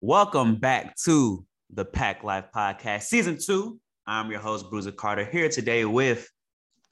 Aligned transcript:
Welcome 0.00 0.54
back 0.54 0.94
to 1.06 1.44
the 1.74 1.84
Pack 1.84 2.22
Life 2.22 2.44
Podcast, 2.54 3.02
Season 3.02 3.36
2. 3.36 3.80
I'm 4.06 4.30
your 4.30 4.38
host, 4.38 4.70
Bruiser 4.70 4.92
Carter, 4.92 5.24
here 5.24 5.48
today 5.48 5.84
with 5.84 6.30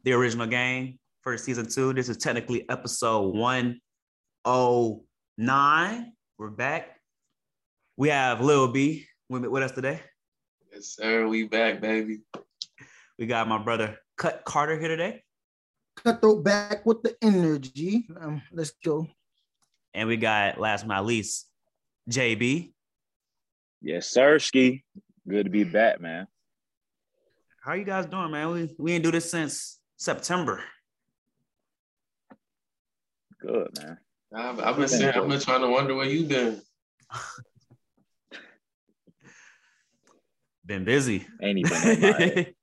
the 0.02 0.12
original 0.12 0.48
gang 0.48 0.98
for 1.22 1.38
Season 1.38 1.70
2. 1.70 1.92
This 1.92 2.08
is 2.08 2.16
technically 2.16 2.68
episode 2.68 3.36
109. 3.36 6.12
We're 6.36 6.50
back. 6.50 6.96
We 7.96 8.08
have 8.08 8.40
Lil 8.40 8.72
B 8.72 9.06
with, 9.28 9.46
with 9.46 9.62
us 9.62 9.70
today. 9.70 10.00
Yes, 10.72 10.96
sir. 10.96 11.28
We 11.28 11.44
back, 11.44 11.80
baby. 11.80 12.22
We 13.20 13.26
got 13.26 13.46
my 13.46 13.58
brother 13.58 13.98
Cut 14.16 14.42
Carter 14.44 14.80
here 14.80 14.88
today. 14.88 15.22
Cutthroat 15.94 16.42
back 16.42 16.84
with 16.84 17.04
the 17.04 17.14
energy. 17.22 18.08
Um, 18.20 18.42
let's 18.50 18.72
go. 18.84 19.06
And 19.94 20.08
we 20.08 20.16
got, 20.16 20.58
last 20.58 20.88
but 20.88 20.94
not 20.94 21.06
least, 21.06 21.46
JB. 22.10 22.72
Yes, 23.80 24.08
sir, 24.08 24.38
Ski. 24.38 24.84
Good 25.28 25.44
to 25.44 25.50
be 25.50 25.64
back, 25.64 26.00
man. 26.00 26.26
How 27.62 27.74
you 27.74 27.84
guys 27.84 28.06
doing, 28.06 28.30
man? 28.30 28.50
We 28.50 28.74
we 28.78 28.92
didn't 28.92 29.04
do 29.04 29.10
this 29.10 29.30
since 29.30 29.78
September. 29.96 30.62
Good, 33.40 33.68
man. 33.80 33.98
I've, 34.34 34.60
I've 34.60 34.76
been 34.76 34.88
saying, 34.88 35.14
I've 35.14 35.28
been 35.28 35.40
trying 35.40 35.60
to 35.60 35.68
wonder 35.68 35.94
where 35.94 36.06
you've 36.06 36.28
been. 36.28 36.60
Been 40.66 40.84
busy. 40.84 41.24
Ain't 41.40 41.58
even 41.58 41.72
on 41.72 42.00
my 42.00 42.06
head. 42.18 42.54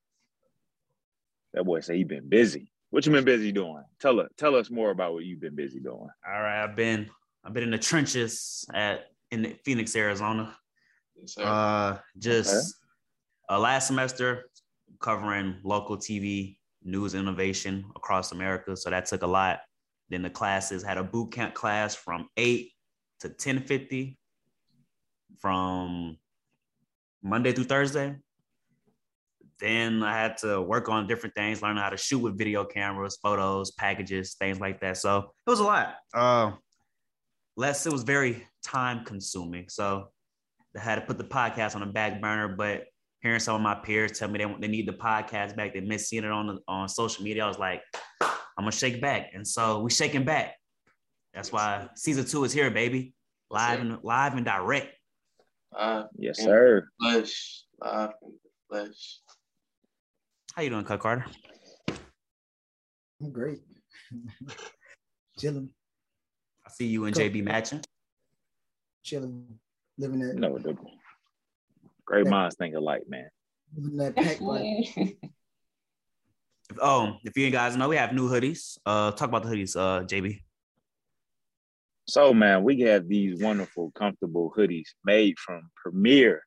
That 1.53 1.63
boy 1.63 1.79
say 1.79 1.97
he 1.97 2.03
been 2.03 2.27
busy. 2.27 2.69
What 2.89 3.05
you 3.05 3.13
been 3.13 3.23
busy 3.23 3.53
doing? 3.53 3.81
Tell 4.01 4.19
us, 4.19 4.27
tell 4.37 4.55
us 4.55 4.69
more 4.69 4.91
about 4.91 5.13
what 5.13 5.23
you've 5.23 5.39
been 5.39 5.55
busy 5.55 5.79
doing. 5.79 6.09
All 6.27 6.41
right, 6.41 6.63
I've 6.63 6.75
been 6.75 7.09
I've 7.45 7.53
been 7.53 7.63
in 7.63 7.71
the 7.71 7.77
trenches 7.77 8.65
at 8.73 9.05
in 9.31 9.55
Phoenix, 9.63 9.95
Arizona. 9.95 10.53
Yes. 11.15 11.37
Uh, 11.37 11.99
just 12.17 12.75
uh, 13.49 13.59
last 13.59 13.87
semester 13.87 14.45
covering 14.99 15.57
local 15.63 15.97
TV 15.97 16.57
news 16.83 17.13
innovation 17.13 17.85
across 17.95 18.31
America. 18.31 18.75
So 18.75 18.89
that 18.89 19.05
took 19.05 19.23
a 19.23 19.27
lot. 19.27 19.59
Then 20.09 20.21
the 20.21 20.29
classes 20.29 20.83
had 20.83 20.97
a 20.97 21.03
boot 21.03 21.31
camp 21.31 21.53
class 21.53 21.95
from 21.95 22.29
eight 22.37 22.71
to 23.21 23.29
ten 23.29 23.59
fifty 23.59 24.17
from 25.39 26.17
Monday 27.21 27.53
through 27.53 27.65
Thursday. 27.65 28.15
Then 29.59 30.03
I 30.03 30.13
had 30.13 30.37
to 30.39 30.61
work 30.61 30.89
on 30.89 31.07
different 31.07 31.35
things, 31.35 31.61
learn 31.61 31.77
how 31.77 31.89
to 31.89 31.97
shoot 31.97 32.19
with 32.19 32.37
video 32.37 32.65
cameras, 32.65 33.17
photos, 33.21 33.71
packages, 33.71 34.33
things 34.33 34.59
like 34.59 34.81
that. 34.81 34.97
So 34.97 35.31
it 35.45 35.49
was 35.49 35.59
a 35.59 35.63
lot. 35.63 35.95
Uh, 36.13 36.51
less, 37.55 37.85
it 37.85 37.93
was 37.93 38.03
very 38.03 38.45
time 38.63 39.05
consuming. 39.05 39.69
So 39.69 39.85
I 39.97 40.05
had 40.75 40.95
to 40.95 41.01
put 41.01 41.17
the 41.17 41.23
podcast 41.23 41.75
on 41.75 41.81
the 41.81 41.87
back 41.87 42.21
burner, 42.21 42.47
but 42.47 42.85
hearing 43.21 43.39
some 43.39 43.55
of 43.55 43.61
my 43.61 43.75
peers 43.75 44.17
tell 44.17 44.27
me 44.27 44.39
they, 44.39 44.55
they 44.59 44.67
need 44.67 44.87
the 44.87 44.93
podcast 44.93 45.55
back, 45.55 45.73
they 45.73 45.81
miss 45.81 46.09
seeing 46.09 46.23
it 46.23 46.31
on 46.31 46.47
the, 46.47 46.59
on 46.67 46.89
social 46.89 47.23
media. 47.23 47.45
I 47.45 47.47
was 47.47 47.59
like, 47.59 47.81
I'm 48.21 48.65
gonna 48.65 48.71
shake 48.71 49.01
back, 49.01 49.31
and 49.33 49.47
so 49.47 49.81
we 49.81 49.89
shaking 49.89 50.25
back. 50.25 50.55
That's 51.33 51.51
why 51.51 51.87
season 51.95 52.25
two 52.25 52.43
is 52.43 52.53
here, 52.53 52.69
baby, 52.69 53.13
live 53.49 53.79
and 53.79 53.97
live 54.03 54.35
and 54.35 54.45
direct. 54.45 54.95
Live 55.77 56.05
Yes, 56.17 56.39
sir. 56.39 56.87
the 56.99 57.05
flesh. 57.05 57.63
Live 57.81 58.11
in 58.21 58.31
the 58.43 58.49
flesh. 58.69 59.19
How 60.55 60.61
you 60.61 60.69
doing, 60.69 60.85
Cut 60.85 60.99
Carter? 60.99 61.25
I'm 63.21 63.31
great. 63.31 63.59
chilling, 65.39 65.69
I 66.65 66.69
see 66.69 66.85
you 66.85 67.05
and 67.05 67.15
JB 67.15 67.43
matching. 67.43 67.81
chilling, 69.03 69.45
living 69.97 70.19
that, 70.19 70.35
No, 70.35 70.57
the 70.57 70.75
great 72.05 72.27
minds 72.27 72.55
think 72.55 72.75
alike, 72.75 73.03
man. 73.07 73.29
living 73.75 73.97
that 73.97 74.15
pack 74.15 74.41
life. 74.41 74.97
Oh, 76.81 77.17
if 77.23 77.37
you 77.37 77.49
guys 77.51 77.75
know, 77.75 77.89
we 77.89 77.97
have 77.97 78.13
new 78.13 78.29
hoodies. 78.29 78.77
Uh, 78.85 79.11
talk 79.11 79.29
about 79.29 79.43
the 79.43 79.49
hoodies, 79.49 79.75
uh, 79.75 80.05
JB. 80.05 80.39
So, 82.07 82.33
man, 82.33 82.63
we 82.63 82.79
have 82.81 83.07
these 83.07 83.39
wonderful, 83.39 83.91
comfortable 83.91 84.51
hoodies 84.57 84.87
made 85.05 85.37
from 85.37 85.69
premier 85.75 86.41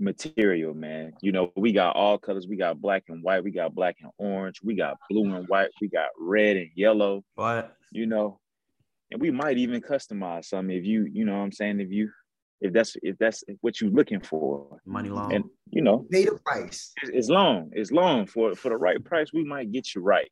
material, 0.00 0.74
man. 0.74 1.12
You 1.20 1.32
know, 1.32 1.52
we 1.56 1.72
got 1.72 1.96
all 1.96 2.18
colors. 2.18 2.46
We 2.48 2.56
got 2.56 2.80
black 2.80 3.04
and 3.08 3.22
white. 3.22 3.44
We 3.44 3.50
got 3.50 3.74
black 3.74 3.96
and 4.00 4.10
orange. 4.18 4.60
We 4.62 4.74
got 4.74 4.96
blue 5.10 5.34
and 5.34 5.46
white. 5.48 5.70
We 5.80 5.88
got 5.88 6.08
red 6.18 6.56
and 6.56 6.70
yellow. 6.74 7.22
What? 7.34 7.76
you 7.92 8.06
know, 8.06 8.40
and 9.10 9.20
we 9.20 9.30
might 9.30 9.58
even 9.58 9.80
customize 9.80 10.46
some 10.46 10.70
if 10.70 10.84
you, 10.84 11.06
you 11.12 11.24
know 11.24 11.32
what 11.36 11.44
I'm 11.44 11.52
saying, 11.52 11.80
if 11.80 11.90
you 11.90 12.10
if 12.60 12.72
that's 12.72 12.96
if 13.02 13.16
that's 13.18 13.44
what 13.60 13.80
you're 13.80 13.90
looking 13.90 14.20
for. 14.20 14.78
Money 14.86 15.08
long. 15.10 15.32
And 15.34 15.44
you 15.70 15.82
know, 15.82 16.06
Pay 16.10 16.24
the 16.24 16.38
price. 16.44 16.92
it's, 17.02 17.10
it's 17.12 17.28
long, 17.28 17.70
it's 17.72 17.90
long 17.90 18.26
for 18.26 18.54
for 18.54 18.68
the 18.70 18.76
right 18.76 19.02
price, 19.04 19.28
we 19.32 19.44
might 19.44 19.72
get 19.72 19.94
you 19.94 20.00
right. 20.02 20.30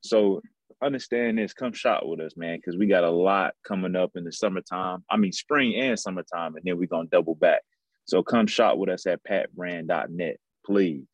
So 0.00 0.40
understand 0.82 1.38
this, 1.38 1.52
come 1.52 1.72
shop 1.72 2.02
with 2.04 2.20
us, 2.20 2.36
man, 2.36 2.56
because 2.58 2.76
we 2.78 2.86
got 2.86 3.02
a 3.04 3.10
lot 3.10 3.54
coming 3.66 3.96
up 3.96 4.12
in 4.14 4.24
the 4.24 4.32
summertime. 4.32 5.04
I 5.10 5.16
mean 5.16 5.32
spring 5.32 5.74
and 5.74 5.98
summertime, 5.98 6.54
and 6.56 6.64
then 6.64 6.78
we're 6.78 6.86
gonna 6.86 7.08
double 7.10 7.34
back. 7.34 7.62
So 8.06 8.22
come 8.22 8.46
shop 8.46 8.78
with 8.78 8.88
us 8.88 9.06
at 9.06 9.20
patbrand.net, 9.24 10.36
please. 10.64 11.04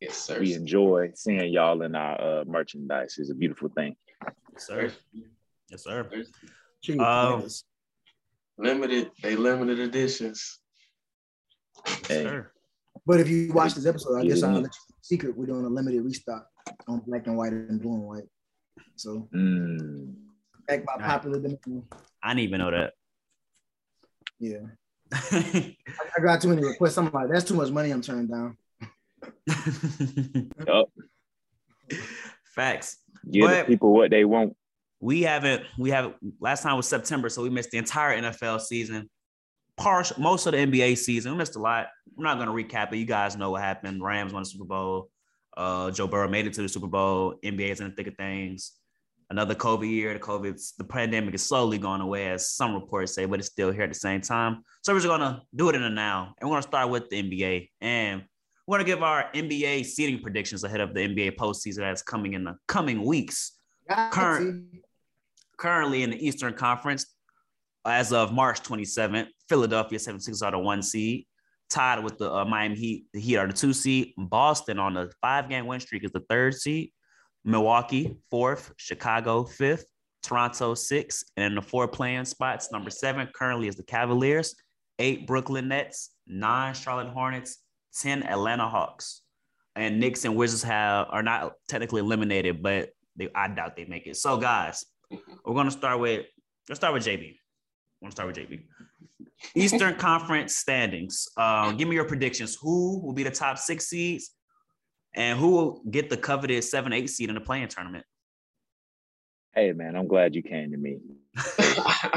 Yes, 0.00 0.16
sir. 0.16 0.38
We 0.38 0.54
enjoy 0.54 1.10
seeing 1.16 1.52
y'all 1.52 1.82
in 1.82 1.96
our 1.96 2.20
uh, 2.20 2.44
merchandise. 2.46 3.16
It's 3.18 3.30
a 3.30 3.34
beautiful 3.34 3.68
thing. 3.70 3.96
yes, 4.52 4.66
sir. 4.66 4.92
Yes, 5.70 5.82
sir. 5.82 6.08
Treat 6.84 7.00
Um, 7.00 7.42
us. 7.42 7.64
Limited, 8.58 9.10
they 9.22 9.36
limited 9.36 9.78
editions. 9.78 10.58
Yes, 11.86 12.06
Hey. 12.08 12.22
sir. 12.24 12.50
But 13.06 13.20
if 13.20 13.28
you 13.28 13.52
watch 13.52 13.74
this 13.74 13.86
episode, 13.86 14.18
I 14.18 14.24
guess 14.26 14.42
I'll 14.42 14.52
Yeah. 14.54 14.58
let 14.62 14.74
you 14.74 14.94
secret. 15.00 15.36
We're 15.36 15.46
doing 15.46 15.64
a 15.64 15.68
limited 15.68 16.02
restock 16.04 16.46
on 16.88 17.00
black 17.06 17.26
and 17.26 17.36
white 17.36 17.52
and 17.52 17.80
blue 17.80 17.94
and 17.94 18.02
white. 18.02 18.28
So 18.96 19.28
Mm. 19.34 20.14
back 20.66 20.84
by 20.84 20.96
popular 20.98 21.40
demand. 21.40 21.84
I 22.22 22.30
didn't 22.34 22.40
even 22.40 22.58
know 22.58 22.70
that. 22.72 22.94
Yeah. 24.40 24.66
I, 25.12 25.76
I 26.18 26.20
got 26.22 26.40
too 26.42 26.48
many 26.48 26.64
requests. 26.66 26.98
I'm 26.98 27.10
like, 27.12 27.28
that's 27.30 27.44
too 27.44 27.54
much 27.54 27.70
money 27.70 27.90
I'm 27.92 28.02
turning 28.02 28.26
down. 28.26 28.56
Yup. 30.66 30.90
Facts. 32.54 32.98
Give 33.30 33.46
But- 33.46 33.66
the 33.66 33.72
people 33.72 33.92
what 33.94 34.10
they 34.10 34.24
want. 34.24 34.56
We 35.00 35.22
haven't. 35.22 35.64
We 35.78 35.90
haven't. 35.90 36.16
Last 36.40 36.62
time 36.62 36.76
was 36.76 36.88
September, 36.88 37.28
so 37.28 37.42
we 37.42 37.50
missed 37.50 37.70
the 37.70 37.78
entire 37.78 38.20
NFL 38.20 38.60
season. 38.60 39.08
Partial, 39.76 40.20
most 40.20 40.46
of 40.46 40.52
the 40.52 40.58
NBA 40.58 40.98
season. 40.98 41.32
We 41.32 41.38
missed 41.38 41.56
a 41.56 41.60
lot. 41.60 41.88
I'm 42.16 42.24
not 42.24 42.38
going 42.38 42.48
to 42.48 42.74
recap 42.74 42.92
it. 42.92 42.96
You 42.96 43.04
guys 43.04 43.36
know 43.36 43.52
what 43.52 43.62
happened. 43.62 44.02
Rams 44.02 44.32
won 44.32 44.42
the 44.42 44.48
Super 44.48 44.64
Bowl. 44.64 45.08
Uh, 45.56 45.90
Joe 45.92 46.08
Burrow 46.08 46.28
made 46.28 46.46
it 46.46 46.52
to 46.54 46.62
the 46.62 46.68
Super 46.68 46.88
Bowl. 46.88 47.34
NBA 47.44 47.70
is 47.70 47.80
in 47.80 47.90
the 47.90 47.94
thick 47.94 48.08
of 48.08 48.16
things. 48.16 48.72
Another 49.30 49.54
COVID 49.54 49.88
year. 49.88 50.14
The 50.14 50.20
COVID, 50.20 50.60
the 50.78 50.84
pandemic 50.84 51.34
is 51.34 51.44
slowly 51.44 51.78
going 51.78 52.00
away, 52.00 52.30
as 52.30 52.50
some 52.50 52.74
reports 52.74 53.14
say, 53.14 53.24
but 53.24 53.38
it's 53.38 53.48
still 53.48 53.70
here 53.70 53.82
at 53.82 53.92
the 53.92 53.98
same 53.98 54.20
time. 54.20 54.64
So 54.82 54.92
we're 54.92 55.00
just 55.00 55.08
going 55.08 55.20
to 55.20 55.42
do 55.54 55.68
it 55.68 55.76
in 55.76 55.82
the 55.82 55.90
now, 55.90 56.34
and 56.40 56.48
we're 56.48 56.54
going 56.54 56.62
to 56.62 56.68
start 56.68 56.90
with 56.90 57.08
the 57.08 57.22
NBA. 57.22 57.70
And 57.80 58.24
we're 58.66 58.78
going 58.78 58.86
to 58.86 58.92
give 58.92 59.02
our 59.04 59.30
NBA 59.32 59.84
seating 59.84 60.20
predictions 60.22 60.64
ahead 60.64 60.80
of 60.80 60.92
the 60.92 61.00
NBA 61.00 61.36
postseason 61.36 61.78
that's 61.78 62.02
coming 62.02 62.32
in 62.32 62.44
the 62.44 62.56
coming 62.66 63.04
weeks 63.04 63.58
Current-. 63.88 64.66
Currently 65.58 66.02
in 66.02 66.10
the 66.10 66.26
Eastern 66.26 66.54
Conference, 66.54 67.06
as 67.84 68.12
of 68.12 68.32
March 68.32 68.62
27th, 68.62 69.26
Philadelphia 69.48 69.98
76 69.98 70.42
are 70.42 70.52
the 70.52 70.58
one 70.58 70.82
seed, 70.82 71.26
tied 71.68 72.02
with 72.02 72.18
the 72.18 72.32
uh, 72.32 72.44
Miami 72.44 72.76
Heat. 72.76 73.06
The 73.12 73.20
Heat 73.20 73.36
are 73.36 73.46
the 73.46 73.52
two 73.52 73.72
seed. 73.72 74.14
Boston 74.16 74.78
on 74.78 74.94
the 74.94 75.10
five 75.20 75.48
game 75.48 75.66
win 75.66 75.80
streak 75.80 76.04
is 76.04 76.12
the 76.12 76.24
third 76.28 76.54
seed. 76.54 76.92
Milwaukee 77.44 78.16
fourth, 78.30 78.72
Chicago 78.76 79.44
fifth, 79.44 79.86
Toronto 80.22 80.74
sixth, 80.74 81.24
and 81.36 81.46
in 81.46 81.54
the 81.54 81.62
four 81.62 81.88
playing 81.88 82.24
spots, 82.24 82.70
number 82.72 82.90
seven 82.90 83.28
currently 83.34 83.68
is 83.68 83.76
the 83.76 83.84
Cavaliers, 83.84 84.54
eight 84.98 85.26
Brooklyn 85.26 85.68
Nets, 85.68 86.10
nine 86.26 86.74
Charlotte 86.74 87.08
Hornets, 87.08 87.58
ten 87.98 88.22
Atlanta 88.24 88.68
Hawks, 88.68 89.22
and 89.76 90.00
Knicks 90.00 90.24
and 90.24 90.36
Wizards 90.36 90.62
have 90.64 91.06
are 91.10 91.22
not 91.22 91.52
technically 91.68 92.00
eliminated, 92.00 92.62
but 92.62 92.90
they 93.16 93.28
I 93.34 93.48
doubt 93.48 93.76
they 93.76 93.84
make 93.86 94.06
it. 94.06 94.16
So 94.16 94.36
guys, 94.36 94.84
we're 95.10 95.54
gonna 95.54 95.70
start 95.70 96.00
with 96.00 96.26
let's 96.68 96.78
start 96.78 96.94
with 96.94 97.04
JB. 97.04 97.28
I'm 97.28 97.36
gonna 98.02 98.12
start 98.12 98.28
with 98.28 98.36
JB. 98.36 98.62
Eastern 99.54 99.94
Conference 99.94 100.56
standings. 100.56 101.28
Um, 101.36 101.76
give 101.76 101.88
me 101.88 101.94
your 101.94 102.04
predictions. 102.04 102.56
Who 102.60 103.00
will 103.00 103.12
be 103.12 103.22
the 103.22 103.30
top 103.30 103.58
six 103.58 103.86
seeds, 103.86 104.32
and 105.14 105.38
who 105.38 105.50
will 105.50 105.82
get 105.90 106.10
the 106.10 106.16
coveted 106.16 106.62
seven, 106.64 106.92
eight 106.92 107.10
seed 107.10 107.28
in 107.28 107.34
the 107.34 107.40
playing 107.40 107.68
tournament? 107.68 108.04
Hey 109.54 109.72
man, 109.72 109.96
I'm 109.96 110.06
glad 110.06 110.34
you 110.34 110.42
came 110.42 110.70
to 110.72 110.76
me. 110.76 110.98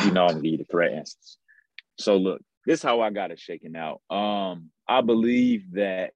You 0.05 0.11
know 0.11 0.25
I'm 0.25 0.33
gonna 0.33 0.41
give 0.41 0.51
you 0.51 0.57
the 0.57 0.65
correct 0.65 0.93
answers. 0.93 1.37
So 1.97 2.17
look, 2.17 2.41
this 2.65 2.79
is 2.79 2.83
how 2.83 3.01
I 3.01 3.09
got 3.09 3.31
it 3.31 3.39
shaken 3.39 3.75
out. 3.75 4.01
Um, 4.09 4.69
I 4.87 5.01
believe 5.01 5.73
that 5.73 6.13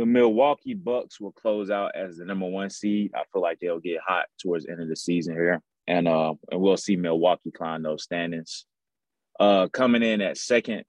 the 0.00 0.06
Milwaukee 0.06 0.72
Bucks 0.72 1.20
will 1.20 1.32
close 1.32 1.70
out 1.70 1.94
as 1.94 2.16
the 2.16 2.24
number 2.24 2.46
one 2.46 2.70
seed. 2.70 3.10
I 3.14 3.24
feel 3.30 3.42
like 3.42 3.58
they'll 3.60 3.80
get 3.80 4.00
hot 4.00 4.24
towards 4.40 4.64
the 4.64 4.72
end 4.72 4.80
of 4.80 4.88
the 4.88 4.96
season 4.96 5.34
here, 5.34 5.60
and 5.86 6.08
uh, 6.08 6.32
and 6.50 6.58
we'll 6.58 6.78
see 6.78 6.96
Milwaukee 6.96 7.50
climb 7.50 7.82
those 7.82 8.04
standings. 8.04 8.64
Uh, 9.38 9.68
coming 9.68 10.02
in 10.02 10.22
at 10.22 10.38
second 10.38 10.84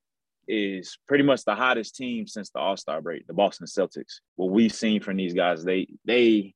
is 0.47 0.97
pretty 1.09 1.25
much 1.25 1.43
the 1.43 1.55
hottest 1.55 1.97
team 1.97 2.25
since 2.25 2.51
the 2.51 2.59
All 2.59 2.77
Star 2.77 3.01
break, 3.01 3.27
the 3.27 3.33
Boston 3.33 3.67
Celtics. 3.67 4.21
What 4.37 4.51
we've 4.51 4.73
seen 4.73 5.01
from 5.01 5.17
these 5.17 5.33
guys, 5.33 5.65
they 5.65 5.87
they 6.05 6.53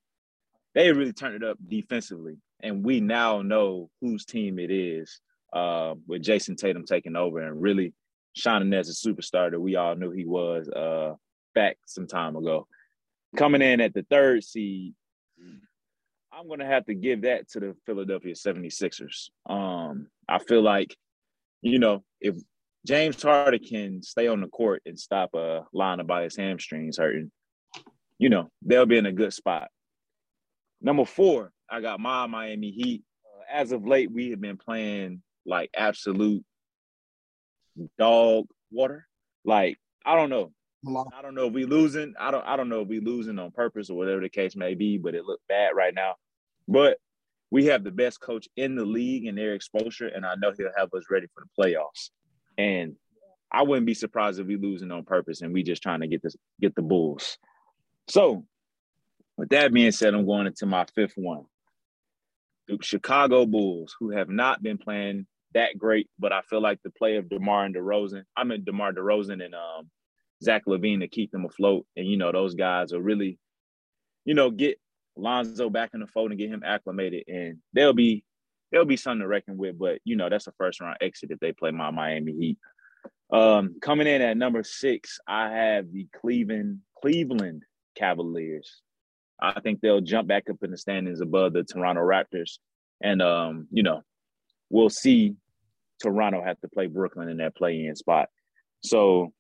they 0.74 0.94
really 0.94 1.12
turned 1.12 1.36
it 1.36 1.44
up 1.44 1.58
defensively, 1.68 2.38
and 2.62 2.86
we 2.86 3.02
now 3.02 3.42
know 3.42 3.90
whose 4.00 4.24
team 4.24 4.60
it 4.60 4.72
is. 4.72 5.20
Uh, 5.52 5.96
with 6.08 6.22
Jayson 6.22 6.56
Tatum 6.56 6.86
taking 6.86 7.18
over 7.18 7.40
and 7.40 7.62
really 7.62 7.94
shining 8.34 8.74
as 8.74 8.90
a 8.90 8.94
superstar 8.94 9.52
that 9.52 9.60
we 9.60 9.76
all 9.76 9.96
knew 9.96 10.12
he 10.12 10.26
was 10.26 10.70
uh, 10.70 11.16
back 11.56 11.78
some 11.88 12.06
time 12.06 12.36
ago. 12.36 12.68
Coming 13.36 13.64
in 13.64 13.82
at 13.82 13.94
the 13.94 14.06
third 14.10 14.44
seed, 14.44 14.94
I'm 16.38 16.48
going 16.48 16.60
to 16.60 16.66
have 16.66 16.86
to 16.88 16.94
give 16.94 17.22
that 17.22 17.50
to 17.52 17.60
the 17.62 17.76
Philadelphia 17.86 18.34
76ers. 18.34 19.30
Um, 19.50 20.08
I 20.28 20.40
feel 20.40 20.62
like, 20.62 20.96
you 21.62 21.80
know, 21.80 22.04
if 22.20 22.36
James 22.86 23.22
Harden 23.22 23.60
can 23.64 24.04
stay 24.04 24.28
on 24.28 24.42
the 24.42 24.48
court 24.48 24.82
and 24.86 25.00
stop 25.00 25.34
a 25.34 25.66
line 25.72 26.02
about 26.02 26.24
his 26.24 26.36
hamstrings 26.36 26.98
hurting, 26.98 27.32
you 28.20 28.30
know, 28.30 28.50
they'll 28.62 28.86
be 28.86 28.98
in 28.98 29.06
a 29.06 29.14
good 29.14 29.34
spot. 29.34 29.70
Number 30.82 31.06
four, 31.06 31.52
I 31.70 31.80
got 31.80 32.02
my 32.02 32.28
Miami 32.28 32.72
Heat. 32.72 33.04
Uh, 33.26 33.44
as 33.62 33.72
of 33.72 33.88
late, 33.88 34.12
we 34.12 34.32
have 34.32 34.42
been 34.42 34.58
playing 34.58 35.22
like 35.46 35.70
absolute 35.76 36.44
dog 37.98 38.46
water. 38.72 39.08
Like, 39.46 39.78
I 40.06 40.16
don't 40.16 40.30
know. 40.30 40.52
I 40.88 41.22
don't 41.22 41.36
know 41.36 41.48
if 41.48 41.54
we 41.54 41.66
losing. 41.66 42.14
I 42.20 42.32
don't 42.32 42.46
I 42.46 42.56
don't 42.58 42.70
know 42.70 42.82
if 42.82 42.88
we 42.88 43.00
losing 43.00 43.40
on 43.40 43.52
purpose 43.52 43.90
or 43.90 43.98
whatever 43.98 44.22
the 44.22 44.30
case 44.30 44.56
may 44.56 44.76
be, 44.76 44.98
but 44.98 45.16
it 45.16 45.26
looked 45.26 45.48
bad 45.48 45.72
right 45.76 45.94
now. 45.94 46.16
But 46.68 46.98
we 47.52 47.66
have 47.66 47.84
the 47.84 47.92
best 47.92 48.20
coach 48.20 48.48
in 48.56 48.76
the 48.76 48.86
league 48.86 49.26
and 49.26 49.38
their 49.38 49.54
exposure, 49.54 50.08
and 50.08 50.26
I 50.26 50.36
know 50.36 50.52
he'll 50.56 50.70
have 50.78 50.94
us 50.94 51.06
ready 51.10 51.28
for 51.34 51.44
the 51.44 51.64
playoffs. 51.64 52.10
And 52.58 52.96
I 53.52 53.64
wouldn't 53.64 53.86
be 53.86 53.94
surprised 53.94 54.40
if 54.40 54.48
we 54.48 54.58
losing 54.58 54.92
on 54.92 55.06
purpose 55.06 55.42
and 55.42 55.54
we 55.54 55.64
just 55.64 55.84
trying 55.84 56.02
to 56.02 56.08
get 56.08 56.22
this 56.22 56.36
get 56.60 56.76
the 56.76 56.82
Bulls. 56.82 57.38
So, 58.08 58.46
with 59.38 59.50
that 59.50 59.74
being 59.74 59.92
said, 59.92 60.14
I'm 60.14 60.26
going 60.26 60.48
into 60.48 60.66
my 60.66 60.86
fifth 60.96 61.14
one. 61.16 61.46
The 62.68 62.78
Chicago 62.82 63.46
Bulls, 63.46 63.96
who 64.00 64.12
have 64.12 64.30
not 64.30 64.64
been 64.64 64.78
playing 64.78 65.28
that 65.54 65.78
great, 65.78 66.10
but 66.20 66.34
I 66.34 66.42
feel 66.42 66.62
like 66.62 66.82
the 66.84 66.90
play 66.90 67.18
of 67.18 67.30
DeMar 67.30 67.66
and 67.66 67.76
DeRozan, 67.76 68.24
I 68.36 68.44
mean 68.44 68.64
DeMar 68.66 68.94
DeRozan 68.94 69.44
and 69.44 69.56
um, 69.56 69.90
Zach 70.44 70.64
LaVine 70.66 71.02
to 71.02 71.08
keep 71.08 71.32
them 71.32 71.46
afloat. 71.46 71.86
And 71.96 72.08
you 72.08 72.18
know, 72.18 72.32
those 72.32 72.56
guys 72.56 72.92
will 72.92 73.02
really, 73.02 73.38
you 74.26 74.34
know, 74.34 74.50
get 74.52 74.80
Lonzo 75.18 75.70
back 75.70 75.92
in 75.94 76.02
the 76.02 76.08
fold 76.08 76.32
and 76.32 76.40
get 76.40 76.50
him 76.50 76.64
acclimated, 76.66 77.24
and 77.28 77.58
they'll 77.74 77.94
be 77.94 78.24
they'll 78.72 78.86
be 78.86 78.98
something 78.98 79.22
to 79.22 79.28
reckon 79.28 79.58
with. 79.58 79.78
But 79.80 80.00
you 80.04 80.16
know, 80.16 80.30
that's 80.30 80.48
a 80.48 80.54
first 80.58 80.82
round 80.82 80.98
exit 81.02 81.32
if 81.32 81.40
they 81.40 81.52
play 81.52 81.72
my 81.72 81.92
Miami 81.92 82.34
Heat. 82.34 82.58
Um, 83.32 83.76
coming 83.82 84.08
in 84.08 84.22
at 84.22 84.38
number 84.38 84.64
six, 84.64 85.20
I 85.28 85.50
have 85.50 85.92
the 85.92 86.08
Cleveland 86.20 86.80
Cleveland 87.02 87.64
Cavaliers. 87.96 88.82
I 89.42 89.60
think 89.60 89.82
they'll 89.82 90.02
jump 90.02 90.28
back 90.28 90.50
up 90.50 90.64
in 90.64 90.72
the 90.72 90.78
standings 90.78 91.22
above 91.22 91.54
the 91.54 91.64
Toronto 91.64 92.02
Raptors, 92.02 92.60
and 93.02 93.22
um, 93.22 93.68
you 93.72 93.84
know, 93.84 94.02
we'll 94.70 94.90
see 94.90 95.36
Toronto 96.02 96.44
have 96.44 96.60
to 96.62 96.68
play 96.68 96.88
Brooklyn 96.88 97.30
in 97.30 97.38
that 97.38 97.56
play-in 97.56 97.96
spot. 97.96 98.30
So 98.84 99.34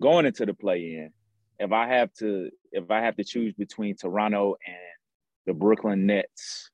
going 0.00 0.26
into 0.26 0.46
the 0.46 0.54
play-in, 0.54 1.10
if 1.58 1.72
I 1.72 1.88
have 1.88 2.12
to 2.14 2.50
if 2.72 2.90
I 2.90 3.00
have 3.00 3.16
to 3.16 3.24
choose 3.24 3.54
between 3.54 3.96
Toronto 3.96 4.56
and 4.66 4.76
the 5.46 5.54
Brooklyn 5.54 6.06
Nets, 6.06 6.70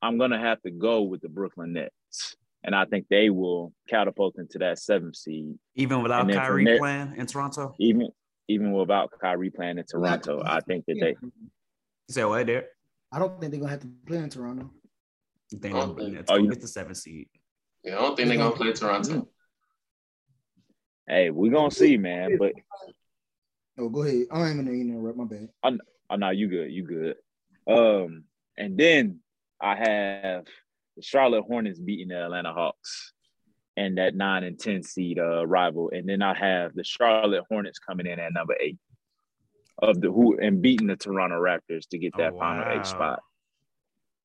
I'm 0.00 0.18
gonna 0.18 0.38
have 0.38 0.60
to 0.62 0.70
go 0.70 1.02
with 1.02 1.20
the 1.20 1.28
Brooklyn 1.28 1.72
Nets. 1.74 2.36
And 2.64 2.74
I 2.76 2.84
think 2.84 3.06
they 3.10 3.28
will 3.28 3.72
catapult 3.88 4.36
into 4.38 4.58
that 4.58 4.78
seventh 4.78 5.16
seed. 5.16 5.58
Even 5.74 6.02
without 6.02 6.30
Kyrie 6.30 6.64
there, 6.64 6.78
playing 6.78 7.14
in 7.16 7.26
Toronto? 7.26 7.74
Even 7.78 8.08
even 8.48 8.72
without 8.72 9.10
Kyrie 9.20 9.50
playing 9.50 9.78
in 9.78 9.84
Toronto, 9.84 10.42
I 10.44 10.60
think 10.60 10.84
that 10.86 10.96
they 11.00 11.16
You 11.20 11.30
say 12.10 12.24
what 12.24 12.46
there? 12.46 12.66
I 13.12 13.18
don't 13.18 13.40
think 13.40 13.52
they're 13.52 13.60
gonna 13.60 13.72
have 13.72 13.80
to 13.80 13.88
play 14.06 14.18
in 14.18 14.30
Toronto. 14.30 14.70
They 15.52 15.68
don't 15.68 15.96
think 15.98 16.18
oh, 16.28 16.42
get 16.42 16.60
the 16.60 16.68
seventh 16.68 16.96
seed. 16.96 17.28
Yeah, 17.84 17.98
I 17.98 18.02
don't 18.02 18.16
think 18.16 18.28
they're 18.28 18.38
gonna 18.38 18.56
play 18.56 18.72
Toronto. 18.72 19.12
Mm. 19.12 19.26
Hey, 21.06 21.30
we're 21.30 21.52
gonna 21.52 21.70
see, 21.70 21.96
man. 21.96 22.36
But 22.38 22.52
Oh, 23.78 23.88
go 23.88 24.02
ahead. 24.02 24.26
I 24.30 24.38
don't 24.38 24.50
even 24.50 24.64
know 24.66 24.72
you 24.72 24.84
know, 24.84 25.12
my 25.14 25.24
bad. 25.24 25.48
I, 25.62 25.78
I 26.10 26.16
know 26.16 26.30
you 26.30 26.48
good. 26.48 26.70
You 26.70 26.84
good. 26.84 27.16
Um, 27.66 28.24
and 28.56 28.76
then 28.76 29.20
I 29.60 29.76
have 29.76 30.44
the 30.96 31.02
Charlotte 31.02 31.44
Hornets 31.46 31.78
beating 31.78 32.08
the 32.08 32.24
Atlanta 32.24 32.52
Hawks 32.52 33.12
and 33.76 33.96
that 33.96 34.14
nine 34.14 34.44
and 34.44 34.58
ten 34.58 34.82
seed 34.82 35.18
uh, 35.18 35.46
rival. 35.46 35.90
And 35.94 36.06
then 36.08 36.20
I 36.20 36.34
have 36.34 36.74
the 36.74 36.84
Charlotte 36.84 37.44
Hornets 37.48 37.78
coming 37.78 38.06
in 38.06 38.18
at 38.18 38.34
number 38.34 38.54
eight 38.60 38.78
of 39.78 40.00
the 40.00 40.12
who 40.12 40.38
and 40.38 40.60
beating 40.60 40.88
the 40.88 40.96
Toronto 40.96 41.40
Raptors 41.40 41.88
to 41.88 41.98
get 41.98 42.14
that 42.18 42.34
oh, 42.34 42.38
final 42.38 42.64
wow. 42.64 42.78
eight 42.78 42.86
spot. 42.86 43.20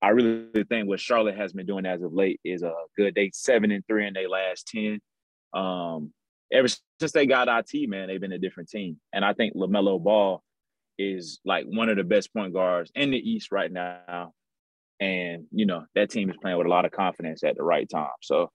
I 0.02 0.10
really 0.10 0.64
think 0.70 0.88
what 0.88 1.00
Charlotte 1.00 1.38
has 1.38 1.54
been 1.54 1.66
doing 1.66 1.86
as 1.86 2.04
of 2.04 2.14
late 2.14 2.40
is 2.44 2.64
a 2.64 2.74
good. 2.98 3.16
They 3.16 3.32
seven 3.34 3.72
and 3.72 3.84
three 3.88 4.06
in 4.06 4.14
their 4.14 4.30
last 4.30 4.68
ten. 4.68 5.00
Um, 5.54 6.12
ever 6.52 6.68
since 7.00 7.12
they 7.12 7.26
got 7.26 7.48
IT, 7.48 7.90
man, 7.90 8.08
they've 8.08 8.22
been 8.22 8.32
a 8.32 8.40
different 8.40 8.70
team. 8.70 8.98
And 9.14 9.24
I 9.26 9.34
think 9.34 9.56
LaMelo 9.56 10.02
Ball 10.02 10.44
is 10.98 11.40
like 11.46 11.66
one 11.66 11.90
of 11.90 11.98
the 11.98 12.04
best 12.04 12.34
point 12.34 12.54
guards 12.54 12.92
in 12.96 13.12
the 13.12 13.18
East 13.18 13.52
right 13.52 13.72
now. 13.72 14.34
And, 15.00 15.46
you 15.52 15.66
know, 15.66 15.86
that 15.96 16.10
team 16.10 16.30
is 16.30 16.38
playing 16.42 16.58
with 16.58 16.68
a 16.68 16.72
lot 16.72 16.86
of 16.86 16.92
confidence 16.92 17.44
at 17.44 17.56
the 17.56 17.64
right 17.64 17.88
time. 17.88 18.10
So 18.22 18.50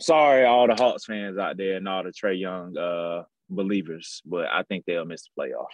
sorry, 0.00 0.44
all 0.44 0.66
the 0.66 0.74
Hawks 0.74 1.06
fans 1.06 1.38
out 1.38 1.56
there 1.56 1.76
and 1.76 1.88
all 1.88 2.04
the 2.04 2.10
Trae 2.10 2.38
Young 2.38 2.76
uh, 2.76 3.24
believers, 3.48 4.22
but 4.24 4.46
I 4.46 4.62
think 4.62 4.84
they'll 4.86 5.04
miss 5.04 5.24
the 5.24 5.42
playoffs. 5.42 5.66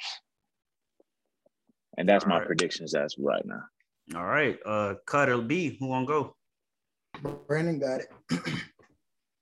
And 1.99 2.09
that's 2.09 2.25
all 2.25 2.31
my 2.31 2.39
right. 2.39 2.47
predictions 2.47 2.95
as 2.95 3.17
right 3.19 3.45
now. 3.45 3.63
All 4.15 4.25
right. 4.27 4.59
Uh 4.65 4.95
Cutter 5.07 5.39
B, 5.39 5.77
who 5.81 5.89
wanna 5.89 6.07
go? 6.07 6.37
Brandon 7.47 7.79
got 7.79 8.01
it. 8.01 8.09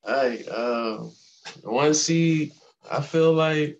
Hey, 0.07 0.45
uh 0.51 1.05
one 1.63 1.95
seed, 1.95 2.53
I 2.91 3.01
feel 3.01 3.33
like 3.33 3.79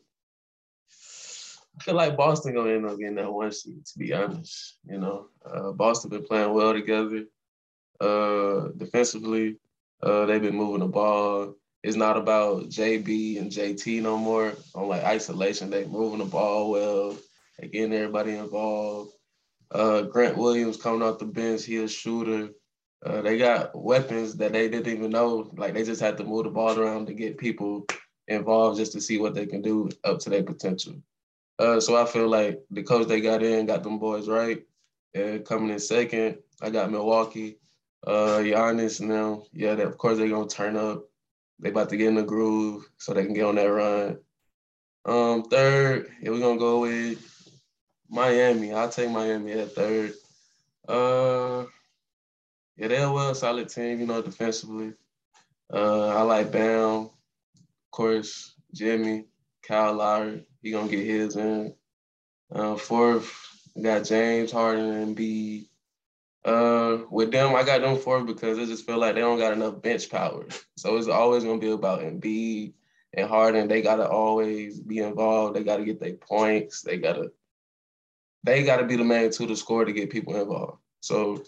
I 1.77 1.83
feel 1.83 1.95
like 1.95 2.17
Boston 2.17 2.55
gonna 2.55 2.73
end 2.73 2.87
up 2.87 2.99
getting 2.99 3.17
that 3.17 3.33
one 3.33 3.53
seed. 3.53 3.85
To 3.87 3.99
be 3.99 4.13
honest, 4.13 4.79
you 4.89 4.99
know, 4.99 5.27
uh, 5.45 5.73
Boston 5.73 6.11
been 6.11 6.25
playing 6.25 6.53
well 6.53 6.73
together. 6.73 7.25
Uh, 8.01 8.69
defensively, 8.77 9.57
uh, 10.03 10.27
they've 10.27 10.43
been 10.43 10.57
moving 10.57 10.81
the 10.81 10.87
ball. 10.87 11.55
It's 11.83 11.97
not 11.97 12.17
about 12.17 12.71
JB 12.71 13.39
and 13.39 13.51
JT 13.51 14.03
no 14.03 14.17
more. 14.17 14.55
On 14.75 14.89
like 14.89 15.05
isolation, 15.05 15.71
they 15.71 15.85
moving 15.85 16.21
the 16.21 16.25
ball 16.25 16.71
well. 16.71 17.17
They 17.59 17.69
getting 17.69 17.93
everybody 17.93 18.33
involved. 18.37 19.13
Uh, 19.71 20.03
Grant 20.03 20.37
Williams 20.37 20.77
coming 20.77 21.03
off 21.03 21.19
the 21.19 21.25
bench, 21.25 21.65
he 21.65 21.77
a 21.79 21.89
shooter. 21.89 22.51
Uh, 23.05 23.21
they 23.21 23.37
got 23.37 23.77
weapons 23.77 24.35
that 24.37 24.53
they 24.53 24.69
didn't 24.69 24.93
even 24.93 25.11
know. 25.11 25.51
Like 25.57 25.75
they 25.75 25.85
just 25.85 26.01
had 26.01 26.17
to 26.19 26.25
move 26.25 26.45
the 26.45 26.51
ball 26.51 26.79
around 26.79 27.07
to 27.07 27.15
get 27.15 27.37
people 27.37 27.87
involved 28.29 28.79
just 28.79 28.93
to 28.93 29.01
see 29.01 29.19
what 29.19 29.35
they 29.35 29.47
can 29.47 29.61
do 29.61 29.91
up 30.05 30.19
to 30.21 30.31
their 30.31 30.43
potential. 30.43 30.95
Uh, 31.59 31.79
so 31.81 31.97
I 31.97 32.07
feel 32.07 32.29
like 32.29 32.63
the 32.71 32.83
coach 32.83 33.07
they 33.07 33.21
got 33.21 33.43
in 33.43 33.67
got 33.67 33.83
them 33.83 33.99
boys 33.99 34.29
right. 34.29 34.63
And 35.15 35.45
coming 35.45 35.71
in 35.71 35.79
second, 35.79 36.39
I 36.61 36.71
got 36.71 36.91
Milwaukee. 36.91 37.59
Uh, 38.07 38.39
Giannis 38.39 39.01
now, 39.01 39.45
yeah, 39.53 39.75
they, 39.75 39.83
of 39.83 39.97
course 39.97 40.19
they're 40.19 40.29
gonna 40.29 40.49
turn 40.49 40.77
up. 40.77 41.05
They 41.61 41.71
about 41.71 41.91
to 41.91 41.97
get 41.97 42.09
in 42.09 42.17
the 42.17 42.23
groove 42.23 42.89
so 42.99 43.13
they 43.13 43.25
can 43.25 43.35
get 43.35 43.45
on 43.45 43.55
that 43.55 43.65
run. 43.67 44.19
Um, 45.05 45.45
third, 45.45 46.11
yeah, 46.21 46.31
we're 46.31 46.41
gonna 46.41 46.59
go 46.59 46.81
with 46.81 47.23
Miami. 48.09 48.73
I'll 48.73 48.89
take 48.89 49.11
Miami 49.11 49.53
at 49.53 49.73
third. 49.73 50.15
Uh, 50.89 51.65
yeah, 52.77 52.89
they're 52.89 53.07
a 53.07 53.13
well 53.13 53.35
solid 53.35 53.69
team, 53.69 54.01
you 54.01 54.07
know, 54.07 54.23
defensively. 54.23 54.95
Uh, 55.73 56.09
I 56.09 56.23
like 56.23 56.53
Bam, 56.53 56.91
of 56.91 57.11
course, 57.91 58.55
Jimmy, 58.73 59.27
Kyle 59.63 59.95
Lowry. 59.95 60.45
He 60.63 60.73
gonna 60.73 60.89
get 60.89 61.05
his 61.05 61.37
in. 61.37 61.75
Uh, 62.53 62.77
fourth, 62.77 63.33
got 63.81 64.05
James 64.05 64.53
Harden 64.53 64.91
and 64.91 65.17
B. 65.17 65.69
Uh, 66.45 66.99
with 67.11 67.33
them, 67.33 67.55
I 67.55 67.63
got 67.63 67.81
them 67.81 67.97
fourth 67.97 68.27
because 68.27 68.59
I 68.59 68.67
just 68.67 68.87
feel 68.87 68.99
like 68.99 69.15
they 69.15 69.23
don't 69.23 69.39
got 69.39 69.55
enough 69.55 69.81
bench 69.81 70.11
power. 70.11 70.47
So 70.77 70.97
it's 70.99 71.09
always 71.09 71.45
gonna 71.45 71.59
be 71.59 71.71
about 71.71 72.01
Embiid 72.03 72.75
and 73.15 73.29
Harden. 73.29 73.69
They 73.69 73.81
gotta 73.81 74.07
always 74.07 74.81
be 74.81 74.99
involved. 74.99 75.57
They 75.57 75.65
gotta 75.65 75.85
get 75.85 75.99
their 75.99 76.15
points. 76.15 76.83
They 76.83 76.99
gotta, 76.99 77.33
they 78.43 78.65
gotta 78.65 78.85
be 78.85 78.97
the 78.97 79.05
main 79.05 79.31
two 79.31 79.47
to 79.47 79.57
score 79.57 79.87
to 79.87 79.93
get 79.93 80.11
people 80.11 80.37
involved. 80.37 80.79
So 81.01 81.43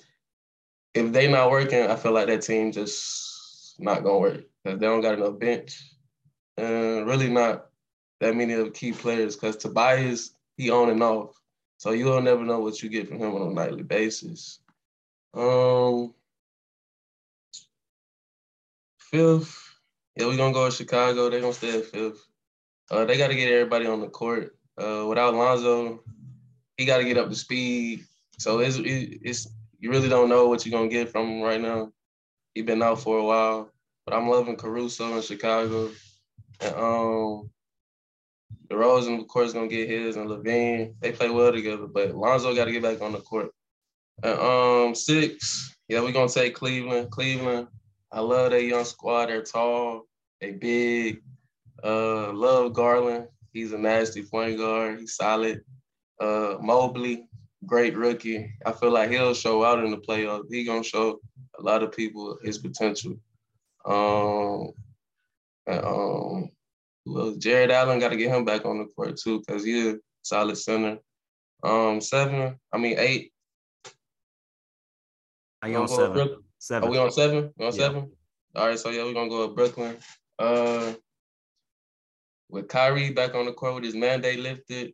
if 0.97 1.13
they 1.13 1.29
not 1.29 1.51
working, 1.51 1.83
I 1.83 1.97
feel 1.97 2.13
like 2.13 2.29
that 2.29 2.43
team 2.43 2.73
just 2.73 3.79
not 3.79 4.03
gonna 4.03 4.19
work 4.19 4.45
because 4.65 4.81
they 4.81 4.87
don't 4.87 5.03
got 5.03 5.15
enough 5.15 5.39
bench 5.39 5.83
and 6.57 7.07
really 7.07 7.29
not 7.29 7.67
that 8.21 8.35
many 8.35 8.55
of 8.55 8.73
key 8.73 8.93
players. 8.93 9.37
Because 9.37 9.57
Tobias, 9.57 10.33
he 10.57 10.71
on 10.71 10.91
and 10.91 11.03
off, 11.03 11.39
so 11.77 11.91
you'll 11.91 12.21
never 12.23 12.45
know 12.45 12.61
what 12.61 12.83
you 12.83 12.89
get 12.89 13.09
from 13.09 13.19
him 13.19 13.35
on 13.35 13.51
a 13.51 13.55
nightly 13.55 13.83
basis. 13.83 14.61
Um, 15.35 16.15
Fifth. 19.11 19.63
Yeah, 20.17 20.27
we're 20.27 20.37
gonna 20.37 20.53
go 20.53 20.65
with 20.65 20.75
Chicago. 20.75 21.31
They're 21.31 21.41
gonna 21.41 21.53
stay 21.53 21.79
at 21.79 21.85
fifth. 21.87 22.27
Uh, 22.91 23.05
they 23.05 23.17
got 23.19 23.29
to 23.29 23.35
get 23.35 23.53
everybody 23.53 23.87
on 23.87 24.01
the 24.01 24.09
court. 24.09 24.57
Uh, 24.79 25.07
without 25.09 25.35
Lonzo, 25.35 26.03
he 26.77 26.85
got 26.85 26.99
to 26.99 27.05
get 27.05 27.19
up 27.19 27.29
to 27.29 27.35
speed. 27.35 28.05
So 28.39 28.61
it's 28.61 28.79
it's 28.83 29.49
you 29.79 29.91
really 29.91 30.09
don't 30.09 30.29
know 30.29 30.49
what 30.49 30.65
you're 30.65 30.79
gonna 30.79 30.91
get 30.91 31.11
from 31.11 31.27
him 31.27 31.43
right 31.43 31.61
now. 31.61 31.93
He 32.55 32.63
been 32.63 32.83
out 32.83 33.01
for 33.01 33.19
a 33.19 33.25
while, 33.25 33.71
but 34.05 34.15
I'm 34.15 34.29
loving 34.29 34.57
Caruso 34.57 35.15
in 35.15 35.23
Chicago. 35.23 35.91
And 36.61 36.75
um, 36.75 37.51
DeRozan, 38.69 39.21
of 39.21 39.29
course, 39.29 39.53
gonna 39.53 39.69
get 39.69 39.89
his, 39.89 40.17
and 40.17 40.29
LaVine. 40.29 40.95
They 41.01 41.13
play 41.13 41.31
well 41.31 41.53
together, 41.53 41.87
but 41.87 42.15
Lonzo 42.15 42.55
got 42.55 42.65
to 42.65 42.73
get 42.73 42.83
back 42.83 43.01
on 43.03 43.13
the 43.13 43.19
court. 43.19 43.51
And 44.23 44.39
um, 44.39 44.95
six, 44.95 45.77
yeah, 45.89 46.01
we're 46.01 46.13
gonna 46.13 46.29
take 46.29 46.55
Cleveland. 46.55 47.11
Cleveland, 47.11 47.69
I 48.11 48.21
love 48.21 48.51
that 48.51 48.63
young 48.63 48.85
squad. 48.85 49.27
They're 49.27 49.43
tall, 49.43 50.07
they 50.41 50.53
big. 50.53 51.23
Uh, 51.85 52.33
love 52.33 52.73
Garland. 52.73 53.29
He's 53.53 53.73
a 53.73 53.79
nasty 53.79 54.23
point 54.23 54.57
guard. 54.57 55.01
He's 55.01 55.15
solid. 55.15 55.63
Uh, 56.21 56.57
Mobley, 56.61 57.29
great 57.65 57.97
rookie. 57.97 58.53
I 58.65 58.73
feel 58.73 58.91
like 58.91 59.11
he'll 59.11 59.35
show 59.35 59.65
out 59.65 59.83
in 59.83 59.91
the 59.91 59.99
playoffs. 59.99 60.47
He 60.51 60.65
gonna 60.65 60.83
show 60.83 61.21
a 61.59 61.63
lot 61.63 61.83
of 61.83 61.93
people 61.93 62.39
his 62.43 62.59
potential. 62.59 63.17
Um, 63.85 64.73
and, 65.67 65.85
um, 65.85 66.51
well, 67.07 67.35
Jarrett 67.37 67.71
Allen 67.71 68.01
got 68.01 68.09
to 68.09 68.17
get 68.17 68.35
him 68.35 68.45
back 68.45 68.65
on 68.65 68.79
the 68.79 68.87
court 68.87 69.17
too 69.17 69.41
because 69.41 69.65
he's 69.65 69.95
a 69.95 69.99
solid 70.23 70.57
center. 70.57 70.99
Um, 71.63 72.01
seven. 72.01 72.59
I 72.73 72.79
mean 72.79 72.97
eight. 72.99 73.33
Are 75.63 75.69
you 75.69 75.77
on 75.79 75.89
seven? 75.89 76.37
Seven. 76.59 76.89
Are 76.89 76.93
we 76.93 76.99
on 76.99 77.11
seven? 77.11 77.53
We 77.57 77.67
on 77.67 77.73
yeah. 77.73 77.79
seven? 77.79 78.11
All 78.55 78.67
right, 78.69 78.79
so 78.79 78.91
yeah, 78.91 79.05
we're 79.05 79.15
gonna 79.15 79.29
go 79.29 79.47
with 79.47 79.57
Brooklyn. 79.57 79.97
Uh, 80.39 80.95
with 82.49 82.69
Kyrie 82.69 83.13
back 83.13 83.35
on 83.35 83.47
the 83.47 83.53
court 83.53 83.75
with 83.75 83.85
his 83.85 83.95
mandate 83.95 84.39
lifted, 84.39 84.93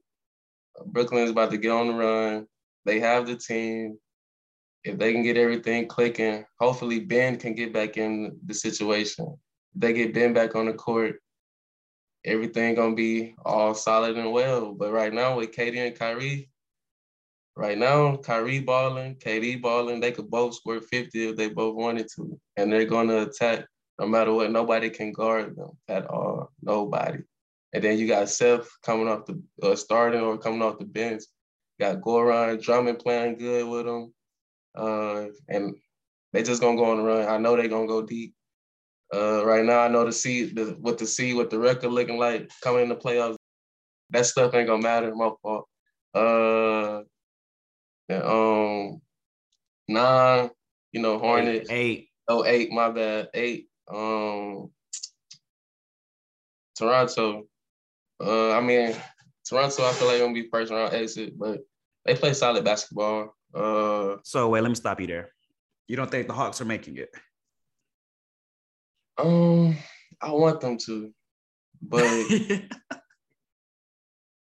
Brooklyn 0.87 1.25
is 1.25 1.31
about 1.31 1.51
to 1.51 1.59
get 1.59 1.71
on 1.71 1.89
the 1.89 1.95
run. 1.95 2.47
They 2.85 3.01
have 3.01 3.27
the 3.27 3.37
team. 3.37 3.99
If 4.85 4.99
they 4.99 5.13
can 5.13 5.23
get 5.23 5.37
everything 5.37 5.87
clicking, 5.87 6.45
hopefully 6.59 7.01
Ben 7.01 7.39
can 7.39 7.55
get 7.55 7.73
back 7.73 7.97
in 7.97 8.37
the 8.45 8.55
situation. 8.55 9.37
If 9.75 9.81
they 9.81 9.93
get 9.93 10.15
Ben 10.15 10.33
back 10.33 10.57
on 10.57 10.67
the 10.67 10.73
court, 10.73 11.23
everything 12.25 12.75
gonna 12.75 12.95
be 12.95 13.35
all 13.45 13.75
solid 13.75 14.17
and 14.17 14.33
well. 14.33 14.73
But 14.73 14.93
right 14.93 15.13
now 15.13 15.37
with 15.37 15.53
KD 15.53 15.87
and 15.87 15.97
Kyrie, 15.97 16.51
right 17.57 17.79
now 17.79 18.17
Kyrie 18.17 18.61
balling, 18.61 19.17
KD 19.17 19.63
balling, 19.63 20.01
they 20.01 20.13
could 20.13 20.31
both 20.31 20.55
score 20.55 20.81
50 20.81 21.29
if 21.29 21.37
they 21.37 21.49
both 21.49 21.77
wanted 21.77 22.09
to. 22.17 22.39
And 22.57 22.73
they're 22.73 22.85
gonna 22.85 23.23
attack 23.23 23.67
no 24.01 24.07
matter 24.07 24.33
what. 24.33 24.51
Nobody 24.51 24.91
can 24.91 25.13
guard 25.13 25.57
them 25.57 25.71
at 25.89 26.07
all. 26.07 26.51
Nobody. 26.61 27.21
And 27.73 27.83
then 27.83 27.99
you 27.99 28.07
got 28.07 28.29
Seth 28.29 28.69
coming 28.85 29.09
off 29.09 29.27
the 29.27 29.43
uh, 29.63 29.77
starting 29.77 30.21
or 30.21 30.37
coming 30.39 30.63
off 30.63 30.79
the 30.79 30.85
bench. 30.85 31.23
Got 31.81 32.01
Goran 32.01 32.63
Drummond 32.63 32.99
playing 32.99 33.39
good 33.39 33.67
with 33.67 33.87
them. 33.87 34.13
Uh, 34.75 35.27
and 35.49 35.75
they 36.33 36.43
just 36.43 36.61
gonna 36.61 36.77
go 36.77 36.91
on 36.91 36.99
the 36.99 37.03
run. 37.03 37.29
I 37.29 37.39
know 37.39 37.57
they 37.57 37.69
gonna 37.69 37.87
go 37.87 38.03
deep. 38.03 38.35
Uh, 39.15 39.45
right 39.45 39.65
now, 39.65 39.81
I 39.81 39.89
know 39.89 40.05
to 40.05 40.13
see 40.13 40.45
the, 40.45 40.77
what 40.81 40.99
to 40.99 41.07
see 41.07 41.35
what 41.35 41.51
the 41.51 41.59
record 41.59 41.93
looking 41.93 42.19
like 42.19 42.51
coming 42.63 42.85
in 42.85 42.89
the 42.89 42.97
playoffs. 42.97 43.37
That 44.11 44.27
stuff 44.27 44.55
ain't 44.55 44.69
gonna 44.69 44.83
matter. 44.83 45.15
My 45.15 45.31
fault. 45.43 45.67
Uh, 46.15 47.03
and, 48.09 48.23
um, 48.23 49.01
nine. 49.89 50.51
You 50.93 51.01
know, 51.01 51.19
Hornets. 51.19 51.71
Eight. 51.71 52.09
Oh, 52.29 52.45
eight. 52.45 52.71
My 52.71 52.91
bad. 52.91 53.29
Eight. 53.35 53.69
Um, 53.93 54.71
Toronto. 56.77 57.45
Uh, 58.25 58.53
I 58.53 58.61
mean, 58.61 58.95
Toronto, 59.45 59.85
I 59.85 59.93
feel 59.93 60.07
like 60.07 60.21
gonna 60.21 60.33
be 60.33 60.49
first 60.49 60.71
round 60.71 60.95
exit, 60.95 61.37
but 61.37 61.61
they 62.05 62.15
play 62.15 62.33
solid 62.35 62.65
basketball. 62.65 63.35
Uh, 63.53 64.17
so 64.23 64.49
wait, 64.49 64.63
let 64.63 64.69
me 64.69 64.77
stop 64.77 65.01
you 65.01 65.07
there. 65.09 65.33
You 65.89 65.97
don't 65.97 66.11
think 66.11 66.29
the 66.29 66.33
Hawks 66.33 66.61
are 66.61 66.67
making 66.67 66.99
it? 66.99 67.11
Um, 69.19 69.77
I 70.21 70.31
want 70.31 70.61
them 70.61 70.79
to, 70.87 71.13
but 71.83 72.05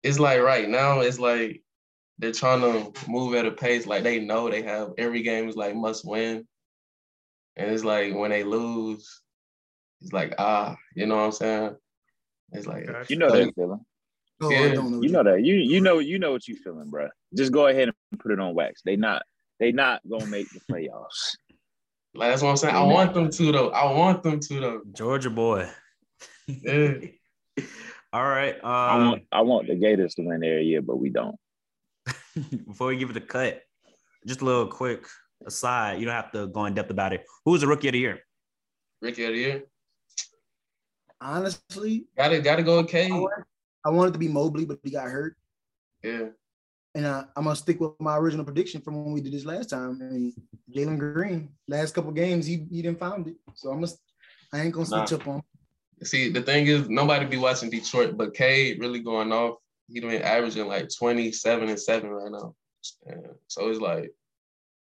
it's 0.02 0.20
like 0.20 0.40
right 0.40 0.68
now, 0.68 1.00
it's 1.00 1.18
like 1.18 1.62
they're 2.18 2.32
trying 2.32 2.60
to 2.60 2.92
move 3.10 3.34
at 3.34 3.44
a 3.44 3.50
pace 3.50 3.86
like 3.86 4.04
they 4.04 4.20
know 4.20 4.48
they 4.48 4.62
have 4.62 4.92
every 4.98 5.22
game 5.22 5.48
is 5.48 5.56
like 5.56 5.74
must 5.74 6.06
win, 6.06 6.46
and 7.56 7.70
it's 7.70 7.84
like 7.84 8.14
when 8.14 8.30
they 8.30 8.44
lose, 8.44 9.22
it's 10.00 10.12
like 10.12 10.34
ah, 10.38 10.76
you 10.94 11.06
know 11.06 11.16
what 11.16 11.24
I'm 11.24 11.32
saying? 11.32 11.76
It's 12.54 12.66
like 12.66 12.88
you 13.10 13.16
know 13.16 13.30
that 13.30 13.54
feeling. 13.54 13.84
Oh, 14.40 14.50
yeah. 14.50 14.72
Know 14.74 15.02
you 15.02 15.10
know 15.10 15.24
that. 15.24 15.42
You 15.42 15.54
you 15.54 15.80
know 15.80 15.98
you 15.98 16.18
know 16.18 16.32
what 16.32 16.46
you 16.46 16.56
feeling, 16.56 16.88
bro. 16.88 17.08
Just 17.36 17.52
go 17.52 17.66
ahead 17.66 17.88
and 17.88 18.20
put 18.20 18.32
it 18.32 18.40
on 18.40 18.54
wax. 18.54 18.82
They 18.84 18.96
not 18.96 19.22
they 19.58 19.72
not 19.72 20.00
gonna 20.08 20.26
make 20.26 20.48
the 20.50 20.60
playoffs. 20.70 21.36
Like, 22.16 22.30
that's 22.30 22.42
what 22.42 22.50
I'm 22.50 22.56
saying. 22.56 22.76
I 22.76 22.82
want 22.84 23.12
them 23.12 23.28
to 23.28 23.50
though. 23.50 23.70
I 23.70 23.92
want 23.92 24.22
them 24.22 24.38
to 24.38 24.60
though. 24.60 24.82
Georgia 24.92 25.30
boy. 25.30 25.68
yeah. 26.46 26.94
All 28.12 28.22
right. 28.24 28.54
Um, 28.54 28.62
I 28.62 28.98
want 28.98 29.22
I 29.32 29.40
want 29.40 29.66
the 29.66 29.74
Gators 29.74 30.14
to 30.14 30.22
win 30.22 30.44
every 30.44 30.62
year, 30.62 30.80
but 30.80 30.94
we 30.94 31.10
don't. 31.10 31.34
Before 32.68 32.86
we 32.86 32.98
give 32.98 33.10
it 33.10 33.16
a 33.16 33.20
cut, 33.20 33.62
just 34.28 34.42
a 34.42 34.44
little 34.44 34.68
quick 34.68 35.08
aside. 35.44 35.98
You 35.98 36.06
don't 36.06 36.14
have 36.14 36.30
to 36.30 36.46
go 36.46 36.66
in 36.66 36.74
depth 36.74 36.92
about 36.92 37.14
it. 37.14 37.24
Who's 37.44 37.62
the 37.62 37.66
rookie 37.66 37.88
of 37.88 37.94
the 37.94 37.98
year? 37.98 38.20
Rookie 39.02 39.24
of 39.24 39.32
the 39.32 39.38
year 39.38 39.62
honestly, 41.20 42.06
gotta 42.16 42.40
gotta 42.40 42.62
go 42.62 42.78
with 42.78 42.90
Cade. 42.90 43.12
I 43.84 43.90
wanted 43.90 44.12
to 44.14 44.18
be 44.18 44.28
Mobley, 44.28 44.64
but 44.64 44.78
he 44.82 44.90
got 44.90 45.08
hurt. 45.08 45.36
Yeah. 46.02 46.28
And 46.94 47.06
uh, 47.06 47.24
I'm 47.36 47.44
gonna 47.44 47.56
stick 47.56 47.80
with 47.80 47.92
my 48.00 48.16
original 48.16 48.44
prediction 48.44 48.80
from 48.80 49.04
when 49.04 49.12
we 49.12 49.20
did 49.20 49.32
this 49.32 49.44
last 49.44 49.70
time. 49.70 50.00
And 50.00 50.32
Jalen 50.74 50.98
Green, 50.98 51.50
last 51.68 51.94
couple 51.94 52.12
games, 52.12 52.46
he 52.46 52.66
he 52.70 52.82
didn't 52.82 53.00
found 53.00 53.26
it. 53.26 53.36
So 53.54 53.70
I'm 53.70 53.80
gonna, 53.80 53.92
I 54.52 54.60
ain't 54.60 54.72
gonna 54.72 54.86
switch 54.86 55.10
nah. 55.10 55.16
up 55.16 55.28
on. 55.28 55.42
See, 56.02 56.30
the 56.30 56.42
thing 56.42 56.66
is, 56.66 56.88
nobody 56.88 57.26
be 57.26 57.36
watching 57.36 57.70
Detroit, 57.70 58.16
but 58.16 58.34
Cade 58.34 58.80
really 58.80 59.00
going 59.00 59.32
off. 59.32 59.56
He 59.88 60.00
been 60.00 60.22
averaging 60.22 60.66
like 60.66 60.88
27 60.96 61.68
and 61.68 61.80
seven 61.80 62.10
right 62.10 62.30
now. 62.30 62.54
And 63.06 63.26
so 63.48 63.68
it's 63.68 63.80
like, 63.80 64.12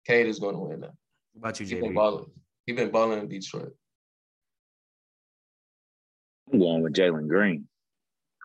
Cade 0.06 0.26
is 0.26 0.38
going 0.38 0.54
to 0.54 0.60
win 0.60 0.80
now. 0.80 0.92
What 1.32 1.50
about 1.50 1.60
you, 1.60 1.66
JB? 1.66 1.68
He 1.68 1.80
been 1.80 1.94
balling. 1.94 2.30
He 2.66 2.72
been 2.72 2.90
balling 2.90 3.20
in 3.20 3.28
Detroit. 3.28 3.74
I'm 6.52 6.58
going 6.58 6.82
with 6.82 6.94
Jalen 6.94 7.28
Green. 7.28 7.66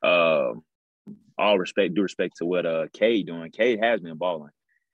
Uh, 0.03 0.53
all 1.37 1.59
respect, 1.59 1.93
due 1.93 2.01
respect 2.01 2.37
to 2.37 2.45
what 2.45 2.65
uh 2.65 2.87
Cade 2.93 3.27
doing. 3.27 3.51
Cade 3.51 3.79
has 3.81 4.01
been 4.01 4.17
balling. 4.17 4.51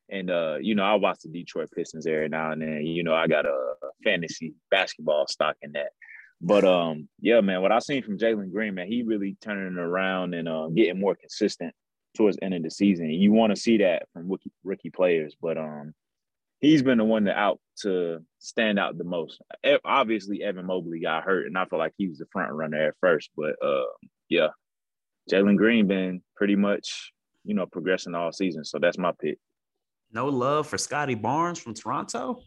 And 0.10 0.29
uh, 0.29 0.58
you 0.60 0.75
know, 0.75 0.84
I 0.84 0.96
watch 0.96 1.20
the 1.24 1.29
Detroit 1.29 1.70
Pistons 1.74 2.05
every 2.05 2.29
now 2.29 2.51
and 2.51 2.62
then. 2.62 2.86
You 2.86 3.03
know, 3.03 3.13
I 3.13 3.27
got 3.27 3.46
a 3.46 3.74
fantasy 4.03 4.53
basketball 4.70 5.27
stock 5.27 5.55
in 5.62 5.74
that. 5.74 5.91
But 6.41 6.65
um, 6.65 7.08
yeah, 7.22 7.39
man, 7.41 7.62
what 7.62 7.72
I've 7.72 7.84
seen 7.84 8.03
from 8.03 8.17
Jalen 8.17 8.51
Green, 8.51 8.75
man, 8.75 8.88
he 8.88 9.03
really 9.03 9.38
turning 9.41 9.77
around 9.77 10.34
and 10.34 10.50
uh, 10.50 10.67
getting 10.67 11.00
more 11.00 11.15
consistent 11.15 11.74
towards 12.15 12.38
the 12.38 12.43
end 12.43 12.53
of 12.53 12.63
the 12.63 12.72
season. 12.72 13.10
You 13.10 13.32
want 13.32 13.55
to 13.55 13.62
see 13.62 13.77
that 13.77 14.03
from 14.12 14.29
rookie 14.29 14.51
rookie 14.63 14.89
players, 14.89 15.36
but 15.41 15.58
um, 15.58 15.93
he's 16.63 16.82
been 16.82 16.98
the 16.98 17.03
one 17.03 17.25
to 17.25 17.38
out 17.38 17.60
to 17.82 18.20
stand 18.39 18.79
out 18.79 18.98
the 18.98 19.03
most. 19.03 19.39
Obviously, 19.86 20.41
Evan 20.41 20.65
Mobley 20.65 21.01
got 21.01 21.24
hurt, 21.24 21.46
and 21.46 21.58
I 21.58 21.65
feel 21.65 21.77
like 21.77 21.93
he 21.98 22.08
was 22.08 22.17
the 22.17 22.25
front 22.32 22.51
runner 22.53 22.88
at 22.88 22.96
first. 23.01 23.29
But 23.38 23.55
uh, 23.63 23.84
yeah, 24.29 24.48
Jalen 25.29 25.58
Green 25.58 25.88
been 25.88 26.24
pretty 26.36 26.55
much 26.55 27.12
you 27.43 27.53
know 27.53 27.67
progressing 27.67 28.15
all 28.15 28.32
season, 28.32 28.63
so 28.63 28.79
that's 28.79 28.98
my 28.98 29.12
pick. 29.22 29.38
No 30.12 30.27
love 30.27 30.67
for 30.67 30.77
Scottie 30.77 31.15
Barnes 31.15 31.60
from 31.60 31.74
Toronto. 31.74 32.39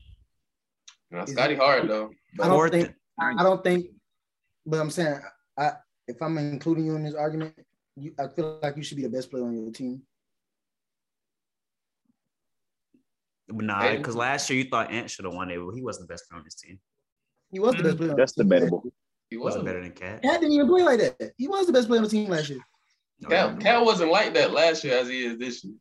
No, 1.10 1.24
Scottie 1.26 1.54
hard 1.54 1.88
though. 1.88 2.10
I 2.40 2.48
don't 2.48 2.70
think. 2.70 2.94
I 3.20 3.42
don't 3.42 3.62
think. 3.62 3.86
But 4.64 4.80
I'm 4.80 4.90
saying, 4.90 5.20
I 5.58 5.72
if 6.08 6.20
I'm 6.22 6.38
including 6.38 6.86
you 6.86 6.96
in 6.96 7.04
this 7.04 7.14
argument, 7.14 7.54
you, 7.96 8.14
I 8.18 8.28
feel 8.28 8.58
like 8.62 8.76
you 8.76 8.82
should 8.82 8.96
be 8.96 9.02
the 9.02 9.10
best 9.10 9.30
player 9.30 9.44
on 9.44 9.56
your 9.56 9.72
team. 9.72 10.02
Nah, 13.48 13.96
because 13.96 14.16
last 14.16 14.50
year 14.50 14.62
you 14.62 14.68
thought 14.68 14.90
Ant 14.90 15.10
should 15.10 15.24
have 15.24 15.34
won 15.34 15.50
it, 15.50 15.58
but 15.58 15.74
he 15.74 15.82
wasn't 15.82 16.08
the 16.08 16.12
best 16.12 16.28
player 16.28 16.38
on 16.40 16.44
his 16.44 16.54
team. 16.54 16.80
He 17.52 17.60
was 17.60 17.76
the 17.76 17.82
best 17.82 17.96
player. 17.96 18.14
That's 18.16 18.32
debatable. 18.32 18.82
He 19.30 19.36
wasn't 19.36 19.64
better 19.64 19.80
than 19.80 19.92
Cat. 19.92 20.22
Cat 20.22 20.40
didn't 20.40 20.52
even 20.52 20.68
play 20.68 20.82
like 20.82 20.98
that. 21.00 21.32
He 21.36 21.48
was 21.48 21.66
the 21.66 21.72
best 21.72 21.88
player 21.88 21.98
on 21.98 22.04
the 22.04 22.10
team 22.10 22.30
last 22.30 22.48
year. 22.48 22.60
Cat, 23.28 23.60
Cat 23.60 23.84
wasn't 23.84 24.10
like 24.10 24.34
that 24.34 24.52
last 24.52 24.84
year 24.84 24.98
as 24.98 25.08
he 25.08 25.24
is 25.24 25.38
this 25.38 25.64
year. 25.64 25.74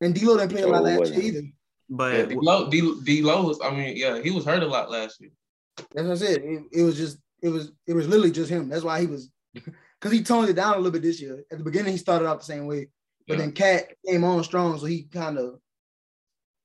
And 0.00 0.14
D'Lo 0.14 0.36
didn't 0.36 0.52
play 0.52 0.62
a 0.62 0.66
lot 0.66 0.84
last 0.84 1.12
year 1.12 1.22
either. 1.22 1.42
But 1.88 2.14
yeah, 2.14 2.24
D'Lo, 2.24 2.70
D'Lo 2.70 3.42
was, 3.42 3.60
I 3.62 3.70
mean, 3.70 3.96
yeah, 3.96 4.20
he 4.20 4.30
was 4.30 4.44
hurt 4.44 4.62
a 4.62 4.66
lot 4.66 4.90
last 4.90 5.20
year. 5.20 5.30
That's 5.76 6.06
what 6.06 6.10
I 6.10 6.14
said. 6.14 6.42
It, 6.42 6.62
it 6.72 6.82
was 6.82 6.96
just, 6.96 7.18
it 7.42 7.50
was, 7.50 7.72
it 7.86 7.94
was 7.94 8.08
literally 8.08 8.30
just 8.30 8.50
him. 8.50 8.68
That's 8.68 8.84
why 8.84 9.00
he 9.00 9.06
was, 9.06 9.30
because 9.52 10.12
he 10.12 10.22
toned 10.22 10.48
it 10.48 10.54
down 10.54 10.74
a 10.74 10.76
little 10.76 10.92
bit 10.92 11.02
this 11.02 11.20
year. 11.20 11.44
At 11.50 11.58
the 11.58 11.64
beginning, 11.64 11.92
he 11.92 11.98
started 11.98 12.26
off 12.26 12.38
the 12.38 12.44
same 12.46 12.66
way, 12.66 12.88
but 13.28 13.34
yeah. 13.34 13.40
then 13.40 13.52
Cat 13.52 13.88
came 14.06 14.24
on 14.24 14.42
strong, 14.42 14.78
so 14.78 14.86
he 14.86 15.02
kind 15.02 15.38
of 15.38 15.60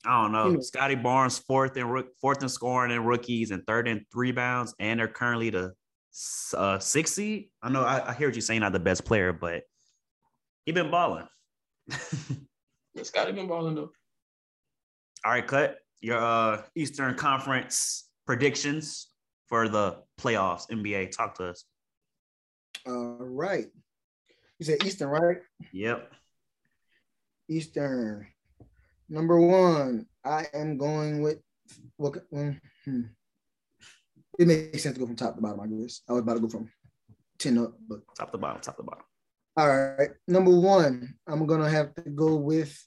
I 0.07 0.21
don't 0.21 0.31
know. 0.31 0.59
Scottie 0.61 0.95
Barnes 0.95 1.37
fourth 1.37 1.75
and 1.75 2.03
fourth 2.21 2.41
in 2.41 2.47
scoring 2.47 2.91
in 2.91 3.03
rookies 3.03 3.51
and 3.51 3.65
third 3.67 3.87
in 3.87 4.05
rebounds, 4.13 4.73
and 4.79 4.99
they're 4.99 5.07
currently 5.07 5.49
the 5.49 5.73
uh, 6.55 6.79
six 6.79 7.13
seed. 7.13 7.49
I 7.61 7.69
know 7.69 7.83
I, 7.83 8.11
I 8.11 8.13
hear 8.13 8.29
what 8.29 8.35
you're 8.35 8.41
saying, 8.41 8.61
not 8.61 8.71
the 8.71 8.79
best 8.79 9.03
player, 9.03 9.33
but 9.33 9.63
he 10.65 10.71
been 10.71 10.89
balling. 10.89 11.27
Scottie 13.03 13.33
been 13.33 13.47
balling 13.47 13.75
though. 13.75 13.91
All 15.25 15.31
right, 15.31 15.45
cut 15.45 15.77
your 15.99 16.17
uh, 16.17 16.61
Eastern 16.75 17.15
Conference 17.15 18.09
predictions 18.25 19.07
for 19.49 19.67
the 19.67 19.97
playoffs. 20.19 20.69
NBA, 20.71 21.11
talk 21.11 21.35
to 21.35 21.49
us. 21.49 21.65
All 22.85 23.17
right. 23.19 23.65
You 24.59 24.65
said 24.65 24.83
Eastern, 24.85 25.09
right? 25.09 25.37
Yep. 25.73 26.13
Eastern. 27.49 28.27
Number 29.09 29.39
one, 29.39 30.05
I 30.23 30.45
am 30.53 30.77
going 30.77 31.21
with. 31.21 31.39
Well, 31.97 32.13
hmm. 32.31 33.01
It 34.39 34.47
makes 34.47 34.83
sense 34.83 34.93
to 34.95 34.99
go 34.99 35.07
from 35.07 35.15
top 35.15 35.35
to 35.35 35.41
bottom. 35.41 35.59
I 35.59 35.67
guess 35.67 36.01
I 36.07 36.13
was 36.13 36.21
about 36.21 36.35
to 36.35 36.39
go 36.41 36.49
from 36.49 36.69
ten 37.39 37.57
up, 37.57 37.73
but 37.87 37.99
top 38.15 38.31
to 38.31 38.37
bottom, 38.37 38.61
top 38.61 38.77
to 38.77 38.83
bottom. 38.83 39.03
All 39.55 39.67
right, 39.67 40.11
number 40.27 40.51
one, 40.51 41.15
I'm 41.27 41.45
gonna 41.47 41.69
have 41.69 41.95
to 41.95 42.01
go 42.03 42.35
with. 42.35 42.77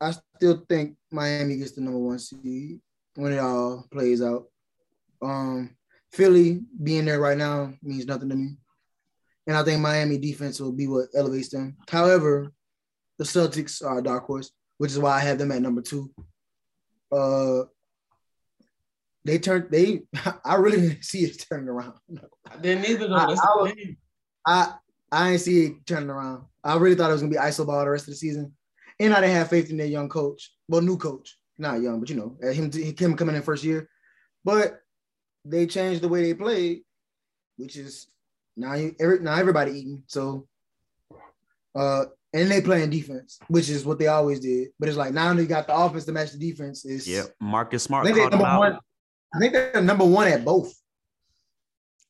I 0.00 0.12
still 0.36 0.64
think 0.68 0.96
Miami 1.10 1.56
gets 1.56 1.72
the 1.72 1.80
number 1.80 1.98
one 1.98 2.18
seed 2.18 2.80
when 3.16 3.32
it 3.32 3.38
all 3.38 3.86
plays 3.90 4.22
out. 4.22 4.44
Um, 5.22 5.76
Philly 6.12 6.60
being 6.82 7.06
there 7.06 7.20
right 7.20 7.38
now 7.38 7.72
means 7.82 8.06
nothing 8.06 8.28
to 8.28 8.36
me, 8.36 8.56
and 9.46 9.56
I 9.56 9.64
think 9.64 9.80
Miami 9.80 10.18
defense 10.18 10.60
will 10.60 10.72
be 10.72 10.86
what 10.86 11.08
elevates 11.16 11.48
them. 11.48 11.76
However, 11.88 12.52
the 13.18 13.24
Celtics 13.24 13.84
are 13.84 13.98
a 13.98 14.02
dark 14.02 14.26
horse, 14.26 14.52
which 14.78 14.90
is 14.90 14.98
why 14.98 15.16
I 15.16 15.20
have 15.20 15.38
them 15.38 15.52
at 15.52 15.62
number 15.62 15.82
two. 15.82 16.10
Uh, 17.12 17.64
they 19.24 19.38
turned 19.38 19.70
they. 19.70 20.02
I 20.44 20.56
really 20.56 20.80
didn't 20.80 21.04
see 21.04 21.24
it 21.24 21.44
turning 21.48 21.68
around. 21.68 21.94
I 22.50 22.56
didn't 22.58 22.88
either. 22.88 23.08
Though. 23.08 23.26
That's 23.26 23.40
I, 23.40 23.46
I, 23.66 23.74
I 24.46 24.72
I 25.12 25.30
ain't 25.30 25.40
see 25.40 25.66
it 25.66 25.86
turning 25.86 26.10
around. 26.10 26.44
I 26.62 26.76
really 26.76 26.94
thought 26.94 27.10
it 27.10 27.12
was 27.12 27.22
gonna 27.22 27.30
be 27.30 27.38
iso 27.38 27.66
ball 27.66 27.84
the 27.84 27.90
rest 27.90 28.08
of 28.08 28.12
the 28.12 28.16
season, 28.16 28.52
and 28.98 29.14
I 29.14 29.20
didn't 29.20 29.36
have 29.36 29.50
faith 29.50 29.70
in 29.70 29.76
their 29.76 29.86
young 29.86 30.08
coach. 30.08 30.52
Well, 30.68 30.80
new 30.80 30.96
coach, 30.96 31.38
not 31.58 31.80
young, 31.80 32.00
but 32.00 32.10
you 32.10 32.16
know, 32.16 32.36
him 32.50 32.70
him 32.72 33.16
coming 33.16 33.36
in 33.36 33.42
first 33.42 33.64
year. 33.64 33.88
But 34.44 34.80
they 35.44 35.66
changed 35.66 36.02
the 36.02 36.08
way 36.08 36.22
they 36.22 36.34
played, 36.34 36.82
which 37.56 37.76
is 37.76 38.08
now 38.56 38.72
every, 39.00 39.20
now 39.20 39.36
everybody 39.36 39.72
eating. 39.72 40.02
So, 40.06 40.46
uh, 41.74 42.06
and 42.34 42.50
they 42.50 42.60
playing 42.60 42.90
defense, 42.90 43.38
which 43.46 43.70
is 43.70 43.86
what 43.86 43.98
they 43.98 44.08
always 44.08 44.40
did. 44.40 44.68
But 44.78 44.88
it's 44.88 44.98
like 44.98 45.14
now 45.14 45.32
they 45.32 45.46
got 45.46 45.68
the 45.68 45.74
offense 45.74 46.04
to 46.06 46.12
match 46.12 46.32
the 46.32 46.38
defense. 46.38 46.84
Is 46.84 47.08
yeah, 47.08 47.22
Marcus 47.40 47.84
Smart. 47.84 48.04
I 48.04 48.12
think, 48.12 48.16
they're 48.16 48.30
number 48.30 48.58
one, 48.58 48.78
I 49.34 49.38
think 49.38 49.52
they're 49.52 49.80
number 49.80 50.04
one 50.04 50.26
at 50.28 50.44
both. 50.44 50.74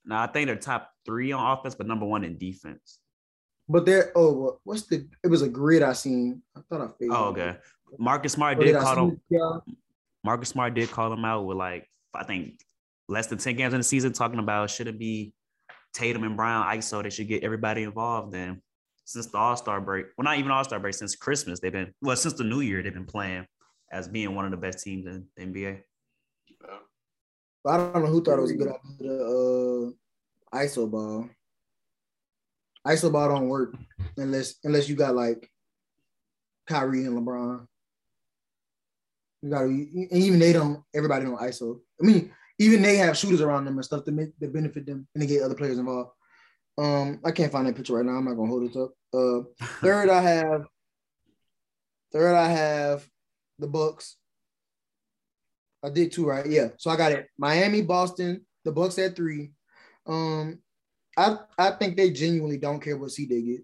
No, 0.07 0.17
I 0.17 0.27
think 0.27 0.47
they're 0.47 0.57
top 0.57 0.91
three 1.05 1.31
on 1.33 1.59
offense, 1.59 1.75
but 1.75 1.87
number 1.87 2.07
one 2.07 2.25
in 2.25 2.39
defense. 2.39 3.01
But 3.69 3.87
they're 3.87 4.13
oh, 4.17 4.59
what's 4.65 4.83
the? 4.83 5.07
It 5.23 5.29
was 5.29 5.43
a 5.43 5.49
grid 5.49 5.83
I 5.83 5.93
seen. 5.93 6.43
I 6.57 6.61
thought 6.69 6.81
I 6.81 6.89
figured. 6.99 7.17
Oh, 7.17 7.27
okay. 7.27 7.57
Marcus 7.99 8.33
Smart 8.33 8.59
did 8.59 8.77
call 8.77 9.09
him. 9.09 9.21
Yeah. 9.29 9.59
Marcus 10.25 10.49
Smart 10.49 10.75
did 10.75 10.91
call 10.91 11.13
him 11.13 11.25
out 11.25 11.45
with 11.45 11.59
like 11.59 11.89
I 12.15 12.25
think 12.25 12.61
less 13.09 13.27
than 13.27 13.39
ten 13.39 13.57
games 13.57 13.75
in 13.75 13.81
the 13.81 13.85
season, 13.85 14.15
talking 14.15 14.39
about 14.39 14.71
should 14.71 14.89
it 14.89 14.99
be 14.99 15.35
Tatum 15.93 16.25
and 16.25 16.37
Brown 16.37 16.67
ISO? 16.77 17.03
They 17.03 17.11
should 17.11 17.29
get 17.29 17.43
everybody 17.43 17.83
involved. 17.83 18.35
And 18.35 18.61
since 19.05 19.27
the 19.27 19.39
All 19.39 19.57
Star 19.57 19.81
break, 19.81 20.07
well, 20.17 20.25
not 20.25 20.39
even 20.39 20.51
All 20.51 20.65
Star 20.65 20.81
break, 20.81 20.95
since 20.95 21.15
Christmas, 21.17 21.61
they've 21.61 21.73
been 21.73 21.93
well 22.01 22.17
since 22.17 22.35
the 22.35 22.45
New 22.45 22.61
Year 22.61 22.83
they've 22.83 22.93
been 22.93 23.05
playing 23.05 23.47
as 23.93 24.09
being 24.09 24.35
one 24.35 24.45
of 24.45 24.51
the 24.51 24.57
best 24.57 24.83
teams 24.83 25.07
in 25.07 25.27
the 25.37 25.45
NBA. 25.45 25.83
I 27.67 27.77
don't 27.77 27.95
know 27.95 28.07
who 28.07 28.23
thought 28.23 28.39
it 28.39 28.43
was 28.43 28.51
a 28.51 28.57
good 28.57 28.69
idea 28.69 29.09
to 29.09 29.95
uh, 30.53 30.59
ISO 30.59 30.91
ball. 30.91 31.31
ISO 32.87 33.11
ball 33.11 33.29
don't 33.29 33.49
work 33.49 33.75
unless 34.19 34.57
unless 34.65 34.89
you 34.89 34.97
got 34.97 35.15
like 35.15 35.51
Kyrie 36.67 37.07
and 37.07 37.19
LeBron. 37.19 37.67
You 39.43 39.51
got 39.51 39.63
and 39.63 40.13
even 40.13 40.39
they 40.39 40.53
don't. 40.53 40.83
Everybody 40.95 41.25
don't 41.25 41.41
ISO. 41.41 41.81
I 42.03 42.07
mean, 42.07 42.33
even 42.59 42.83
they 42.83 42.97
have 42.97 43.17
shooters 43.17 43.41
around 43.41 43.65
them 43.65 43.77
and 43.77 43.85
stuff 43.85 44.05
that 44.05 44.13
make, 44.13 44.39
that 44.41 44.53
benefit 44.53 44.87
them 44.87 45.07
and 45.15 45.23
they 45.23 45.27
get 45.27 45.43
other 45.43 45.55
players 45.55 45.79
involved. 45.79 46.11
Um, 46.77 47.21
I 47.25 47.31
can't 47.31 47.53
find 47.53 47.67
that 47.67 47.77
picture 47.77 47.95
right 47.95 48.05
now. 48.05 48.13
I'm 48.13 48.25
not 48.25 48.35
gonna 48.35 48.49
hold 48.49 48.65
it 48.65 48.77
up. 48.77 48.93
Uh, 49.15 49.43
third, 49.81 50.09
I 50.11 50.21
have. 50.21 50.67
Third, 52.13 52.35
I 52.35 52.49
have 52.49 53.09
the 53.59 53.67
Bucks. 53.67 54.17
I 55.83 55.91
did 55.91 56.13
two, 56.13 56.27
right? 56.27 56.47
Yeah. 56.47 56.69
So 56.79 56.91
I 56.91 56.97
got 56.97 57.13
it. 57.13 57.29
Miami, 57.39 57.83
Boston, 57.83 58.45
the 58.65 58.73
Bucks 58.73 58.99
at 58.99 59.15
three. 59.15 59.53
Um, 60.07 60.59
I 61.17 61.39
I 61.59 61.71
think 61.73 61.97
they 61.97 62.11
genuinely 62.11 62.59
don't 62.59 62.81
care 62.81 62.97
what 62.97 63.11
seed 63.11 63.31
they 63.31 63.43
get. 63.43 63.61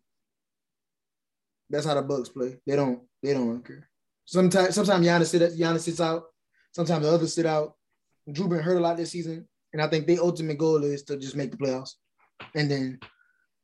That's 1.68 1.86
how 1.86 1.94
the 1.94 2.02
Bucks 2.02 2.28
play. 2.28 2.58
They 2.66 2.76
don't 2.76 3.00
they 3.22 3.32
don't 3.32 3.64
care. 3.64 3.88
Sometimes 4.24 4.74
sometimes 4.74 5.06
Giannis 5.06 5.26
sit 5.26 5.58
Giannis 5.58 5.80
sits 5.80 6.00
out. 6.00 6.24
Sometimes 6.72 7.04
the 7.04 7.12
others 7.12 7.34
sit 7.34 7.46
out. 7.46 7.74
Jrue 8.28 8.48
been 8.48 8.60
hurt 8.60 8.76
a 8.76 8.80
lot 8.80 8.96
this 8.96 9.10
season, 9.10 9.48
and 9.72 9.82
I 9.82 9.88
think 9.88 10.06
their 10.06 10.20
ultimate 10.20 10.58
goal 10.58 10.84
is 10.84 11.02
to 11.04 11.16
just 11.16 11.36
make 11.36 11.50
the 11.50 11.56
playoffs, 11.56 11.94
and 12.54 12.70
then 12.70 13.00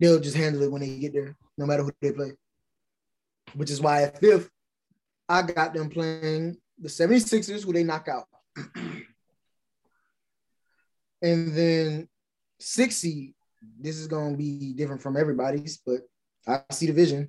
they'll 0.00 0.20
just 0.20 0.36
handle 0.36 0.62
it 0.62 0.72
when 0.72 0.80
they 0.80 0.98
get 0.98 1.12
there, 1.12 1.36
no 1.56 1.66
matter 1.66 1.82
who 1.82 1.92
they 2.00 2.12
play. 2.12 2.32
Which 3.54 3.70
is 3.70 3.80
why 3.80 4.02
at 4.02 4.18
fifth, 4.18 4.50
I 5.28 5.42
got 5.42 5.74
them 5.74 5.90
playing 5.90 6.56
the 6.78 6.88
76ers, 6.88 7.64
who 7.64 7.72
they 7.72 7.84
knock 7.84 8.08
out. 8.08 8.26
and 11.22 11.54
then 11.54 12.08
six 12.58 12.96
seed, 12.96 13.34
this 13.78 13.96
is 13.96 14.06
gonna 14.06 14.36
be 14.36 14.72
different 14.74 15.02
from 15.02 15.16
everybody's, 15.16 15.78
but 15.78 16.00
I 16.46 16.62
see 16.70 16.86
the 16.86 16.92
vision. 16.92 17.28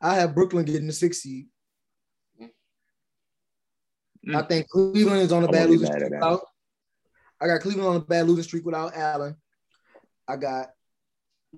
I 0.00 0.14
have 0.14 0.34
Brooklyn 0.34 0.64
getting 0.64 0.86
the 0.86 0.92
six 0.92 1.18
seed. 1.18 1.46
Mm. 4.26 4.34
I 4.34 4.42
think 4.42 4.68
Cleveland 4.68 5.22
is 5.22 5.32
on 5.32 5.44
a 5.44 5.48
bad 5.48 5.68
losing 5.68 5.86
streak 5.86 6.10
without. 6.10 6.40
I 7.40 7.46
got 7.46 7.60
Cleveland 7.60 7.88
on 7.88 7.96
a 7.96 8.00
bad 8.00 8.26
losing 8.26 8.44
streak 8.44 8.64
without 8.64 8.94
Allen. 8.94 9.36
I 10.28 10.36
got 10.36 10.68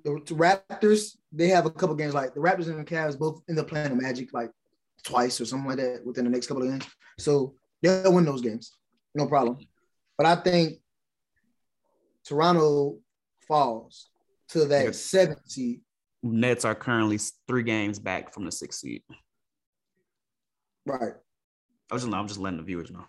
the 0.05 0.35
Raptors. 0.35 1.17
They 1.33 1.49
have 1.49 1.67
a 1.67 1.71
couple 1.71 1.95
games 1.95 2.15
like 2.15 2.35
the 2.35 2.41
Raptors 2.41 2.69
and 2.69 2.79
the 2.79 2.85
Cavs 2.85 3.19
both 3.19 3.43
end 3.49 3.59
up 3.59 3.69
playing 3.69 3.91
the 3.91 4.03
Magic 4.03 4.33
like 4.33 4.51
twice 5.05 5.41
or 5.41 5.45
something 5.45 5.69
like 5.69 5.79
that 5.79 6.05
within 6.05 6.25
the 6.25 6.31
next 6.31 6.47
couple 6.47 6.63
of 6.63 6.69
games. 6.69 6.87
So 7.19 7.55
they'll 7.83 8.13
win 8.13 8.25
those 8.25 8.41
games, 8.41 8.77
no 9.15 9.27
problem. 9.27 9.59
But 10.17 10.27
I 10.27 10.37
think 10.37 10.79
Toronto 12.25 12.99
falls 13.49 14.09
to 14.51 14.65
that 14.67 14.85
yep. 14.85 14.95
seventh 14.95 15.51
seed. 15.51 15.81
Nets 16.23 16.65
are 16.65 16.75
currently 16.75 17.19
three 17.49 17.65
games 17.65 17.99
back 17.99 18.33
from 18.33 18.45
the 18.45 18.53
sixth 18.53 18.81
seed. 18.81 19.03
Right. 20.87 21.15
I 21.91 21.95
was 21.95 22.05
just, 22.05 22.15
I'm 22.15 22.29
just 22.29 22.41
letting 22.41 22.59
the 22.59 22.65
viewers 22.65 22.91
know. 22.91 23.05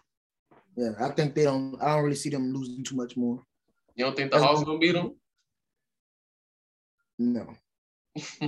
Yeah, 0.75 0.91
I 0.99 1.09
think 1.09 1.35
they 1.35 1.43
don't. 1.43 1.77
I 1.81 1.93
don't 1.93 2.03
really 2.03 2.15
see 2.15 2.29
them 2.29 2.51
losing 2.51 2.83
too 2.83 2.95
much 2.95 3.15
more. 3.15 3.43
You 3.95 4.05
don't 4.05 4.15
think 4.15 4.31
the 4.31 4.39
Hawks 4.39 4.63
gonna 4.63 4.79
beat 4.79 4.93
them? 4.93 5.15
No. 7.19 7.47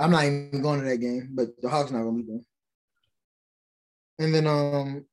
I'm 0.00 0.10
not 0.10 0.24
even 0.24 0.62
going 0.62 0.80
to 0.80 0.86
that 0.88 0.98
game, 0.98 1.30
but 1.32 1.60
the 1.60 1.68
Hawks 1.68 1.90
not 1.90 2.02
gonna 2.02 2.22
be 2.22 2.24
there. 2.28 2.40
And 4.18 4.34
then 4.34 4.46
um, 4.46 5.04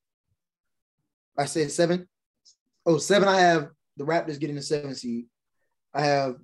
I 1.37 1.45
said 1.45 1.71
seven. 1.71 2.07
Oh, 2.85 2.97
seven. 2.97 3.27
I 3.27 3.39
have 3.39 3.69
the 3.97 4.03
Raptors 4.03 4.39
getting 4.39 4.55
the 4.55 4.61
seven 4.61 4.95
seed. 4.95 5.25
I 5.93 6.01
have 6.01 6.35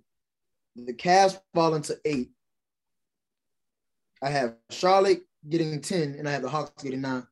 the 0.76 0.94
Cavs 0.94 1.40
falling 1.54 1.82
to 1.84 1.98
eight. 2.06 2.32
I 4.22 4.30
have 4.30 4.56
Charlotte 4.70 5.22
getting 5.48 5.80
10, 5.80 6.16
and 6.18 6.28
I 6.28 6.32
have 6.32 6.42
the 6.42 6.50
Hawks 6.50 6.84
getting 6.84 7.02
nine. 7.02 7.26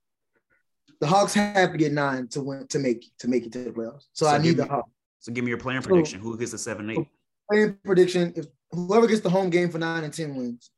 The 1.02 1.08
Hawks 1.08 1.34
have 1.34 1.72
to 1.72 1.78
get 1.78 1.92
nine 1.92 2.28
to 2.30 2.42
win 2.42 2.68
to 2.68 2.80
make 2.80 3.06
to 3.20 3.28
make 3.28 3.46
it 3.46 3.52
to 3.54 3.66
the 3.66 3.72
playoffs. 3.72 4.06
So, 4.14 4.26
so 4.26 4.28
I 4.28 4.38
need 4.38 4.58
the 4.58 4.66
Hawks. 4.66 4.90
So 5.20 5.34
give 5.34 5.44
me 5.44 5.50
your 5.50 5.58
playing 5.58 5.82
prediction. 5.82 6.20
So, 6.20 6.24
Who 6.24 6.38
gets 6.38 6.52
the 6.52 6.58
seven 6.58 6.90
eight? 6.90 7.08
Playing 7.50 7.78
prediction: 7.84 8.34
If 8.36 8.48
whoever 8.72 9.08
gets 9.08 9.22
the 9.22 9.30
home 9.30 9.50
game 9.50 9.70
for 9.70 9.78
nine 9.78 10.04
and 10.04 10.14
ten 10.14 10.36
wins. 10.36 10.72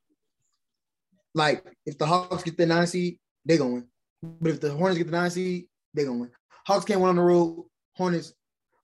Like 1.33 1.63
if 1.85 1.97
the 1.97 2.05
Hawks 2.05 2.43
get 2.43 2.57
the 2.57 2.65
nine 2.65 2.87
seed, 2.87 3.19
they 3.45 3.57
gonna 3.57 3.73
win. 3.73 3.87
But 4.21 4.51
if 4.51 4.61
the 4.61 4.71
Hornets 4.71 4.97
get 4.97 5.07
the 5.07 5.17
nine 5.17 5.29
seed, 5.29 5.65
they 5.93 6.05
gonna 6.05 6.19
win. 6.19 6.31
Hawks 6.65 6.85
can't 6.85 6.99
win 6.99 7.09
on 7.09 7.15
the 7.15 7.21
road. 7.21 7.65
Hornets 7.95 8.33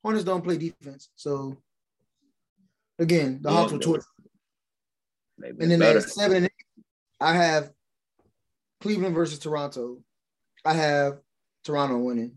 Hornets 0.03 0.25
don't 0.25 0.43
play 0.43 0.57
defense. 0.57 1.09
So 1.15 1.57
again, 2.99 3.39
the 3.41 3.49
yeah, 3.49 3.55
Hawks 3.55 3.71
will 3.71 3.79
tortured. 3.79 4.05
And 5.41 5.71
then 5.71 5.81
at 5.81 6.03
seven 6.03 6.37
and 6.37 6.45
eight, 6.45 6.85
I 7.19 7.33
have 7.33 7.71
Cleveland 8.81 9.15
versus 9.15 9.39
Toronto. 9.39 10.03
I 10.65 10.73
have 10.73 11.19
Toronto 11.63 11.97
winning. 11.97 12.35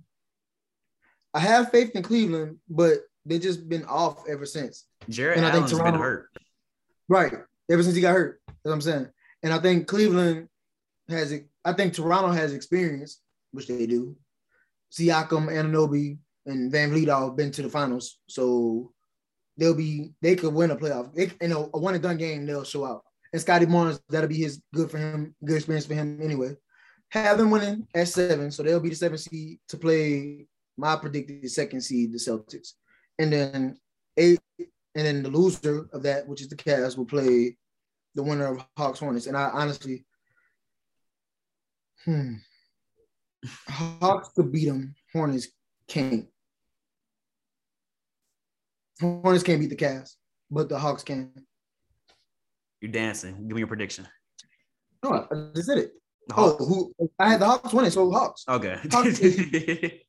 I 1.35 1.41
have 1.41 1.71
faith 1.71 1.95
in 1.95 2.03
Cleveland, 2.03 2.59
but 2.69 3.01
they've 3.27 3.43
just 3.43 3.69
been 3.69 3.85
off 3.85 4.25
ever 4.29 4.47
since. 4.47 4.87
Jarrett 5.09 5.39
and 5.39 5.47
I 5.47 5.53
think 5.53 5.69
Toronto, 5.69 5.93
been 5.93 6.01
hurt. 6.01 6.31
Right. 7.09 7.33
Ever 7.71 7.83
since 7.83 7.95
he 7.95 8.01
got 8.01 8.13
hurt. 8.13 8.41
That's 8.47 8.59
what 8.63 8.73
I'm 8.73 8.81
saying. 8.81 9.09
And 9.43 9.53
I 9.53 9.59
think 9.59 9.87
Cleveland 9.87 10.49
has 11.09 11.33
it. 11.33 11.49
I 11.65 11.73
think 11.73 11.95
Toronto 11.95 12.31
has 12.31 12.53
experience, 12.53 13.21
which 13.53 13.69
they 13.69 13.87
do. 13.87 14.17
Siakam, 14.93 15.49
Anunoby, 15.49 16.19
and 16.47 16.73
VanVleet 16.73 17.13
all 17.13 17.31
been 17.31 17.51
to 17.53 17.63
the 17.63 17.69
finals. 17.69 18.19
So 18.29 18.93
they'll 19.57 19.75
be 19.75 20.13
they 20.23 20.37
could 20.37 20.55
win 20.55 20.71
a 20.71 20.77
playoff. 20.77 21.15
They, 21.15 21.31
you 21.41 21.49
know, 21.49 21.71
a 21.75 21.79
one 21.79 21.95
and 21.95 22.03
done 22.03 22.17
game, 22.17 22.47
they'll 22.47 22.65
show 22.65 22.85
out. 22.85 23.03
And 23.33 23.41
Scottie 23.41 23.67
Barnes, 23.67 24.01
that'll 24.09 24.29
be 24.29 24.37
his 24.37 24.63
good 24.75 24.91
for 24.91 24.99
him, 24.99 25.35
good 25.45 25.57
experience 25.57 25.87
for 25.87 25.95
him 25.95 26.21
anyway. 26.23 26.57
Have 27.11 27.39
them 27.39 27.51
winning 27.51 27.87
at 27.95 28.09
seven, 28.09 28.51
so 28.51 28.63
they'll 28.63 28.81
be 28.81 28.91
the 28.91 28.97
seven 28.97 29.19
seed 29.19 29.59
to 29.69 29.77
play 29.77 30.47
my 30.77 30.97
predicted 30.97 31.51
second 31.51 31.81
seed, 31.81 32.13
the 32.13 32.19
Celtics. 32.19 32.73
And 33.19 33.33
then 33.33 33.79
eight, 34.17 34.41
and 34.97 35.05
then 35.05 35.23
the 35.23 35.29
loser 35.29 35.89
of 35.93 36.03
that, 36.05 36.27
which 36.27 36.41
is 36.41 36.49
the 36.49 36.57
Cavs, 36.57 36.97
will 36.97 37.05
play 37.05 37.55
the 38.15 38.23
winner 38.23 38.47
of 38.47 38.65
Hawks 38.79 38.99
Hornets. 38.99 39.27
And 39.27 39.37
I 39.37 39.51
honestly, 39.53 40.07
hmm, 42.07 42.37
Hawks 43.69 44.31
could 44.35 44.51
beat 44.51 44.65
them. 44.65 44.95
Hornets 45.13 45.49
can't. 45.87 46.27
Hornets 48.99 49.45
can't 49.45 49.61
beat 49.61 49.69
the 49.69 49.77
Cavs, 49.77 50.15
but 50.51 50.71
the 50.71 50.79
Hawks 50.79 51.03
can. 51.03 51.31
You're 52.81 52.91
dancing. 52.91 53.47
Give 53.47 53.55
me 53.55 53.61
your 53.61 53.69
prediction. 53.69 54.09
No, 55.05 55.13
I 55.31 55.51
just 55.55 55.69
did 55.69 55.79
it. 55.79 55.93
Oh, 56.35 56.57
who? 56.57 56.93
I 57.19 57.29
had 57.29 57.41
the 57.41 57.47
Hawks 57.47 57.75
winning, 57.75 57.91
so 57.91 58.11
Hawks. 58.11 58.45
Okay. 58.49 58.81
Hawks. 58.91 59.21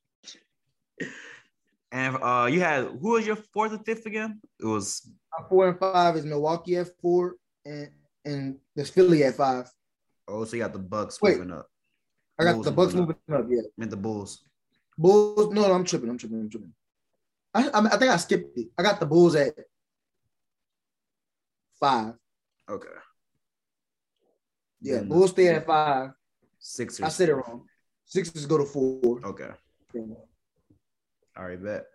and 2.07 2.23
uh, 2.23 2.47
you 2.49 2.59
had 2.59 2.85
who 3.01 3.11
was 3.11 3.25
your 3.25 3.35
fourth 3.35 3.71
and 3.71 3.85
fifth 3.85 4.05
again? 4.05 4.39
It 4.59 4.65
was 4.65 5.09
four 5.49 5.69
and 5.69 5.79
five 5.79 6.15
is 6.15 6.25
Milwaukee 6.25 6.77
at 6.77 6.87
four, 7.01 7.35
and 7.65 7.89
and 8.25 8.57
there's 8.75 8.89
Philly 8.89 9.23
at 9.23 9.35
five. 9.35 9.69
Oh, 10.27 10.43
so 10.45 10.55
you 10.55 10.61
got 10.61 10.73
the 10.73 10.79
Bucks 10.79 11.21
Wait, 11.21 11.37
moving 11.37 11.53
up. 11.53 11.67
I 12.39 12.43
got 12.43 12.53
Bulls 12.53 12.65
the 12.65 12.71
Bucks 12.71 12.93
moving 12.93 13.15
up. 13.31 13.39
up. 13.39 13.45
Yeah, 13.49 13.61
meant 13.77 13.91
the 13.91 13.97
Bulls. 13.97 14.43
Bulls. 14.97 15.53
No, 15.53 15.67
no, 15.67 15.73
I'm 15.73 15.83
tripping. 15.83 16.09
I'm 16.09 16.17
tripping. 16.17 16.39
I'm 16.39 16.49
tripping. 16.49 16.73
I, 17.53 17.67
I, 17.69 17.79
I 17.85 17.97
think 17.97 18.11
I 18.11 18.17
skipped 18.17 18.57
it. 18.57 18.67
I 18.77 18.83
got 18.83 18.99
the 18.99 19.05
Bulls 19.05 19.35
at 19.35 19.53
five. 21.79 22.13
Okay. 22.69 22.87
Yeah, 24.81 25.01
Bulls 25.01 25.31
stay 25.31 25.47
at 25.49 25.65
five. 25.65 26.11
Sixers. 26.59 27.05
I 27.05 27.09
said 27.09 27.29
it 27.29 27.35
wrong. 27.35 27.65
Sixers 28.05 28.45
go 28.45 28.57
to 28.57 28.65
four. 28.65 29.19
Okay. 29.23 29.49
Yeah. 29.93 30.01
All 31.37 31.45
right, 31.45 31.61
bet. 31.61 31.85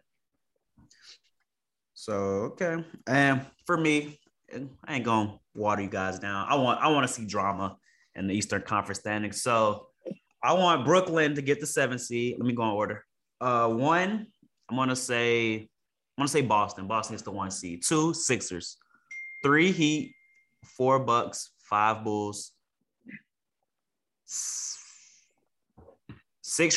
So 2.02 2.50
okay, 2.50 2.82
and 3.06 3.46
for 3.64 3.76
me, 3.76 4.18
I 4.84 4.96
ain't 4.96 5.04
gonna 5.04 5.38
water 5.54 5.82
you 5.82 5.88
guys 5.88 6.18
down. 6.18 6.48
I 6.48 6.56
want 6.56 6.80
I 6.80 6.88
want 6.88 7.06
to 7.06 7.14
see 7.14 7.24
drama 7.24 7.76
in 8.16 8.26
the 8.26 8.34
Eastern 8.34 8.62
Conference 8.62 8.98
standings. 8.98 9.40
So 9.40 9.86
I 10.42 10.54
want 10.54 10.84
Brooklyn 10.84 11.36
to 11.36 11.42
get 11.42 11.60
the 11.60 11.66
seven 11.66 12.00
seed. 12.00 12.38
Let 12.38 12.44
me 12.44 12.54
go 12.54 12.64
in 12.64 12.70
order. 12.70 13.04
Uh, 13.40 13.68
one, 13.68 14.26
I'm 14.68 14.76
gonna 14.76 14.96
say 14.96 15.58
I'm 15.58 15.68
gonna 16.18 16.26
say 16.26 16.40
Boston. 16.40 16.88
Boston 16.88 17.14
is 17.14 17.22
the 17.22 17.30
one 17.30 17.52
seed. 17.52 17.84
Two, 17.86 18.12
Sixers. 18.14 18.78
Three, 19.44 19.70
Heat. 19.70 20.12
Four 20.76 20.98
Bucks. 20.98 21.50
Five 21.58 22.02
Bulls. 22.02 22.50
Six 24.24 24.78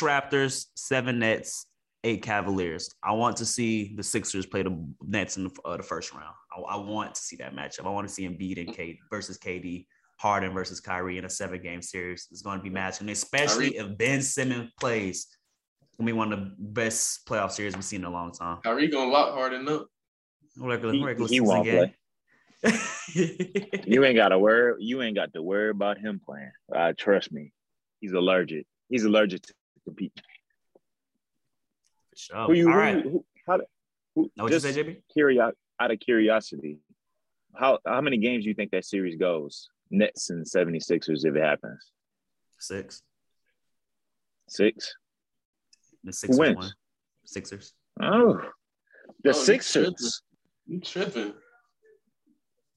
Raptors. 0.02 0.68
Seven 0.76 1.18
Nets 1.18 1.66
eight 2.06 2.22
Cavaliers. 2.22 2.90
I 3.04 3.12
want 3.14 3.36
to 3.38 3.46
see 3.46 3.94
the 3.96 4.04
Sixers 4.04 4.46
play 4.46 4.64
the 4.64 4.78
Nets 5.06 5.38
in 5.38 5.46
the, 5.46 5.62
uh, 5.66 5.78
the 5.78 5.84
first 5.84 6.14
round. 6.14 6.34
I, 6.56 6.62
I, 6.62 6.76
want 6.78 7.16
to 7.16 7.22
see 7.22 7.36
that 7.38 7.56
matchup. 7.56 7.86
I 7.86 7.90
want 7.90 8.08
to 8.08 8.14
see 8.14 8.28
Embiid 8.28 8.60
and 8.66 8.76
Kate 8.76 9.00
versus 9.10 9.38
KD, 9.38 9.88
Harden 10.18 10.54
versus 10.54 10.80
Kyrie 10.80 11.18
in 11.18 11.26
a 11.26 11.30
seven 11.30 11.62
game 11.62 11.82
series. 11.82 12.28
It's 12.32 12.42
going 12.42 12.60
to 12.60 12.64
be 12.64 12.70
matching, 12.70 13.10
especially 13.10 13.72
Kyrie. 13.72 13.92
if 13.92 13.98
Ben 13.98 14.22
Simmons 14.22 14.72
plays. 14.80 15.28
It's 15.82 15.98
going 15.98 16.08
to 16.08 16.14
be 16.14 16.18
one 16.18 16.32
of 16.32 16.40
the 16.40 16.52
best 16.58 17.26
playoff 17.28 17.52
series 17.52 17.76
we've 17.76 17.84
seen 17.84 18.02
in 18.02 18.06
a 18.06 18.12
long 18.12 18.32
time. 18.32 18.60
Kyrie 18.64 18.88
going 18.88 19.10
to 19.10 19.14
lock 19.14 19.34
Harden 19.34 19.68
up. 19.68 19.88
Regular, 20.58 20.94
he, 20.94 21.04
regular 21.04 21.30
he 21.30 21.40
won't 21.42 21.66
game. 21.66 21.92
play. 22.64 22.76
you 23.86 24.04
ain't 24.04 24.16
got 24.16 24.30
to 24.30 24.40
worry. 24.40 24.76
You 24.80 25.02
ain't 25.02 25.16
got 25.16 25.34
to 25.34 25.42
worry 25.42 25.70
about 25.70 25.98
him 25.98 26.22
playing. 26.24 26.52
Uh, 26.74 26.94
trust 26.98 27.32
me, 27.32 27.52
he's 28.00 28.14
allergic. 28.14 28.66
He's 28.90 29.04
allergic 29.04 29.42
to 29.44 29.54
compete. 29.86 30.14
Sure. 32.16 32.48
Who 32.48 32.54
you? 32.54 32.70
All 32.70 32.78
right. 32.78 33.04
Who, 33.04 33.26
how? 33.48 33.60
Who, 34.16 34.32
no, 34.36 34.46
what 34.46 34.52
just 34.52 34.66
you 34.66 34.74
say, 34.74 34.84
JB? 34.84 35.02
Curio- 35.14 35.52
out 35.80 35.92
of 35.92 36.00
curiosity, 36.00 36.80
how 37.56 37.80
how 37.86 38.02
many 38.02 38.18
games 38.18 38.44
do 38.44 38.50
you 38.50 38.56
think 38.56 38.72
that 38.72 38.86
series 38.86 39.18
goes? 39.18 39.70
Nets 39.92 40.32
and 40.32 40.46
76ers 40.46 41.26
if 41.26 41.36
it 41.36 41.42
happens. 41.44 41.92
Six. 42.60 43.04
Six. 44.48 44.96
The 46.04 46.14
Sixers 46.14 46.38
Who 46.38 46.42
wins? 46.42 46.58
Won. 46.58 46.72
Sixers. 47.26 47.74
Oh, 48.02 48.42
the 49.24 49.30
oh, 49.30 49.34
Sixers. 49.34 50.22
You 50.66 50.80
tripping. 50.80 51.14
you 51.14 51.22
tripping? 51.22 51.34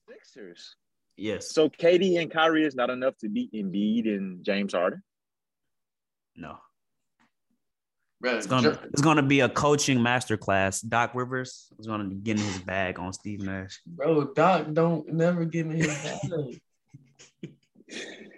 Sixers. 0.07 0.75
Yes. 1.17 1.51
So 1.51 1.69
KD 1.69 2.19
and 2.21 2.31
Kyrie 2.31 2.65
is 2.65 2.75
not 2.75 2.89
enough 2.89 3.17
to 3.17 3.29
beat 3.29 3.51
Embiid 3.53 4.07
and 4.07 4.43
James 4.43 4.73
Harden. 4.73 5.01
No. 6.35 6.57
It's 8.21 8.47
gonna, 8.47 8.79
it's 8.91 9.01
gonna 9.01 9.23
be 9.23 9.39
a 9.39 9.49
coaching 9.49 9.99
masterclass. 9.99 10.85
Doc 10.87 11.11
Rivers 11.13 11.71
is 11.79 11.87
gonna 11.87 12.13
get 12.15 12.37
in 12.37 12.43
his 12.43 12.59
bag 12.59 12.99
on 12.99 13.13
Steve 13.13 13.41
Nash. 13.41 13.79
Bro, 13.85 14.33
Doc 14.33 14.67
don't 14.73 15.07
never 15.07 15.45
give 15.45 15.67
me 15.67 15.77
his 15.77 15.97
bag. 16.03 16.59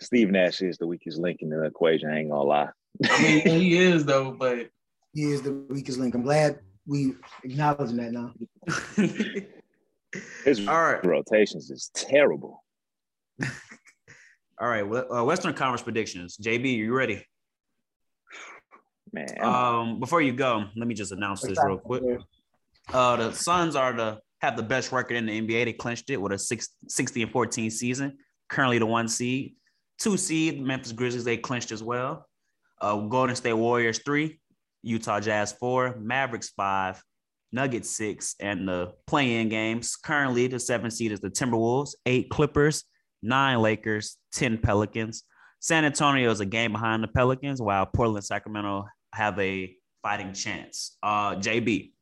Steve 0.00 0.30
Nash 0.30 0.60
is 0.60 0.76
the 0.78 0.86
weakest 0.86 1.18
link 1.18 1.38
in 1.40 1.48
the 1.48 1.64
equation. 1.64 2.10
I 2.10 2.20
ain't 2.20 2.30
gonna 2.30 2.42
lie. 2.42 2.68
I 3.08 3.22
mean, 3.22 3.40
he 3.46 3.78
is 3.78 4.04
though, 4.04 4.32
but 4.32 4.68
he 5.14 5.24
is 5.24 5.42
the 5.42 5.52
weakest 5.52 5.98
link. 5.98 6.14
I'm 6.14 6.22
glad 6.22 6.58
we 6.86 7.14
acknowledging 7.42 7.96
that 7.96 8.12
now. 8.12 8.32
his 10.44 10.60
All 10.68 10.82
right. 10.82 11.04
rotations 11.04 11.70
is 11.70 11.90
terrible. 11.94 12.62
All 14.60 14.68
right, 14.68 14.82
uh, 14.82 15.24
Western 15.24 15.54
Conference 15.54 15.82
predictions. 15.82 16.36
JB, 16.36 16.64
are 16.64 16.66
you 16.66 16.92
ready? 16.92 17.24
Man. 19.12 19.28
Um, 19.40 20.00
before 20.00 20.22
you 20.22 20.32
go, 20.32 20.64
let 20.76 20.86
me 20.86 20.94
just 20.94 21.12
announce 21.12 21.42
this 21.42 21.58
real 21.64 21.78
quick. 21.78 22.02
Uh, 22.92 23.16
the 23.16 23.32
Suns 23.32 23.76
are 23.76 23.92
the 23.92 24.20
have 24.40 24.56
the 24.56 24.62
best 24.62 24.92
record 24.92 25.14
in 25.14 25.26
the 25.26 25.40
NBA. 25.40 25.64
They 25.64 25.72
clinched 25.72 26.10
it 26.10 26.16
with 26.16 26.32
a 26.32 26.38
six, 26.38 26.68
60 26.88 27.22
and 27.22 27.32
14 27.32 27.70
season. 27.70 28.18
Currently 28.48 28.78
the 28.78 28.86
one 28.86 29.08
seed. 29.08 29.54
Two 29.98 30.16
seed, 30.16 30.60
Memphis 30.62 30.92
Grizzlies, 30.92 31.24
they 31.24 31.36
clinched 31.36 31.72
as 31.72 31.82
well. 31.82 32.26
Uh, 32.80 32.96
Golden 32.96 33.36
State 33.36 33.52
Warriors 33.52 33.98
three, 33.98 34.40
Utah 34.82 35.20
Jazz 35.20 35.52
four, 35.52 35.96
Mavericks 36.00 36.48
five, 36.50 37.02
Nuggets 37.52 37.90
six, 37.90 38.34
and 38.40 38.66
the 38.66 38.94
play-in 39.06 39.50
games. 39.50 39.96
Currently, 39.96 40.46
the 40.46 40.58
seven 40.58 40.90
seed 40.90 41.12
is 41.12 41.20
the 41.20 41.28
Timberwolves, 41.28 41.94
eight 42.06 42.30
Clippers, 42.30 42.84
nine 43.22 43.60
Lakers, 43.60 44.16
10 44.32 44.58
Pelicans. 44.58 45.24
San 45.60 45.84
Antonio 45.84 46.30
is 46.30 46.40
a 46.40 46.46
game 46.46 46.72
behind 46.72 47.02
the 47.02 47.08
Pelicans, 47.08 47.60
while 47.60 47.84
Portland, 47.84 48.24
Sacramento 48.24 48.86
have 49.12 49.38
a 49.38 49.74
fighting 50.02 50.32
chance. 50.32 50.96
Uh, 51.02 51.36
JB, 51.36 51.92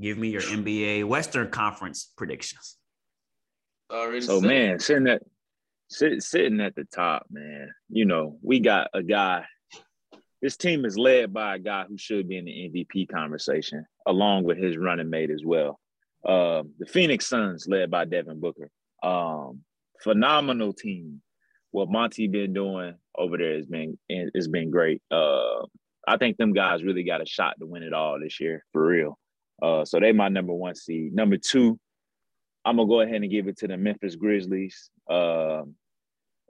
give 0.00 0.18
me 0.18 0.28
your 0.28 0.42
NBA 0.42 1.04
Western 1.04 1.50
Conference 1.50 2.12
predictions. 2.16 2.76
Already 3.90 4.20
so 4.20 4.40
said. 4.40 4.48
man, 4.48 4.78
sitting 4.78 5.08
at 5.08 5.22
sit, 5.88 6.22
sitting 6.22 6.60
at 6.60 6.74
the 6.74 6.84
top, 6.84 7.26
man. 7.30 7.70
You 7.88 8.04
know, 8.04 8.38
we 8.42 8.60
got 8.60 8.88
a 8.94 9.02
guy. 9.02 9.44
This 10.40 10.56
team 10.56 10.84
is 10.84 10.96
led 10.96 11.32
by 11.32 11.56
a 11.56 11.58
guy 11.58 11.84
who 11.88 11.98
should 11.98 12.28
be 12.28 12.36
in 12.36 12.44
the 12.44 12.70
MVP 12.70 13.08
conversation, 13.08 13.84
along 14.06 14.44
with 14.44 14.58
his 14.58 14.76
running 14.76 15.10
mate 15.10 15.30
as 15.30 15.42
well. 15.44 15.80
Uh, 16.24 16.62
the 16.78 16.86
Phoenix 16.86 17.26
Suns, 17.26 17.66
led 17.68 17.90
by 17.90 18.04
Devin 18.04 18.38
Booker. 18.38 18.70
Um, 19.02 19.60
phenomenal 20.02 20.72
team 20.72 21.22
what 21.70 21.90
Monty 21.90 22.28
been 22.28 22.52
doing 22.52 22.94
over 23.16 23.36
there 23.36 23.56
has 23.56 23.66
been 23.66 23.98
it's 24.08 24.48
been 24.48 24.70
great. 24.70 25.02
Uh, 25.10 25.62
I 26.06 26.16
think 26.18 26.36
them 26.36 26.52
guys 26.52 26.82
really 26.82 27.02
got 27.02 27.20
a 27.20 27.26
shot 27.26 27.56
to 27.60 27.66
win 27.66 27.82
it 27.82 27.92
all 27.92 28.18
this 28.18 28.40
year 28.40 28.64
for 28.72 28.86
real. 28.86 29.18
Uh, 29.60 29.84
so 29.84 30.00
they 30.00 30.12
my 30.12 30.28
number 30.28 30.54
one 30.54 30.74
seed. 30.74 31.12
Number 31.12 31.36
two, 31.36 31.78
I'm 32.64 32.76
gonna 32.76 32.88
go 32.88 33.00
ahead 33.00 33.16
and 33.16 33.30
give 33.30 33.48
it 33.48 33.58
to 33.58 33.68
the 33.68 33.76
Memphis 33.76 34.16
Grizzlies. 34.16 34.90
Uh, 35.08 35.62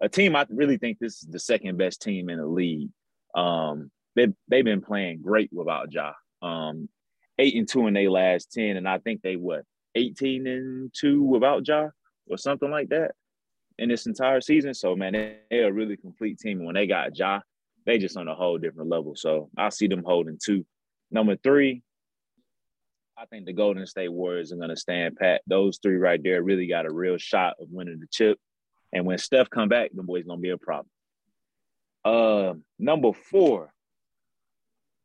a 0.00 0.08
team 0.08 0.36
I 0.36 0.46
really 0.50 0.78
think 0.78 0.98
this 0.98 1.22
is 1.22 1.28
the 1.28 1.40
second 1.40 1.76
best 1.78 2.02
team 2.02 2.30
in 2.30 2.38
the 2.38 2.46
league. 2.46 2.90
Um, 3.34 3.90
they 4.14 4.28
they've 4.48 4.64
been 4.64 4.82
playing 4.82 5.22
great 5.22 5.50
without 5.52 5.92
Ja. 5.92 6.12
Um, 6.42 6.88
eight 7.38 7.56
and 7.56 7.68
two 7.68 7.86
in 7.88 7.94
their 7.94 8.10
last 8.10 8.52
ten, 8.52 8.76
and 8.76 8.88
I 8.88 8.98
think 8.98 9.22
they 9.22 9.36
what 9.36 9.64
18 9.94 10.46
and 10.46 10.94
two 10.94 11.22
without 11.22 11.66
Ja 11.66 11.88
or 12.28 12.36
something 12.36 12.70
like 12.70 12.90
that 12.90 13.12
in 13.78 13.88
this 13.88 14.06
entire 14.06 14.40
season. 14.40 14.74
So 14.74 14.96
man, 14.96 15.12
they, 15.12 15.58
are 15.58 15.68
a 15.68 15.72
really 15.72 15.96
complete 15.96 16.38
team. 16.38 16.64
When 16.64 16.74
they 16.74 16.86
got 16.86 17.16
Ja, 17.16 17.40
they 17.86 17.98
just 17.98 18.16
on 18.16 18.28
a 18.28 18.34
whole 18.34 18.58
different 18.58 18.90
level. 18.90 19.14
So 19.16 19.50
I 19.56 19.68
see 19.70 19.86
them 19.86 20.04
holding 20.04 20.38
two. 20.42 20.64
Number 21.10 21.36
three, 21.36 21.82
I 23.16 23.26
think 23.26 23.46
the 23.46 23.52
Golden 23.52 23.86
State 23.86 24.12
Warriors 24.12 24.52
are 24.52 24.56
going 24.56 24.68
to 24.68 24.76
stand 24.76 25.16
pat. 25.16 25.42
Those 25.46 25.78
three 25.82 25.96
right 25.96 26.22
there 26.22 26.42
really 26.42 26.66
got 26.66 26.86
a 26.86 26.92
real 26.92 27.18
shot 27.18 27.54
of 27.60 27.68
winning 27.70 27.98
the 27.98 28.06
chip. 28.12 28.38
And 28.92 29.04
when 29.04 29.18
Steph 29.18 29.50
come 29.50 29.68
back, 29.68 29.90
the 29.92 30.02
boys 30.02 30.24
going 30.24 30.38
to 30.38 30.42
be 30.42 30.50
a 30.50 30.58
problem. 30.58 30.90
Uh, 32.04 32.54
number 32.78 33.12
four, 33.12 33.72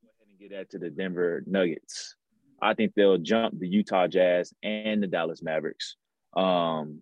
go 0.04 0.10
ahead 0.10 0.28
and 0.30 0.40
get 0.40 0.52
that 0.52 0.70
to 0.72 0.78
the 0.78 0.90
Denver 0.90 1.44
Nuggets. 1.48 2.16
I 2.62 2.76
think 2.76 2.94
they'll 2.96 3.18
jump 3.18 3.60
the 3.60 3.68
Utah 3.68 4.08
Jazz 4.08 4.54
and 4.62 5.02
the 5.02 5.08
Dallas 5.08 5.42
Mavericks. 5.42 5.96
Um, 6.36 7.02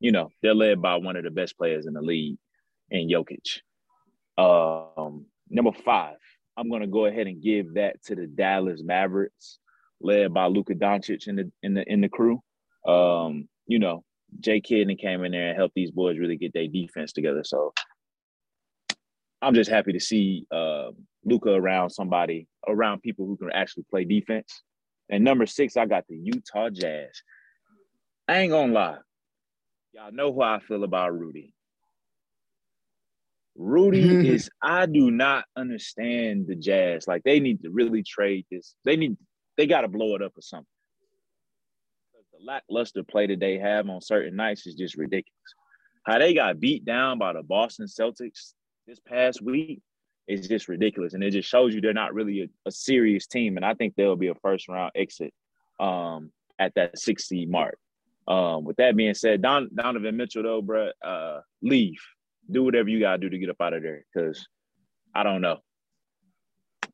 you 0.00 0.12
know, 0.12 0.30
they're 0.42 0.54
led 0.54 0.82
by 0.82 0.96
one 0.96 1.16
of 1.16 1.24
the 1.24 1.30
best 1.30 1.56
players 1.56 1.86
in 1.86 1.94
the 1.94 2.02
league 2.02 2.36
in 2.90 3.08
Jokic. 3.08 3.60
Um, 4.36 5.26
number 5.48 5.72
five, 5.84 6.16
I'm 6.56 6.70
gonna 6.70 6.86
go 6.86 7.06
ahead 7.06 7.26
and 7.26 7.42
give 7.42 7.74
that 7.74 8.02
to 8.04 8.14
the 8.14 8.26
Dallas 8.26 8.82
Mavericks, 8.82 9.58
led 10.00 10.32
by 10.34 10.46
Luka 10.46 10.74
Doncic 10.74 11.26
in 11.28 11.36
the 11.36 11.52
in 11.62 11.74
the 11.74 11.90
in 11.90 12.00
the 12.00 12.08
crew. 12.08 12.42
Um, 12.86 13.48
you 13.66 13.78
know, 13.78 14.04
Jay 14.40 14.60
Kidd 14.60 14.88
came 14.98 15.24
in 15.24 15.32
there 15.32 15.48
and 15.48 15.56
helped 15.56 15.74
these 15.74 15.90
boys 15.90 16.18
really 16.18 16.36
get 16.36 16.52
their 16.52 16.68
defense 16.68 17.12
together. 17.12 17.42
So 17.44 17.72
I'm 19.40 19.54
just 19.54 19.70
happy 19.70 19.92
to 19.92 20.00
see 20.00 20.46
uh, 20.50 20.90
Luka 21.24 21.50
around 21.50 21.90
somebody, 21.90 22.46
around 22.66 23.02
people 23.02 23.26
who 23.26 23.36
can 23.36 23.50
actually 23.52 23.84
play 23.90 24.04
defense. 24.04 24.62
And 25.10 25.22
number 25.22 25.46
six, 25.46 25.76
I 25.76 25.86
got 25.86 26.04
the 26.08 26.16
Utah 26.16 26.70
Jazz. 26.70 27.22
I 28.26 28.38
ain't 28.38 28.52
gonna 28.52 28.72
lie. 28.72 28.98
Y'all 29.94 30.10
know 30.10 30.34
how 30.40 30.56
I 30.56 30.58
feel 30.58 30.82
about 30.82 31.16
Rudy. 31.16 31.54
Rudy 33.54 34.28
is, 34.34 34.50
I 34.60 34.86
do 34.86 35.12
not 35.12 35.44
understand 35.54 36.48
the 36.48 36.56
Jazz. 36.56 37.06
Like 37.06 37.22
they 37.22 37.38
need 37.38 37.62
to 37.62 37.70
really 37.70 38.02
trade 38.02 38.44
this. 38.50 38.74
They 38.84 38.96
need, 38.96 39.16
they 39.56 39.68
got 39.68 39.82
to 39.82 39.88
blow 39.88 40.16
it 40.16 40.22
up 40.22 40.36
or 40.36 40.42
something. 40.42 40.66
The 42.32 42.44
lackluster 42.44 43.04
play 43.04 43.28
that 43.28 43.38
they 43.38 43.58
have 43.58 43.88
on 43.88 44.00
certain 44.00 44.34
nights 44.34 44.66
is 44.66 44.74
just 44.74 44.96
ridiculous. 44.96 45.54
How 46.04 46.18
they 46.18 46.34
got 46.34 46.58
beat 46.58 46.84
down 46.84 47.20
by 47.20 47.32
the 47.32 47.44
Boston 47.44 47.86
Celtics 47.86 48.54
this 48.88 48.98
past 49.06 49.42
week 49.42 49.80
is 50.26 50.48
just 50.48 50.66
ridiculous. 50.66 51.14
And 51.14 51.22
it 51.22 51.30
just 51.30 51.48
shows 51.48 51.72
you 51.72 51.80
they're 51.80 51.92
not 51.92 52.14
really 52.14 52.42
a, 52.42 52.48
a 52.66 52.72
serious 52.72 53.28
team. 53.28 53.56
And 53.56 53.64
I 53.64 53.74
think 53.74 53.94
they'll 53.94 54.16
be 54.16 54.26
a 54.26 54.34
first 54.34 54.66
round 54.66 54.90
exit 54.96 55.32
um, 55.78 56.32
at 56.58 56.74
that 56.74 56.98
60 56.98 57.46
mark. 57.46 57.78
Um, 58.26 58.64
with 58.64 58.76
that 58.76 58.96
being 58.96 59.14
said, 59.14 59.42
Don, 59.42 59.68
Donovan 59.74 60.16
Mitchell, 60.16 60.42
though, 60.42 60.62
bro, 60.62 60.90
uh, 61.04 61.40
leave. 61.62 62.00
Do 62.50 62.62
whatever 62.62 62.88
you 62.88 63.00
got 63.00 63.12
to 63.12 63.18
do 63.18 63.30
to 63.30 63.38
get 63.38 63.50
up 63.50 63.60
out 63.60 63.74
of 63.74 63.82
there 63.82 64.04
because 64.12 64.46
I 65.14 65.22
don't 65.22 65.40
know. 65.40 65.58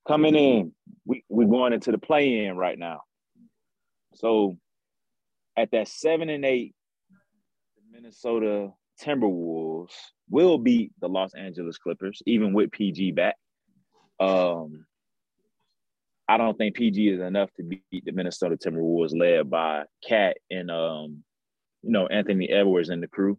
Coming 0.06 0.34
in, 0.34 0.72
we, 1.04 1.24
we're 1.28 1.48
going 1.48 1.72
into 1.72 1.92
the 1.92 1.98
play 1.98 2.44
in 2.44 2.56
right 2.56 2.78
now. 2.78 3.02
So 4.14 4.56
at 5.56 5.70
that 5.72 5.88
seven 5.88 6.28
and 6.28 6.44
eight, 6.44 6.74
the 7.76 7.82
Minnesota 7.92 8.70
Timberwolves 9.02 9.94
will 10.28 10.58
beat 10.58 10.92
the 11.00 11.08
Los 11.08 11.34
Angeles 11.34 11.78
Clippers, 11.78 12.22
even 12.26 12.52
with 12.52 12.70
PG 12.70 13.12
back. 13.12 13.36
Um, 14.18 14.86
I 16.30 16.36
don't 16.36 16.56
think 16.56 16.76
PG 16.76 17.08
is 17.08 17.20
enough 17.20 17.50
to 17.54 17.64
beat 17.64 17.82
the 17.90 18.12
Minnesota 18.12 18.56
Timberwolves, 18.56 19.18
led 19.18 19.50
by 19.50 19.82
Cat 20.06 20.36
and 20.48 20.70
um, 20.70 21.24
you 21.82 21.90
know 21.90 22.06
Anthony 22.06 22.48
Edwards 22.48 22.88
and 22.88 23.02
the 23.02 23.08
crew. 23.08 23.36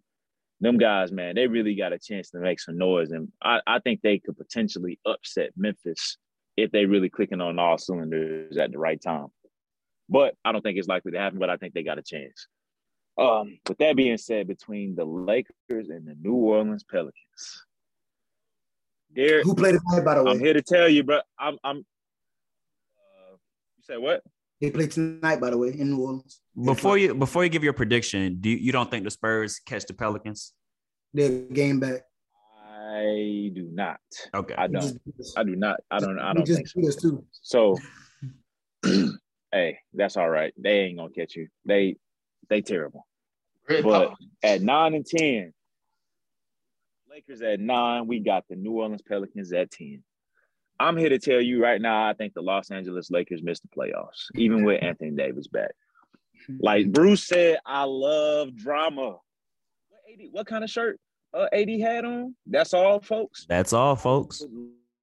Them 0.59 0.77
guys, 0.77 1.09
man, 1.09 1.35
they 1.35 1.47
really 1.47 1.73
got 1.73 1.93
a 1.93 1.97
chance 1.97 2.31
to 2.31 2.39
make 2.39 2.59
some 2.59 2.77
noise, 2.77 3.11
and 3.11 3.29
I, 3.41 3.61
I 3.65 3.79
think 3.79 4.01
they 4.01 4.19
could 4.19 4.37
potentially 4.37 4.99
upset 5.05 5.51
Memphis 5.55 6.17
if 6.57 6.69
they 6.71 6.85
really 6.85 7.09
clicking 7.09 7.39
on 7.39 7.57
all 7.59 7.77
cylinders 7.77 8.57
at 8.57 8.73
the 8.73 8.77
right 8.77 9.01
time. 9.01 9.27
But 10.09 10.35
I 10.43 10.51
don't 10.51 10.61
think 10.61 10.77
it's 10.77 10.89
likely 10.89 11.13
to 11.13 11.19
happen. 11.19 11.39
But 11.39 11.49
I 11.49 11.55
think 11.55 11.73
they 11.73 11.83
got 11.83 11.97
a 11.97 12.03
chance. 12.03 12.47
Um, 13.17 13.57
with 13.69 13.77
that 13.77 13.95
being 13.95 14.17
said, 14.17 14.49
between 14.49 14.95
the 14.95 15.05
Lakers 15.05 15.55
and 15.69 16.05
the 16.05 16.17
New 16.21 16.33
Orleans 16.33 16.83
Pelicans, 16.83 17.65
there. 19.15 19.43
Who 19.43 19.55
played 19.55 19.75
tonight, 19.75 20.03
by 20.03 20.15
the 20.15 20.25
way? 20.25 20.31
I'm 20.31 20.39
here 20.39 20.53
to 20.53 20.61
tell 20.61 20.89
you, 20.89 21.03
bro. 21.03 21.21
I'm. 21.39 21.57
I'm. 21.63 21.85
Said 23.91 23.99
what? 23.99 24.23
They 24.61 24.71
play 24.71 24.87
tonight, 24.87 25.41
by 25.41 25.49
the 25.49 25.57
way, 25.57 25.69
in 25.77 25.89
New 25.91 26.01
Orleans. 26.01 26.39
Before 26.63 26.97
you 26.97 27.13
before 27.13 27.43
you 27.43 27.49
give 27.49 27.61
your 27.61 27.73
prediction, 27.73 28.37
do 28.39 28.49
you, 28.49 28.55
you 28.55 28.71
don't 28.71 28.89
think 28.89 29.03
the 29.03 29.11
Spurs 29.11 29.59
catch 29.59 29.85
the 29.85 29.93
Pelicans? 29.93 30.53
They're 31.13 31.41
game 31.41 31.81
back. 31.81 32.03
I 32.65 33.51
do 33.53 33.67
not. 33.73 33.99
Okay. 34.33 34.55
I 34.57 34.67
don't. 34.67 34.97
I 35.35 35.43
do 35.43 35.57
not. 35.57 35.81
I 35.91 35.99
don't. 35.99 36.17
I 36.19 36.31
don't 36.33 36.45
just 36.45 36.73
think 36.73 36.89
so. 36.89 36.99
too. 37.01 37.25
So, 37.31 37.77
hey, 39.51 39.79
that's 39.93 40.15
all 40.15 40.29
right. 40.29 40.53
They 40.57 40.79
ain't 40.83 40.97
gonna 40.97 41.09
catch 41.09 41.35
you. 41.35 41.49
They, 41.65 41.97
they 42.47 42.61
terrible. 42.61 43.05
Great 43.67 43.83
But 43.83 44.09
pop. 44.09 44.17
at 44.41 44.61
nine 44.61 44.93
and 44.93 45.05
ten, 45.05 45.51
Lakers 47.09 47.41
at 47.41 47.59
nine. 47.59 48.07
We 48.07 48.21
got 48.21 48.45
the 48.49 48.55
New 48.55 48.71
Orleans 48.71 49.01
Pelicans 49.01 49.51
at 49.51 49.69
ten. 49.69 50.01
I'm 50.81 50.97
here 50.97 51.09
to 51.09 51.19
tell 51.19 51.39
you 51.39 51.61
right 51.61 51.79
now. 51.79 52.07
I 52.07 52.13
think 52.13 52.33
the 52.33 52.41
Los 52.41 52.71
Angeles 52.71 53.11
Lakers 53.11 53.43
missed 53.43 53.61
the 53.61 53.69
playoffs, 53.69 54.25
even 54.35 54.63
with 54.63 54.81
Anthony 54.81 55.11
Davis 55.11 55.47
back. 55.47 55.71
Like 56.59 56.91
Bruce 56.91 57.23
said, 57.23 57.59
I 57.65 57.83
love 57.83 58.55
drama. 58.55 59.17
What, 59.89 60.01
AD, 60.11 60.19
what 60.31 60.47
kind 60.47 60.63
of 60.63 60.69
shirt 60.69 60.99
uh, 61.33 61.47
AD 61.53 61.69
had 61.79 62.05
on? 62.05 62.35
That's 62.47 62.73
all, 62.73 62.99
folks. 62.99 63.45
That's 63.47 63.73
all, 63.73 63.95
folks. 63.95 64.43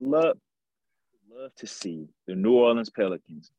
Love, 0.01 0.37
love 1.33 1.55
to 1.59 1.67
see 1.67 2.09
the 2.27 2.35
New 2.35 2.55
Orleans 2.55 2.91
Pelicans 2.91 3.53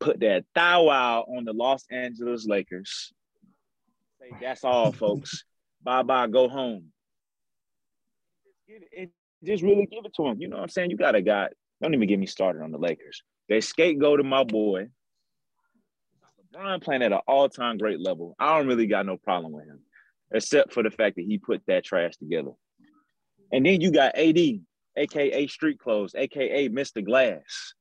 put 0.00 0.20
that 0.20 0.44
thigh 0.54 0.78
wow 0.78 1.24
on 1.28 1.44
the 1.44 1.52
Los 1.52 1.84
Angeles 1.90 2.46
Lakers. 2.46 3.12
Say 4.20 4.30
that's 4.40 4.64
all, 4.64 4.90
folks. 4.92 5.44
bye 5.82 6.02
bye, 6.02 6.26
go 6.26 6.48
home. 6.48 6.86
Just, 8.68 8.84
it, 8.90 9.10
just 9.46 9.62
really 9.62 9.86
give 9.86 10.04
it 10.04 10.14
to 10.16 10.26
him. 10.26 10.40
You 10.40 10.48
know 10.48 10.56
what 10.56 10.64
I'm 10.64 10.68
saying? 10.68 10.90
You 10.90 10.96
got 10.96 11.14
a 11.14 11.22
guy. 11.22 11.48
Don't 11.82 11.94
even 11.94 12.08
get 12.08 12.18
me 12.18 12.26
started 12.26 12.62
on 12.62 12.72
the 12.72 12.78
Lakers. 12.78 13.22
They 13.48 13.60
scapegoat 13.60 14.18
to 14.18 14.24
my 14.24 14.44
boy. 14.44 14.88
LeBron 16.54 16.82
playing 16.82 17.02
at 17.02 17.12
an 17.12 17.20
all-time 17.26 17.78
great 17.78 18.00
level. 18.00 18.34
I 18.38 18.56
don't 18.56 18.66
really 18.66 18.86
got 18.86 19.06
no 19.06 19.16
problem 19.16 19.52
with 19.52 19.66
him, 19.66 19.80
except 20.32 20.72
for 20.72 20.82
the 20.82 20.90
fact 20.90 21.16
that 21.16 21.24
he 21.24 21.38
put 21.38 21.62
that 21.66 21.84
trash 21.84 22.16
together. 22.16 22.52
And 23.52 23.64
then 23.64 23.80
you 23.80 23.90
got 23.90 24.16
AD, 24.16 24.38
aka 24.96 25.46
Street 25.46 25.78
Clothes, 25.78 26.14
aka 26.14 26.68
Mr. 26.68 27.04
Glass. 27.04 27.74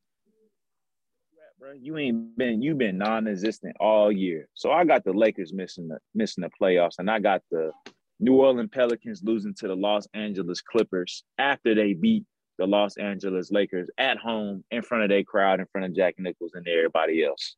Bro, 1.58 1.74
you 1.82 1.98
ain't 1.98 2.38
been 2.38 2.62
you 2.62 2.76
been 2.76 2.98
non-existent 2.98 3.78
all 3.80 4.12
year. 4.12 4.48
So 4.54 4.72
I 4.72 4.84
got 4.84 5.04
the 5.04 5.14
Lakers 5.14 5.54
missing 5.54 5.88
the 5.88 6.00
missing 6.14 6.44
the 6.44 6.50
playoffs, 6.62 7.00
and 7.00 7.10
I 7.10 7.20
got 7.20 7.42
the 7.50 7.72
New 8.20 8.36
Orleans 8.36 8.70
Pelicans 8.72 9.22
losing 9.24 9.54
to 9.56 9.68
the 9.68 9.76
Los 9.76 10.08
Angeles 10.14 10.62
Clippers 10.62 11.24
after 11.38 11.76
they 11.76 11.94
beat 11.94 12.24
the 12.58 12.66
Los 12.66 12.98
Angeles 12.98 13.52
Lakers 13.52 13.90
at 13.98 14.18
home 14.18 14.64
in 14.72 14.82
front 14.82 15.04
of 15.04 15.10
their 15.10 15.24
crowd, 15.24 15.60
in 15.60 15.66
front 15.72 15.86
of 15.86 15.96
Jack 15.96 16.16
Nichols 16.18 16.54
and 16.54 16.68
everybody 16.68 17.24
else. 17.24 17.56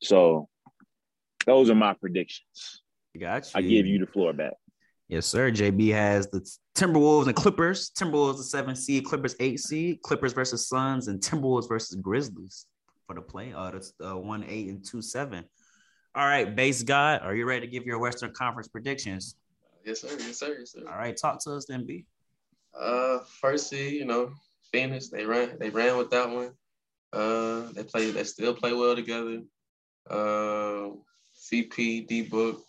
So 0.00 0.48
those 1.46 1.70
are 1.70 1.74
my 1.74 1.94
predictions. 1.94 2.82
Got 3.18 3.46
you. 3.46 3.50
I 3.54 3.62
give 3.62 3.86
you 3.86 3.98
the 3.98 4.06
floor 4.06 4.32
back. 4.32 4.52
Yes, 5.08 5.26
sir. 5.26 5.50
JB 5.50 5.92
has 5.92 6.28
the 6.28 6.48
Timberwolves 6.74 7.26
and 7.26 7.36
Clippers. 7.36 7.90
Timberwolves 7.90 8.38
the 8.38 8.42
seven 8.42 8.74
seed, 8.74 9.04
Clippers 9.04 9.36
eight 9.40 9.60
seed, 9.60 10.02
Clippers 10.02 10.32
versus 10.32 10.68
Suns, 10.68 11.08
and 11.08 11.20
Timberwolves 11.20 11.68
versus 11.68 11.96
Grizzlies 11.96 12.66
for 13.06 13.14
the 13.14 13.22
play. 13.22 13.52
Uh, 13.52 13.70
that's 13.70 13.92
uh, 14.04 14.16
one 14.16 14.44
eight 14.48 14.68
and 14.68 14.84
two 14.84 15.00
seven. 15.00 15.44
All 16.14 16.26
right, 16.26 16.54
base 16.54 16.82
guy, 16.82 17.18
are 17.18 17.34
you 17.34 17.46
ready 17.46 17.66
to 17.66 17.70
give 17.70 17.84
your 17.84 17.98
Western 17.98 18.32
Conference 18.32 18.68
predictions? 18.68 19.36
Yes, 19.86 20.00
sir. 20.00 20.08
Yes, 20.18 20.38
sir. 20.40 20.56
Yes, 20.58 20.72
sir. 20.72 20.82
All 20.90 20.98
right, 20.98 21.16
talk 21.16 21.38
to 21.44 21.52
us 21.54 21.64
then, 21.66 21.86
B. 21.86 22.04
Uh, 22.78 23.20
first 23.40 23.70
seed, 23.70 23.92
you 23.94 24.04
know, 24.04 24.32
Phoenix. 24.72 25.08
They 25.08 25.24
ran. 25.24 25.56
They 25.60 25.70
ran 25.70 25.96
with 25.96 26.10
that 26.10 26.28
one. 26.28 26.50
Uh, 27.12 27.72
they 27.72 27.84
play. 27.84 28.10
They 28.10 28.24
still 28.24 28.52
play 28.52 28.72
well 28.72 28.96
together. 28.96 29.42
Uh, 30.10 30.90
CP 31.38 32.06
D 32.08 32.22
Book 32.22 32.60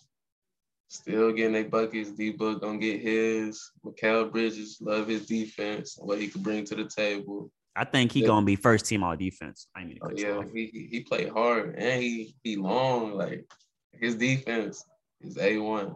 still 0.90 1.34
getting 1.34 1.54
their 1.54 1.66
buckets. 1.66 2.12
D 2.12 2.32
Book 2.32 2.62
gonna 2.62 2.78
get 2.78 3.02
his. 3.02 3.72
Mikal 3.84 4.32
Bridges 4.32 4.78
love 4.80 5.08
his 5.08 5.26
defense. 5.26 5.98
What 6.00 6.20
he 6.22 6.28
could 6.28 6.44
bring 6.44 6.66
to 6.66 6.76
the 6.76 6.86
table. 6.88 7.52
I 7.76 7.86
think 7.86 8.12
he 8.12 8.22
Yeah. 8.22 8.28
gonna 8.28 8.46
be 8.46 8.56
first 8.56 8.86
team 8.86 9.04
all 9.04 9.16
defense. 9.16 9.68
I 9.76 9.86
mean, 9.86 9.98
Oh, 10.04 10.12
yeah, 10.16 10.44
he 10.54 10.68
he- 10.68 10.88
he 10.92 11.00
played 11.02 11.30
hard 11.30 11.76
and 11.78 12.02
he 12.02 12.36
he 12.44 12.56
long. 12.58 13.14
Like 13.14 13.52
his 13.92 14.16
defense 14.16 14.86
is 15.22 15.38
a 15.40 15.58
one. 15.58 15.96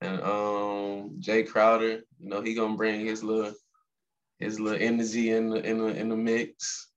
And 0.00 0.20
um, 0.22 1.18
Jae 1.20 1.46
Crowder, 1.46 2.02
you 2.20 2.28
know, 2.28 2.40
he 2.40 2.54
gonna 2.54 2.76
bring 2.76 3.04
his 3.04 3.22
little 3.22 3.52
his 4.38 4.60
little 4.60 4.80
energy 4.80 5.30
in 5.30 5.50
the 5.50 5.60
in 5.68 5.78
the 5.78 5.86
in 5.86 6.08
the 6.08 6.16
mix. 6.16 6.90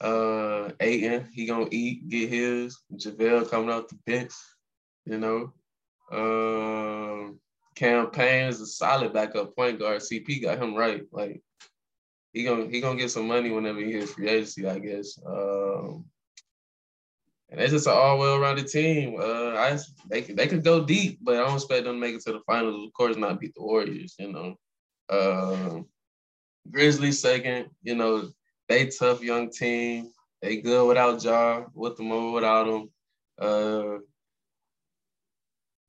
Uh, 0.00 0.70
Ayton, 0.80 1.28
he 1.32 1.46
gonna 1.46 1.68
eat, 1.70 2.08
get 2.08 2.28
his. 2.28 2.78
JaVale 2.94 3.50
coming 3.50 3.70
off 3.70 3.88
the 3.88 3.98
bench, 4.06 4.32
you 5.06 5.18
know. 5.18 5.52
Um, 6.12 7.40
Cam 7.74 8.10
Payne 8.10 8.48
is 8.48 8.60
a 8.60 8.66
solid 8.66 9.12
backup 9.12 9.56
point 9.56 9.78
guard. 9.78 10.00
CP 10.00 10.42
got 10.42 10.62
him 10.62 10.74
right. 10.74 11.02
Like 11.10 11.42
he 12.32 12.44
gonna 12.44 12.66
he 12.68 12.80
gonna 12.80 12.98
get 12.98 13.10
some 13.10 13.26
money 13.26 13.50
whenever 13.50 13.80
he 13.80 13.92
hits 13.92 14.12
free 14.12 14.28
agency, 14.28 14.66
I 14.66 14.78
guess. 14.78 15.18
Um, 15.26 16.04
and 17.56 17.70
just 17.70 17.86
an 17.86 17.92
all 17.92 18.18
well 18.18 18.38
rounded 18.38 18.66
team. 18.68 19.16
Uh, 19.20 19.54
I 19.56 19.78
they 20.10 20.22
they 20.22 20.46
could 20.46 20.64
go 20.64 20.84
deep, 20.84 21.18
but 21.22 21.36
I 21.36 21.46
don't 21.46 21.54
expect 21.54 21.84
them 21.84 21.94
to 21.94 22.00
make 22.00 22.14
it 22.14 22.22
to 22.22 22.32
the 22.32 22.40
finals. 22.46 22.86
Of 22.86 22.92
course, 22.92 23.16
not 23.16 23.40
beat 23.40 23.54
the 23.54 23.62
Warriors. 23.62 24.14
You 24.18 24.32
know, 24.32 24.56
um, 25.10 25.86
Grizzlies 26.70 27.20
second. 27.20 27.70
You 27.82 27.94
know, 27.94 28.30
they 28.68 28.86
tough 28.88 29.22
young 29.22 29.50
team. 29.50 30.10
they 30.42 30.60
good 30.60 30.86
without 30.86 31.22
Ja, 31.22 31.64
with 31.74 31.96
them 31.96 32.12
or 32.12 32.32
without 32.32 32.64
them. 32.66 32.90
Uh, 33.38 33.98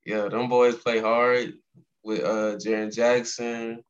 yeah, 0.06 0.28
them 0.30 0.50
boys 0.50 0.76
play 0.76 1.00
hard 1.00 1.54
with 2.04 2.24
uh 2.24 2.56
Jaren 2.58 2.94
Jackson, 2.94 3.84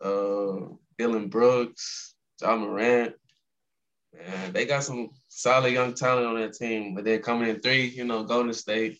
uh 0.00 0.56
Dillon 0.96 1.28
Brooks, 1.28 2.14
Ja 2.40 2.56
Morant. 2.56 3.14
And 4.18 4.54
they 4.54 4.64
got 4.66 4.84
some 4.84 5.10
solid 5.28 5.72
young 5.72 5.94
talent 5.94 6.26
on 6.26 6.40
that 6.40 6.54
team. 6.54 6.94
But 6.94 7.04
they're 7.04 7.18
coming 7.18 7.48
in 7.48 7.60
three, 7.60 7.86
you 7.86 8.04
know, 8.04 8.24
Golden 8.24 8.52
State. 8.52 8.98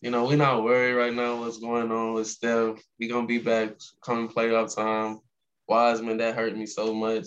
You 0.00 0.10
know, 0.10 0.26
we're 0.26 0.36
not 0.36 0.64
worried 0.64 0.94
right 0.94 1.12
now 1.12 1.40
what's 1.40 1.58
going 1.58 1.90
on 1.92 2.14
with 2.14 2.26
Steph. 2.26 2.82
He 2.98 3.08
gonna 3.08 3.26
be 3.26 3.38
back 3.38 3.72
coming 4.02 4.28
playoff 4.28 4.74
time. 4.74 5.20
Wiseman, 5.68 6.16
that 6.18 6.34
hurt 6.34 6.56
me 6.56 6.66
so 6.66 6.94
much. 6.94 7.26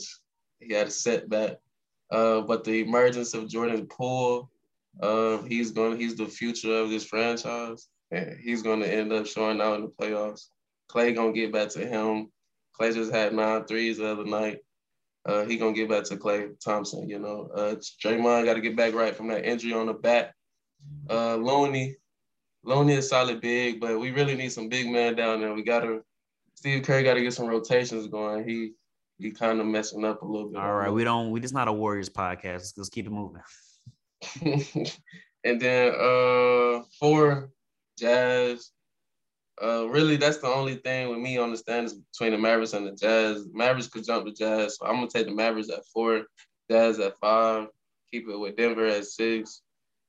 He 0.59 0.73
had 0.73 0.87
a 0.87 0.91
setback. 0.91 1.57
Uh, 2.09 2.41
but 2.41 2.63
the 2.63 2.81
emergence 2.81 3.33
of 3.33 3.47
Jordan 3.47 3.87
Poole, 3.87 4.49
uh, 5.01 5.39
he's 5.43 5.71
going 5.71 5.99
he's 5.99 6.15
the 6.15 6.25
future 6.25 6.77
of 6.77 6.89
this 6.89 7.05
franchise. 7.05 7.87
And 8.11 8.37
he's 8.39 8.61
gonna 8.61 8.85
end 8.85 9.13
up 9.13 9.27
showing 9.27 9.61
out 9.61 9.75
in 9.75 9.81
the 9.81 9.87
playoffs. 9.89 10.47
Klay 10.91 11.15
gonna 11.15 11.31
get 11.31 11.51
back 11.51 11.69
to 11.69 11.85
him. 11.85 12.31
Klay 12.79 12.93
just 12.93 13.11
had 13.11 13.33
nine 13.33 13.65
threes 13.65 13.97
the 13.97 14.07
other 14.07 14.25
night. 14.25 14.59
Uh, 15.25 15.45
he 15.45 15.57
gonna 15.57 15.73
get 15.73 15.89
back 15.89 16.03
to 16.05 16.17
Klay 16.17 16.59
Thompson. 16.59 17.07
You 17.07 17.19
know, 17.19 17.49
uh, 17.55 17.75
Draymond 18.03 18.45
got 18.45 18.55
to 18.55 18.61
get 18.61 18.75
back 18.75 18.93
right 18.93 19.15
from 19.15 19.29
that 19.29 19.45
injury 19.45 19.73
on 19.73 19.87
the 19.87 19.93
back. 19.93 20.33
Uh, 21.09 21.35
Looney, 21.35 21.95
Looney 22.63 22.93
is 22.93 23.09
solid 23.09 23.39
big, 23.39 23.79
but 23.79 23.99
we 23.99 24.11
really 24.11 24.35
need 24.35 24.51
some 24.51 24.67
big 24.67 24.89
man 24.89 25.15
down 25.15 25.39
there. 25.39 25.53
We 25.53 25.63
gotta 25.63 26.01
Steve 26.55 26.83
Kerr 26.83 27.03
got 27.03 27.15
to 27.15 27.21
get 27.21 27.33
some 27.33 27.47
rotations 27.47 28.07
going. 28.07 28.47
He 28.47 28.73
he 29.17 29.31
kind 29.31 29.59
of 29.59 29.65
messing 29.65 30.03
up 30.03 30.21
a 30.21 30.25
little 30.25 30.49
bit. 30.49 30.59
All 30.59 30.73
right, 30.73 30.91
we 30.91 31.03
don't. 31.03 31.31
We 31.31 31.39
just 31.39 31.53
not 31.53 31.67
a 31.67 31.73
Warriors 31.73 32.09
podcast. 32.09 32.43
Let's, 32.43 32.77
let's 32.77 32.89
keep 32.89 33.05
it 33.05 33.11
moving. 33.11 33.41
and 35.43 35.61
then 35.61 35.93
uh 35.93 36.83
for 36.99 37.49
Jazz, 37.97 38.71
uh, 39.63 39.85
really, 39.85 40.17
that's 40.17 40.37
the 40.37 40.47
only 40.47 40.75
thing 40.75 41.09
with 41.09 41.19
me 41.19 41.37
on 41.37 41.51
the 41.51 41.57
stands 41.57 41.93
between 41.93 42.31
the 42.31 42.37
Mavericks 42.37 42.73
and 42.73 42.85
the 42.85 42.91
Jazz. 42.91 43.47
Mavericks 43.53 43.87
could 43.87 44.05
jump 44.05 44.25
the 44.25 44.31
Jazz, 44.31 44.77
so 44.77 44.85
I'm 44.85 44.95
gonna 44.95 45.07
take 45.07 45.27
the 45.27 45.33
Mavericks 45.33 45.69
at 45.69 45.85
four, 45.85 46.23
Jazz 46.69 46.99
at 46.99 47.17
five, 47.19 47.67
keep 48.11 48.27
it 48.27 48.37
with 48.37 48.57
Denver 48.57 48.85
at 48.85 49.05
six, 49.05 49.61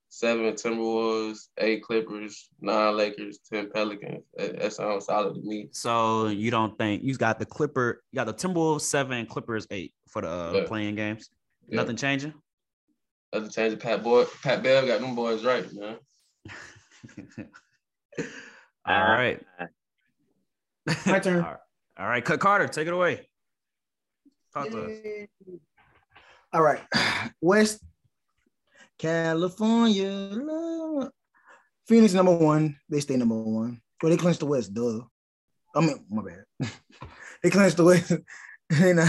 seven 0.09 0.53
Timberwolves, 0.55 1.49
eight 1.59 1.83
Clippers, 1.83 2.49
nine 2.61 2.97
Lakers, 2.97 3.38
ten 3.51 3.71
Pelicans. 3.71 4.25
That, 4.37 4.59
that 4.59 4.73
sounds 4.73 5.07
solid 5.07 5.35
to 5.35 5.40
me. 5.40 5.69
So 5.73 6.29
you 6.29 6.51
don't 6.51 6.77
think 6.77 7.05
you 7.05 7.17
got 7.17 7.38
the 7.38 7.47
Clipper, 7.47 8.03
you 8.11 8.17
got 8.17 8.27
the 8.27 8.35
Timberwolves 8.35 8.83
seven, 8.83 9.27
Clippers 9.27 9.67
eight 9.71 9.95
for 10.09 10.23
the 10.23 10.31
uh, 10.31 10.53
yeah. 10.55 10.64
playing 10.67 10.97
games? 10.97 11.31
Yeah. 11.69 11.77
Nothing 11.77 11.97
changing. 11.97 12.35
Nothing 13.33 13.51
changing. 13.51 13.79
Pat 13.79 14.03
boy, 14.03 14.25
Pat 14.43 14.62
Bell 14.62 14.87
got 14.87 15.01
them 15.01 15.14
boys 15.14 15.45
right, 15.45 15.67
man. 15.73 15.97
All 18.87 18.94
uh, 18.94 19.16
right. 19.16 19.40
My 21.07 21.18
turn. 21.18 21.44
All 21.97 22.09
right, 22.09 22.25
Cut 22.25 22.40
Carter, 22.40 22.68
take 22.68 22.87
it 22.87 22.92
away. 22.92 23.29
Talk 24.53 24.70
to 24.70 24.85
us. 24.85 24.92
All 26.53 26.62
right. 26.62 26.81
West 27.40 27.83
California. 28.99 31.11
Phoenix 31.87 32.14
number 32.14 32.37
one. 32.37 32.77
They 32.88 33.01
stay 33.01 33.16
number 33.16 33.40
one. 33.40 33.81
Well, 34.03 34.11
they 34.11 34.16
clinched 34.16 34.40
the 34.40 34.47
West, 34.47 34.75
duh. 34.75 35.01
I 35.75 35.81
mean, 35.81 36.05
my 36.09 36.23
bad. 36.23 36.44
they 37.42 37.51
clinched 37.51 37.77
the 37.77 37.85
West. 37.85 38.12
and 38.70 39.01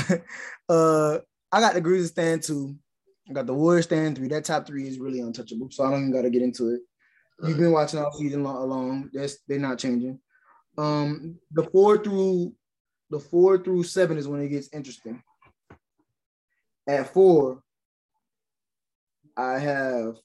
uh, 0.69 1.19
I 1.51 1.59
got 1.59 1.73
the 1.73 1.81
Grizzlies 1.81 2.11
stand 2.11 2.43
two. 2.43 2.75
I 3.29 3.33
got 3.33 3.45
the 3.45 3.53
Warriors 3.53 3.85
stand 3.85 4.17
three. 4.17 4.27
That 4.27 4.45
top 4.45 4.67
three 4.67 4.87
is 4.87 4.99
really 4.99 5.19
untouchable. 5.19 5.69
So 5.71 5.83
I 5.83 5.91
don't 5.91 6.01
even 6.01 6.11
got 6.11 6.23
to 6.23 6.29
get 6.29 6.41
into 6.41 6.69
it. 6.69 6.81
You've 7.43 7.57
been 7.57 7.71
watching 7.71 7.99
all 7.99 8.11
season 8.13 8.43
long. 8.43 9.09
That's 9.13 9.37
they're 9.47 9.59
not 9.59 9.79
changing. 9.79 10.19
Um, 10.77 11.37
the 11.51 11.63
four 11.63 12.01
through 12.03 12.53
the 13.09 13.19
four 13.19 13.57
through 13.57 13.83
seven 13.83 14.17
is 14.17 14.27
when 14.27 14.41
it 14.41 14.49
gets 14.49 14.69
interesting. 14.73 15.21
At 16.87 17.13
four, 17.13 17.61
I 19.35 19.59
have 19.59 20.15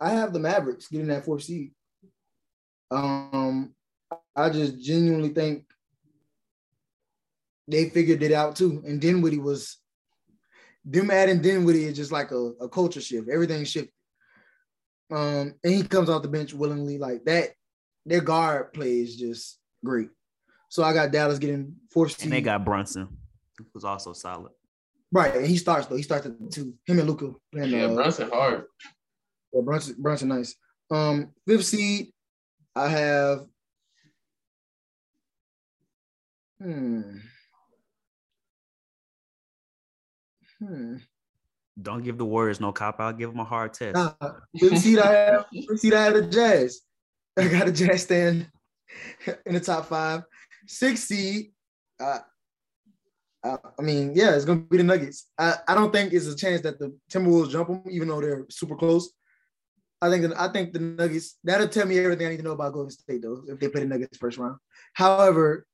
I 0.00 0.10
have 0.10 0.32
the 0.32 0.38
Mavericks 0.38 0.88
getting 0.88 1.08
that 1.08 1.24
fourth 1.24 1.42
seed. 1.42 1.72
Um, 2.90 3.74
I 4.34 4.50
just 4.50 4.80
genuinely 4.80 5.30
think 5.30 5.64
they 7.66 7.90
figured 7.90 8.22
it 8.22 8.32
out 8.32 8.56
too. 8.56 8.82
And 8.86 9.00
Dinwiddie 9.00 9.38
was 9.38 9.78
them 10.84 11.10
adding 11.10 11.42
Dinwiddie 11.42 11.86
is 11.86 11.96
just 11.96 12.12
like 12.12 12.30
a, 12.30 12.52
a 12.60 12.68
culture 12.68 13.00
shift. 13.00 13.28
Everything 13.28 13.64
shifted. 13.64 13.92
Um, 15.10 15.54
and 15.62 15.74
he 15.74 15.82
comes 15.82 16.08
off 16.08 16.22
the 16.22 16.28
bench 16.28 16.52
willingly 16.52 16.98
like 16.98 17.24
that. 17.24 17.50
Their 18.04 18.20
guard 18.20 18.72
play 18.72 19.00
is 19.00 19.16
just 19.16 19.58
great. 19.84 20.10
So 20.68 20.82
I 20.82 20.92
got 20.92 21.12
Dallas 21.12 21.38
getting 21.38 21.76
fourth. 21.90 22.22
And 22.22 22.32
they 22.32 22.40
got 22.40 22.64
Brunson, 22.64 23.08
who's 23.72 23.84
also 23.84 24.12
solid. 24.12 24.52
Right, 25.12 25.36
and 25.36 25.46
he 25.46 25.56
starts 25.56 25.86
though. 25.86 25.96
He 25.96 26.02
starts 26.02 26.26
at 26.26 26.32
two. 26.50 26.74
Him 26.84 26.98
and 26.98 27.08
Luka 27.08 27.32
playing. 27.52 27.70
Yeah, 27.70 27.84
uh, 27.84 27.94
Brunson 27.94 28.28
hard. 28.28 28.64
Yeah, 29.52 29.60
Brunson, 29.62 29.94
Brunson 29.98 30.28
nice. 30.28 30.56
Um, 30.90 31.32
fifth 31.46 31.64
seed, 31.64 32.12
I 32.74 32.88
have. 32.88 33.46
Hmm. 36.60 37.18
Hmm. 40.58 40.96
Don't 41.80 42.02
give 42.02 42.16
the 42.16 42.24
Warriors 42.24 42.60
no 42.60 42.72
cop 42.72 43.00
out. 43.00 43.18
Give 43.18 43.30
them 43.30 43.40
a 43.40 43.44
hard 43.44 43.74
test. 43.74 43.94
Nah, 43.94 44.12
fifth 44.58 44.78
seed, 44.78 44.98
I 44.98 45.12
have. 45.12 45.46
Fifth 45.52 45.80
seed, 45.80 45.94
I 45.94 46.10
the 46.10 46.22
Jazz. 46.26 46.80
I 47.36 47.48
got 47.48 47.68
a 47.68 47.72
Jazz 47.72 48.02
stand 48.02 48.48
in 49.46 49.54
the 49.54 49.60
top 49.60 49.86
five. 49.86 50.22
Six 50.66 51.04
seed, 51.04 51.52
uh, 52.00 52.18
I 53.44 53.82
mean, 53.82 54.12
yeah, 54.14 54.34
it's 54.34 54.44
gonna 54.44 54.60
be 54.60 54.78
the 54.78 54.82
Nuggets. 54.82 55.26
I, 55.38 55.54
I 55.68 55.74
don't 55.74 55.92
think 55.92 56.12
it's 56.12 56.26
a 56.26 56.34
chance 56.34 56.62
that 56.62 56.78
the 56.78 56.96
Timberwolves 57.12 57.50
jump 57.50 57.68
them, 57.68 57.82
even 57.88 58.08
though 58.08 58.20
they're 58.20 58.46
super 58.50 58.74
close. 58.74 59.12
I 60.00 60.10
think 60.10 60.22
that 60.22 60.40
I 60.40 60.48
think 60.52 60.72
the 60.72 60.80
Nuggets 60.80 61.38
that'll 61.44 61.68
tell 61.68 61.86
me 61.86 61.98
everything 61.98 62.26
I 62.26 62.30
need 62.30 62.38
to 62.38 62.42
know 62.42 62.52
about 62.52 62.72
Golden 62.72 62.90
State 62.90 63.22
though 63.22 63.42
if 63.48 63.60
they 63.60 63.68
play 63.68 63.82
the 63.82 63.86
Nuggets 63.86 64.18
first 64.18 64.38
round. 64.38 64.56
However, 64.94 65.66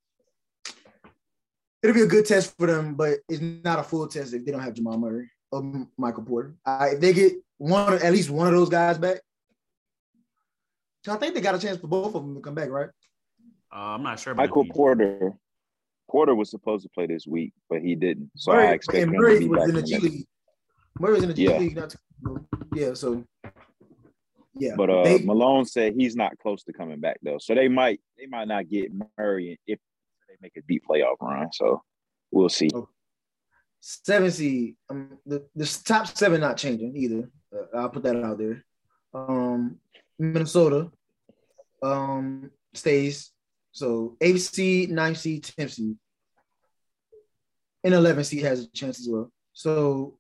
it'll 1.83 1.95
be 1.95 2.03
a 2.03 2.07
good 2.07 2.27
test 2.27 2.55
for 2.59 2.67
them, 2.67 2.95
but 2.95 3.19
it's 3.29 3.41
not 3.41 3.79
a 3.79 3.83
full 3.83 4.07
test 4.07 4.35
if 4.35 4.45
they 4.45 4.53
don't 4.53 4.61
have 4.61 4.75
Jamal 4.75 4.99
Murray 4.99 5.31
or 5.53 5.87
Michael 5.97 6.25
Porter. 6.25 6.55
I, 6.65 6.91
if 6.91 7.01
they 7.01 7.13
get 7.13 7.35
one 7.59 7.95
at 7.95 8.13
least 8.13 8.31
one 8.31 8.49
of 8.49 8.55
those 8.55 8.69
guys 8.69 8.99
back, 8.99 9.21
so 11.05 11.13
I 11.13 11.17
think 11.17 11.35
they 11.35 11.41
got 11.41 11.55
a 11.55 11.59
chance 11.59 11.79
for 11.79 11.87
both 11.87 12.15
of 12.15 12.23
them 12.23 12.35
to 12.35 12.41
come 12.41 12.55
back, 12.55 12.71
right? 12.71 12.89
Uh, 13.73 13.77
I'm 13.77 14.03
not 14.03 14.19
sure. 14.19 14.35
Michael 14.35 14.65
Porter 14.65 15.33
Porter 16.11 16.35
was 16.35 16.51
supposed 16.51 16.83
to 16.85 16.91
play 16.91 17.07
this 17.07 17.27
week, 17.27 17.53
but 17.71 17.81
he 17.81 17.95
didn't. 17.95 18.31
So 18.37 18.53
Murray, 18.53 18.69
I 18.69 18.73
expect 18.73 18.99
him 18.99 19.11
Murray 19.13 19.35
to 19.35 19.41
be 19.41 19.49
was 19.49 19.61
back 19.61 19.69
in 19.69 19.75
the 19.75 19.83
G 19.83 19.99
League. 19.99 20.27
Murray 20.99 21.15
was 21.15 21.23
in 21.23 21.29
the 21.29 21.35
G 21.35 21.45
yeah. 21.45 21.59
League 21.59 21.77
not 21.77 21.91
too 21.91 22.47
Yeah, 22.75 22.95
so 22.95 23.25
yeah. 24.55 24.75
But 24.77 24.91
uh, 24.91 25.05
they, 25.05 25.23
Malone 25.23 25.65
said 25.65 25.95
he's 25.97 26.17
not 26.17 26.39
close 26.39 26.63
to 26.65 26.73
coming 26.73 27.01
back 27.01 27.19
though. 27.23 27.39
So 27.39 27.55
they 27.55 27.69
might 27.69 28.01
they 28.19 28.27
might 28.27 28.49
not 28.49 28.69
get 28.69 28.91
Murray 29.19 29.59
if 29.67 29.79
they 30.29 30.35
make 30.41 30.57
a 30.57 30.63
deep 30.69 30.83
playoff 30.89 31.17
run. 31.21 31.49
So 31.53 31.83
we'll 32.31 32.49
see. 32.49 32.69
Okay. 32.73 32.87
Seven 33.85 34.31
seed. 34.31 34.77
Um, 34.89 35.19
the, 35.27 35.45
the 35.57 35.81
top 35.85 36.07
seven 36.07 36.41
not 36.41 36.57
changing 36.57 36.97
either. 36.97 37.29
Uh, 37.53 37.77
I'll 37.77 37.89
put 37.89 38.05
that 38.05 38.17
out 38.17 38.39
there. 38.39 38.65
Um, 39.13 39.77
Minnesota 40.19 40.91
um, 41.83 42.51
stays. 42.75 43.33
So 43.73 44.17
eighth 44.21 44.55
seed, 44.55 44.91
ninth 44.91 45.19
seed, 45.19 45.45
tenth 45.45 45.73
seed 45.73 45.97
and 47.85 47.95
11 47.95 48.25
seed 48.25 48.45
has 48.45 48.65
a 48.65 48.67
chance 48.69 49.01
as 49.01 49.09
well. 49.09 49.31
So 49.53 50.19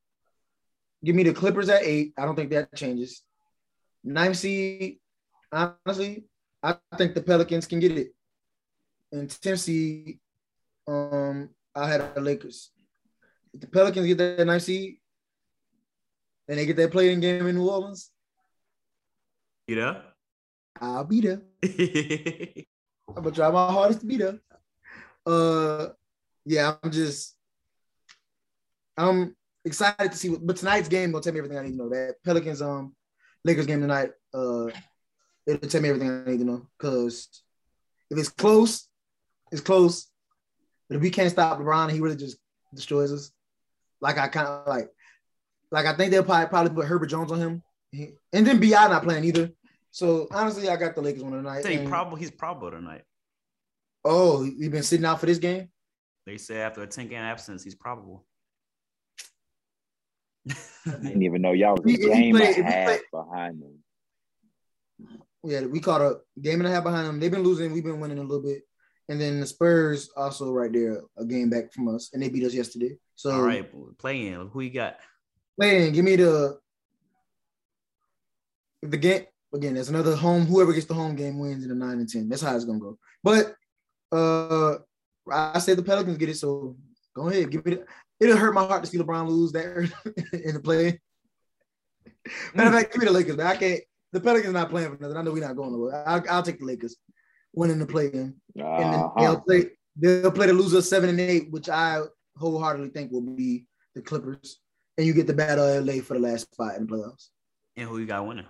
give 1.05 1.15
me 1.15 1.23
the 1.23 1.33
Clippers 1.33 1.69
at 1.69 1.83
eight. 1.83 2.13
I 2.19 2.25
don't 2.25 2.37
think 2.37 2.51
that 2.51 2.75
changes. 2.75 3.23
Ninth 4.05 4.37
seed, 4.37 4.99
honestly, 5.53 6.25
I 6.63 6.77
think 6.97 7.15
the 7.15 7.23
Pelicans 7.23 7.67
can 7.67 7.81
get 7.81 7.97
it. 7.97 8.15
And 9.13 9.29
10th 9.29 9.61
seed, 9.61 10.19
um, 10.89 11.51
I 11.75 11.89
had 11.89 12.15
the 12.15 12.21
Lakers. 12.21 12.72
If 13.55 13.61
the 13.61 13.67
Pelicans 13.67 14.07
get 14.07 14.19
that 14.19 14.47
ninth 14.47 14.63
seed, 14.63 14.97
and 16.49 16.59
they 16.59 16.67
get 16.67 16.77
that 16.77 16.91
playing 16.91 17.21
game 17.21 17.47
in 17.47 17.57
New 17.57 17.69
Orleans, 17.69 18.11
you 19.67 19.77
know, 19.77 20.01
I'll 20.81 21.05
be 21.05 21.21
there. 21.21 21.43
I'm 23.09 23.23
gonna 23.23 23.35
try 23.35 23.51
my 23.51 23.71
hardest 23.71 24.01
to 24.01 24.07
be 24.07 24.17
there. 24.17 24.39
Uh, 25.25 25.89
yeah, 26.45 26.75
I'm 26.83 26.91
just 26.91 27.37
I'm 28.97 29.37
excited 29.65 30.13
to 30.13 30.19
see 30.19 30.31
what, 30.31 30.47
but 30.47 30.57
tonight's 30.57 30.89
game 30.89 31.13
will 31.13 31.21
tell 31.21 31.33
me 31.33 31.39
everything 31.39 31.59
I 31.59 31.63
need 31.63 31.73
to 31.73 31.77
know. 31.77 31.89
That 31.89 32.17
Pelicans 32.25 32.63
um 32.63 32.95
Lakers 33.45 33.67
game 33.67 33.81
tonight, 33.81 34.11
uh, 34.35 34.67
it'll 35.47 35.69
tell 35.69 35.81
me 35.81 35.89
everything 35.89 36.11
I 36.11 36.31
need 36.31 36.39
to 36.39 36.45
know. 36.45 36.67
Cause 36.79 37.29
if 38.11 38.19
it's 38.19 38.29
close, 38.29 38.89
it's 39.51 39.61
close. 39.61 40.09
But 40.89 40.97
if 40.97 41.03
we 41.03 41.11
can't 41.11 41.31
stop 41.31 41.59
LeBron, 41.59 41.91
he 41.91 42.01
really 42.01 42.17
just 42.17 42.37
destroys 42.75 43.13
us. 43.13 43.31
Like 44.03 44.19
I 44.19 44.29
kind 44.29 44.47
of 44.49 44.67
like 44.67 44.91
like 45.71 45.87
I 45.87 45.95
think 45.97 46.11
they'll 46.11 46.25
probably 46.25 46.49
probably 46.49 46.75
put 46.75 46.87
Herbert 46.87 47.07
Jones 47.07 47.33
on 47.33 47.39
him, 47.39 47.63
He- 47.93 48.11
and 48.33 48.47
then 48.47 48.61
Bi 48.61 48.67
not 48.69 49.05
playing 49.05 49.25
either. 49.25 49.51
So 49.91 50.27
honestly, 50.33 50.69
I 50.69 50.77
got 50.77 50.95
the 50.95 51.01
Lakers 51.01 51.23
one 51.23 51.33
tonight. 51.33 51.59
I 51.59 51.63
think 51.63 51.89
probably 51.89 52.21
he's 52.21 52.31
probable 52.31 52.71
tonight. 52.73 53.05
oh, 54.05 54.43
he 54.43 54.69
been 54.69 54.83
sitting 54.83 55.07
out 55.07 55.21
for 55.21 55.27
this 55.27 55.39
game. 55.39 55.69
They 56.27 56.37
say 56.37 56.61
after 56.61 56.83
a 56.83 56.87
10 56.87 57.09
game 57.09 57.19
absence, 57.23 57.63
he's 57.65 57.75
probable. 57.75 58.27
I 60.49 60.55
didn't 60.85 61.23
even 61.23 61.43
know 61.43 61.53
y'all 61.53 61.77
was 61.77 61.85
If 61.95 62.01
a 62.01 62.03
he- 62.03 62.09
if 62.11 62.15
he 62.17 62.23
game 62.23 62.37
play- 62.37 62.55
and 62.55 62.67
a 62.67 62.71
half 62.71 63.01
behind 63.13 63.63
them. 63.63 63.79
Yeah, 65.45 65.63
we 65.67 65.81
caught 65.81 66.01
a 66.01 66.19
game 66.41 66.61
and 66.61 66.67
a 66.69 66.71
half 66.71 66.85
behind 66.85 67.07
them. 67.09 67.19
They've 67.21 67.31
been 67.31 67.43
losing. 67.43 67.73
We've 67.73 67.83
been 67.85 67.99
winning 68.01 68.19
a 68.19 68.23
little 68.23 68.43
bit. 68.43 68.63
And 69.09 69.21
then 69.21 69.41
the 69.41 69.47
Spurs 69.47 70.11
also 70.17 70.53
right 70.53 70.73
there, 70.73 71.03
a 71.19 71.25
game 71.25 71.51
back 71.51 71.73
from 71.73 71.89
us, 71.89 72.11
and 72.13 72.23
they 72.23 72.29
beat 72.29 72.45
us 72.45 72.55
yesterday. 72.55 72.97
So 73.17 73.33
All 73.33 73.43
right, 73.43 73.69
play 73.99 74.29
in. 74.29 74.49
Who 74.49 74.61
you 74.61 74.71
got? 74.71 74.99
man, 75.59 75.93
give 75.93 76.05
me 76.05 76.17
the 76.17 76.59
the 78.83 78.97
game 78.97 79.25
again. 79.55 79.75
That's 79.75 79.89
another 79.89 80.17
home. 80.17 80.47
Whoever 80.47 80.73
gets 80.73 80.87
the 80.87 80.95
home 80.95 81.17
game 81.17 81.39
wins 81.39 81.63
in 81.63 81.69
the 81.69 81.75
nine 81.75 81.99
and 81.99 82.09
ten. 82.09 82.29
That's 82.29 82.43
how 82.43 82.55
it's 82.55 82.65
gonna 82.65 82.79
go. 82.79 82.99
But 83.23 83.55
uh, 84.11 84.77
I 85.31 85.59
said 85.59 85.79
the 85.79 85.83
Pelicans 85.83 86.19
get 86.19 86.29
it. 86.29 86.37
So 86.37 86.77
go 87.15 87.29
ahead, 87.29 87.51
give 87.51 87.65
me. 87.65 87.77
The, 87.77 87.85
it'll 88.21 88.37
hurt 88.37 88.55
my 88.55 88.67
heart 88.67 88.85
to 88.85 88.91
see 88.91 88.99
LeBron 88.99 89.29
lose 89.29 89.53
that 89.53 89.67
in 90.45 90.55
the 90.55 90.61
play. 90.61 91.01
Matter 92.55 92.69
of 92.69 92.75
fact, 92.75 92.93
give 92.93 93.01
me 93.01 93.07
the 93.07 93.13
Lakers. 93.13 93.37
Man. 93.37 93.47
I 93.47 93.57
can't. 93.57 93.81
The 94.13 94.21
Pelicans 94.21 94.53
not 94.53 94.69
playing 94.69 94.95
for 94.95 95.03
nothing. 95.03 95.17
I 95.17 95.23
know 95.23 95.33
we're 95.33 95.47
not 95.47 95.57
going 95.57 95.73
nowhere. 95.73 96.07
I'll, 96.07 96.23
I'll 96.29 96.43
take 96.43 96.59
the 96.59 96.67
Lakers 96.67 96.97
winning 97.55 97.79
the 97.79 97.87
play 97.87 98.07
in, 98.07 98.35
Uh-huh. 98.61 99.11
they'll 99.19 99.41
play. 99.41 99.71
They'll 99.97 100.33
play 100.33 100.47
the 100.47 100.55
loser 100.55 100.81
seven 100.81 101.11
and 101.11 101.21
eight, 101.21 101.51
which 101.51 101.69
I 101.69 102.01
wholeheartedly 102.39 102.89
think 102.91 103.13
will 103.13 103.21
be 103.21 103.67
the 103.95 104.01
Clippers, 104.01 104.59
and 104.97 105.07
you 105.07 105.13
get 105.13 105.27
the 105.27 105.35
battle 105.35 105.65
of 105.67 105.85
LA 105.87 106.01
for 106.01 106.15
the 106.15 106.21
last 106.21 106.51
spot 106.53 106.77
in 106.77 106.87
the 106.87 106.93
playoffs. 106.93 107.29
And 107.77 107.87
who 107.89 107.99
you 107.99 108.07
got 108.07 108.27
winning? 108.27 108.47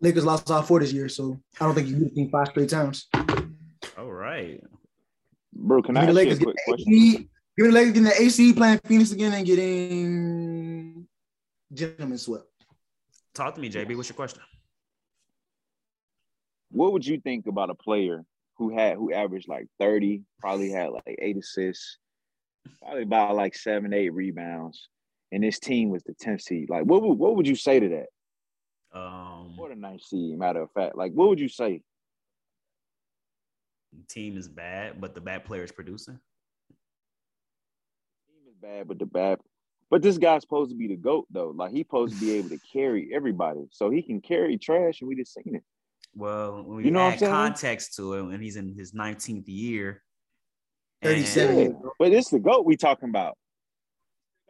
Lakers 0.00 0.24
lost 0.24 0.50
all 0.50 0.62
four 0.62 0.78
this 0.80 0.92
year, 0.92 1.08
so 1.08 1.40
I 1.60 1.64
don't 1.64 1.74
think 1.74 1.88
you 1.88 1.96
beat 1.96 2.10
the 2.10 2.14
team 2.14 2.30
five 2.30 2.48
straight 2.48 2.68
times. 2.68 3.08
All 3.98 4.12
right. 4.12 4.60
Bro, 5.52 5.82
can 5.82 5.94
Give 5.94 6.02
I 6.04 6.06
me 6.06 6.12
the 6.12 6.20
ask 6.20 6.26
you 6.26 6.30
a 6.30 6.34
Lakers 6.34 6.38
quick 6.38 6.56
getting 6.56 6.84
the 6.84 6.84
question? 6.84 6.94
AC. 6.94 7.28
Give 7.56 7.66
me 7.66 7.66
the 7.66 7.72
Lakers 7.72 7.92
getting 7.92 8.04
the 8.04 8.22
AC 8.22 8.52
playing 8.52 8.80
Phoenix 8.84 9.10
again 9.12 9.32
and 9.32 9.46
getting 9.46 11.06
gentlemen 11.72 12.18
swept. 12.18 12.46
Talk 13.34 13.54
to 13.56 13.60
me, 13.60 13.70
JB. 13.70 13.96
What's 13.96 14.08
your 14.10 14.16
question? 14.16 14.42
What 16.70 16.92
would 16.92 17.06
you 17.06 17.20
think 17.20 17.46
about 17.46 17.70
a 17.70 17.74
player 17.74 18.24
who 18.56 18.70
had 18.76 18.96
who 18.96 19.12
averaged 19.12 19.48
like 19.48 19.66
30, 19.78 20.22
probably 20.40 20.70
had 20.70 20.90
like 20.90 21.16
eight 21.18 21.36
assists, 21.36 21.98
probably 22.82 23.02
about 23.02 23.36
like 23.36 23.54
seven, 23.54 23.92
eight 23.92 24.12
rebounds, 24.12 24.88
and 25.32 25.42
this 25.42 25.58
team 25.58 25.90
was 25.90 26.02
the 26.04 26.14
10th 26.14 26.42
seed? 26.42 26.70
Like, 26.70 26.84
what 26.84 27.02
would 27.02 27.18
what 27.18 27.36
would 27.36 27.46
you 27.46 27.56
say 27.56 27.80
to 27.80 27.88
that? 27.90 28.06
Um, 28.98 29.56
What 29.56 29.72
a 29.72 29.76
nice 29.76 30.08
seed, 30.08 30.38
matter 30.38 30.62
of 30.62 30.70
fact. 30.72 30.96
Like, 30.96 31.12
what 31.12 31.28
would 31.28 31.40
you 31.40 31.48
say? 31.48 31.82
team 34.08 34.36
is 34.36 34.48
bad, 34.48 35.00
but 35.00 35.14
the 35.14 35.20
bad 35.20 35.44
player 35.44 35.64
is 35.64 35.72
producing. 35.72 36.18
Team 38.28 38.42
is 38.48 38.54
bad, 38.60 38.88
but 38.88 38.98
the 38.98 39.06
bad. 39.06 39.38
But 39.90 40.02
this 40.02 40.18
guy's 40.18 40.42
supposed 40.42 40.70
to 40.70 40.76
be 40.76 40.88
the 40.88 40.96
GOAT, 40.96 41.26
though. 41.30 41.52
Like, 41.56 41.70
he's 41.70 41.86
supposed 41.86 42.14
to 42.14 42.20
be 42.20 42.32
able 42.32 42.48
to 42.50 42.58
carry 42.72 43.10
everybody. 43.14 43.66
So 43.70 43.90
he 43.90 44.02
can 44.02 44.20
carry 44.20 44.58
trash, 44.58 45.00
and 45.00 45.08
we 45.08 45.14
just 45.16 45.34
seen 45.34 45.56
it. 45.56 45.62
Well, 46.16 46.62
when 46.64 46.76
we 46.78 46.84
You 46.86 46.90
know 46.90 47.00
what 47.00 47.06
I'm 47.08 47.12
add 47.12 47.18
saying? 47.20 47.30
context 47.32 47.94
to 47.96 48.14
it, 48.14 48.22
when 48.22 48.40
he's 48.40 48.56
in 48.56 48.74
his 48.74 48.92
19th 48.92 49.44
year, 49.46 50.02
and- 51.02 51.10
37 51.12 51.58
Yeah. 51.58 51.68
But 51.98 52.12
it's 52.12 52.30
the 52.30 52.38
GOAT 52.38 52.64
we 52.64 52.76
talking 52.76 53.10
about. 53.10 53.36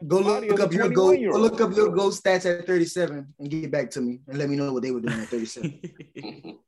Go 0.06 0.22
Body 0.22 0.48
look 0.50 0.60
up 0.60 0.72
your 0.72 0.88
go, 0.90 1.06
21-year-old. 1.08 1.36
go 1.36 1.40
look 1.42 1.60
up 1.60 1.74
your 1.76 1.88
goal 1.90 2.10
stats 2.10 2.44
at 2.46 2.66
37 2.66 3.34
and 3.38 3.50
get 3.50 3.70
back 3.70 3.90
to 3.92 4.00
me 4.02 4.20
and 4.28 4.36
let 4.38 4.48
me 4.50 4.54
know 4.56 4.70
what 4.72 4.82
they 4.82 4.90
were 4.90 5.00
doing 5.00 5.18
at 5.18 5.28
37. 5.28 5.80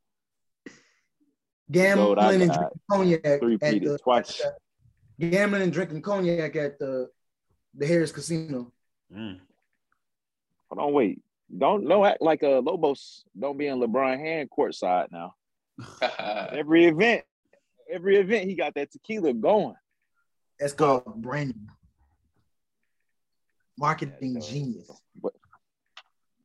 Gambling 1.70 2.14
Goat, 2.14 2.18
and 2.18 2.38
drinking 2.50 2.68
cognac 2.90 3.20
at 3.26 3.40
Three-peated 3.40 3.84
the 3.84 3.98
twice. 3.98 4.40
gambling 5.20 5.60
and 5.62 5.72
drinking 5.72 6.00
cognac 6.00 6.56
at 6.56 6.78
the 6.78 7.08
the 7.74 7.86
Harris 7.86 8.10
Casino. 8.10 8.72
Mm. 9.14 9.38
Hold 10.70 10.86
on, 10.88 10.92
wait. 10.94 11.20
Don't 11.56 11.86
don't 11.88 12.04
act 12.04 12.20
like 12.20 12.42
a 12.42 12.60
Lobos. 12.60 13.24
Don't 13.38 13.56
be 13.56 13.66
in 13.68 13.78
LeBron 13.80 14.18
hand 14.18 14.50
courtside 14.56 15.06
now. 15.10 15.34
Every 16.52 16.86
event, 16.86 17.24
every 17.90 18.16
event, 18.16 18.48
he 18.48 18.54
got 18.54 18.74
that 18.74 18.90
tequila 18.90 19.32
going. 19.32 19.74
That's 20.58 20.72
called 20.72 21.22
branding. 21.22 21.68
Marketing 23.78 24.34
Yeah, 24.34 24.40
genius. 24.48 24.90
But 25.22 25.32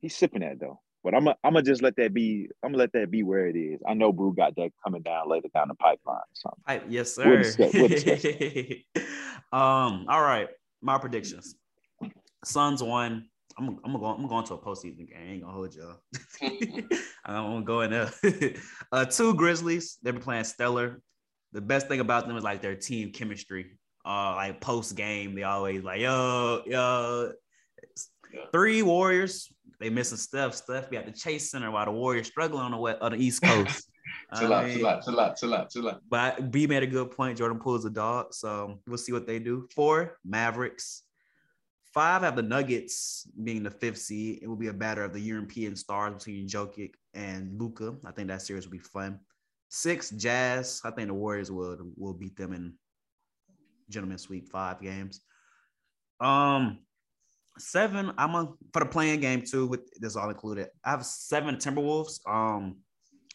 he's 0.00 0.16
sipping 0.16 0.40
that 0.42 0.60
though. 0.60 0.80
But 1.02 1.14
I'm 1.14 1.24
gonna 1.24 1.36
I'm 1.44 1.52
gonna 1.52 1.64
just 1.64 1.82
let 1.82 1.96
that 1.96 2.14
be. 2.14 2.48
I'm 2.62 2.70
gonna 2.70 2.78
let 2.78 2.92
that 2.92 3.10
be 3.10 3.22
where 3.22 3.46
it 3.46 3.56
is. 3.56 3.80
I 3.86 3.94
know 3.94 4.12
Brew 4.12 4.32
got 4.34 4.54
that 4.56 4.70
coming 4.82 5.02
down 5.02 5.28
later 5.28 5.48
down 5.52 5.68
the 5.68 5.74
pipeline. 5.74 6.16
or 6.16 6.22
something. 6.34 6.62
I, 6.66 6.80
yes, 6.88 7.16
We'll 7.18 7.26
sir. 7.26 7.42
discuss- 7.42 7.74
we'll 7.74 7.88
discuss 7.88 8.24
um, 9.52 10.06
all 10.08 10.22
right. 10.22 10.48
My 10.80 10.96
predictions. 10.98 11.56
Suns 12.44 12.82
won. 12.82 13.28
I'm, 13.58 13.68
I'm 13.84 13.92
gonna 13.92 13.98
go, 13.98 14.06
I'm 14.06 14.26
going 14.26 14.44
to 14.46 14.54
a 14.54 14.58
postseason 14.58 15.08
game. 15.08 15.18
I 15.18 15.32
ain't 15.32 15.42
gonna 15.42 15.52
hold 15.52 15.74
y'all. 15.74 15.96
I'm 17.24 17.44
gonna 17.44 17.64
go 17.64 17.80
in 17.82 17.90
there. 17.90 18.10
uh, 18.92 19.04
two 19.04 19.34
Grizzlies. 19.34 19.98
They've 20.02 20.14
been 20.14 20.22
playing 20.22 20.44
stellar. 20.44 21.00
The 21.52 21.60
best 21.60 21.88
thing 21.88 22.00
about 22.00 22.26
them 22.26 22.36
is 22.36 22.44
like 22.44 22.62
their 22.62 22.74
team 22.74 23.12
chemistry. 23.12 23.78
Uh, 24.04 24.34
like 24.34 24.60
post 24.60 24.96
game, 24.96 25.34
they 25.34 25.44
always 25.44 25.82
like 25.82 26.00
yo 26.00 26.62
yo. 26.66 27.32
Three 28.52 28.82
Warriors. 28.82 29.48
They 29.80 29.90
missing 29.90 30.18
Steph. 30.18 30.54
Steph 30.54 30.90
be 30.90 30.96
at 30.96 31.06
the 31.06 31.12
Chase 31.12 31.50
Center 31.50 31.70
while 31.70 31.84
the 31.84 31.92
Warriors 31.92 32.26
struggling 32.26 32.62
on 32.62 32.70
the 32.70 32.76
west, 32.76 32.98
on 33.00 33.12
the 33.12 33.18
East 33.18 33.42
Coast. 33.42 33.88
Chill 34.38 34.52
out, 34.52 34.70
chill 34.70 34.86
out, 34.86 35.04
chill 35.04 35.20
out, 35.20 35.36
chill 35.36 35.54
out, 35.54 35.70
chill 35.70 35.88
out. 35.88 36.00
but 36.08 36.50
B 36.50 36.66
made 36.66 36.82
a 36.82 36.86
good 36.86 37.10
point. 37.10 37.38
Jordan 37.38 37.58
Poole's 37.58 37.84
a 37.84 37.90
dog, 37.90 38.32
so 38.32 38.80
we'll 38.86 38.98
see 38.98 39.12
what 39.12 39.26
they 39.26 39.38
do. 39.38 39.68
Four 39.74 40.18
Mavericks. 40.24 41.02
Five 41.94 42.22
have 42.22 42.34
the 42.34 42.42
Nuggets 42.42 43.30
being 43.44 43.62
the 43.62 43.70
fifth 43.70 43.98
seed. 43.98 44.40
It 44.42 44.48
will 44.48 44.56
be 44.56 44.66
a 44.66 44.72
battle 44.72 45.04
of 45.04 45.12
the 45.12 45.20
European 45.20 45.76
stars 45.76 46.12
between 46.14 46.48
Jokic 46.48 46.94
and 47.14 47.56
Luka. 47.56 47.94
I 48.04 48.10
think 48.10 48.26
that 48.28 48.42
series 48.42 48.66
will 48.66 48.72
be 48.72 48.78
fun. 48.78 49.20
Six 49.68 50.10
Jazz. 50.10 50.80
I 50.84 50.90
think 50.90 51.06
the 51.06 51.14
Warriors 51.14 51.52
will 51.52 51.78
will 51.96 52.12
beat 52.12 52.36
them 52.36 52.52
in 52.52 52.74
gentlemen 53.88 54.18
sweep 54.18 54.50
five 54.50 54.80
games. 54.80 55.20
Um, 56.18 56.80
seven. 57.58 58.12
I'm 58.18 58.34
a 58.34 58.52
for 58.72 58.80
the 58.80 58.86
playing 58.86 59.20
game 59.20 59.42
too. 59.42 59.68
With 59.68 59.88
this 60.00 60.16
all 60.16 60.30
included, 60.30 60.70
I 60.84 60.90
have 60.90 61.06
seven 61.06 61.56
Timberwolves. 61.56 62.18
Um, 62.28 62.78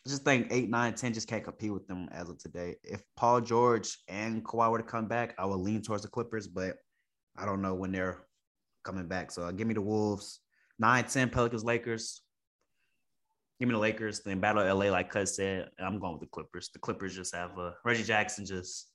just 0.05 0.24
think 0.24 0.47
eight, 0.49 0.70
nine, 0.70 0.95
ten 0.95 1.14
just 1.14 1.30
can't 1.30 1.45
compete 1.45 1.72
with 1.72 1.88
them 1.88 2.10
as 2.12 2.30
of 2.30 2.38
today. 2.38 2.76
If 2.84 3.03
Paul 3.16 3.39
George 3.39 3.97
and 4.10 4.43
Kawhi 4.43 4.70
were 4.70 4.80
to 4.80 4.84
come 4.84 5.07
back, 5.07 5.34
I 5.38 5.45
would 5.45 5.60
lean 5.60 5.82
towards 5.82 6.03
the 6.03 6.10
Clippers, 6.10 6.47
but 6.47 6.76
I 7.38 7.45
don't 7.45 7.62
know 7.62 7.74
when 7.74 7.93
they're 7.93 8.26
coming 8.84 9.07
back. 9.07 9.32
So 9.32 9.43
uh, 9.43 9.51
give 9.51 9.67
me 9.67 9.73
the 9.73 9.82
Wolves. 9.82 10.39
Nine, 10.77 11.03
10, 11.03 11.30
Pelicans, 11.30 11.63
Lakers. 11.63 12.21
Give 13.59 13.67
me 13.67 13.73
the 13.73 13.80
Lakers, 13.80 14.21
then 14.21 14.39
battle 14.39 14.63
LA, 14.63 14.89
like 14.89 15.09
Cuz 15.09 15.36
said. 15.36 15.69
I'm 15.80 15.99
going 15.99 16.13
with 16.13 16.21
the 16.21 16.27
Clippers. 16.27 16.69
The 16.71 16.80
Clippers 16.80 17.13
just 17.13 17.36
have 17.36 17.57
uh, 17.59 17.71
Reggie 17.84 18.03
Jackson 18.03 18.45
just 18.45 18.88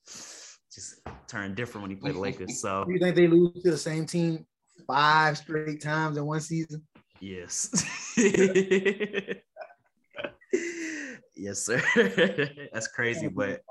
just 0.75 1.01
turn 1.29 1.55
different 1.55 1.83
when 1.83 1.91
he 1.91 1.97
played 1.97 2.15
the 2.15 2.21
Lakers. 2.21 2.61
So 2.61 2.85
Do 2.85 2.93
you 2.95 2.99
think 2.99 3.15
they 3.15 3.27
lose 3.27 3.63
to 3.63 3.71
the 3.71 3.79
same 3.79 4.07
team 4.07 4.47
five 4.87 5.37
straight 5.39 5.83
times 5.83 6.17
in 6.17 6.25
one 6.25 6.41
season? 6.41 6.83
Yes. 7.21 7.71
yes, 11.37 11.61
sir. 11.61 11.83
That's 12.73 12.89
crazy, 12.89 13.29
but 13.29 13.63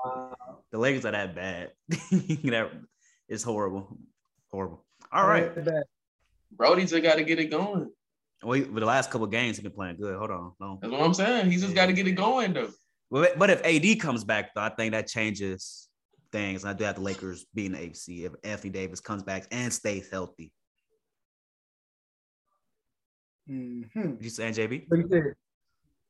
the 0.72 0.78
Lakers 0.78 1.06
are 1.06 1.12
that 1.12 1.36
bad. 1.36 1.72
that 1.90 2.72
it's 3.28 3.44
horrible. 3.44 3.98
Horrible. 4.52 4.86
All 5.12 5.28
right. 5.28 5.52
Brody 6.58 6.86
just 6.86 7.02
got 7.04 7.16
to 7.16 7.24
get 7.24 7.40
it 7.40 7.46
going. 7.46 7.90
Well, 8.44 8.60
with 8.60 8.76
the 8.76 8.86
last 8.86 9.10
couple 9.10 9.28
games, 9.28 9.58
he's 9.58 9.64
been 9.64 9.72
playing 9.72 9.98
good. 9.98 10.18
Hold 10.18 10.32
on. 10.32 10.52
No. 10.60 10.80
That's 10.82 10.92
what 10.92 11.02
I'm 11.02 11.14
saying. 11.14 11.52
He 11.52 11.58
just 11.58 11.76
got 11.76 11.86
to 11.88 11.94
get 11.94 12.08
it 12.08 12.14
going 12.14 12.54
though. 12.54 12.70
But, 13.10 13.38
but 13.38 13.50
if 13.50 13.64
AD 13.64 14.00
comes 14.00 14.24
back, 14.24 14.54
though, 14.54 14.62
I 14.62 14.70
think 14.70 14.94
that 14.94 15.08
changes 15.08 15.88
things. 16.32 16.64
And 16.64 16.72
I 16.72 16.74
do 16.74 16.84
have 16.84 16.96
the 16.96 17.02
Lakers 17.02 17.46
being 17.54 17.74
the 17.74 17.78
AFC 17.78 18.26
if 18.26 18.34
Anthony 18.44 18.72
Davis 18.72 19.00
comes 19.00 19.24
back 19.24 19.46
and 19.52 19.72
stays 19.72 20.10
healthy. 20.12 20.52
Mm-hmm. 23.50 24.14
You 24.20 24.30
say 24.30 24.50
JB? 24.50 24.86
What 24.88 25.00
you 25.00 25.08
said? 25.10 25.34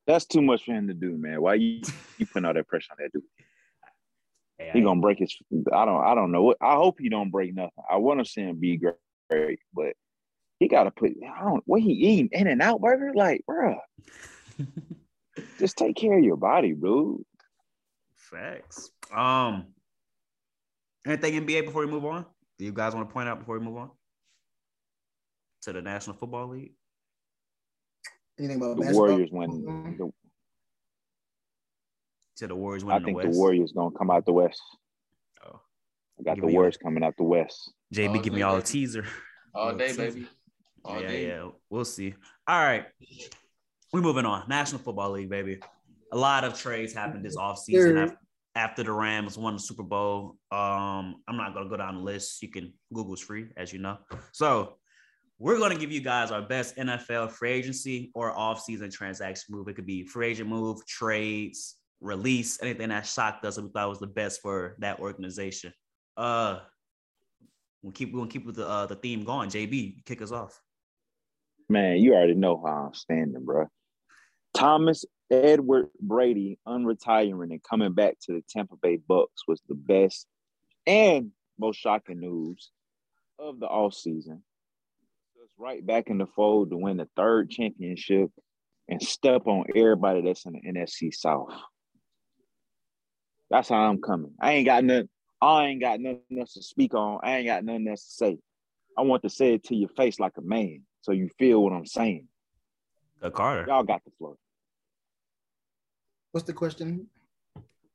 That's 0.06 0.26
too 0.26 0.42
much 0.42 0.66
for 0.66 0.74
him 0.74 0.88
to 0.88 0.94
do, 0.94 1.18
man. 1.18 1.42
Why 1.42 1.56
you 1.56 1.82
you 2.18 2.26
putting 2.26 2.46
all 2.46 2.54
that 2.54 2.68
pressure 2.68 2.92
on 2.92 2.98
that 3.00 3.12
dude? 3.12 3.24
Hey, 4.58 4.72
He 4.74 4.82
gonna 4.82 5.02
break 5.02 5.20
his. 5.20 5.36
I 5.72 5.86
don't. 5.86 6.04
I 6.04 6.14
don't 6.14 6.32
know. 6.32 6.54
I 6.62 6.76
hope 6.76 7.00
he 7.00 7.10
don't 7.10 7.32
break 7.32 7.56
nothing. 7.56 7.72
I 7.90 7.98
want 7.98 8.20
to 8.20 8.26
see 8.26 8.42
him 8.42 8.60
be 8.60 8.80
great, 9.30 9.60
but 9.74 9.94
he 10.60 10.68
got 10.68 10.84
to 10.84 10.92
put. 10.92 11.12
I 11.24 11.44
don't. 11.44 11.64
What 11.66 11.82
he 11.82 11.92
eating? 11.92 12.30
In 12.32 12.48
and 12.48 12.62
out 12.62 12.82
burger? 12.82 13.12
Like, 13.14 13.42
bruh, 13.50 13.78
just 15.60 15.78
take 15.78 15.96
care 15.96 16.18
of 16.18 16.24
your 16.24 16.38
body, 16.38 16.74
bro. 16.74 17.20
Facts. 18.16 18.90
Um, 19.14 19.68
anything 21.06 21.46
NBA 21.46 21.66
before 21.66 21.86
we 21.86 21.92
move 21.92 22.06
on? 22.06 22.26
Do 22.58 22.66
you 22.66 22.72
guys 22.72 22.94
want 22.96 23.08
to 23.10 23.14
point 23.14 23.28
out 23.30 23.40
before 23.40 23.60
we 23.60 23.66
move 23.66 23.78
on? 23.78 23.92
to 25.64 25.72
the 25.72 25.82
National 25.82 26.14
Football 26.16 26.50
League? 26.50 26.74
Anything 28.38 28.58
about 28.58 28.76
The 28.76 28.82
basketball? 28.82 29.08
Warriors 29.08 29.30
win. 29.32 29.96
The, 29.98 30.12
To 32.38 32.48
the 32.48 32.56
Warriors 32.56 32.84
I 32.90 33.00
think 33.00 33.22
the 33.22 33.30
the 33.30 33.38
Warriors 33.38 33.72
gonna 33.72 33.96
come 33.98 34.10
out 34.10 34.26
the 34.26 34.34
West. 34.34 34.62
Oh. 35.46 35.62
I 36.20 36.24
got 36.24 36.36
Give 36.36 36.42
the 36.42 36.48
me 36.48 36.54
Warriors 36.56 36.76
coming 36.78 37.04
out 37.04 37.16
the 37.18 37.24
West. 37.24 37.72
JB, 37.94 38.18
Oh, 38.18 38.22
give 38.22 38.34
me 38.34 38.42
all 38.42 38.58
a 38.58 38.62
teaser. 38.62 39.06
All 39.56 39.66
Little 39.68 39.80
day, 39.80 39.88
teaser. 39.88 40.12
baby. 40.12 40.28
All 40.86 41.02
yeah, 41.02 41.08
day. 41.08 41.28
yeah. 41.28 41.48
We'll 41.70 41.86
see. 41.86 42.14
All 42.48 42.60
right. 42.62 42.86
We're 43.92 44.02
moving 44.02 44.26
on. 44.26 44.48
National 44.48 44.82
Football 44.82 45.12
League, 45.12 45.30
baby. 45.30 45.60
A 46.12 46.18
lot 46.18 46.44
of 46.44 46.58
trades 46.60 46.94
happened 46.94 47.24
this 47.26 47.38
offseason 47.38 48.08
Sure. 48.08 48.18
after 48.56 48.84
the 48.84 48.92
Rams 48.92 49.38
won 49.38 49.54
the 49.54 49.60
Super 49.60 49.84
Bowl. 49.84 50.38
Um, 50.52 51.22
I'm 51.28 51.38
not 51.38 51.54
gonna 51.54 51.70
go 51.70 51.78
down 51.78 51.96
the 51.96 52.02
list. 52.02 52.42
You 52.42 52.50
can 52.50 52.74
Google's 52.94 53.22
free, 53.22 53.48
as 53.58 53.72
you 53.74 53.80
know. 53.80 53.98
So 54.32 54.78
we're 55.40 55.58
gonna 55.60 55.76
give 55.78 55.92
you 55.92 56.02
guys 56.02 56.32
our 56.32 56.42
best 56.42 56.76
NFL 56.78 57.32
free 57.32 57.52
agency 57.52 58.12
or 58.14 58.34
offseason 58.36 58.92
transaction 58.92 59.56
move. 59.56 59.68
It 59.68 59.76
could 59.76 59.86
be 59.86 60.06
free 60.06 60.28
agent 60.28 60.50
move, 60.50 60.86
trades, 60.88 61.76
release, 62.02 62.62
anything 62.62 62.90
that 62.90 63.06
shocked 63.08 63.46
us 63.46 63.58
and 63.58 63.68
we 63.68 63.72
thought 63.72 63.90
was 63.90 64.00
the 64.00 64.08
best 64.08 64.42
for 64.42 64.76
that 64.80 65.00
organization. 65.00 65.72
Uh 66.18 66.60
we'll 67.82 67.92
keep 67.94 68.12
we're 68.14 68.20
gonna 68.20 68.30
keep 68.32 68.46
with 68.46 68.56
the 68.56 68.68
uh, 68.68 68.86
the 68.86 68.96
theme 68.96 69.24
going. 69.24 69.50
JB, 69.50 70.06
kick 70.06 70.22
us 70.22 70.32
off. 70.32 70.60
Man, 71.70 71.98
you 71.98 72.14
already 72.14 72.36
know 72.36 72.62
how 72.66 72.88
I'm 72.88 72.94
standing, 72.94 73.44
bro. 73.44 73.68
Thomas 74.54 75.06
Edward 75.32 75.90
Brady 76.00 76.60
unretiring 76.68 77.52
and 77.52 77.64
coming 77.64 77.94
back 77.94 78.18
to 78.24 78.34
the 78.34 78.44
Tampa 78.50 78.76
Bay 78.82 78.98
Bucks 78.98 79.44
was 79.48 79.62
the 79.68 79.76
best 79.76 80.28
and 80.86 81.32
most 81.58 81.80
shocking 81.80 82.20
news 82.20 82.72
of 83.40 83.60
the 83.60 83.68
offseason. 83.68 84.42
Just 85.36 85.54
right 85.58 85.86
back 85.86 86.10
in 86.10 86.18
the 86.18 86.28
fold 86.28 86.70
to 86.70 86.78
win 86.78 86.98
the 86.98 87.10
third 87.16 87.50
championship 87.50 88.30
and 88.88 89.02
step 89.02 89.48
on 89.48 89.66
everybody 89.76 90.22
that's 90.22 90.46
in 90.46 90.54
the 90.54 90.62
NFC 90.62 91.14
South. 91.14 91.54
That's 93.50 93.70
how 93.70 93.76
I'm 93.76 94.02
coming. 94.02 94.34
I 94.40 94.54
ain't 94.54 94.66
got 94.66 94.84
nothing. 94.84 95.10
I 95.42 95.66
ain't 95.66 95.82
got 95.82 96.00
nothing 96.00 96.40
else 96.40 96.54
to 96.54 96.64
speak 96.64 96.94
on. 96.94 97.20
I 97.24 97.38
ain't 97.38 97.48
got 97.48 97.66
nothing 97.66 97.88
else 97.88 98.06
to 98.06 98.12
say. 98.12 98.38
I 98.98 99.02
want 99.02 99.24
to 99.24 99.30
say 99.30 99.56
it 99.56 99.66
to 99.66 99.76
your 99.76 99.90
face 99.90 100.20
like 100.20 100.34
a 100.38 100.42
man, 100.42 100.84
so 101.04 101.12
you 101.12 101.30
feel 101.38 101.62
what 101.62 101.74
I'm 101.74 101.86
saying. 101.86 102.28
The 103.22 103.30
Carter. 103.30 103.66
Y'all 103.68 103.84
got 103.84 104.04
the 104.06 104.12
floor. 104.18 104.36
What's 106.32 106.48
the 106.48 106.54
question? 106.54 107.08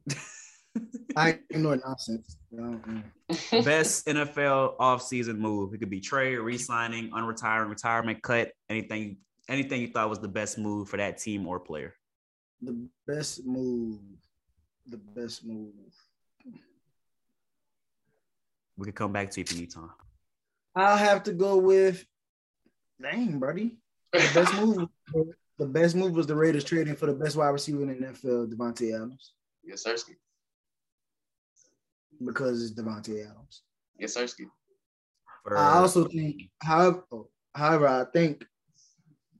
I 1.17 1.39
ignore 1.51 1.77
nonsense. 1.77 2.37
I 2.53 2.61
don't-. 2.61 3.65
Best 3.65 4.07
NFL 4.07 4.77
offseason 4.77 5.39
move. 5.39 5.73
It 5.73 5.79
could 5.79 5.91
be 5.91 6.01
trade, 6.01 6.37
re-signing, 6.37 7.11
unretiring, 7.11 7.71
retirement 7.71 8.23
cut, 8.23 8.53
anything 8.69 9.17
anything 9.49 9.81
you 9.81 9.89
thought 9.89 10.11
was 10.11 10.21
the 10.21 10.29
best 10.29 10.59
move 10.59 10.91
for 10.91 10.99
that 10.99 11.17
team 11.17 11.47
or 11.47 11.59
player. 11.59 11.95
The 12.61 12.89
best 13.07 13.47
move. 13.47 14.01
The 14.87 14.99
best 14.99 15.47
move. 15.47 15.73
We 18.77 18.85
could 18.85 18.95
come 18.95 19.13
back 19.13 19.31
to 19.31 19.41
you 19.41 19.45
if 19.45 19.53
you 19.53 19.61
need 19.61 19.73
time. 19.73 19.91
I'll 20.77 20.99
have 20.99 21.23
to 21.25 21.33
go 21.33 21.57
with. 21.57 22.05
Dang, 23.01 23.39
buddy. 23.39 23.79
The 24.13 24.31
best 24.35 24.55
move. 24.55 24.89
The 25.59 25.67
best 25.67 25.97
move 25.97 26.13
was 26.13 26.27
the 26.27 26.35
Raiders 26.37 26.65
trading 26.65 26.95
for 26.97 27.07
the 27.07 27.15
best 27.15 27.37
wide 27.37 27.49
receiver 27.49 27.83
in 27.83 27.89
the 27.89 27.95
NFL, 28.09 28.53
Davante 28.53 28.95
Adams, 28.95 29.33
yes, 29.65 29.83
Sirski. 29.85 30.15
because 32.25 32.63
it's 32.63 32.81
Davante 32.81 33.25
Adams. 33.29 33.63
Yes, 33.99 34.17
Sirski. 34.17 34.45
For, 35.43 35.57
I 35.59 35.79
also 35.79 36.07
think, 36.07 36.43
however, 36.63 37.03
however, 37.57 37.89
I 37.89 38.05
think 38.13 38.45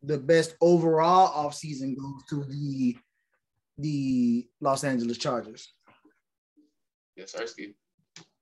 the 0.03 0.19
best 0.19 0.57
overall 0.61 1.49
offseason 1.49 1.97
goes 1.97 2.25
to 2.31 2.45
the 2.45 2.97
the 3.81 4.49
Los 4.61 4.83
Angeles 4.83 5.19
Chargers 5.19 5.73
Yes, 7.17 7.33
Sirski. 7.33 7.75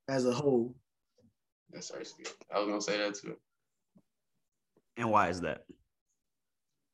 as 0.08 0.24
a 0.24 0.32
whole. 0.32 0.74
Yes, 1.74 1.90
Sirski. 1.94 2.26
I 2.54 2.58
was 2.58 2.68
gonna 2.68 2.80
say 2.80 2.96
that 2.98 3.14
too. 3.16 3.36
And 4.96 5.10
why 5.10 5.28
is 5.28 5.40
that? 5.42 5.64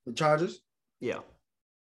The 0.07 0.13
Chargers, 0.13 0.61
Yeah. 1.01 1.21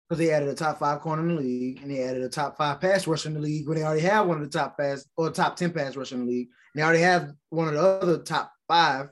because 0.08 0.20
they 0.20 0.32
added 0.32 0.50
a 0.50 0.54
top 0.54 0.78
five 0.80 1.02
corner 1.02 1.22
in 1.24 1.36
the 1.36 1.42
league 1.42 1.82
and 1.82 1.90
they 1.90 2.04
added 2.04 2.22
a 2.22 2.30
top 2.30 2.58
five 2.58 2.80
pass 2.80 3.08
rusher 3.08 3.30
in 3.30 3.34
the 3.36 3.40
league 3.42 3.68
when 3.68 3.78
they 3.78 3.84
already 3.84 4.02
have 4.02 4.28
one 4.28 4.38
of 4.38 4.44
the 4.44 4.58
top 4.60 4.78
pass 4.78 5.06
or 5.18 5.30
top 5.32 5.56
10 5.56 5.72
pass 5.72 5.96
rusher 5.96 6.16
in 6.16 6.26
the 6.26 6.32
league. 6.32 6.48
And 6.74 6.82
they 6.82 6.86
already 6.86 7.02
have 7.02 7.32
one 7.50 7.68
of 7.68 7.74
the 7.74 7.82
other 7.82 8.18
top 8.20 8.52
five. 8.68 9.10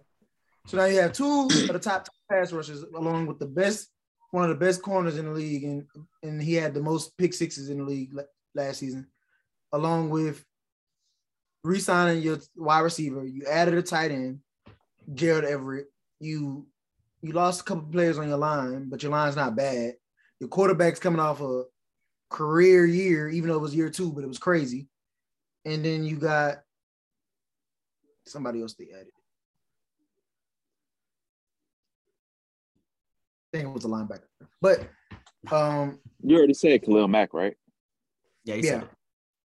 So 0.67 0.77
now 0.77 0.85
you 0.85 0.99
have 1.01 1.13
two 1.13 1.47
of 1.47 1.67
the 1.67 1.79
top 1.79 2.07
pass 2.29 2.51
rushers 2.51 2.83
along 2.83 3.25
with 3.25 3.39
the 3.39 3.47
best, 3.47 3.89
one 4.31 4.43
of 4.43 4.49
the 4.49 4.63
best 4.65 4.81
corners 4.83 5.17
in 5.17 5.25
the 5.25 5.31
league. 5.31 5.63
And, 5.63 5.85
and 6.21 6.41
he 6.41 6.53
had 6.53 6.73
the 6.75 6.81
most 6.81 7.17
pick 7.17 7.33
sixes 7.33 7.69
in 7.69 7.79
the 7.79 7.83
league 7.83 8.13
last 8.53 8.77
season, 8.79 9.07
along 9.71 10.11
with 10.11 10.45
re-signing 11.63 12.21
your 12.21 12.37
wide 12.55 12.81
receiver. 12.81 13.25
You 13.25 13.45
added 13.49 13.73
a 13.73 13.81
tight 13.81 14.11
end, 14.11 14.39
Gerald 15.13 15.45
Everett. 15.45 15.87
You 16.19 16.67
you 17.21 17.33
lost 17.33 17.61
a 17.61 17.63
couple 17.63 17.83
players 17.83 18.17
on 18.17 18.27
your 18.27 18.37
line, 18.37 18.89
but 18.89 19.03
your 19.03 19.11
line's 19.11 19.35
not 19.35 19.55
bad. 19.55 19.93
Your 20.39 20.49
quarterback's 20.49 20.99
coming 20.99 21.19
off 21.19 21.41
a 21.41 21.63
career 22.29 22.85
year, 22.85 23.29
even 23.29 23.49
though 23.49 23.57
it 23.57 23.61
was 23.61 23.75
year 23.75 23.89
two, 23.89 24.11
but 24.11 24.23
it 24.23 24.27
was 24.27 24.37
crazy. 24.37 24.87
And 25.65 25.83
then 25.83 26.03
you 26.03 26.15
got 26.15 26.59
somebody 28.25 28.61
else 28.61 28.73
they 28.75 28.89
added. 28.93 29.11
I 33.53 33.57
think 33.57 33.69
it 33.69 33.73
was 33.73 33.85
a 33.85 33.87
linebacker. 33.87 34.27
But 34.61 34.87
um 35.51 35.99
You 36.23 36.37
already 36.37 36.53
said 36.53 36.83
Khalil 36.83 37.07
Mack, 37.07 37.33
right? 37.33 37.55
Yeah, 38.45 38.55
he 38.55 38.61
yeah. 38.61 38.71
said 38.71 38.83
it. 38.83 38.89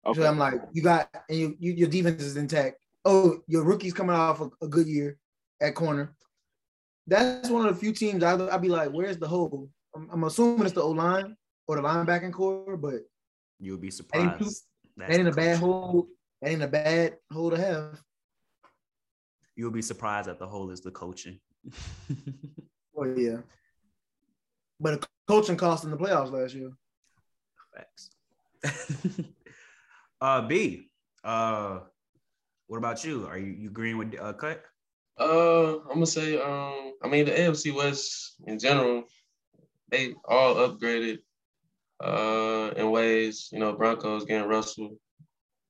Okay. 0.05 0.21
So 0.21 0.27
I'm 0.27 0.37
like, 0.37 0.55
you 0.73 0.81
got 0.81 1.09
and 1.29 1.37
you, 1.37 1.55
you 1.59 1.73
your 1.73 1.89
defense 1.89 2.21
is 2.21 2.35
intact. 2.35 2.77
Oh, 3.05 3.41
your 3.47 3.63
rookie's 3.63 3.93
coming 3.93 4.15
off 4.15 4.41
a, 4.41 4.49
a 4.61 4.67
good 4.67 4.87
year 4.87 5.17
at 5.61 5.75
corner. 5.75 6.15
That's 7.07 7.49
one 7.49 7.65
of 7.67 7.73
the 7.73 7.79
few 7.79 7.91
teams 7.93 8.23
I 8.23 8.33
I'd 8.53 8.61
be 8.61 8.69
like, 8.69 8.89
where's 8.89 9.17
the 9.17 9.27
hole? 9.27 9.69
I'm, 9.95 10.09
I'm 10.11 10.23
assuming 10.23 10.65
it's 10.65 10.73
the 10.73 10.81
O 10.81 10.91
line 10.91 11.35
or 11.67 11.75
the 11.75 11.81
linebacking 11.81 12.31
core, 12.33 12.77
but 12.77 13.01
You 13.59 13.71
would 13.73 13.81
be 13.81 13.89
That 13.89 14.15
ain't 14.15 14.37
too- 14.39 14.45
surprised. 14.45 14.63
That 14.97 15.11
ain't 15.11 15.27
a 15.27 15.31
bad 15.31 15.57
hole. 15.57 16.07
That 16.41 16.51
ain't 16.51 16.61
a 16.63 16.67
bad 16.67 17.17
hole 17.31 17.49
to 17.49 17.57
have. 17.57 18.01
You 19.55 19.65
would 19.65 19.73
be 19.73 19.81
surprised 19.81 20.27
that 20.29 20.39
the 20.39 20.47
hole 20.47 20.69
is 20.71 20.81
the 20.81 20.91
coaching. 20.91 21.39
Oh 22.95 23.05
yeah. 23.05 23.37
But 24.79 24.93
a 24.93 25.07
coaching 25.27 25.57
cost 25.57 25.83
in 25.83 25.89
the 25.89 25.97
playoffs 25.97 26.31
last 26.31 26.53
year. 26.53 26.69
Facts. 27.75 28.11
uh 30.21 30.41
B. 30.47 30.89
Uh 31.23 31.79
what 32.67 32.77
about 32.77 33.03
you? 33.03 33.25
Are 33.27 33.37
you, 33.39 33.47
you 33.51 33.69
agreeing 33.69 33.97
with 33.97 34.15
uh 34.19 34.33
cut? 34.33 34.63
Uh, 35.19 35.77
I'm 35.81 35.93
gonna 35.95 36.05
say, 36.07 36.39
um, 36.41 36.93
I 37.03 37.07
mean 37.07 37.25
the 37.25 37.31
AFC 37.31 37.73
West 37.73 38.35
in 38.47 38.57
general, 38.59 39.03
they 39.89 40.13
all 40.25 40.55
upgraded 40.55 41.19
uh 42.03 42.71
in 42.75 42.89
ways. 42.91 43.49
You 43.51 43.59
know, 43.59 43.73
Broncos 43.73 44.25
getting 44.25 44.47
Russell. 44.47 44.97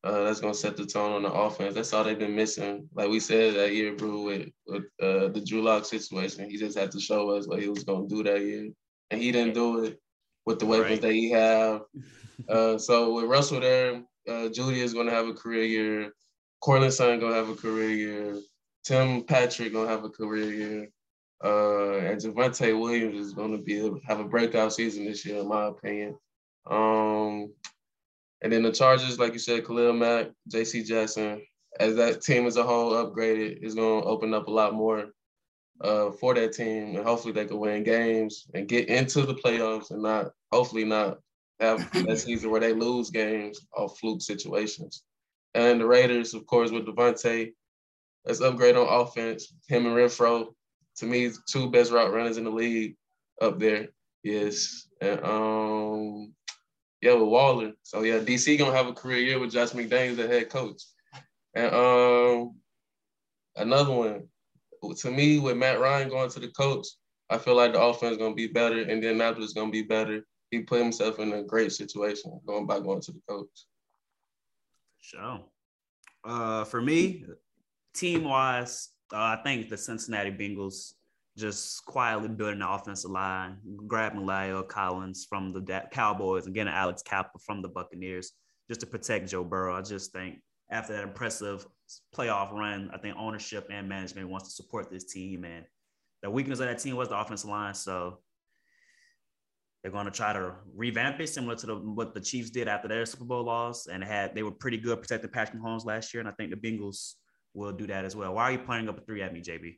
Uh, 0.04 0.24
that's 0.24 0.41
gonna 0.41 0.54
set 0.54 0.76
the 0.76 0.86
tone 0.86 1.14
on 1.14 1.24
the 1.24 1.32
offense. 1.32 1.76
That's 1.76 1.94
all 1.94 2.04
they've 2.04 2.20
been 2.20 2.36
missing. 2.36 2.89
Like 2.94 3.10
we 3.10 3.20
said 3.20 3.56
that 3.56 3.74
year, 3.74 3.94
Brew, 3.96 4.24
with 4.24 4.50
with 4.68 4.84
uh, 5.02 5.28
the 5.30 5.44
Drew 5.46 5.62
Lock 5.62 5.86
situation. 5.86 6.50
He 6.50 6.58
just 6.58 6.78
had 6.78 6.91
to 6.91 7.00
show 7.00 7.30
us 7.32 7.48
what 7.48 7.62
he 7.62 7.70
was 7.70 7.84
gonna 7.84 8.08
do 8.08 8.24
that 8.24 8.41
year, 8.41 8.70
and 9.12 9.22
he 9.22 9.32
didn't 9.32 9.54
do 9.54 9.84
it 9.86 10.00
with 10.46 10.60
the 10.60 10.66
weapons 10.66 10.91
Right. 10.91 11.02
that 11.02 11.14
he 11.14 11.32
have. 11.32 11.82
Uh, 12.50 12.78
so 12.80 13.14
with 13.14 13.26
Russell 13.26 13.60
there, 13.62 14.04
uh, 14.28 14.50
Jeudy 14.50 14.80
is 14.80 14.94
gonna 14.94 15.12
have 15.12 15.28
a 15.28 15.34
career 15.34 15.64
year. 15.64 16.12
Courtland 16.62 16.91
Sutton 16.91 17.20
gonna 17.20 17.36
have 17.36 17.48
a 17.48 17.56
career 17.56 17.89
year. 17.89 18.41
Tim 18.84 19.24
Patrick 19.24 19.74
gonna 19.74 19.90
have 19.90 20.04
a 20.04 20.10
career 20.10 20.52
year. 20.52 20.90
Uh, 21.44 21.98
and 21.98 22.22
Javonte 22.22 22.80
Williams 22.80 23.18
is 23.18 23.34
gonna 23.34 23.58
be 23.58 23.92
have 24.06 24.20
a 24.20 24.26
breakout 24.26 24.74
season 24.74 25.06
this 25.06 25.26
year, 25.26 25.40
in 25.40 25.48
my 25.48 25.66
opinion. 25.66 26.18
Um, 26.70 27.54
and 28.42 28.52
then 28.52 28.64
the 28.64 28.72
Chargers, 28.72 29.20
like 29.20 29.34
you 29.34 29.40
said, 29.40 29.66
Khalil 29.66 29.94
Mack, 29.94 30.32
J.C. 30.48 30.84
Jackson, 30.84 31.42
as 31.80 31.96
that 31.96 32.22
team 32.22 32.46
as 32.46 32.58
a 32.58 32.64
whole 32.64 32.92
upgraded, 32.92 33.64
is 33.64 33.76
gonna 33.76 34.06
open 34.06 34.34
up 34.34 34.48
a 34.48 34.52
lot 34.52 34.74
more 34.74 35.12
uh, 35.82 36.12
for 36.12 36.34
that 36.34 36.54
team, 36.54 36.96
and 36.96 37.06
hopefully 37.06 37.34
they 37.34 37.46
can 37.46 37.60
win 37.60 37.84
games 37.84 38.48
and 38.54 38.68
get 38.68 38.88
into 38.90 39.26
the 39.26 39.36
playoffs, 39.36 39.92
and 39.92 40.02
not 40.02 40.32
hopefully 40.52 40.84
not 40.84 41.20
have 41.60 41.92
that 41.92 42.20
season 42.20 42.52
where 42.52 42.62
they 42.62 42.74
lose 42.74 43.10
games 43.10 43.66
off 43.76 43.98
fluke 44.00 44.22
situations. 44.22 45.04
And 45.56 45.82
the 45.82 45.86
Raiders, 45.86 46.34
of 46.34 46.46
course, 46.46 46.72
with 46.72 46.86
Davante, 46.86 47.54
let's 48.26 48.42
upgrade 48.42 48.76
on 48.76 48.88
offense. 48.88 49.54
Him 49.68 49.86
and 49.86 49.96
Renfrow, 49.96 50.54
to 50.98 51.06
me, 51.06 51.32
two 51.48 51.70
best 51.70 51.92
route 51.92 52.14
runners 52.14 52.38
in 52.38 52.44
the 52.44 52.50
league 52.50 52.96
up 53.42 53.60
there. 53.60 53.88
Yes. 54.24 54.88
And 55.02 55.20
um, 55.24 56.34
yeah, 57.02 57.14
with 57.14 57.28
Waller. 57.28 57.74
So 57.84 58.04
yeah, 58.04 58.20
DC 58.20 58.58
gonna 58.58 58.76
have 58.76 58.88
a 58.88 58.94
career 58.94 59.20
year 59.20 59.40
with 59.40 59.52
Josh 59.52 59.72
McDaniels, 59.72 60.16
the 60.16 60.28
head 60.28 60.50
coach. 60.50 60.82
And 61.54 61.74
um, 61.74 62.56
another 63.58 63.92
one, 63.92 64.28
to 64.98 65.12
me, 65.12 65.40
with 65.40 65.58
Matt 65.58 65.80
Ryan 65.80 66.10
going 66.10 66.30
to 66.32 66.40
the 66.40 66.48
coach, 66.50 66.88
I 67.30 67.38
feel 67.38 67.56
like 67.56 67.74
the 67.74 67.82
offense 67.82 68.14
is 68.14 68.18
gonna 68.18 68.36
be 68.36 68.48
better, 68.48 68.80
and 68.80 68.90
then 68.90 69.12
Indianapolis 69.12 69.54
gonna 69.54 69.72
be 69.72 69.82
better. 69.82 70.26
He 70.52 70.60
put 70.60 70.82
himself 70.82 71.20
in 71.20 71.34
a 71.34 71.44
great 71.44 71.72
situation 71.72 72.40
going 72.46 72.68
by 72.68 72.80
going 72.80 73.02
to 73.02 73.12
the 73.12 73.22
coach. 73.28 73.66
Sure. 75.02 75.42
Uh, 76.24 76.64
for 76.64 76.82
me, 76.82 77.26
team 77.94 78.24
wise, 78.24 78.89
uh, 79.14 79.18
I 79.18 79.39
think 79.44 79.70
the 79.70 79.78
Cincinnati 79.78 80.32
Bengals 80.32 80.94
just 81.38 81.86
quietly 81.86 82.28
building 82.28 82.60
the 82.60 82.70
offensive 82.70 83.12
line, 83.12 83.58
grabbing 83.88 84.22
La'el 84.22 84.68
Collins 84.68 85.26
from 85.28 85.52
the 85.52 85.84
Cowboys 85.91 86.46
and 86.46 86.54
getting 86.54 86.74
Alex 86.74 87.02
Cappa 87.02 87.39
from 87.39 87.62
the 87.62 87.70
Buccaneers 87.70 88.34
just 88.70 88.82
to 88.82 88.88
protect 88.88 89.30
Joe 89.30 89.44
Burrow. 89.44 89.76
I 89.76 89.82
just 89.82 90.12
think 90.12 90.39
after 90.70 90.94
that 90.94 91.04
impressive 91.04 91.66
playoff 92.16 92.52
run, 92.52 92.91
I 92.94 92.98
think 92.98 93.16
ownership 93.18 93.68
and 93.72 93.89
management 93.89 94.30
wants 94.30 94.50
to 94.50 94.56
support 94.56 94.91
this 94.91 95.06
team. 95.06 95.44
And 95.44 95.66
the 96.22 96.30
weakness 96.30 96.60
of 96.60 96.68
that 96.68 96.80
team 96.80 96.96
was 96.96 97.10
the 97.10 97.20
offensive 97.20 97.50
line. 97.50 97.74
So 97.74 98.20
they're 99.82 99.91
going 99.91 100.06
to 100.06 100.12
try 100.12 100.34
to 100.34 100.54
revamp 100.76 101.20
it, 101.20 101.28
similar 101.28 101.56
to 101.56 101.66
the, 101.66 101.76
what 101.76 102.14
the 102.14 102.22
Chiefs 102.22 102.52
did 102.52 102.68
after 102.68 102.88
their 102.88 103.06
Super 103.06 103.26
Bowl 103.26 103.44
loss, 103.44 103.88
and 103.88 104.04
had 104.04 104.34
they 104.34 104.44
were 104.44 104.52
pretty 104.52 104.78
good 104.78 105.00
protecting 105.00 105.30
Patrick 105.30 105.62
Mahomes 105.62 105.86
last 105.86 106.14
year. 106.14 106.22
And 106.22 106.30
I 106.30 106.32
think 106.34 106.52
the 106.52 106.58
Bengals 106.58 107.16
will 107.54 107.72
do 107.72 107.88
that 107.88 108.06
as 108.06 108.16
well. 108.16 108.34
Why 108.34 108.43
are 108.43 108.51
you 108.54 108.60
playing 108.60 108.89
up 108.89 108.97
a 108.97 109.01
three 109.01 109.22
at 109.22 109.34
me, 109.34 109.41
JB? 109.41 109.78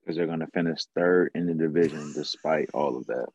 Because 0.00 0.16
they're 0.16 0.26
going 0.26 0.40
to 0.40 0.46
finish 0.48 0.84
third 0.94 1.30
in 1.34 1.46
the 1.46 1.54
division 1.54 2.12
despite 2.14 2.70
all 2.72 2.96
of 2.96 3.06
that. 3.06 3.26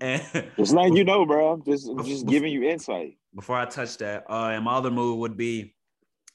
and, 0.00 0.22
just 0.56 0.72
letting 0.72 0.96
you 0.96 1.04
know, 1.04 1.24
bro. 1.24 1.52
I'm 1.52 1.64
just 1.64 1.88
I'm 1.88 2.04
just 2.04 2.26
giving 2.26 2.52
you 2.52 2.68
insight. 2.68 3.16
Before 3.34 3.56
I 3.56 3.64
touch 3.66 3.96
that, 3.98 4.24
uh, 4.28 4.50
and 4.52 4.64
my 4.64 4.74
other 4.74 4.90
move 4.90 5.18
would 5.18 5.36
be 5.36 5.76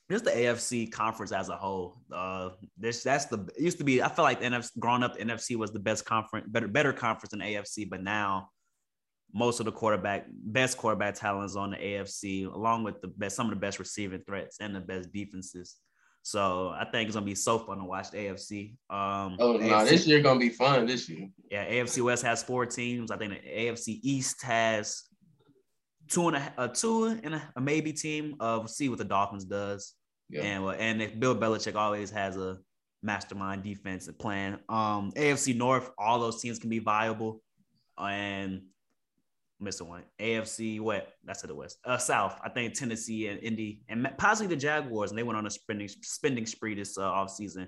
just 0.10 0.24
the 0.24 0.32
AFC 0.32 0.92
conference 0.92 1.32
as 1.32 1.50
a 1.50 1.58
whole. 1.58 1.98
Uh, 2.14 2.52
this 2.78 3.04
that's 3.04 3.26
the 3.26 3.40
it 3.58 3.62
used 3.62 3.80
to 3.80 3.84
be. 3.84 4.02
I 4.02 4.08
feel 4.08 4.24
like 4.24 4.40
the 4.40 4.46
NFC 4.46 4.70
growing 4.80 5.04
up, 5.04 5.18
the 5.18 5.26
NFC 5.26 5.58
was 5.58 5.72
the 5.72 5.80
best 5.80 6.06
conference, 6.06 6.48
better 6.48 6.68
better 6.68 6.94
conference 6.94 7.32
than 7.32 7.42
AFC. 7.42 7.90
But 7.90 8.02
now, 8.02 8.50
most 9.36 9.60
of 9.60 9.66
the 9.66 9.72
quarterback, 9.72 10.28
best 10.30 10.78
quarterback 10.78 11.14
talents 11.14 11.58
on 11.58 11.72
the 11.72 11.76
AFC, 11.76 12.52
along 12.52 12.86
with 12.86 13.02
the 13.02 13.10
best, 13.10 13.36
some 13.36 13.48
of 13.48 13.50
the 13.50 13.60
best 13.60 13.80
receiving 13.80 14.22
threats 14.26 14.58
and 14.62 14.74
the 14.74 14.80
best 14.80 15.12
defenses. 15.12 15.76
So 16.24 16.70
I 16.70 16.86
think 16.86 17.08
it's 17.08 17.16
gonna 17.16 17.26
be 17.26 17.36
so 17.36 17.60
fun 17.60 17.80
to 17.80 17.84
watch 17.84 18.12
the 18.12 18.18
AFC. 18.18 18.78
Um, 18.90 19.36
oh 19.40 19.58
no, 19.58 19.68
nah, 19.68 19.84
this 19.84 20.08
year 20.08 20.22
gonna 20.22 20.40
be 20.40 20.50
fun. 20.50 20.88
This 20.88 21.10
year, 21.10 21.28
yeah. 21.52 21.70
AFC 21.70 22.02
West 22.02 22.24
has 22.24 22.42
four 22.42 22.66
teams. 22.66 23.12
I 23.12 23.18
think 23.18 23.34
the 23.34 23.48
AFC 23.48 24.00
East 24.02 24.42
has 24.42 25.04
two 26.10 26.30
and 26.30 26.38
a, 26.38 26.54
a 26.58 26.68
two 26.70 27.20
and 27.22 27.36
a, 27.36 27.54
a 27.58 27.62
maybe 27.62 27.92
team. 27.92 28.38
Uh, 28.40 28.56
we'll 28.60 28.68
see 28.70 28.88
what 28.88 28.98
the 29.00 29.04
Dolphins 29.04 29.44
does. 29.44 29.94
Yeah. 30.30 30.44
And 30.44 30.66
and 30.80 31.02
if 31.02 31.20
Bill 31.20 31.36
Belichick 31.36 31.76
always 31.76 32.10
has 32.10 32.38
a 32.38 32.58
mastermind 33.04 33.64
defensive 33.64 34.18
plan. 34.18 34.60
Um, 34.70 35.12
AFC 35.12 35.56
North, 35.56 35.92
all 35.98 36.20
those 36.20 36.42
teams 36.42 36.58
can 36.58 36.70
be 36.70 36.80
viable, 36.80 37.42
and 38.00 38.62
missing 39.66 39.90
one. 39.90 40.04
AFC 40.22 40.80
what? 40.80 41.10
That's 41.26 41.42
to 41.42 41.48
the 41.48 41.56
west. 41.56 41.80
Uh, 41.84 41.98
South. 41.98 42.40
I 42.44 42.50
think 42.50 42.74
Tennessee 42.74 43.28
and 43.28 43.42
Indy 43.42 43.82
and 43.90 44.08
possibly 44.18 44.56
the 44.56 44.60
Jaguars, 44.60 45.12
and 45.12 45.18
they 45.18 45.24
went 45.24 45.38
on 45.38 45.46
a 45.46 45.50
spending 45.50 45.90
spending 45.90 46.46
spree 46.46 46.76
this 46.76 46.98
uh, 46.98 47.04
off 47.04 47.32
season. 47.32 47.68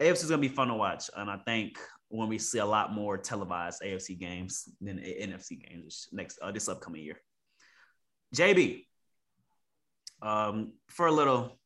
AFC 0.00 0.24
is 0.24 0.30
gonna 0.30 0.42
be 0.42 0.48
fun 0.48 0.68
to 0.68 0.74
watch, 0.74 1.10
and 1.16 1.28
I 1.28 1.38
think 1.38 1.78
when 2.08 2.28
we 2.28 2.38
see 2.38 2.58
a 2.58 2.66
lot 2.66 2.92
more 2.92 3.18
televised 3.18 3.82
AFC 3.82 4.18
games 4.18 4.68
than 4.80 4.98
NFC 4.98 5.60
games 5.68 6.08
next 6.12 6.38
uh, 6.40 6.52
this 6.52 6.68
upcoming 6.68 7.02
year. 7.02 7.20
JB, 8.34 8.84
um, 10.22 10.72
for 10.88 11.06
a 11.06 11.12
little 11.12 11.58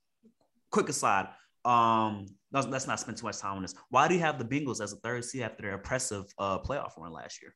quick 0.71 0.89
aside, 0.89 1.29
um, 1.65 2.27
let's, 2.53 2.67
let's 2.69 2.87
not 2.87 3.01
spend 3.01 3.17
too 3.17 3.27
much 3.27 3.39
time 3.39 3.57
on 3.57 3.63
this. 3.63 3.75
Why 3.91 4.09
do 4.09 4.15
you 4.15 4.21
have 4.21 4.39
the 4.39 4.45
Bengals 4.45 4.81
as 4.81 4.93
a 4.93 4.97
third 4.97 5.25
seed 5.25 5.43
after 5.43 5.63
their 5.63 5.75
impressive 5.75 6.25
uh, 6.39 6.59
playoff 6.59 6.97
run 6.97 7.13
last 7.13 7.43
year? 7.43 7.55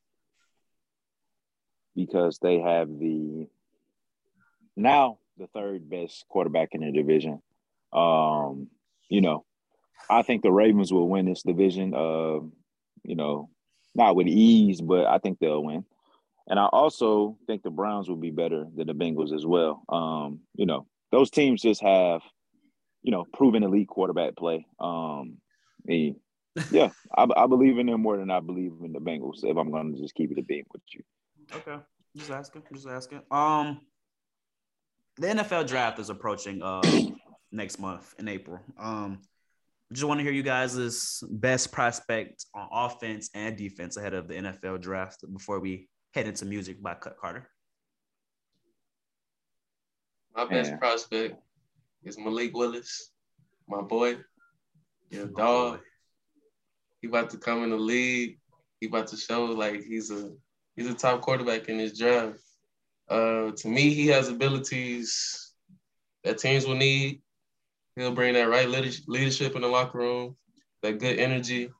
Because 1.95 2.39
they 2.39 2.59
have 2.59 2.89
the 2.89 3.47
now 4.77 5.19
the 5.39 5.47
third 5.49 5.89
best 5.89 6.25
quarterback 6.29 6.71
in 6.73 6.81
the 6.81 6.93
division. 6.93 7.41
Um, 7.93 8.69
you 9.09 9.21
know, 9.21 9.45
I 10.11 10.23
think 10.23 10.43
the 10.43 10.53
Ravens 10.53 10.93
will 10.93 11.09
win 11.09 11.27
this 11.27 11.43
division. 11.43 11.95
Uh, 11.95 12.41
you 13.03 13.15
know, 13.17 13.51
not 13.95 14.17
with 14.17 14.27
ease, 14.27 14.81
but 14.81 15.07
I 15.07 15.19
think 15.19 15.39
they'll 15.39 15.63
win. 15.63 15.85
And 16.47 16.59
I 16.59 16.67
also 16.67 17.39
think 17.47 17.63
the 17.63 17.71
Browns 17.71 18.09
will 18.09 18.17
be 18.17 18.31
better 18.31 18.67
than 18.77 18.87
the 18.87 18.95
Bengals 18.95 19.33
as 19.35 19.47
well. 19.47 19.83
Um, 19.89 20.41
you 20.55 20.67
know, 20.67 20.87
those 21.11 21.31
teams 21.31 21.63
just 21.63 21.81
have, 21.83 22.21
you 23.03 23.13
know, 23.13 23.25
proven 23.33 23.63
elite 23.63 23.89
quarterback 23.89 24.37
play. 24.37 24.67
Um, 24.79 25.39
yeah, 25.87 26.91
I, 27.17 27.27
I, 27.37 27.47
believe 27.47 27.79
in 27.79 27.87
them 27.87 28.03
more 28.03 28.17
than 28.17 28.31
I 28.31 28.41
believe 28.41 28.73
in 28.85 28.93
the 28.93 29.01
Bengals. 29.01 29.43
If 29.43 29.57
I'm 29.57 29.71
going 29.71 29.95
to 29.95 30.01
just 30.01 30.15
keep 30.15 30.33
it 30.33 30.39
a 30.39 30.43
beam 30.43 30.65
with 30.73 30.83
you. 30.93 31.03
Okay, 31.53 31.77
just 32.17 32.31
asking, 32.31 32.63
just 32.73 32.89
asking. 32.89 33.23
Um, 33.31 33.81
the 35.17 35.29
NFL 35.29 35.67
draft 35.67 35.99
is 35.99 36.11
approaching 36.11 36.63
uh 36.63 36.83
next 37.53 37.79
month 37.79 38.15
in 38.19 38.29
April. 38.29 38.61
Um, 38.79 39.21
just 39.93 40.05
want 40.05 40.19
to 40.19 40.25
hear 40.25 40.33
you 40.33 40.43
guys' 40.43 41.23
best 41.31 41.71
prospect 41.71 42.47
on 42.55 42.69
offense 42.73 43.31
and 43.35 43.57
defense 43.57 43.97
ahead 43.97 44.15
of 44.15 44.29
the 44.29 44.35
NFL 44.35 44.81
draft 44.81 45.25
before 45.33 45.61
we 45.61 45.89
head 46.13 46.27
into 46.27 46.45
music 46.45 46.83
by 46.83 46.95
Cut 46.95 47.17
Carter. 47.21 47.49
My 50.35 50.47
best 50.47 50.71
yeah. 50.71 50.77
prospect 50.79 51.37
is 52.03 52.19
Malik 52.19 52.57
Willis, 52.57 53.13
my 53.69 53.83
boy. 53.83 54.17
Yeah, 55.11 55.27
dog. 55.37 55.79
Boy. 55.79 55.81
He 57.01 57.09
about 57.09 57.31
to 57.31 57.37
come 57.37 57.63
in 57.63 57.71
the 57.71 57.77
league. 57.77 58.39
He 58.81 58.89
about 58.89 59.07
to 59.09 59.17
show 59.17 59.45
like 59.45 59.85
he's 59.85 60.11
a 60.11 60.33
he's 60.77 60.89
a 60.89 60.95
top 60.95 61.21
quarterback 61.21 61.69
in 61.69 61.79
this 61.79 61.99
draft. 61.99 62.39
Uh, 63.09 63.51
to 63.57 63.69
me, 63.69 63.93
he 63.93 64.07
has 64.09 64.29
abilities 64.29 65.53
that 66.23 66.39
teams 66.39 66.67
will 66.67 66.75
need. 66.75 67.21
He'll 67.97 68.13
bring 68.13 68.35
that 68.35 68.49
right 68.49 68.69
leadership 68.69 69.55
in 69.55 69.63
the 69.63 69.69
locker 69.69 69.99
room, 69.99 70.37
that 70.83 70.99
good 70.99 71.19
energy. 71.19 71.71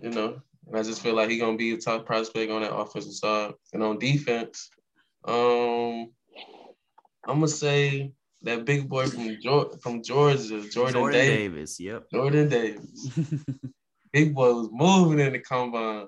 You 0.00 0.10
know, 0.10 0.40
and 0.66 0.76
I 0.76 0.82
just 0.82 1.02
feel 1.02 1.14
like 1.14 1.28
he's 1.28 1.40
gonna 1.40 1.56
be 1.56 1.72
a 1.72 1.76
top 1.76 2.06
prospect 2.06 2.50
on 2.50 2.62
that 2.62 2.74
offensive 2.74 3.12
side. 3.12 3.54
And 3.72 3.82
on 3.82 3.98
defense, 3.98 4.70
um, 5.24 6.10
I'm 7.26 7.40
gonna 7.40 7.48
say 7.48 8.12
that 8.42 8.64
big 8.64 8.88
boy 8.88 9.06
from 9.06 9.36
Georgia, 9.40 9.78
from 9.78 10.02
Georgia, 10.02 10.68
Jordan, 10.68 10.94
Jordan 10.94 11.20
Davis. 11.20 11.36
Davis. 11.36 11.80
Yep. 11.80 12.10
Jordan 12.12 12.48
Davis. 12.48 13.08
big 14.12 14.34
boy 14.34 14.52
was 14.52 14.68
moving 14.72 15.20
in 15.20 15.32
the 15.32 15.38
combine. 15.40 16.06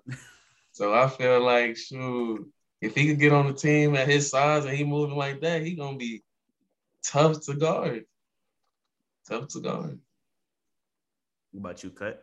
So 0.77 0.93
I 0.93 1.09
feel 1.09 1.43
like 1.43 1.75
shoot, 1.75 2.53
if 2.83 2.95
he 2.95 3.07
could 3.07 3.19
get 3.19 3.33
on 3.33 3.47
the 3.47 3.55
team 3.55 3.97
at 3.97 4.09
his 4.09 4.29
size 4.29 4.67
and 4.67 4.77
he 4.77 4.85
moving 4.85 5.17
like 5.17 5.41
that, 5.41 5.63
he 5.63 5.75
gonna 5.75 5.97
be 5.97 6.23
tough 7.03 7.41
to 7.47 7.55
guard. 7.55 8.05
Tough 9.27 9.49
to 9.49 9.61
guard. 9.61 9.99
What 11.53 11.61
about 11.61 11.83
you, 11.83 11.89
cut? 11.93 12.23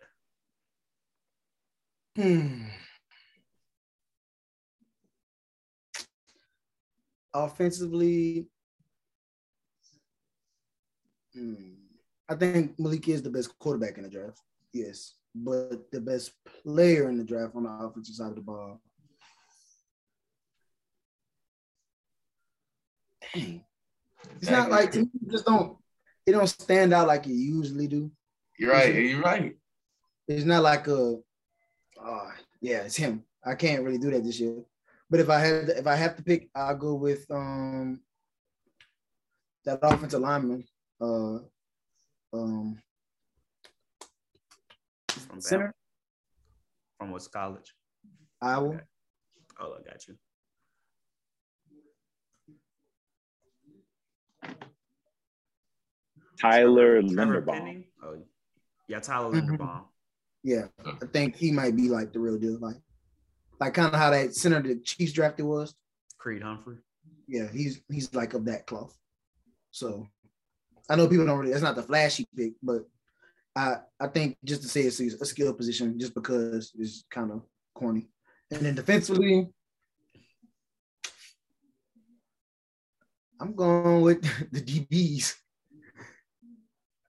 Hmm. 2.16 2.66
Offensively, 7.34 8.46
hmm, 11.34 11.74
I 12.30 12.36
think 12.36 12.78
Malik 12.78 13.10
is 13.10 13.24
the 13.24 13.32
best 13.32 13.58
quarterback 13.58 13.98
in 13.98 14.04
the 14.04 14.10
draft. 14.10 14.40
Yes, 14.72 15.16
but 15.36 15.92
the 15.92 16.00
best 16.00 16.34
player 16.64 17.10
in 17.10 17.18
the 17.18 17.24
draft 17.24 17.56
on 17.56 17.64
the 17.64 17.70
offensive 17.70 18.16
side 18.16 18.30
of 18.30 18.36
the 18.36 18.42
ball. 18.42 18.80
Dang. 23.34 23.64
It's 24.42 24.50
not 24.50 24.70
like 24.70 24.92
to 24.92 25.00
me, 25.00 25.10
just 25.30 25.46
don't 25.46 25.78
it 26.26 26.32
don't 26.32 26.48
stand 26.48 26.94
out 26.94 27.08
like 27.08 27.26
it 27.26 27.34
usually 27.34 27.88
do. 27.88 28.12
You're 28.58 28.72
right. 28.72 28.94
You're 28.94 29.22
right. 29.22 29.56
It's 30.28 30.46
not 30.46 30.64
like 30.64 30.88
a 30.88 31.18
uh, 32.02 32.32
yeah, 32.62 32.82
it's 32.84 32.96
him. 32.96 33.24
I 33.46 33.56
can't 33.56 33.84
really 33.84 33.98
do 33.98 34.12
that 34.12 34.24
this 34.24 34.40
year. 34.40 34.64
But 35.10 35.20
if 35.20 35.30
I 35.30 35.40
had 35.40 35.68
to, 35.68 35.78
if 35.78 35.88
I 35.88 35.96
have 35.96 36.16
to 36.16 36.24
pick, 36.24 36.50
I'll 36.56 36.78
go 36.78 36.96
with 36.96 37.26
um 37.30 38.02
that 39.66 39.80
offensive 39.82 40.22
lineman. 40.22 40.64
Uh 41.02 41.40
um 42.34 42.82
from 45.34 45.42
center. 45.42 45.74
From 47.00 47.12
what 47.12 47.28
college? 47.34 47.74
Iowa. 48.42 48.70
Okay. 48.70 48.80
Oh, 49.60 49.76
I 49.80 49.90
got 49.90 50.08
you. 50.08 50.16
Tyler 56.40 57.02
Linderbaum. 57.02 57.86
Oh, 58.04 58.18
yeah, 58.88 59.00
Tyler 59.00 59.32
mm-hmm. 59.32 59.56
Linderbaum. 59.56 59.84
Yeah, 60.44 60.66
I 60.86 61.06
think 61.06 61.36
he 61.36 61.52
might 61.52 61.76
be 61.76 61.90
like 61.90 62.12
the 62.12 62.20
real 62.20 62.38
deal. 62.38 62.60
Like, 62.60 62.76
like 63.60 63.74
kind 63.74 63.94
of 63.94 64.00
how 64.00 64.10
that 64.10 64.36
center 64.36 64.62
the 64.62 64.76
Chiefs 64.76 65.14
drafted 65.14 65.46
was. 65.46 65.74
Creed 66.18 66.44
Humphrey. 66.44 66.78
Yeah, 67.28 67.48
he's 67.52 67.82
he's 67.90 68.14
like 68.14 68.34
of 68.34 68.46
that 68.46 68.68
cloth. 68.68 68.96
So 69.72 70.08
I 70.90 70.96
know 70.98 71.08
people 71.08 71.26
don't 71.26 71.40
really. 71.40 71.52
That's 71.52 71.64
not 71.64 71.76
the 71.76 71.84
flashy 71.84 72.28
pick, 72.36 72.54
but 72.62 72.82
I 73.56 73.78
I 74.00 74.08
think 74.08 74.38
just 74.44 74.62
to 74.64 74.68
say 74.68 74.82
it's 74.82 75.00
a 75.00 75.26
skill 75.26 75.54
position, 75.54 76.00
just 76.00 76.16
because 76.16 76.72
it's 76.78 77.06
kind 77.12 77.32
of 77.32 77.44
corny. 77.76 78.08
And 78.52 78.62
then 78.62 78.76
defensively, 78.76 79.48
I'm 83.40 83.56
going 83.56 84.02
with 84.02 84.22
the 84.52 84.62
DBs. 84.62 85.36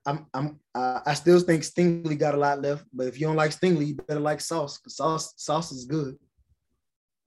I'm 0.07 0.27
I'm 0.35 0.61
uh, 0.75 1.01
I 1.07 1.15
still 1.15 1.41
think 1.41 1.63
Stingley 1.63 2.19
got 2.19 2.35
a 2.35 2.39
lot 2.39 2.61
left, 2.61 2.85
but 2.93 3.07
if 3.07 3.19
you 3.19 3.27
don't 3.27 3.37
like 3.37 3.53
Stingley, 3.53 3.87
you 3.87 3.95
better 3.95 4.21
like 4.21 4.41
Sauce 4.41 4.79
because 4.79 4.97
Sauce 4.97 5.33
Sauce 5.37 5.73
is 5.73 5.87
good, 5.87 6.17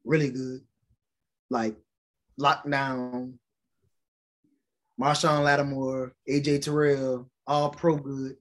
really 0.05 0.29
good. 0.29 0.61
Like 1.49 1.75
lockdown, 2.39 3.33
Marshon 5.01 5.43
Lattimore, 5.43 6.13
AJ 6.29 6.61
Terrell, 6.63 7.29
all 7.47 7.69
pro 7.71 7.95
good. 7.95 8.35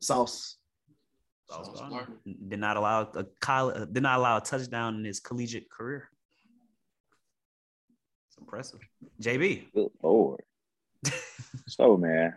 Sauce. 0.00 0.56
Sauce 1.48 1.82
did 2.48 2.60
not 2.60 2.76
allow 2.76 3.02
a 3.02 3.24
college, 3.40 3.88
did 3.92 4.02
not 4.02 4.18
allow 4.18 4.36
a 4.36 4.40
touchdown 4.40 4.96
in 4.96 5.04
his 5.04 5.20
collegiate 5.20 5.70
career. 5.70 6.08
It's 8.28 8.38
impressive. 8.38 8.80
JB. 9.20 9.72
Good 9.74 9.90
lord. 10.02 10.40
so 11.66 11.96
man, 11.96 12.34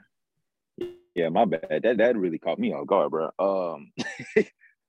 yeah, 1.16 1.30
my 1.30 1.46
bad. 1.46 1.82
That 1.84 1.98
that 1.98 2.18
really 2.18 2.40
caught 2.40 2.60
me 2.60 2.74
off 2.74 2.88
guard, 2.88 3.12
bro. 3.12 3.30
Um, 3.38 3.92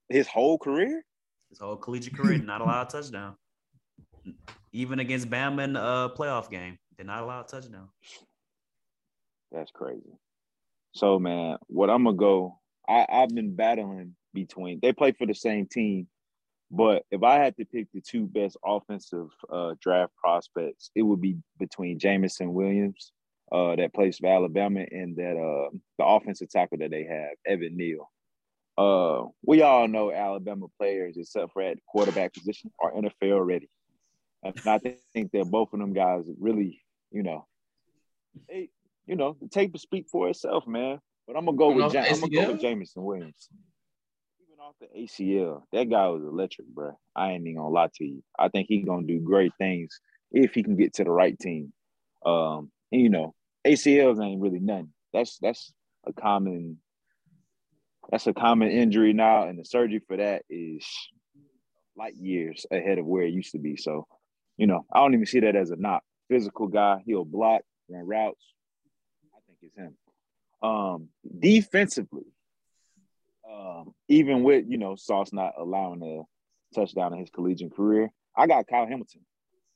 his 0.09 0.27
whole 0.27 0.57
career, 0.57 1.03
his 1.49 1.59
whole 1.59 1.75
collegiate 1.75 2.15
career, 2.15 2.37
not 2.39 2.61
allow 2.61 2.81
a 2.81 2.85
touchdown. 2.85 3.35
Even 4.73 4.99
against 4.99 5.29
Bama 5.29 5.63
in 5.63 5.73
the 5.73 5.81
uh, 5.81 6.09
playoff 6.15 6.49
game, 6.49 6.77
did 6.97 7.05
not 7.05 7.23
allow 7.23 7.41
a 7.41 7.43
touchdown. 7.43 7.89
That's 9.51 9.71
crazy. 9.71 10.17
So 10.93 11.19
man, 11.19 11.57
what 11.67 11.89
I'm 11.89 12.05
gonna 12.05 12.17
go. 12.17 12.59
I 12.87 13.05
I've 13.09 13.29
been 13.29 13.55
battling 13.55 14.15
between. 14.33 14.79
They 14.81 14.93
play 14.93 15.11
for 15.11 15.25
the 15.25 15.33
same 15.33 15.67
team, 15.67 16.07
but 16.71 17.03
if 17.11 17.23
I 17.23 17.35
had 17.35 17.55
to 17.57 17.65
pick 17.65 17.87
the 17.93 18.01
two 18.01 18.25
best 18.25 18.57
offensive 18.65 19.27
uh, 19.51 19.75
draft 19.81 20.13
prospects, 20.15 20.91
it 20.95 21.03
would 21.03 21.21
be 21.21 21.37
between 21.59 21.99
Jameson 21.99 22.53
Williams 22.53 23.11
uh, 23.51 23.75
that 23.75 23.93
plays 23.93 24.17
for 24.17 24.27
Alabama 24.27 24.85
and 24.91 25.15
that 25.17 25.37
uh, 25.37 25.69
the 25.97 26.05
offensive 26.05 26.49
tackle 26.49 26.79
that 26.79 26.91
they 26.91 27.03
have, 27.03 27.31
Evan 27.45 27.77
Neal. 27.77 28.09
Uh, 28.77 29.29
we 29.45 29.61
all 29.61 29.87
know 29.87 30.11
Alabama 30.11 30.67
players, 30.77 31.15
except 31.17 31.53
for 31.53 31.61
at 31.61 31.77
quarterback 31.87 32.33
position, 32.33 32.71
are 32.81 32.91
NFL 32.91 33.45
ready. 33.45 33.69
And 34.43 34.59
I 34.65 34.79
think 35.13 35.31
that 35.31 35.45
both 35.49 35.69
of 35.73 35.79
them 35.79 35.93
guys 35.93 36.25
really, 36.39 36.83
you 37.11 37.23
know, 37.23 37.47
they, 38.49 38.69
you 39.07 39.15
know, 39.15 39.37
the 39.41 39.47
tape 39.47 39.71
will 39.71 39.79
speak 39.79 40.07
for 40.11 40.29
itself, 40.29 40.67
man. 40.67 40.99
But 41.27 41.37
I'm 41.37 41.45
gonna 41.45 41.57
go 41.57 41.71
with 41.71 41.95
I'm 41.95 42.19
gonna 42.19 42.29
go 42.29 42.51
with 42.51 42.61
Jameson 42.61 43.03
Williams. 43.03 43.49
Even 44.41 44.59
off 44.59 44.75
the 44.79 44.87
ACL, 44.97 45.63
that 45.71 45.89
guy 45.89 46.07
was 46.07 46.23
electric, 46.23 46.67
bro. 46.67 46.97
I 47.15 47.31
ain't 47.31 47.47
even 47.47 47.57
gonna 47.57 47.69
lie 47.69 47.89
to 47.95 48.05
you. 48.05 48.23
I 48.37 48.49
think 48.49 48.67
he's 48.69 48.85
gonna 48.85 49.07
do 49.07 49.19
great 49.19 49.51
things 49.57 49.99
if 50.31 50.53
he 50.53 50.63
can 50.63 50.75
get 50.75 50.93
to 50.95 51.03
the 51.03 51.11
right 51.11 51.37
team. 51.39 51.73
Um, 52.25 52.71
and, 52.91 53.01
you 53.01 53.09
know, 53.09 53.33
ACLs 53.65 54.23
ain't 54.23 54.41
really 54.41 54.59
nothing. 54.59 54.93
That's 55.13 55.37
that's 55.39 55.73
a 56.05 56.13
common 56.13 56.77
that's 58.11 58.27
a 58.27 58.33
common 58.33 58.69
injury 58.69 59.13
now, 59.13 59.47
and 59.47 59.57
the 59.57 59.65
surgery 59.65 60.01
for 60.07 60.17
that 60.17 60.43
is 60.49 60.85
light 61.97 62.15
years 62.15 62.65
ahead 62.71 62.99
of 62.99 63.05
where 63.05 63.23
it 63.23 63.33
used 63.33 63.53
to 63.53 63.59
be. 63.59 63.77
So, 63.77 64.05
you 64.57 64.67
know, 64.67 64.85
I 64.93 64.99
don't 64.99 65.13
even 65.13 65.25
see 65.25 65.39
that 65.39 65.55
as 65.55 65.71
a 65.71 65.75
knock. 65.75 66.03
physical 66.29 66.67
guy. 66.67 67.01
He'll 67.05 67.25
block, 67.25 67.61
run 67.89 68.05
routes. 68.05 68.43
I 69.33 69.39
think 69.47 69.57
it's 69.61 69.75
him. 69.75 69.95
Um, 70.65 71.09
defensively, 71.39 72.25
um, 73.49 73.93
even 74.07 74.43
with 74.43 74.65
you 74.67 74.77
know 74.77 74.95
Sauce 74.95 75.31
not 75.31 75.53
allowing 75.59 76.01
a 76.01 76.75
touchdown 76.75 77.13
in 77.13 77.19
his 77.19 77.29
collegiate 77.29 77.75
career, 77.75 78.09
I 78.35 78.47
got 78.47 78.67
Kyle 78.67 78.87
Hamilton. 78.87 79.21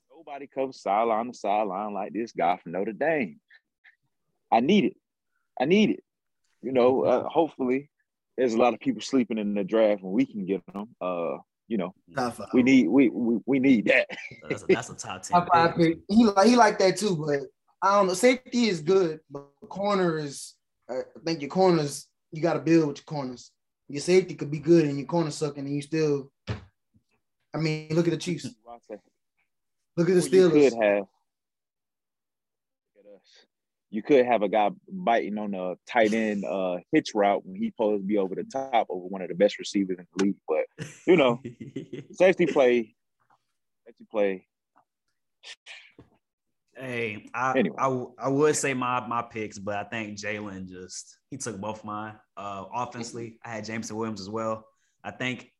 Nobody 0.09 0.47
covers 0.47 0.81
sideline 0.81 1.27
to 1.27 1.37
sideline 1.37 1.93
like 1.93 2.13
this 2.13 2.31
guy 2.31 2.57
from 2.57 2.71
Notre 2.71 2.93
Dame. 2.93 3.39
I 4.51 4.61
need 4.61 4.85
it. 4.85 4.97
I 5.61 5.65
need 5.65 5.91
it. 5.91 6.03
You 6.63 6.71
know, 6.71 7.03
uh, 7.03 7.29
hopefully 7.29 7.89
there's 8.35 8.53
a 8.53 8.57
lot 8.57 8.73
of 8.73 8.79
people 8.79 9.01
sleeping 9.01 9.37
in 9.37 9.53
the 9.53 9.63
draft 9.63 10.01
and 10.01 10.11
we 10.11 10.25
can 10.25 10.45
get 10.45 10.61
them. 10.73 10.95
Uh, 10.99 11.37
you 11.67 11.77
know, 11.77 11.93
we 12.53 12.63
need 12.63 12.87
we, 12.87 13.09
we 13.09 13.37
we 13.45 13.59
need 13.59 13.85
that. 13.85 14.07
that's, 14.49 14.63
a, 14.63 14.65
that's 14.67 14.89
a 14.89 14.95
top 14.95 15.21
ten. 15.21 15.45
Top 15.45 15.75
pick. 15.77 15.99
He 16.09 16.25
like 16.25 16.47
he 16.47 16.55
like 16.55 16.79
that 16.79 16.97
too, 16.97 17.15
but 17.15 17.41
I 17.81 17.95
don't 17.95 18.07
know. 18.07 18.15
Safety 18.15 18.67
is 18.67 18.81
good, 18.81 19.19
but 19.29 19.45
corner 19.69 20.17
is. 20.17 20.55
I 20.89 21.01
think 21.23 21.41
your 21.41 21.49
corners 21.49 22.07
you 22.31 22.41
got 22.41 22.53
to 22.53 22.59
build 22.59 22.87
with 22.87 22.97
your 22.97 23.05
corners. 23.05 23.51
Your 23.87 24.01
safety 24.01 24.35
could 24.35 24.51
be 24.51 24.59
good 24.59 24.85
and 24.85 24.97
your 24.97 25.07
corner 25.07 25.31
sucking, 25.31 25.65
and 25.65 25.75
you 25.75 25.81
still. 25.81 26.31
I 26.47 27.57
mean, 27.57 27.87
look 27.91 28.07
at 28.07 28.11
the 28.11 28.17
Chiefs. 28.17 28.45
Look 29.97 30.07
at 30.07 30.15
the 30.15 30.21
Steelers. 30.21 30.63
You 30.63 30.69
could 30.69 30.81
have 30.81 31.03
you 33.89 34.03
could 34.03 34.25
have 34.25 34.43
a 34.43 34.49
guy 34.49 34.69
biting 34.87 35.37
on 35.37 35.53
a 35.53 35.75
tight 35.91 36.13
end 36.13 36.45
uh, 36.45 36.77
hitch 36.91 37.09
route 37.15 37.45
when 37.45 37.55
he's 37.55 37.73
supposed 37.73 38.03
to 38.03 38.07
be 38.07 38.17
over 38.17 38.35
the 38.35 38.43
top 38.43 38.87
over 38.89 39.07
one 39.07 39.21
of 39.21 39.29
the 39.29 39.35
best 39.35 39.57
receivers 39.59 39.97
in 39.97 40.07
the 40.15 40.23
league. 40.23 40.35
But 40.47 40.87
you 41.05 41.17
know, 41.17 41.41
safety 42.11 42.45
play, 42.45 42.95
safety 43.85 44.05
play. 44.09 44.45
Hey, 46.79 47.29
I, 47.33 47.59
anyway. 47.59 47.75
I 47.77 48.05
I 48.17 48.29
would 48.29 48.55
say 48.55 48.73
my 48.73 49.05
my 49.05 49.21
picks, 49.21 49.59
but 49.59 49.75
I 49.75 49.83
think 49.83 50.17
Jalen 50.17 50.69
just 50.69 51.17
he 51.29 51.37
took 51.37 51.59
both 51.59 51.83
mine. 51.83 52.15
Uh, 52.37 52.65
offensively, 52.73 53.37
I 53.43 53.49
had 53.49 53.65
Jameson 53.65 53.97
Williams 53.97 54.21
as 54.21 54.29
well. 54.29 54.65
I 55.03 55.11
think 55.11 55.51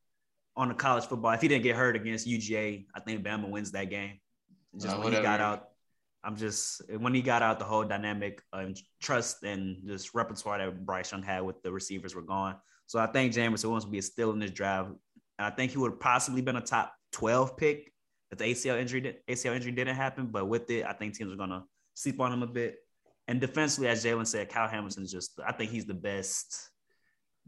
on 0.56 0.70
the 0.70 0.74
college 0.74 1.06
football, 1.06 1.32
if 1.32 1.42
he 1.42 1.48
didn't 1.48 1.64
get 1.64 1.76
hurt 1.76 1.96
against 1.96 2.28
UGA, 2.28 2.86
I 2.96 3.00
think 3.02 3.24
Bama 3.24 3.50
wins 3.50 3.72
that 3.72 3.90
game. 3.90 4.20
Just 4.80 4.96
uh, 4.96 5.00
when 5.00 5.14
he 5.14 5.22
got 5.22 5.42
out, 5.42 5.70
I'm 6.24 6.38
just 6.38 6.82
when 6.98 7.14
he 7.14 7.22
got 7.22 7.42
out 7.42 7.60
the 7.60 7.66
whole 7.66 7.84
dynamic 7.84 8.42
and 8.54 8.80
trust 9.02 9.44
and 9.44 9.78
just 9.86 10.14
repertoire 10.14 10.58
that 10.60 10.86
Bryce 10.86 11.12
Young 11.12 11.24
had 11.24 11.42
with 11.42 11.62
the 11.64 11.72
receivers 11.72 12.16
were 12.16 12.22
gone. 12.22 12.56
So 12.88 12.98
I 12.98 13.08
think 13.08 13.34
James 13.34 13.66
Williams 13.66 13.86
will 13.86 13.92
be 13.92 14.02
still 14.02 14.32
in 14.32 14.40
this 14.40 14.52
draft. 14.52 14.90
And 15.38 15.46
I 15.46 15.50
think 15.50 15.72
he 15.72 15.78
would 15.78 15.92
have 15.92 16.00
possibly 16.00 16.42
been 16.42 16.56
a 16.56 16.62
top 16.62 16.94
12 17.12 17.58
pick 17.58 17.94
if 18.32 18.38
the 18.38 18.46
ACL 18.46 18.80
injury 18.80 19.18
ACL 19.28 19.56
injury 19.56 19.72
didn't 19.72 19.96
happen. 19.96 20.28
But 20.28 20.48
with 20.48 20.70
it, 20.70 20.86
I 20.86 20.94
think 20.94 21.16
teams 21.16 21.34
are 21.34 21.38
gonna 21.38 21.64
sleep 21.94 22.20
on 22.20 22.32
him 22.32 22.44
a 22.44 22.48
bit. 22.48 22.78
And 23.28 23.40
defensively, 23.40 23.90
as 23.90 24.04
Jalen 24.04 24.28
said, 24.28 24.50
Kyle 24.50 24.68
Hamilton 24.68 25.04
is 25.04 25.12
just 25.12 25.40
I 25.46 25.52
think 25.52 25.72
he's 25.72 25.86
the 25.86 25.94
best 25.94 26.70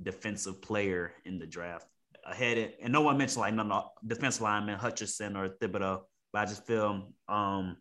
defensive 0.01 0.61
player 0.61 1.13
in 1.25 1.39
the 1.39 1.47
draft. 1.47 1.85
Ahead 2.25 2.73
and 2.81 2.93
no 2.93 3.01
one 3.01 3.17
mentioned 3.17 3.41
like 3.41 3.53
no, 3.53 3.63
no 3.63 3.89
defensive 4.05 4.43
lineman 4.43 4.77
Hutchinson 4.77 5.35
or 5.35 5.49
Thibodeaux, 5.49 6.01
but 6.31 6.39
I 6.39 6.45
just 6.45 6.65
feel 6.67 7.13
um 7.27 7.77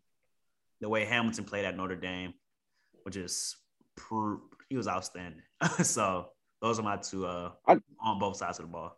the 0.80 0.88
way 0.88 1.04
Hamilton 1.04 1.44
played 1.44 1.66
at 1.66 1.76
Notre 1.76 1.96
Dame, 1.96 2.32
which 3.02 3.16
is 3.16 3.56
he 4.68 4.76
was 4.76 4.88
outstanding. 4.88 5.42
so 5.82 6.28
those 6.62 6.78
are 6.78 6.82
my 6.82 6.96
two 6.96 7.26
uh, 7.26 7.50
I, 7.66 7.78
on 8.02 8.18
both 8.18 8.36
sides 8.36 8.58
of 8.58 8.66
the 8.66 8.72
ball. 8.72 8.96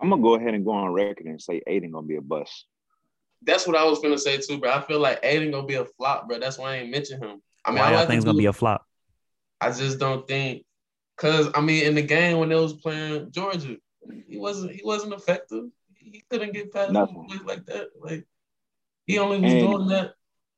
I'm 0.00 0.10
gonna 0.10 0.22
go 0.22 0.34
ahead 0.34 0.54
and 0.54 0.64
go 0.64 0.72
on 0.72 0.92
record 0.92 1.26
and 1.26 1.40
say 1.40 1.62
Aidan 1.66 1.90
gonna 1.90 2.06
be 2.06 2.16
a 2.16 2.22
bust. 2.22 2.66
That's 3.46 3.66
what 3.66 3.76
I 3.76 3.84
was 3.84 4.00
gonna 4.00 4.18
say 4.18 4.38
too, 4.38 4.58
bro. 4.58 4.72
I 4.72 4.80
feel 4.80 5.00
like 5.00 5.20
Aidan 5.22 5.50
gonna 5.50 5.66
be 5.66 5.74
a 5.74 5.84
flop, 5.84 6.28
bro. 6.28 6.38
That's 6.38 6.58
why 6.58 6.74
I 6.74 6.76
ain't 6.78 6.90
mention 6.90 7.22
him. 7.22 7.42
I 7.64 7.70
mean, 7.70 7.78
why 7.78 7.92
I 7.92 7.96
like 7.96 8.08
think 8.08 8.24
gonna 8.24 8.38
be 8.38 8.46
a 8.46 8.52
flop. 8.52 8.86
I 9.60 9.70
just 9.70 9.98
don't 9.98 10.26
think, 10.26 10.64
cause 11.16 11.48
I 11.54 11.60
mean, 11.60 11.84
in 11.84 11.94
the 11.94 12.02
game 12.02 12.38
when 12.38 12.48
they 12.48 12.54
was 12.54 12.74
playing 12.74 13.30
Georgia, 13.30 13.76
he 14.28 14.36
wasn't 14.36 14.72
he 14.72 14.82
wasn't 14.84 15.14
effective. 15.14 15.64
He 15.94 16.24
couldn't 16.30 16.52
get 16.52 16.72
past 16.72 16.92
like 16.92 17.64
that. 17.66 17.88
Like 18.00 18.26
he 19.06 19.18
only 19.18 19.40
was 19.40 19.52
and, 19.52 19.60
doing 19.60 19.88
that 19.88 20.14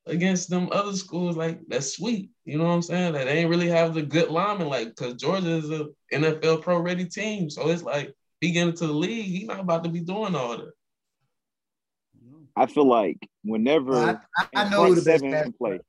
against 0.07 0.49
them 0.51 0.68
other 0.72 0.95
schools, 0.95 1.37
like 1.37 1.61
that's 1.68 1.97
sweet. 1.97 2.30
You 2.45 2.59
know 2.59 2.64
what 2.64 2.70
I'm 2.70 2.82
saying? 2.82 3.12
That 3.12 3.26
they 3.26 3.39
ain't 3.39 3.51
really 3.51 3.68
have 3.68 3.95
the 3.95 4.03
good 4.03 4.30
linemen, 4.30 4.68
like 4.68 4.89
because 4.89 5.14
Georgia 5.14 5.57
is 5.57 5.70
a 5.70 5.89
NFL 6.12 6.62
pro 6.62 6.78
ready 6.78 7.07
team. 7.07 7.51
So 7.51 7.68
it's 7.68 7.82
like 7.82 8.14
he 8.41 8.53
get 8.53 8.68
into 8.68 8.87
the 8.87 8.93
league, 8.93 9.26
he 9.26 9.45
not 9.45 9.61
about 9.61 9.84
to 9.84 9.91
be 9.91 10.01
doing 10.01 10.34
all 10.34 10.57
that. 10.57 10.72
I 12.57 12.66
feel 12.66 12.88
like 12.88 13.18
whenever 13.44 13.90
well, 13.90 14.20
I, 14.36 14.42
I, 14.57 14.64
I 14.64 14.68
know 14.70 14.94
the 14.94 15.02
best 15.02 15.22
seven 15.22 15.52
play. 15.52 15.80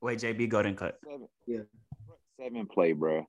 Wait, 0.00 0.18
JB, 0.18 0.48
go 0.48 0.58
ahead 0.58 0.66
and 0.66 0.76
cut. 0.76 0.98
Seven, 1.04 1.28
yeah, 1.46 1.60
seven 2.38 2.66
play, 2.66 2.92
bro. 2.92 3.24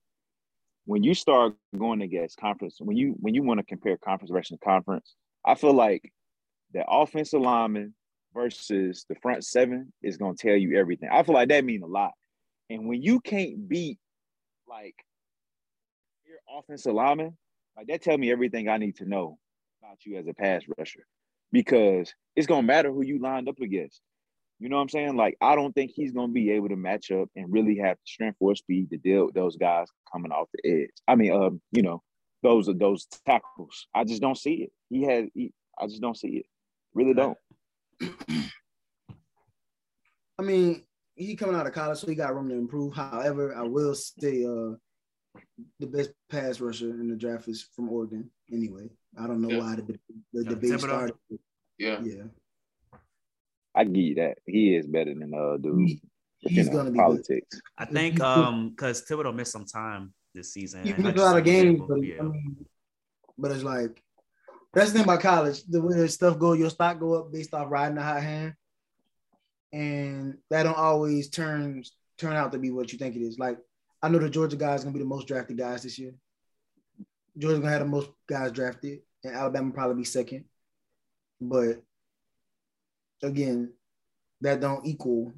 When 0.86 1.03
you 1.03 1.13
start 1.13 1.53
going 1.77 2.01
against 2.01 2.38
conference, 2.38 2.77
when 2.79 2.97
you 2.97 3.15
when 3.19 3.36
you 3.36 3.43
want 3.43 3.59
to 3.59 3.65
compare 3.65 3.97
conference 3.97 4.31
versus 4.31 4.57
conference, 4.63 5.15
I 5.45 5.55
feel 5.55 5.73
like 5.73 6.11
the 6.73 6.83
offensive 6.88 7.41
lineman 7.41 7.93
versus 8.33 9.05
the 9.07 9.15
front 9.21 9.45
seven 9.45 9.93
is 10.01 10.17
gonna 10.17 10.36
tell 10.36 10.55
you 10.55 10.77
everything. 10.77 11.09
I 11.11 11.23
feel 11.23 11.36
like 11.36 11.49
that 11.49 11.63
means 11.63 11.83
a 11.83 11.88
lot. 11.88 12.11
And 12.69 12.88
when 12.88 13.01
you 13.01 13.19
can't 13.19 13.69
beat 13.69 13.99
like 14.67 14.95
your 16.25 16.38
offensive 16.59 16.93
lineman, 16.93 17.38
like 17.77 17.88
that 17.88 18.01
tell 18.01 18.17
me 18.17 18.31
everything 18.31 18.69
I 18.69 18.77
need 18.77 18.97
to 18.97 19.05
know 19.05 19.38
about 19.81 20.05
you 20.05 20.17
as 20.17 20.27
a 20.27 20.33
pass 20.33 20.63
rusher. 20.77 21.05
Because 21.56 22.14
it's 22.36 22.47
gonna 22.47 22.68
matter 22.68 22.91
who 22.91 23.01
you 23.01 23.18
lined 23.18 23.47
up 23.47 23.62
against. 23.62 24.01
You 24.60 24.68
know 24.68 24.76
what 24.76 24.82
I'm 24.82 24.89
saying? 24.89 25.16
Like, 25.16 25.38
I 25.39 25.56
don't 25.56 25.74
think 25.74 25.91
he's 25.95 26.12
gonna 26.12 26.34
be 26.34 26.51
able 26.51 26.68
to 26.68 26.76
match 26.76 27.12
up 27.12 27.30
and 27.34 27.49
really 27.49 27.78
have 27.78 27.95
the 27.95 28.03
strength 28.06 28.36
or 28.41 28.58
speed 28.58 28.89
to 28.89 28.97
deal 28.97 29.28
with 29.28 29.36
those 29.36 29.56
guys 29.56 29.88
coming 30.12 30.34
off 30.34 30.49
the 30.53 30.70
edge. 30.70 30.89
I 31.08 31.16
mean, 31.16 31.32
um, 31.32 31.62
you 31.72 31.82
know, 31.82 32.03
those 32.43 32.68
are 32.68 32.74
those 32.74 33.06
tackles. 33.26 33.88
I 33.95 34.03
just 34.03 34.22
don't 34.22 34.38
see 34.38 34.64
it. 34.64 34.74
He 34.89 35.03
has. 35.03 35.30
He, 35.34 35.53
I 35.80 35.88
just 35.88 36.01
don't 36.01 36.18
see 36.18 36.39
it. 36.43 36.45
Really 36.93 37.14
don't. 37.14 37.38
I 40.38 40.41
mean, 40.41 40.84
he 41.16 41.38
coming 41.38 41.56
out 41.56 41.68
of 41.68 41.72
college, 41.72 41.99
so 41.99 42.08
he 42.08 42.16
got 42.16 42.36
room 42.36 42.49
to 42.49 42.56
improve. 42.56 42.93
However, 42.93 43.56
I 43.56 43.62
will 43.62 43.95
say 43.95 44.43
uh 44.43 44.76
the 45.80 45.88
best 45.88 46.12
pass 46.30 46.60
rusher 46.60 46.89
in 46.89 47.08
the 47.08 47.16
draft 47.16 47.47
is 47.47 47.62
from 47.74 47.88
Oregon. 47.88 48.30
Anyway, 48.51 48.89
I 49.18 49.26
don't 49.26 49.41
know 49.41 49.51
Yeah. 49.51 49.60
why 49.60 49.76
the, 49.76 49.97
the 50.34 50.43
Yeah, 50.43 50.49
debate 50.49 50.82
started. 50.82 51.16
Yeah. 51.78 51.99
Yeah, 52.03 52.23
I 53.76 53.84
give 53.84 53.95
you 53.97 54.15
that. 54.15 54.38
He 54.45 54.76
is 54.76 54.88
better 54.88 55.13
than 55.13 55.34
uh 55.34 55.57
dude. 55.57 55.88
He- 55.88 56.01
he's 56.39 56.57
you 56.57 56.63
know, 56.65 56.78
gonna 56.78 56.91
be 56.91 56.97
good. 56.97 57.03
politics. 57.03 57.61
I 57.78 57.86
think 57.86 58.19
um 58.21 58.69
because 58.69 59.01
Thibodeaux 59.03 59.36
missed 59.36 59.51
some 59.51 59.65
time 59.65 60.13
this 60.34 60.53
season. 60.53 60.84
He 60.84 60.91
and 60.91 61.03
missed 61.03 61.17
a 61.17 61.21
lot 61.21 61.38
of 61.38 61.43
games, 61.43 61.82
but 61.88 61.95
yeah. 62.03 62.19
I 62.19 62.23
mean, 62.23 62.65
but 63.38 63.51
it's 63.51 63.63
like 63.63 64.01
that's 64.73 64.91
the 64.91 64.97
thing 64.99 65.03
about 65.05 65.21
college. 65.21 65.63
The 65.63 65.82
way 65.82 65.95
that 65.97 66.09
stuff 66.09 66.38
go, 66.38 66.53
your 66.53 66.69
stock 66.69 66.99
go 66.99 67.15
up 67.15 67.32
based 67.32 67.53
off 67.53 67.71
riding 67.71 67.95
the 67.95 68.03
hot 68.03 68.21
hand, 68.21 68.53
and 69.73 70.38
that 70.49 70.63
don't 70.63 70.78
always 70.78 71.30
turn 71.30 71.84
turn 72.17 72.34
out 72.34 72.51
to 72.51 72.59
be 72.59 72.71
what 72.71 72.91
you 72.91 72.97
think 72.99 73.15
it 73.15 73.21
is. 73.21 73.39
Like 73.39 73.57
I 74.01 74.09
know 74.09 74.19
the 74.19 74.30
Georgia 74.30 74.55
guys 74.57 74.80
is 74.82 74.84
gonna 74.86 74.93
be 74.93 74.99
the 74.99 75.05
most 75.05 75.28
drafted 75.28 75.57
guys 75.57 75.84
this 75.84 75.97
year. 75.97 76.13
Georgia's 77.38 77.59
gonna 77.59 77.71
have 77.71 77.82
the 77.82 77.88
most 77.88 78.09
guys 78.28 78.51
drafted, 78.51 78.99
and 79.23 79.34
Alabama 79.36 79.71
probably 79.71 79.95
be 79.95 80.03
second. 80.05 80.45
But 81.41 81.81
again, 83.23 83.73
that 84.41 84.59
don't 84.61 84.86
equal 84.86 85.33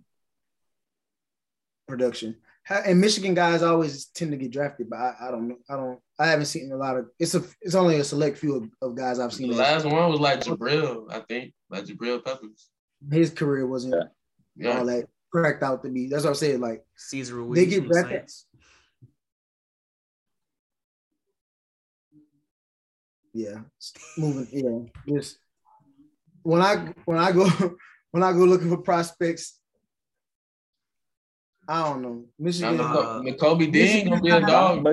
production. 1.88 2.38
And 2.70 3.00
Michigan 3.00 3.34
guys 3.34 3.64
always 3.64 4.08
tend 4.08 4.32
to 4.32 4.38
get 4.38 4.52
drafted, 4.52 4.90
but 4.90 4.98
I, 5.00 5.16
I 5.22 5.32
don't 5.32 5.48
know. 5.48 5.58
I 5.70 5.76
don't. 5.78 6.00
I 6.20 6.28
haven't 6.28 6.48
seen 6.48 6.70
a 6.72 6.76
lot 6.76 6.98
of. 6.98 7.06
It's 7.18 7.34
a. 7.34 7.42
It's 7.62 7.76
only 7.76 7.96
a 7.98 8.04
select 8.04 8.38
few 8.38 8.56
of, 8.58 8.70
of 8.82 8.96
guys 8.98 9.20
I've 9.20 9.30
The 9.32 9.36
seen. 9.38 9.52
that 9.52 9.58
last 9.58 9.86
one 9.86 10.12
was 10.12 10.20
like 10.20 10.42
Jabril, 10.42 11.06
I 11.10 11.22
think, 11.22 11.54
like 11.70 11.86
Jabril 11.86 12.24
Peppers. 12.26 12.70
His 13.10 13.30
career 13.30 13.66
wasn't 13.66 13.94
Yeah. 14.58 14.68
Yeah. 14.70 14.80
all 14.80 14.86
that 14.88 15.06
cracked 15.32 15.64
out 15.64 15.82
to 15.84 15.90
be. 15.90 16.08
That's 16.10 16.24
what 16.26 16.32
I'm 16.32 16.36
saying. 16.36 16.60
Like 16.60 16.86
Cesar 16.98 17.36
Ruiz 17.36 17.56
They 17.56 17.66
get 17.68 17.80
from 17.80 17.88
the 17.88 18.02
drafted- 18.04 18.32
yeah, 23.34 23.60
moving. 24.18 24.48
Yeah, 24.52 25.14
just 25.16 25.38
when 26.48 26.62
I 26.62 26.94
when 27.06 27.18
I 27.18 27.32
go 27.34 27.46
when 28.12 28.24
I 28.24 28.32
go 28.32 28.46
looking 28.46 28.70
for 28.70 28.78
prospects, 28.78 29.60
I 31.68 31.84
don't 31.84 32.02
know. 32.02 32.10
Now, 32.40 32.46
Michigan. 32.46 32.80
Uh, 32.80 33.22
Nicole- 33.22 33.56
Kobe 33.56 33.68
Dean 33.68 34.08
gonna 34.10 34.22
be 34.22 34.30
a 34.30 34.40
dog. 34.40 34.86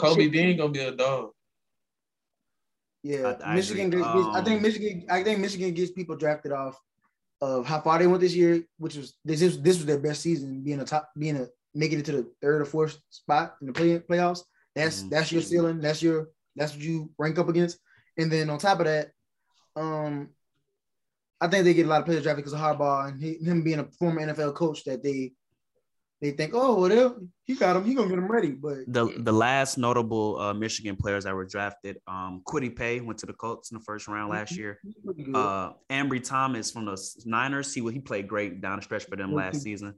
Kobe 0.00 0.28
Dean 0.28 0.56
gonna 0.56 0.70
be 0.70 0.80
a 0.80 0.92
dog. 0.92 1.30
Yeah, 3.02 3.34
I- 3.44 3.52
I 3.52 3.54
Michigan. 3.56 3.86
agree. 3.88 4.02
Gets, 4.02 4.14
I 4.36 4.38
Um, 4.38 4.44
think 4.44 4.62
Michigan. 4.62 5.06
I 5.10 5.22
think 5.22 5.40
Michigan 5.40 5.74
gets 5.74 5.92
people 5.92 6.16
drafted 6.16 6.52
off 6.52 6.80
of 7.42 7.66
how 7.66 7.80
far 7.80 7.98
they 7.98 8.06
went 8.06 8.20
this 8.22 8.34
year, 8.34 8.62
which 8.78 8.96
was 8.96 9.14
this 9.24 9.42
is 9.42 9.60
this 9.60 9.76
was 9.76 9.84
their 9.86 9.98
best 10.00 10.22
season, 10.22 10.62
being 10.62 10.80
a 10.80 10.84
top, 10.84 11.10
being 11.18 11.36
a 11.36 11.46
making 11.74 11.98
it 11.98 12.04
to 12.06 12.12
the 12.12 12.24
third 12.40 12.62
or 12.62 12.64
fourth 12.64 12.96
spot 13.10 13.56
in 13.60 13.66
the 13.66 13.72
play 13.72 13.98
playoffs. 13.98 14.42
That's 14.74 15.02
Mhm. 15.02 15.10
that's 15.10 15.30
your 15.32 15.42
ceiling. 15.42 15.80
That's 15.80 16.00
your 16.02 16.28
that's 16.56 16.72
what 16.72 16.82
you 16.82 17.10
rank 17.18 17.38
up 17.38 17.48
against. 17.48 17.78
And 18.16 18.30
then 18.32 18.48
on 18.48 18.58
top 18.58 18.78
of 18.80 18.86
that, 18.86 19.10
um, 19.76 20.30
I 21.42 21.48
think 21.48 21.64
they 21.64 21.74
get 21.74 21.86
a 21.86 21.88
lot 21.88 22.00
of 22.00 22.06
players 22.06 22.22
drafted 22.22 22.44
because 22.44 22.52
of 22.52 22.60
Harbaugh 22.60 23.08
and 23.08 23.20
he, 23.20 23.34
him 23.34 23.62
being 23.64 23.80
a 23.80 23.84
former 23.98 24.20
NFL 24.20 24.54
coach 24.54 24.84
that 24.84 25.02
they 25.02 25.32
they 26.20 26.30
think, 26.30 26.52
oh, 26.54 26.76
whatever, 26.76 27.16
he 27.42 27.56
got 27.56 27.74
him, 27.74 27.84
he 27.84 27.94
gonna 27.94 28.08
get 28.08 28.16
him 28.16 28.30
ready. 28.30 28.52
But 28.52 28.84
The 28.86 29.12
the 29.18 29.32
last 29.32 29.76
notable 29.76 30.38
uh, 30.38 30.54
Michigan 30.54 30.94
players 30.94 31.24
that 31.24 31.34
were 31.34 31.44
drafted, 31.44 31.98
um, 32.06 32.42
Kwity 32.46 32.74
Paye 32.74 33.00
went 33.00 33.18
to 33.18 33.26
the 33.26 33.32
Colts 33.32 33.72
in 33.72 33.78
the 33.78 33.82
first 33.82 34.06
round 34.06 34.30
last 34.30 34.56
year. 34.56 34.78
he's. 35.16 35.34
Uh, 35.34 35.72
Ambry 35.90 36.22
Thomas 36.22 36.70
from 36.70 36.84
the 36.84 36.96
Niners, 37.26 37.74
he 37.74 37.80
he 37.90 37.98
played 37.98 38.28
great 38.28 38.60
down 38.60 38.76
the 38.76 38.82
stretch 38.82 39.04
for 39.06 39.16
them 39.16 39.34
last 39.34 39.62
season. 39.62 39.94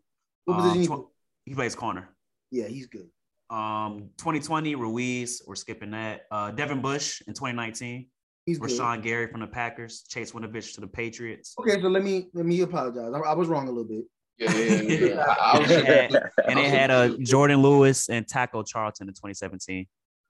what 0.46 0.60
um, 0.60 0.86
tw- 0.86 1.08
He 1.44 1.54
plays 1.54 1.74
corner. 1.74 2.08
Yeah, 2.50 2.68
he's 2.68 2.86
good. 2.86 3.10
Um, 3.50 4.08
2020 4.16 4.76
Ruiz, 4.76 5.42
we're 5.46 5.56
skipping 5.56 5.90
that. 5.90 6.22
Uh, 6.30 6.52
Devin 6.52 6.80
Bush 6.80 7.20
in 7.26 7.34
2019. 7.34 8.06
He's 8.46 8.58
good. 8.58 9.02
Gary 9.02 9.26
from 9.28 9.40
the 9.40 9.46
Packers. 9.46 10.02
Chase 10.08 10.32
Winovich 10.32 10.74
to 10.74 10.80
the 10.80 10.86
Patriots. 10.86 11.54
Okay, 11.58 11.80
so 11.80 11.88
let 11.88 12.02
me 12.04 12.28
let 12.34 12.44
me 12.44 12.60
apologize. 12.60 13.10
I, 13.14 13.18
I 13.18 13.34
was 13.34 13.48
wrong 13.48 13.68
a 13.68 13.70
little 13.70 13.84
bit. 13.84 14.04
Yeah, 14.38 14.52
yeah, 14.52 14.82
yeah. 14.82 15.06
yeah. 15.06 15.24
I, 15.40 15.56
I 15.56 15.58
was 15.60 15.70
And 15.70 15.86
they 15.86 15.94
had, 15.94 16.14
and 16.48 16.58
they 16.58 16.68
had 16.68 16.90
was- 16.90 17.12
uh, 17.12 17.36
Jourdan 17.36 17.62
Lewis 17.62 18.08
and 18.10 18.28
Taco 18.28 18.62
Charlton 18.62 19.08
in 19.08 19.14
2017. 19.14 19.86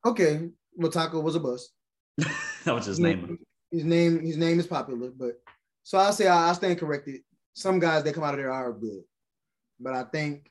Okay, 0.07 0.49
well, 0.77 0.91
Taco 0.93 1.21
was 1.21 1.35
a 1.35 1.41
bust. 1.41 1.73
that 2.65 2.75
was 2.75 2.87
his 2.87 3.01
name. 3.01 3.39
His 3.73 3.85
name, 3.85 4.21
his 4.21 4.37
name 4.37 4.61
is 4.61 4.67
popular, 4.69 5.11
but 5.11 5.41
so 5.83 5.99
I'll 5.99 6.12
say 6.12 6.29
I, 6.29 6.51
I 6.51 6.53
stand 6.53 6.79
corrected. 6.79 7.23
Some 7.55 7.81
guys 7.81 8.05
that 8.05 8.15
come 8.15 8.23
out 8.23 8.35
of 8.35 8.39
there 8.39 8.53
are 8.53 8.73
good, 8.73 9.03
but 9.81 9.95
I 9.95 10.05
think 10.05 10.49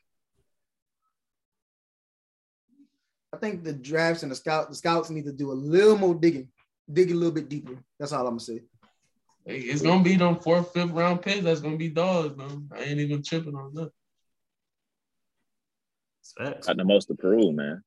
I 3.32 3.38
think 3.38 3.64
the 3.64 3.72
drafts 3.72 4.22
and 4.22 4.30
the 4.30 4.36
scout 4.36 4.68
the 4.68 4.74
scouts 4.76 5.10
need 5.10 5.24
to 5.24 5.32
do 5.32 5.50
a 5.50 5.54
little 5.54 5.96
more 5.96 6.14
digging, 6.14 6.48
dig 6.92 7.10
a 7.10 7.14
little 7.14 7.32
bit 7.32 7.48
deeper. 7.48 7.76
That's 7.98 8.12
all 8.12 8.26
I'm 8.26 8.32
gonna 8.32 8.40
say. 8.40 8.60
Hey, 9.46 9.58
it's 9.58 9.82
gonna 9.82 10.02
be 10.02 10.16
them 10.16 10.36
fourth, 10.36 10.72
fifth 10.72 10.90
round 10.90 11.22
picks. 11.22 11.44
That's 11.44 11.60
gonna 11.60 11.76
be 11.76 11.88
dogs, 11.88 12.36
man. 12.36 12.68
I 12.72 12.82
ain't 12.82 13.00
even 13.00 13.22
tripping 13.22 13.54
on 13.54 13.74
that. 13.74 13.90
Facts. 16.38 16.66
Got 16.66 16.78
the 16.78 16.84
most 16.84 17.06
to 17.06 17.14
prove, 17.14 17.54
man. 17.54 17.82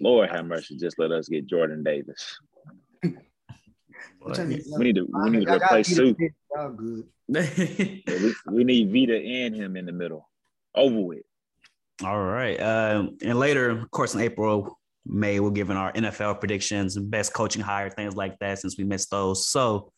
Lord 0.00 0.30
have 0.30 0.46
mercy, 0.46 0.76
just 0.76 0.98
let 0.98 1.10
us 1.10 1.28
get 1.28 1.46
Jordan 1.46 1.82
Davis. 1.82 2.38
I'm 3.04 4.32
telling 4.32 4.52
you, 4.52 4.62
We 4.76 4.84
need 4.84 4.96
to 4.96 5.06
we 5.10 5.30
need 5.30 5.46
to 5.46 5.56
replace 5.56 5.88
Peter 5.88 6.02
Sue. 6.02 6.14
Pitt. 6.14 6.32
Y'all 6.54 6.70
good. 6.70 7.04
Yeah, 7.28 8.18
we, 8.18 8.34
we 8.48 8.64
need 8.64 8.92
Vita 8.92 9.16
and 9.16 9.54
him 9.54 9.76
in 9.76 9.86
the 9.86 9.92
middle. 9.92 10.28
Over 10.74 11.00
with. 11.00 11.22
All 12.04 12.20
right. 12.22 12.60
Um, 12.60 13.16
and 13.22 13.38
later, 13.38 13.70
of 13.70 13.90
course, 13.90 14.14
in 14.14 14.20
April, 14.20 14.78
May, 15.04 15.40
we're 15.40 15.50
giving 15.50 15.76
our 15.76 15.92
NFL 15.92 16.38
predictions, 16.38 16.98
best 16.98 17.32
coaching 17.32 17.62
hire, 17.62 17.90
things 17.90 18.14
like 18.14 18.38
that, 18.38 18.58
since 18.58 18.78
we 18.78 18.84
missed 18.84 19.10
those. 19.10 19.48
So, 19.48 19.92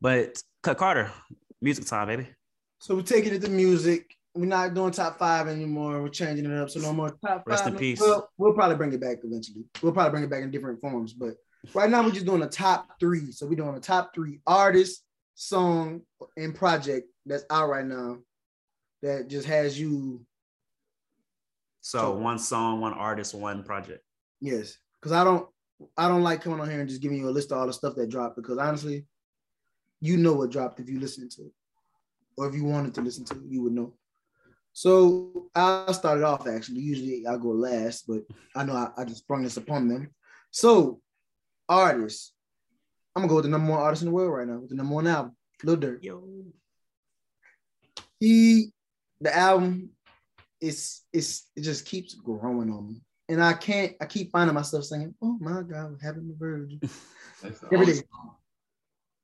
but 0.00 0.42
Cut 0.62 0.76
Carter, 0.76 1.10
music 1.62 1.86
time, 1.86 2.08
baby. 2.08 2.28
So 2.78 2.94
we're 2.94 3.02
taking 3.02 3.34
it 3.34 3.42
to 3.42 3.50
music. 3.50 4.14
We're 4.34 4.46
not 4.46 4.74
doing 4.74 4.92
top 4.92 5.18
five 5.18 5.48
anymore. 5.48 6.02
We're 6.02 6.08
changing 6.08 6.46
it 6.46 6.56
up. 6.56 6.70
So 6.70 6.80
no 6.80 6.92
more 6.92 7.16
top 7.24 7.44
Rest 7.46 7.64
five. 7.64 7.72
in 7.72 7.78
peace. 7.78 8.00
Well, 8.00 8.30
we'll 8.38 8.52
probably 8.52 8.76
bring 8.76 8.92
it 8.92 9.00
back 9.00 9.18
eventually. 9.24 9.64
We'll 9.82 9.92
probably 9.92 10.10
bring 10.12 10.24
it 10.24 10.30
back 10.30 10.42
in 10.42 10.50
different 10.50 10.80
forms. 10.80 11.12
But 11.12 11.34
right 11.74 11.90
now 11.90 12.02
we're 12.02 12.12
just 12.12 12.26
doing 12.26 12.42
a 12.42 12.48
top 12.48 12.88
three. 13.00 13.32
So 13.32 13.46
we're 13.46 13.56
doing 13.56 13.76
a 13.76 13.80
top 13.80 14.14
three 14.14 14.40
artist, 14.46 15.02
song, 15.34 16.02
and 16.36 16.54
project 16.54 17.08
that's 17.26 17.44
out 17.50 17.68
right 17.68 17.84
now 17.84 18.18
that 19.02 19.28
just 19.28 19.46
has 19.46 19.78
you. 19.78 20.24
So, 21.82 22.12
one 22.12 22.38
song, 22.38 22.80
one 22.80 22.92
artist, 22.92 23.34
one 23.34 23.64
project. 23.64 24.04
Yes. 24.40 24.76
Because 25.00 25.12
I 25.12 25.24
don't 25.24 25.48
I 25.96 26.08
don't 26.08 26.22
like 26.22 26.42
coming 26.42 26.60
on 26.60 26.68
here 26.68 26.80
and 26.80 26.88
just 26.88 27.00
giving 27.00 27.18
you 27.18 27.28
a 27.28 27.30
list 27.30 27.52
of 27.52 27.58
all 27.58 27.66
the 27.66 27.72
stuff 27.72 27.94
that 27.96 28.10
dropped 28.10 28.36
because 28.36 28.58
honestly, 28.58 29.06
you 30.00 30.16
know 30.16 30.34
what 30.34 30.50
dropped 30.50 30.80
if 30.80 30.88
you 30.88 31.00
listen 31.00 31.28
to 31.30 31.42
it. 31.42 31.52
Or 32.36 32.48
if 32.48 32.54
you 32.54 32.64
wanted 32.64 32.94
to 32.94 33.02
listen 33.02 33.24
to 33.26 33.34
it, 33.34 33.48
you 33.48 33.62
would 33.62 33.72
know. 33.72 33.94
So 34.72 35.48
I 35.54 35.90
started 35.92 36.24
off 36.24 36.46
actually. 36.46 36.80
Usually 36.80 37.26
I 37.26 37.36
go 37.36 37.48
last, 37.48 38.06
but 38.06 38.22
I 38.54 38.64
know 38.64 38.74
I, 38.74 38.90
I 39.00 39.04
just 39.04 39.18
sprung 39.18 39.42
this 39.42 39.56
upon 39.56 39.88
them. 39.88 40.10
So 40.50 41.00
artists. 41.68 42.32
I'm 43.14 43.22
gonna 43.22 43.28
go 43.28 43.36
with 43.36 43.44
the 43.44 43.50
number 43.50 43.72
one 43.72 43.80
artist 43.80 44.02
in 44.02 44.08
the 44.08 44.14
world 44.14 44.32
right 44.32 44.46
now, 44.46 44.60
with 44.60 44.70
the 44.70 44.76
number 44.76 44.94
one 44.94 45.06
album, 45.06 45.36
Lil 45.64 45.76
Durk. 45.76 46.04
Yo. 46.04 46.28
He 48.20 48.72
the 49.20 49.36
album 49.36 49.90
is 50.60 51.00
is 51.12 51.44
it 51.56 51.62
just 51.62 51.86
keeps 51.86 52.14
growing 52.14 52.70
on 52.70 52.88
me. 52.88 53.02
And 53.30 53.42
I 53.42 53.52
can't 53.52 53.94
I 54.00 54.06
keep 54.06 54.32
finding 54.32 54.54
myself 54.54 54.84
singing, 54.84 55.14
Oh 55.22 55.38
my 55.40 55.62
God, 55.62 55.92
we're 55.92 55.98
having 56.02 56.26
the 56.26 56.34
virgin. 56.36 56.80
That's 57.42 57.62
Every 57.72 57.86
day. 57.86 57.92
awesome. 57.92 58.36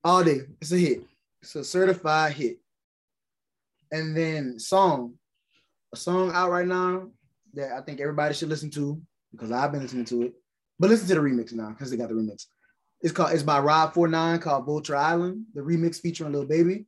All 0.05 0.23
day. 0.23 0.41
It's 0.61 0.71
a 0.71 0.79
hit. 0.79 1.01
It's 1.43 1.57
a 1.57 1.65
certified 1.65 2.33
hit. 2.35 2.59
And 3.91 4.17
then 4.17 4.61
song, 4.61 5.15
a 5.93 5.97
song 5.97 6.31
out 6.33 6.53
right 6.53 6.67
now 6.67 7.09
that 7.55 7.73
I 7.73 7.81
think 7.81 8.01
everybody 8.01 8.33
should 8.33 8.49
listen 8.49 8.71
to 8.71 9.03
because 9.33 9.51
I've 9.51 9.73
been 9.73 9.83
listening 9.83 10.05
to 10.07 10.23
it. 10.23 10.35
But 10.79 10.91
listen 10.91 11.09
to 11.09 11.15
the 11.17 11.21
remix 11.21 11.53
now 11.53 11.71
because 11.71 11.91
they 11.91 11.97
got 11.97 12.09
the 12.09 12.15
remix. 12.15 12.47
It's 13.01 13.13
called 13.13 13.33
it's 13.33 13.43
by 13.43 13.59
Rob 13.59 13.93
49 13.93 14.39
called 14.39 14.67
Vulture 14.67 14.97
Island. 14.97 15.47
The 15.53 15.63
remix 15.63 16.01
featuring 16.01 16.33
Lil 16.33 16.45
Baby. 16.45 16.87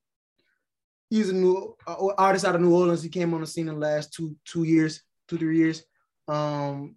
He's 1.10 1.30
a 1.30 1.32
new 1.32 1.74
uh, 1.84 1.96
artist 2.16 2.44
out 2.44 2.54
of 2.54 2.60
New 2.60 2.72
Orleans. 2.72 3.02
He 3.02 3.08
came 3.08 3.34
on 3.34 3.40
the 3.40 3.46
scene 3.46 3.66
in 3.66 3.74
the 3.74 3.80
last 3.80 4.12
two 4.12 4.36
two 4.44 4.62
years, 4.62 5.02
two 5.26 5.38
three 5.38 5.58
years. 5.58 5.82
Um, 6.28 6.94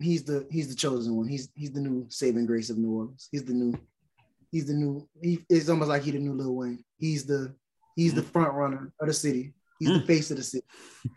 he's 0.00 0.24
the 0.24 0.46
he's 0.50 0.68
the 0.68 0.74
chosen 0.74 1.16
one. 1.16 1.28
He's 1.28 1.48
he's 1.54 1.72
the 1.72 1.80
new 1.80 2.06
saving 2.08 2.46
grace 2.46 2.70
of 2.70 2.78
New 2.78 2.92
Orleans. 2.92 3.28
He's 3.30 3.44
the 3.44 3.54
new 3.54 3.74
he's 4.50 4.66
the 4.66 4.74
new 4.74 5.08
he 5.22 5.44
it's 5.48 5.68
almost 5.68 5.88
like 5.88 6.02
he 6.02 6.10
the 6.10 6.18
new 6.18 6.34
Lil 6.34 6.54
Wayne. 6.54 6.84
He's 6.96 7.26
the 7.26 7.54
He's 7.96 8.14
the 8.14 8.22
front 8.22 8.54
runner 8.54 8.92
of 9.00 9.08
the 9.08 9.12
city. 9.12 9.52
He's 9.78 9.90
mm. 9.90 10.00
the 10.00 10.06
face 10.06 10.30
of 10.30 10.36
the 10.36 10.42
city. 10.42 10.64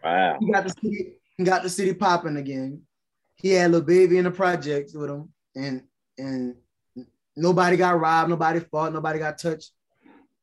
Wow. 0.03 0.37
He 0.39 0.51
got 0.51 0.63
the 0.63 0.69
city, 0.69 1.13
he 1.37 1.43
got 1.43 1.63
the 1.63 1.69
city 1.69 1.93
popping 1.93 2.37
again. 2.37 2.81
He 3.35 3.51
had 3.51 3.67
a 3.67 3.73
little 3.73 3.87
baby 3.87 4.17
in 4.17 4.25
the 4.25 4.31
projects 4.31 4.93
with 4.93 5.09
him, 5.09 5.29
and 5.55 5.83
and 6.17 6.55
nobody 7.35 7.77
got 7.77 7.99
robbed, 7.99 8.29
nobody 8.29 8.59
fought, 8.59 8.93
nobody 8.93 9.19
got 9.19 9.37
touched. 9.37 9.71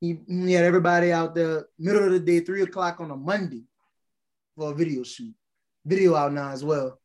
He, 0.01 0.19
he 0.27 0.53
had 0.53 0.65
everybody 0.65 1.13
out 1.13 1.35
there 1.35 1.67
middle 1.79 2.05
of 2.05 2.13
the 2.13 2.21
day, 2.21 2.41
three 2.41 2.63
o'clock 2.63 3.01
on 3.01 3.11
a 3.11 3.17
Monday 3.17 3.65
for 4.57 4.73
a 4.73 4.75
video 4.75 5.03
shoot. 5.03 5.35
Video 5.85 6.15
out 6.15 6.33
now 6.33 6.51
as 6.51 6.65
well. 6.65 7.00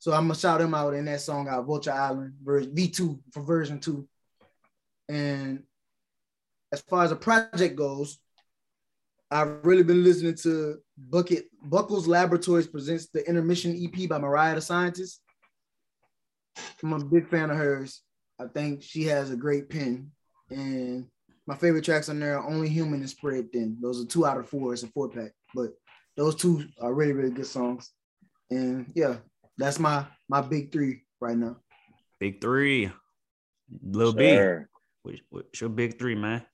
So 0.00 0.12
I'm 0.12 0.24
gonna 0.24 0.34
shout 0.34 0.62
him 0.62 0.74
out 0.74 0.94
in 0.94 1.04
that 1.04 1.20
song 1.20 1.46
out, 1.46 1.66
Vulture 1.66 1.92
Island, 1.92 2.32
V2 2.42 3.20
for 3.32 3.42
version 3.42 3.78
two. 3.78 4.08
And 5.10 5.62
as 6.72 6.80
far 6.80 7.04
as 7.04 7.10
the 7.10 7.16
project 7.16 7.76
goes, 7.76 8.18
I've 9.30 9.62
really 9.62 9.82
been 9.82 10.02
listening 10.02 10.36
to 10.36 10.78
Bucket 10.96 11.44
Buckles 11.62 12.08
Laboratories 12.08 12.66
presents 12.66 13.08
the 13.08 13.28
Intermission 13.28 13.78
EP 13.78 14.08
by 14.08 14.16
Mariah 14.16 14.54
the 14.54 14.62
Scientist. 14.62 15.20
I'm 16.82 16.94
a 16.94 17.04
big 17.04 17.28
fan 17.28 17.50
of 17.50 17.58
hers. 17.58 18.00
I 18.40 18.46
think 18.46 18.82
she 18.82 19.04
has 19.04 19.30
a 19.30 19.36
great 19.36 19.68
pen. 19.68 20.12
And 20.50 21.06
my 21.46 21.54
favorite 21.54 21.84
tracks 21.84 22.08
on 22.08 22.18
there 22.20 22.38
are 22.38 22.48
Only 22.48 22.70
Human 22.70 23.00
and 23.00 23.10
Spread 23.10 23.52
Thin. 23.52 23.76
Those 23.82 24.02
are 24.02 24.06
two 24.06 24.24
out 24.24 24.38
of 24.38 24.48
four. 24.48 24.72
It's 24.72 24.82
a 24.82 24.86
four 24.88 25.10
pack. 25.10 25.32
But 25.54 25.72
those 26.16 26.36
two 26.36 26.64
are 26.80 26.94
really, 26.94 27.12
really 27.12 27.30
good 27.30 27.46
songs. 27.46 27.92
And 28.50 28.90
yeah, 28.94 29.18
that's 29.60 29.78
my 29.78 30.06
my 30.28 30.40
big 30.40 30.72
three 30.72 31.02
right 31.20 31.36
now. 31.36 31.56
Big 32.18 32.40
three. 32.40 32.90
Lil 33.82 34.12
sure. 34.12 34.68
B. 35.04 35.22
What's 35.30 35.60
your 35.60 35.70
big 35.70 35.98
three, 35.98 36.14
man? 36.14 36.44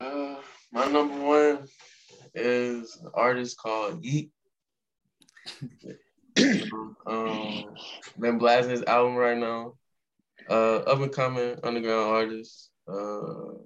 Uh, 0.00 0.36
my 0.72 0.86
number 0.86 1.18
one 1.20 1.66
is 2.34 2.98
an 3.02 3.10
artist 3.14 3.58
called 3.58 4.04
Yeat. 4.04 4.30
um, 7.06 7.64
been 8.18 8.38
blasting 8.38 8.70
his 8.70 8.84
album 8.84 9.16
right 9.16 9.36
now. 9.36 9.74
Uh, 10.48 10.76
up 10.78 11.00
and 11.00 11.12
coming 11.12 11.56
underground 11.62 12.10
artist. 12.10 12.70
Uh, 12.88 13.58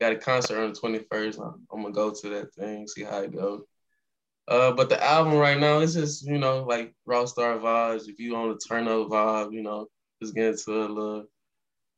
got 0.00 0.12
a 0.12 0.16
concert 0.16 0.58
on 0.58 0.72
the 0.72 0.78
21st. 0.78 1.40
I'm, 1.40 1.66
I'm, 1.72 1.82
gonna 1.82 1.94
go 1.94 2.10
to 2.10 2.28
that 2.30 2.52
thing, 2.54 2.86
see 2.86 3.04
how 3.04 3.22
it 3.22 3.34
goes. 3.34 3.62
Uh, 4.48 4.72
but 4.72 4.88
the 4.88 5.02
album 5.04 5.34
right 5.34 5.60
now 5.60 5.80
is 5.80 5.92
just, 5.94 6.26
you 6.26 6.38
know, 6.38 6.64
like 6.64 6.94
rock 7.04 7.28
star 7.28 7.58
vibes. 7.58 8.08
If 8.08 8.18
you 8.18 8.34
on 8.34 8.50
a 8.50 8.56
turn 8.56 8.88
up 8.88 9.08
vibe, 9.08 9.52
you 9.52 9.62
know, 9.62 9.88
just 10.22 10.34
get 10.34 10.46
into 10.46 10.72
a 10.72 10.88
little, 10.88 11.26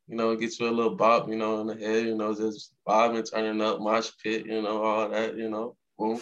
you 0.08 0.16
know, 0.16 0.34
get 0.34 0.58
you 0.58 0.68
a 0.68 0.70
little 0.70 0.96
bop, 0.96 1.28
you 1.28 1.36
know, 1.36 1.60
in 1.60 1.68
the 1.68 1.74
head, 1.74 2.06
you 2.06 2.16
know, 2.16 2.34
just 2.34 2.74
vibing, 2.86 3.30
turning 3.30 3.62
up, 3.62 3.80
mosh 3.80 4.10
pit, 4.22 4.46
you 4.46 4.62
know, 4.62 4.82
all 4.82 5.08
that, 5.08 5.36
you 5.36 5.48
know, 5.48 5.76
boom. 5.96 6.20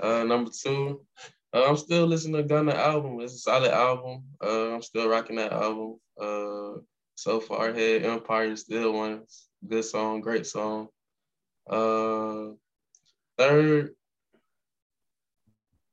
Uh, 0.00 0.24
number 0.24 0.50
two, 0.50 1.04
uh, 1.52 1.64
I'm 1.68 1.76
still 1.76 2.06
listening 2.06 2.42
to 2.42 2.48
Gunna 2.48 2.74
album. 2.74 3.20
It's 3.20 3.34
a 3.34 3.38
solid 3.38 3.70
album. 3.70 4.24
Uh, 4.42 4.74
I'm 4.74 4.82
still 4.82 5.08
rocking 5.08 5.36
that 5.36 5.52
album. 5.52 6.00
Uh, 6.20 6.80
so 7.14 7.38
far 7.38 7.68
ahead, 7.68 8.04
Empire 8.04 8.50
is 8.50 8.62
still 8.62 8.92
one 8.92 9.22
good 9.66 9.84
song, 9.84 10.20
great 10.20 10.46
song. 10.46 10.88
Uh, 11.68 12.54
third, 13.38 13.94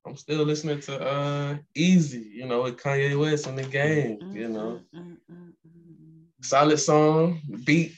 I'm 0.06 0.16
still 0.16 0.44
listening 0.44 0.80
to 0.82 1.00
uh 1.00 1.58
Eazy, 1.78 2.26
you 2.34 2.46
know, 2.48 2.64
with 2.64 2.78
Kanye 2.78 3.20
West 3.20 3.48
in 3.48 3.56
the 3.56 3.64
game, 3.64 4.20
you 4.34 4.50
know. 4.50 4.82
Solid 6.42 6.78
song, 6.78 7.40
beat 7.66 7.94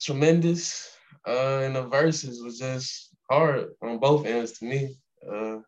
tremendous. 0.00 0.90
Uh 1.26 1.60
and 1.64 1.76
the 1.76 1.82
verses 1.82 2.42
was 2.42 2.58
just 2.58 3.14
hard 3.30 3.68
on 3.82 3.98
both 3.98 4.26
ends 4.26 4.52
to 4.58 4.64
me. 4.64 4.96
Uh 5.30 5.58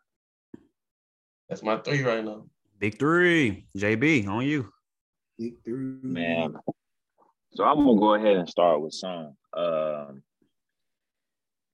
that's 1.49 1.62
my 1.62 1.76
three 1.79 2.03
right 2.03 2.24
now. 2.24 2.45
Big 2.79 2.99
three. 2.99 3.66
JB, 3.76 4.29
on 4.29 4.45
you. 4.45 4.70
Big 5.39 5.62
three. 5.64 5.99
Man. 6.03 6.55
So 7.53 7.64
I'm 7.64 7.85
gonna 7.85 7.99
go 7.99 8.14
ahead 8.14 8.37
and 8.37 8.49
start 8.49 8.81
with 8.81 8.95
song. 8.95 9.37
Um 9.55 10.22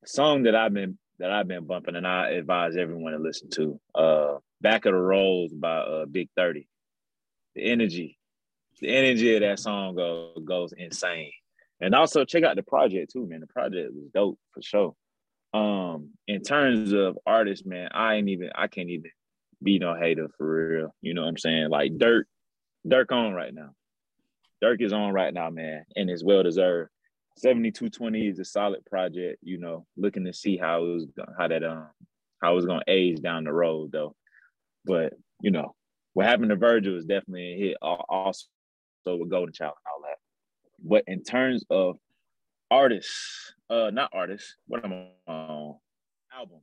song 0.05 0.43
that 0.43 0.57
I've 0.57 0.75
been 0.75 0.99
that 1.19 1.31
I've 1.31 1.49
been 1.49 1.65
bumping 1.65 1.97
and 1.97 2.07
I 2.07 2.31
advise 2.31 2.77
everyone 2.77 3.13
to 3.13 3.19
listen 3.19 3.51
to. 3.51 3.81
Uh 3.95 4.39
Back 4.61 4.87
of 4.87 4.93
the 4.93 4.99
Rolls 4.99 5.53
by 5.53 5.77
uh 5.77 6.07
Big 6.07 6.29
30. 6.37 6.67
The 7.55 7.71
energy, 7.71 8.19
the 8.81 8.89
energy 8.89 9.35
of 9.35 9.43
that 9.43 9.59
song 9.59 9.95
goes 9.95 10.39
goes 10.45 10.73
insane. 10.77 11.33
And 11.81 11.95
also 11.95 12.25
check 12.25 12.45
out 12.45 12.57
the 12.57 12.63
project 12.63 13.13
too, 13.13 13.27
man. 13.27 13.41
The 13.41 13.47
project 13.47 13.93
was 13.93 14.09
dope 14.15 14.39
for 14.53 14.63
sure. 14.63 14.95
Um, 15.53 16.11
in 16.27 16.43
terms 16.43 16.93
of 16.93 17.19
artists, 17.27 17.65
man, 17.65 17.91
I 17.93 18.15
ain't 18.15 18.29
even 18.29 18.51
I 18.55 18.67
can't 18.67 18.91
even 18.91 19.11
be 19.63 19.79
no 19.79 19.95
hater 19.95 20.29
for 20.37 20.69
real. 20.69 20.95
You 21.01 21.15
know 21.15 21.23
what 21.23 21.29
I'm 21.29 21.39
saying? 21.39 21.69
Like 21.71 21.93
Durk, 21.93 22.25
Durk 22.87 23.13
on 23.13 23.35
right 23.35 23.55
now. 23.55 23.71
Durk 24.63 24.83
is 24.83 24.93
on 24.93 25.13
right 25.13 25.33
now, 25.33 25.51
man, 25.51 25.85
and 25.95 26.11
it's 26.11 26.25
well 26.25 26.43
deserved. 26.43 26.91
7220 27.37 28.29
is 28.29 28.39
a 28.39 28.45
solid 28.45 28.85
project, 28.87 29.39
you 29.43 29.59
know, 29.59 29.87
looking 29.97 30.25
to 30.25 30.33
see 30.33 30.57
how 30.57 30.85
it 30.85 30.89
was 30.89 31.07
how 31.39 31.49
that 31.49 31.65
um 31.65 31.89
how 32.43 32.53
it 32.53 32.57
was 32.57 32.67
gonna 32.67 32.85
age 32.87 33.21
down 33.21 33.45
the 33.45 33.53
road 33.53 33.91
though. 33.93 34.15
But 34.85 35.15
you 35.41 35.51
know, 35.51 35.75
what 36.13 36.27
happened 36.27 36.51
to 36.51 36.57
Virgil 36.57 36.97
is 36.97 37.05
definitely 37.05 37.55
a 37.55 37.59
hit 37.59 37.77
also 37.81 38.47
with 39.07 39.31
Golden 39.31 39.53
Child 39.53 39.75
and 39.85 39.93
all 39.93 40.09
that. 40.09 40.19
But 40.83 41.05
in 41.07 41.23
terms 41.23 41.65
of 41.71 41.97
artists, 42.71 43.55
uh 43.69 43.91
not 43.93 44.11
artists, 44.13 44.57
what 44.67 44.85
am 44.85 44.93
I 44.93 45.31
on? 45.31 45.77
Album. 46.37 46.61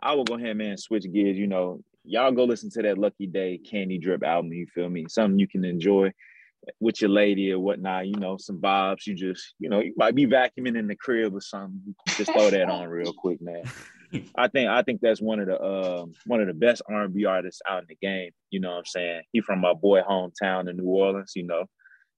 I 0.00 0.14
will 0.14 0.24
go 0.24 0.34
ahead, 0.34 0.56
man, 0.56 0.76
switch 0.76 1.04
gears. 1.12 1.36
You 1.36 1.48
know, 1.48 1.82
y'all 2.04 2.32
go 2.32 2.44
listen 2.44 2.70
to 2.70 2.82
that 2.82 2.98
Lucky 2.98 3.26
Daye 3.26 3.58
Candy 3.58 3.98
Drip 3.98 4.22
album. 4.22 4.52
You 4.52 4.66
feel 4.66 4.88
me? 4.88 5.06
Something 5.08 5.38
you 5.38 5.48
can 5.48 5.64
enjoy 5.64 6.12
with 6.80 7.00
your 7.00 7.10
lady 7.10 7.52
or 7.52 7.58
whatnot, 7.58 8.06
you 8.06 8.16
know, 8.16 8.36
some 8.36 8.60
vibes. 8.60 9.06
You 9.06 9.14
just, 9.14 9.54
you 9.58 9.68
know, 9.68 9.80
you 9.80 9.94
might 9.96 10.14
be 10.14 10.26
vacuuming 10.26 10.78
in 10.78 10.86
the 10.86 10.96
crib 10.96 11.34
or 11.34 11.40
something. 11.40 11.94
Just 12.08 12.32
throw 12.32 12.50
that 12.50 12.68
on 12.68 12.88
real 12.88 13.12
quick, 13.12 13.40
man. 13.40 13.62
I 14.36 14.48
think 14.48 14.70
I 14.70 14.82
think 14.82 15.00
that's 15.02 15.20
one 15.20 15.38
of 15.38 15.46
the 15.46 15.60
uh, 15.60 16.06
one 16.26 16.40
of 16.40 16.46
the 16.46 16.54
best 16.54 16.80
R 16.88 17.04
and 17.04 17.14
B 17.14 17.26
artists 17.26 17.60
out 17.68 17.82
in 17.82 17.86
the 17.88 17.96
game. 17.96 18.30
You 18.50 18.60
know 18.60 18.70
what 18.70 18.78
I'm 18.78 18.86
saying? 18.86 19.22
He 19.32 19.42
from 19.42 19.60
my 19.60 19.74
boy 19.74 20.00
hometown 20.00 20.68
in 20.68 20.78
New 20.78 20.86
Orleans. 20.86 21.32
You 21.36 21.44
know, 21.44 21.66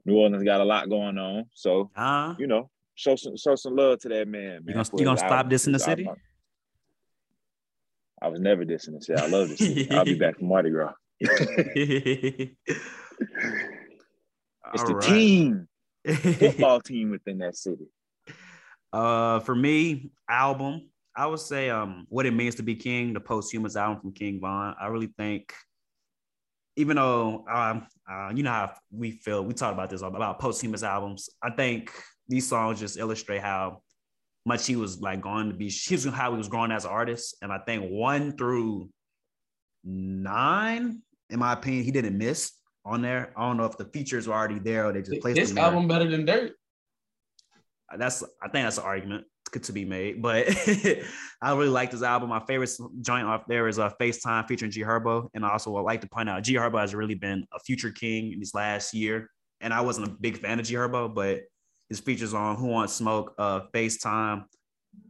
New 0.04 0.16
Orleans 0.16 0.44
got 0.44 0.60
a 0.60 0.64
lot 0.64 0.88
going 0.88 1.18
on, 1.18 1.46
so 1.54 1.90
uh-huh. 1.96 2.36
you 2.38 2.46
know, 2.46 2.70
show 2.94 3.16
some 3.16 3.36
show 3.36 3.56
some 3.56 3.74
love 3.74 3.98
to 4.00 4.08
that 4.08 4.28
man. 4.28 4.64
man 4.64 4.68
you 4.68 4.74
gonna, 4.74 4.88
you 4.98 5.04
gonna 5.04 5.18
stop 5.18 5.50
this 5.50 5.66
in 5.66 5.72
the 5.72 5.80
city? 5.80 6.08
I, 6.08 6.14
I 8.22 8.28
was 8.28 8.40
never 8.40 8.64
dissing 8.64 8.96
the 8.96 9.02
city. 9.02 9.20
I 9.20 9.26
love 9.26 9.48
this. 9.48 9.60
I'll 9.90 10.04
be 10.04 10.14
back 10.14 10.38
from 10.38 10.46
Mardi 10.48 10.70
Gras. 10.70 10.92
It's 14.72 14.82
All 14.82 14.88
the 14.88 14.94
right. 14.94 15.08
team, 15.08 15.68
football 16.06 16.80
team 16.80 17.10
within 17.10 17.38
that 17.38 17.56
city. 17.56 17.86
Uh, 18.92 19.40
for 19.40 19.54
me, 19.54 20.10
album, 20.28 20.90
I 21.16 21.26
would 21.26 21.40
say 21.40 21.70
um, 21.70 22.06
what 22.08 22.26
it 22.26 22.32
means 22.32 22.56
to 22.56 22.62
be 22.62 22.74
king, 22.74 23.12
the 23.12 23.20
posthumous 23.20 23.76
album 23.76 24.00
from 24.00 24.12
King 24.12 24.40
Von. 24.40 24.74
I 24.80 24.86
really 24.88 25.12
think, 25.18 25.52
even 26.76 26.96
though 26.96 27.44
um, 27.50 27.86
uh, 28.10 28.32
you 28.34 28.42
know 28.42 28.50
how 28.50 28.72
we 28.90 29.12
feel, 29.12 29.44
we 29.44 29.54
talked 29.54 29.74
about 29.74 29.90
this 29.90 30.02
about 30.02 30.38
posthumous 30.38 30.82
albums. 30.82 31.28
I 31.42 31.50
think 31.50 31.92
these 32.28 32.48
songs 32.48 32.80
just 32.80 32.98
illustrate 32.98 33.42
how 33.42 33.82
much 34.46 34.66
he 34.66 34.76
was 34.76 35.00
like 35.00 35.20
going 35.20 35.48
to 35.48 35.54
be. 35.54 35.68
He's 35.68 36.04
how 36.04 36.32
he 36.32 36.38
was 36.38 36.48
growing 36.48 36.72
as 36.72 36.84
an 36.84 36.90
artist, 36.90 37.36
and 37.42 37.52
I 37.52 37.58
think 37.58 37.90
one 37.90 38.36
through 38.36 38.88
nine, 39.84 41.02
in 41.28 41.38
my 41.38 41.52
opinion, 41.52 41.84
he 41.84 41.90
didn't 41.90 42.18
miss 42.18 42.52
on 42.84 43.02
there. 43.02 43.32
I 43.36 43.46
don't 43.46 43.56
know 43.56 43.64
if 43.64 43.76
the 43.76 43.84
features 43.86 44.26
were 44.26 44.34
already 44.34 44.58
there 44.58 44.86
or 44.86 44.92
they 44.92 45.02
just 45.02 45.20
placed 45.20 45.36
this 45.36 45.56
album 45.56 45.88
better 45.88 46.08
than 46.08 46.24
Dirt. 46.24 46.52
That's 47.96 48.22
I 48.42 48.48
think 48.48 48.64
that's 48.66 48.78
an 48.78 48.84
argument 48.84 49.26
to 49.52 49.72
be 49.72 49.84
made, 49.84 50.22
but 50.22 50.46
I 51.42 51.50
really 51.52 51.68
like 51.68 51.90
this 51.90 52.02
album. 52.02 52.28
My 52.28 52.40
favorite 52.46 52.70
joint 53.00 53.26
off 53.26 53.42
there 53.48 53.66
is 53.66 53.80
uh, 53.80 53.90
FaceTime 54.00 54.46
featuring 54.46 54.70
G 54.70 54.82
Herbo, 54.82 55.28
and 55.34 55.44
also 55.44 55.74
I 55.76 55.80
like 55.80 56.00
to 56.02 56.08
point 56.08 56.28
out 56.28 56.44
G 56.44 56.54
Herbo 56.54 56.78
has 56.78 56.94
really 56.94 57.16
been 57.16 57.44
a 57.52 57.58
future 57.58 57.90
king 57.90 58.32
in 58.32 58.38
this 58.38 58.54
last 58.54 58.94
year, 58.94 59.28
and 59.60 59.74
I 59.74 59.80
wasn't 59.80 60.06
a 60.06 60.10
big 60.10 60.38
fan 60.38 60.60
of 60.60 60.66
G 60.66 60.74
Herbo, 60.74 61.12
but 61.12 61.40
his 61.88 61.98
features 61.98 62.32
on 62.32 62.56
Who 62.56 62.68
Wants 62.68 62.92
Smoke, 62.92 63.34
uh, 63.38 63.62
FaceTime, 63.74 64.44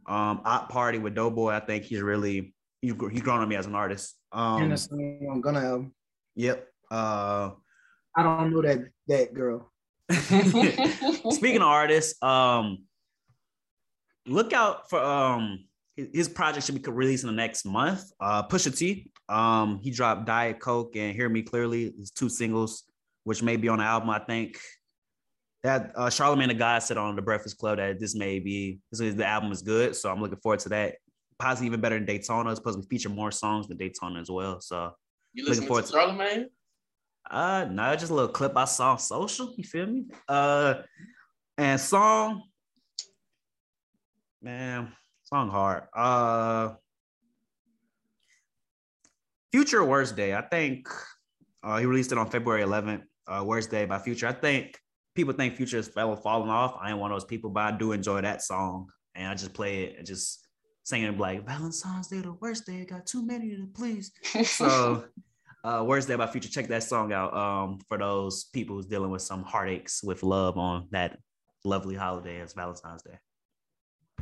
um, 0.07 0.41
Op 0.43 0.69
Party 0.69 0.97
with 0.97 1.13
Doughboy. 1.13 1.51
I 1.51 1.59
think 1.59 1.83
he's 1.83 2.01
really 2.01 2.55
he's, 2.81 2.93
he's 3.11 3.21
grown 3.21 3.41
on 3.41 3.47
me 3.47 3.55
as 3.55 3.67
an 3.67 3.75
artist. 3.75 4.15
Um, 4.31 4.63
and 4.63 4.87
I'm 5.29 5.41
gonna 5.41 5.59
album. 5.59 5.93
Yep. 6.35 6.67
Uh, 6.91 7.51
I 8.15 8.23
don't 8.23 8.53
know 8.53 8.61
that 8.61 8.79
that 9.07 9.33
girl. 9.33 9.71
Speaking 10.11 11.61
of 11.61 11.67
artists, 11.67 12.21
um, 12.21 12.83
look 14.27 14.51
out 14.53 14.89
for 14.89 15.01
um 15.01 15.65
his 15.95 16.27
project 16.29 16.65
should 16.65 16.81
be 16.81 16.91
released 16.91 17.23
in 17.23 17.29
the 17.29 17.35
next 17.35 17.65
month. 17.65 18.03
Uh, 18.19 18.45
Pusha 18.47 18.75
T, 18.75 19.11
um, 19.29 19.79
he 19.81 19.91
dropped 19.91 20.25
Diet 20.25 20.59
Coke 20.59 20.95
and 20.95 21.15
Hear 21.15 21.29
Me 21.29 21.41
Clearly, 21.41 21.93
his 21.97 22.11
two 22.11 22.29
singles, 22.29 22.83
which 23.23 23.41
may 23.41 23.55
be 23.55 23.69
on 23.69 23.77
the 23.79 23.85
album. 23.85 24.09
I 24.09 24.19
think 24.19 24.57
that 25.63 25.91
uh, 25.95 26.09
Charlemagne 26.09 26.47
the 26.49 26.55
God 26.55 26.81
said 26.83 26.97
on 26.97 27.15
the 27.15 27.21
Breakfast 27.21 27.57
Club 27.57 27.77
that 27.77 27.99
this 27.99 28.15
may 28.15 28.39
be 28.39 28.79
this 28.91 28.99
is, 28.99 29.15
the 29.15 29.25
album 29.25 29.51
is 29.51 29.61
good, 29.61 29.95
so 29.95 30.11
I'm 30.11 30.21
looking 30.21 30.39
forward 30.39 30.59
to 30.61 30.69
that. 30.69 30.95
possibly 31.39 31.67
even 31.67 31.81
better 31.81 31.95
than 31.95 32.05
Daytona. 32.05 32.49
It's 32.49 32.59
supposed 32.59 32.81
to 32.81 32.87
feature 32.87 33.09
more 33.09 33.31
songs 33.31 33.67
than 33.67 33.77
Daytona 33.77 34.19
as 34.19 34.29
well. 34.29 34.59
So 34.61 34.91
you 35.33 35.45
looking 35.45 35.67
forward 35.67 35.85
to 35.85 35.91
Charlemagne? 35.91 36.47
Uh, 37.31 37.65
no, 37.71 37.95
just 37.95 38.11
a 38.11 38.13
little 38.13 38.29
clip 38.29 38.57
I 38.57 38.65
saw 38.65 38.91
on 38.91 38.99
social. 38.99 39.53
You 39.55 39.63
feel 39.63 39.85
me? 39.85 40.05
Uh, 40.27 40.75
and 41.57 41.79
song, 41.79 42.43
man, 44.41 44.91
song 45.23 45.49
hard. 45.49 45.83
Uh, 45.95 46.73
Future 49.53 49.83
Worst 49.85 50.17
Day. 50.17 50.35
I 50.35 50.41
think 50.41 50.89
uh, 51.63 51.77
he 51.77 51.85
released 51.85 52.11
it 52.11 52.17
on 52.17 52.29
February 52.29 52.63
11th. 52.63 53.03
Uh, 53.27 53.43
Worst 53.45 53.71
Day 53.71 53.85
by 53.85 53.97
Future. 53.97 54.27
I 54.27 54.33
think 54.33 54.77
people 55.15 55.33
think 55.33 55.55
Future 55.55 55.77
is 55.77 55.87
fell 55.87 56.13
falling 56.17 56.49
off. 56.49 56.75
I 56.81 56.89
ain't 56.89 56.99
one 56.99 57.11
of 57.11 57.15
those 57.15 57.25
people, 57.25 57.49
but 57.49 57.61
I 57.61 57.77
do 57.77 57.93
enjoy 57.93 58.21
that 58.21 58.41
song, 58.41 58.87
and 59.15 59.27
I 59.27 59.35
just 59.35 59.53
play 59.53 59.83
it 59.83 59.97
and 59.97 60.05
just 60.05 60.47
singing 60.83 61.17
like 61.17 61.45
Valentine's 61.45 62.07
Day, 62.07 62.19
the 62.19 62.33
worst 62.33 62.65
day. 62.65 62.83
Got 62.83 63.05
too 63.05 63.25
many 63.25 63.51
to 63.51 63.67
please. 63.73 64.11
so, 64.45 65.05
uh, 65.63 65.83
Worst 65.85 66.07
Day 66.07 66.15
by 66.15 66.27
Future. 66.27 66.49
Check 66.49 66.67
that 66.67 66.83
song 66.83 67.13
out. 67.13 67.35
Um, 67.35 67.79
for 67.87 67.97
those 67.97 68.45
people 68.45 68.75
who's 68.75 68.85
dealing 68.85 69.11
with 69.11 69.21
some 69.21 69.43
heartaches 69.43 70.01
with 70.03 70.23
love 70.23 70.57
on 70.57 70.87
that 70.91 71.19
lovely 71.63 71.95
holiday 71.95 72.41
as 72.41 72.53
Valentine's 72.53 73.03
Day. 73.03 73.17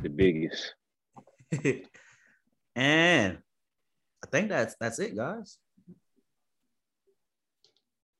The 0.02 0.08
biggest. 0.08 0.74
and 2.76 3.38
I 4.22 4.26
think 4.30 4.48
that's 4.48 4.74
that's 4.80 4.98
it, 4.98 5.16
guys. 5.16 5.58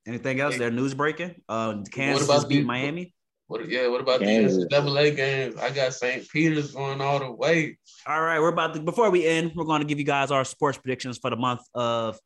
Anything 0.07 0.41
else? 0.41 0.57
There 0.57 0.71
news 0.71 0.95
breaking. 0.95 1.35
Uh, 1.49 1.83
Kansas 1.91 2.27
just 2.27 2.49
beat 2.49 2.65
Miami. 2.65 3.15
What? 3.47 3.69
Yeah. 3.69 3.89
What 3.89 4.01
about 4.01 4.21
Kansas. 4.21 4.65
the 4.69 4.77
NCAA 4.77 5.17
games? 5.17 5.57
I 5.57 5.71
got 5.71 5.93
St. 5.93 6.29
Peter's 6.31 6.73
going 6.73 7.01
all 7.01 7.19
the 7.19 7.31
way. 7.31 7.79
All 8.07 8.23
right, 8.23 8.41
we're 8.41 8.49
about 8.49 8.75
to. 8.75 8.81
Before 8.81 9.11
we 9.11 9.27
end, 9.27 9.53
we're 9.55 9.65
going 9.65 9.83
to 9.83 9.87
give 9.87 9.99
you 9.99 10.05
guys 10.05 10.31
our 10.31 10.45
sports 10.45 10.79
predictions 10.79 11.19
for 11.19 11.31
the 11.31 11.37
month 11.37 11.61
of 11.75 12.19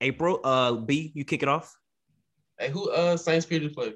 April. 0.00 0.40
Uh, 0.44 0.72
B, 0.72 1.12
you 1.14 1.24
kick 1.24 1.42
it 1.42 1.48
off. 1.48 1.76
Hey, 2.58 2.70
who? 2.70 2.90
Uh, 2.90 3.16
St. 3.16 3.48
Peter's 3.48 3.74
play? 3.74 3.94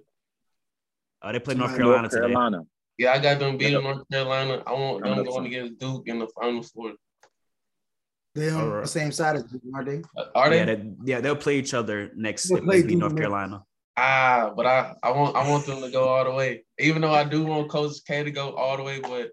Uh, 1.23 1.33
they 1.33 1.41
play 1.41 1.55
North 1.55 1.77
Carolina, 1.77 2.03
North 2.03 2.13
Carolina. 2.13 2.59
today. 2.59 2.69
Yeah, 2.99 3.13
I 3.13 3.19
got 3.19 3.39
them 3.39 3.57
beating 3.57 3.83
North 3.83 4.09
Carolina. 4.11 4.63
I 4.67 4.73
want 4.73 5.05
them 5.05 5.25
going 5.25 5.47
against 5.47 5.79
Duke 5.79 6.09
in 6.09 6.19
the 6.19 6.27
final 6.29 6.63
four. 6.63 6.93
They're 8.35 8.55
on 8.55 8.71
right. 8.71 8.83
the 8.83 8.89
same 8.89 9.11
side 9.13 9.37
as 9.37 9.45
Duke, 9.45 9.63
are 9.75 9.85
they? 9.85 10.03
Uh, 10.17 10.25
are 10.35 10.51
they? 10.51 10.59
Yeah, 10.59 10.65
they, 10.65 10.93
yeah, 11.05 11.21
they'll 11.21 11.37
play 11.37 11.59
each 11.59 11.75
other 11.75 12.13
next 12.17 12.49
they'll 12.49 12.63
play 12.63 12.83
Duke 12.83 12.99
North 12.99 13.17
Carolina. 13.17 13.63
Ah, 13.97 14.53
but 14.55 14.65
I, 14.65 14.95
I 15.03 15.11
want 15.11 15.35
I 15.35 15.49
want 15.49 15.67
them 15.67 15.81
to 15.81 15.91
go 15.91 16.05
all 16.05 16.25
the 16.25 16.33
way. 16.33 16.65
Even 16.79 17.03
though 17.03 17.13
I 17.13 17.25
do 17.25 17.45
want 17.45 17.69
Coach 17.69 17.97
K 18.07 18.23
to 18.23 18.31
go 18.31 18.55
all 18.55 18.77
the 18.77 18.83
way, 18.83 19.01
but 19.01 19.31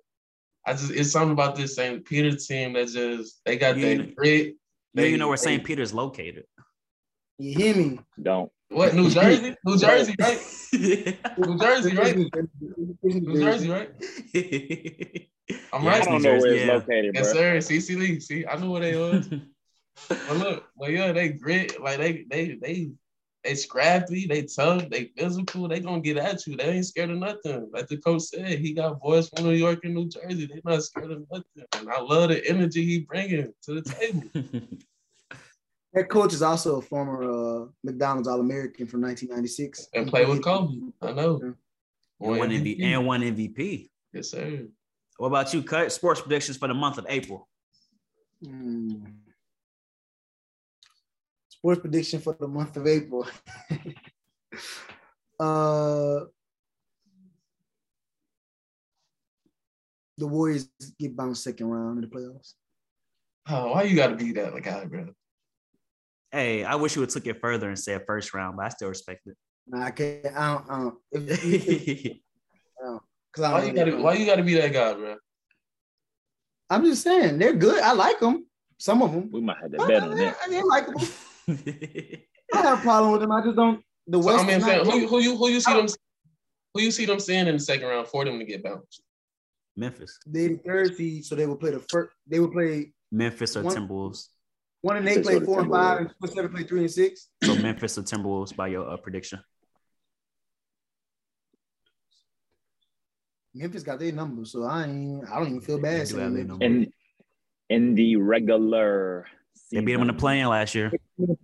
I 0.65 0.73
just 0.73 0.91
it's 0.91 1.11
something 1.11 1.33
about 1.33 1.55
this 1.55 1.75
St. 1.75 2.03
Peter 2.03 2.35
team 2.35 2.73
that 2.73 2.87
just 2.87 3.41
they 3.45 3.57
got 3.57 3.75
that 3.75 4.15
grit. 4.15 4.55
They, 4.95 5.09
you 5.09 5.17
know 5.17 5.27
where 5.27 5.37
St. 5.37 5.63
Peter's 5.63 5.93
located. 5.93 6.45
You 7.37 7.53
hear 7.53 7.75
me? 7.75 7.99
Don't. 8.21 8.51
What 8.69 8.95
New 8.95 9.09
Jersey? 9.09 9.55
New 9.65 9.77
Jersey, 9.77 10.15
right? 10.19 10.39
New 11.37 11.59
Jersey, 11.59 11.95
right? 11.95 12.15
New 12.15 13.39
Jersey, 13.39 13.69
right? 13.69 13.89
I'm 15.73 15.83
yeah, 15.83 15.89
right. 15.89 16.01
I 16.01 16.05
don't 16.05 16.21
know 16.21 16.37
where 16.37 16.53
it's 16.53 16.65
yeah. 16.65 16.73
located, 16.73 17.13
bro. 17.13 17.21
Yes, 17.21 17.31
sir. 17.31 17.57
CC 17.57 17.97
Lee. 17.97 18.19
See, 18.19 18.45
I 18.45 18.57
know 18.57 18.71
where 18.71 18.81
they 18.81 18.95
was. 18.95 19.27
but 20.09 20.37
look, 20.37 20.63
but 20.77 20.91
yeah, 20.91 21.11
they 21.11 21.29
grit. 21.29 21.79
Like 21.81 21.97
they, 21.97 22.25
they, 22.29 22.57
they, 22.61 22.91
they 23.43 23.55
scrappy. 23.55 24.25
They 24.27 24.43
tough. 24.43 24.89
They 24.89 25.11
physical. 25.17 25.67
They 25.67 25.81
gonna 25.81 25.99
get 25.99 26.17
at 26.17 26.47
you. 26.47 26.55
They 26.55 26.63
ain't 26.63 26.85
scared 26.85 27.11
of 27.11 27.17
nothing. 27.17 27.69
Like 27.71 27.87
the 27.87 27.97
coach 27.97 28.23
said, 28.23 28.59
he 28.59 28.73
got 28.73 28.99
boys 29.01 29.29
from 29.29 29.45
New 29.45 29.51
York 29.51 29.81
and 29.83 29.93
New 29.93 30.09
Jersey. 30.09 30.47
They 30.47 30.61
not 30.63 30.83
scared 30.83 31.11
of 31.11 31.25
nothing. 31.31 31.65
And 31.77 31.89
I 31.89 31.99
love 31.99 32.29
the 32.29 32.47
energy 32.49 32.85
he 32.85 32.99
bringing 32.99 33.53
to 33.63 33.81
the 33.81 33.81
table. 33.81 34.23
That 35.95 36.09
coach 36.09 36.33
is 36.33 36.41
also 36.41 36.79
a 36.79 36.81
former 36.81 37.23
uh, 37.23 37.67
McDonald's 37.81 38.27
All 38.27 38.41
American 38.41 38.85
from 38.85 39.01
1996. 39.01 39.87
And 39.93 40.09
played 40.09 40.27
with 40.27 40.43
Kobe. 40.43 40.91
I 41.01 41.13
know. 41.13 41.39
And 41.41 41.55
one 42.19 42.49
MVP. 42.49 42.83
And 42.83 43.07
one 43.07 43.21
MVP. 43.21 43.89
Yes, 44.11 44.31
sir. 44.31 44.67
What 45.17 45.27
about 45.27 45.53
you, 45.53 45.63
Cut? 45.63 45.89
Sports 45.93 46.19
predictions 46.19 46.57
for 46.57 46.67
the 46.67 46.73
month 46.73 46.97
of 46.97 47.05
April. 47.07 47.47
Hmm. 48.43 49.05
Sports 51.47 51.79
prediction 51.79 52.19
for 52.19 52.35
the 52.37 52.47
month 52.49 52.75
of 52.75 52.85
April. 52.85 53.25
uh, 55.39 56.25
the 60.17 60.27
Warriors 60.27 60.67
get 60.99 61.15
bounced 61.15 61.43
second 61.43 61.67
round 61.67 62.03
in 62.03 62.09
the 62.09 62.13
playoffs. 62.13 62.53
Oh, 63.47 63.71
why 63.71 63.83
you 63.83 63.95
got 63.95 64.07
to 64.07 64.15
be 64.17 64.33
that 64.33 64.61
guy, 64.61 64.83
bro? 64.83 65.07
Hey, 66.31 66.63
I 66.63 66.75
wish 66.75 66.95
you 66.95 67.01
would 67.01 67.09
took 67.09 67.27
it 67.27 67.39
further 67.39 67.69
and 67.69 67.79
said 67.79 68.03
first 68.05 68.33
round, 68.33 68.57
but 68.57 68.65
I 68.65 68.69
still 68.69 68.89
respect 68.89 69.27
it. 69.27 69.35
Nah, 69.67 69.85
I 69.85 69.91
can't. 69.91 70.25
I 70.25 70.53
don't. 70.53 70.69
I 70.69 70.79
don't. 70.79 70.95
If, 71.11 71.45
if, 71.45 72.17
I 72.81 72.85
don't 72.85 73.01
why 73.37 73.63
you 73.65 73.73
gotta 73.73 73.97
why 73.97 74.13
you 74.13 74.25
gotta 74.25 74.43
be 74.43 74.53
that 74.55 74.73
guy, 74.73 74.93
bro? 74.93 75.15
I'm 76.69 76.83
just 76.83 77.03
saying 77.03 77.37
they're 77.37 77.53
good. 77.53 77.81
I 77.81 77.93
like 77.93 78.19
them. 78.19 78.45
Some 78.77 79.01
of 79.01 79.11
them. 79.11 79.29
We 79.31 79.41
might 79.41 79.57
have 79.61 79.71
to 79.71 79.77
bet 79.77 80.03
on 80.03 80.15
that. 80.15 80.37
I, 80.47 80.57
I, 80.57 80.61
like 80.63 80.87
them. 80.87 80.95
I 82.53 82.57
have 82.57 82.79
a 82.79 82.81
problem 82.81 83.11
with 83.11 83.21
them. 83.21 83.31
I 83.31 83.43
just 83.43 83.55
don't. 83.55 83.81
The 84.07 84.19
West. 84.19 84.39
So, 84.39 84.43
I 84.43 84.47
mean, 84.47 84.61
saying, 84.61 84.85
who, 84.85 85.07
who 85.07 85.19
you 85.19 85.37
who 85.37 85.49
you 85.49 85.61
see 85.61 85.73
them 85.73 85.87
who 86.73 86.81
you 86.81 86.91
see 86.91 87.05
them 87.05 87.19
seeing 87.19 87.47
in 87.47 87.55
the 87.55 87.59
second 87.59 87.87
round 87.87 88.07
for 88.07 88.25
them 88.25 88.39
to 88.39 88.45
get 88.45 88.63
bounced? 88.63 89.01
Memphis. 89.77 90.19
They 90.25 90.49
the 90.49 90.57
third 90.65 90.95
seed, 90.95 91.25
so 91.25 91.35
they 91.35 91.45
will 91.45 91.55
play 91.55 91.71
the 91.71 91.83
first. 91.89 92.13
They 92.27 92.39
will 92.39 92.51
play 92.51 92.93
Memphis 93.11 93.55
or 93.55 93.63
one, 93.63 93.75
Timberwolves. 93.75 94.27
One 94.85 94.97
and 94.97 95.07
they 95.07 95.19
play 95.19 95.39
four 95.39 95.61
and 95.61 95.71
five, 95.71 95.97
and 95.97 96.29
seven 96.29 96.51
play 96.51 96.61
three 96.61 96.81
and 96.81 96.91
six. 96.91 97.29
So 97.43 97.55
Memphis 97.55 97.97
or 97.97 98.03
Timberwolves 98.03 98.55
by 98.55 98.67
your 98.67 98.87
uh, 98.87 98.97
prediction. 98.97 99.39
Memphis 103.55 103.81
got 103.81 103.97
their 103.97 104.11
numbers, 104.11 104.51
so 104.51 104.61
I 104.63 104.83
ain't. 104.83 105.27
I 105.27 105.39
don't 105.39 105.47
even 105.47 105.61
feel 105.61 105.79
bad 105.79 106.07
saying 106.07 106.59
In 106.61 106.93
in 107.67 107.95
the 107.95 108.17
regular, 108.17 109.25
season. 109.55 109.85
they 109.85 109.85
beat 109.87 109.93
them 109.93 110.01
in 110.01 110.07
the 110.07 110.13
playing 110.13 110.45
last 110.45 110.75
year. 110.75 110.91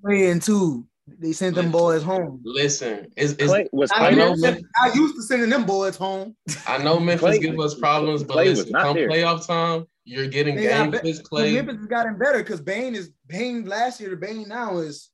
Playing 0.04 0.40
too. 0.40 0.86
They 1.08 1.34
sent 1.34 1.56
them 1.56 1.72
boys 1.72 2.04
home. 2.04 2.42
Listen, 2.46 3.08
is 3.18 3.34
is 3.38 3.52
was 3.72 3.90
I, 3.96 4.12
know, 4.12 4.36
I 4.80 4.94
used 4.94 5.16
to 5.16 5.24
sending 5.24 5.50
them 5.50 5.66
boys 5.66 5.96
home. 5.96 6.36
I 6.68 6.78
know 6.78 7.00
Memphis 7.00 7.22
Clay, 7.22 7.40
give 7.40 7.60
us 7.60 7.74
problems, 7.74 8.24
but 8.24 8.38
listen, 8.38 8.72
come 8.72 8.96
there. 8.96 9.10
playoff 9.10 9.48
time, 9.48 9.88
you're 10.04 10.28
getting 10.28 10.56
they 10.56 10.68
games. 10.68 11.00
Be- 11.02 11.24
Clay. 11.24 11.54
Memphis 11.54 11.78
has 11.78 11.88
gotten 11.88 12.18
better 12.18 12.40
because 12.40 12.62
Bane 12.62 12.96
is 12.96 13.12
Bane 13.28 13.66
last 13.66 14.00
year. 14.00 14.10
The 14.10 14.16
Bane 14.16 14.48
now 14.48 14.78
is. 14.78 15.10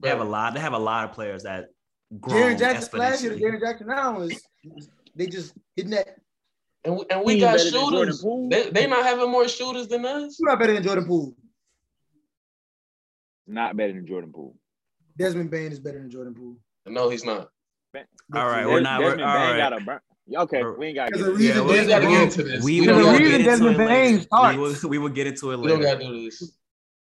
They 0.00 0.08
have 0.08 0.20
a 0.20 0.24
lot. 0.24 0.54
They 0.54 0.60
have 0.60 0.74
a 0.74 0.78
lot 0.78 1.04
of 1.04 1.12
players 1.12 1.42
that. 1.42 1.66
Jaren 2.12 2.58
Jackson 2.58 2.98
last 2.98 3.22
year. 3.22 3.32
Jaren 3.32 3.60
Jackson 3.60 3.88
now 3.88 4.20
is. 4.20 4.40
They 5.14 5.26
just 5.26 5.52
hitting 5.76 5.90
that 5.90 6.16
and 6.84 6.96
we, 6.96 7.04
and 7.10 7.24
we 7.24 7.40
got 7.40 7.60
shooters. 7.60 8.24
They, 8.50 8.70
they 8.70 8.86
not 8.86 9.04
having 9.04 9.30
more 9.30 9.48
shooters 9.48 9.88
than 9.88 10.04
us. 10.04 10.22
Who's 10.22 10.40
not 10.40 10.58
better 10.58 10.72
than 10.74 10.82
Jordan 10.82 11.06
Poole? 11.06 11.36
Not 13.46 13.76
better 13.76 13.92
than 13.92 14.06
Jordan 14.06 14.32
Poole. 14.32 14.56
Desmond 15.16 15.50
Bane 15.50 15.72
is 15.72 15.80
better 15.80 15.98
than 15.98 16.10
Jordan 16.10 16.34
Poole. 16.34 16.56
No, 16.86 17.10
he's 17.10 17.24
not. 17.24 17.48
All 18.34 18.46
right, 18.46 18.66
we're 18.66 18.80
not. 18.80 19.00
Desmond 19.00 19.20
we're, 19.20 19.26
all 19.26 19.52
right. 19.52 20.00
Got 20.32 20.42
a 20.42 20.46
burn. 20.46 20.64
Okay, 20.64 20.78
we 20.78 20.86
ain't 20.86 20.96
got 20.96 21.12
to 21.12 21.18
get, 21.18 21.40
yeah, 21.40 21.60
we 21.62 21.86
got 21.86 21.98
to 22.00 22.06
get 22.06 22.22
into 22.22 22.42
this. 22.42 22.64
We, 22.64 22.80
we, 22.80 22.86
will 22.86 23.18
get 23.18 23.40
into 23.40 23.68
it 23.68 23.78
later. 23.78 24.26
We 24.30 24.58
will, 24.58 24.74
we 24.88 24.98
will 24.98 25.08
get 25.08 25.26
into 25.26 25.50
it 25.52 25.56
later. 25.56 25.76
We 25.76 25.82
don't 25.84 25.98
got 25.98 26.00
to 26.00 26.06
do 26.06 26.24
this. 26.24 26.52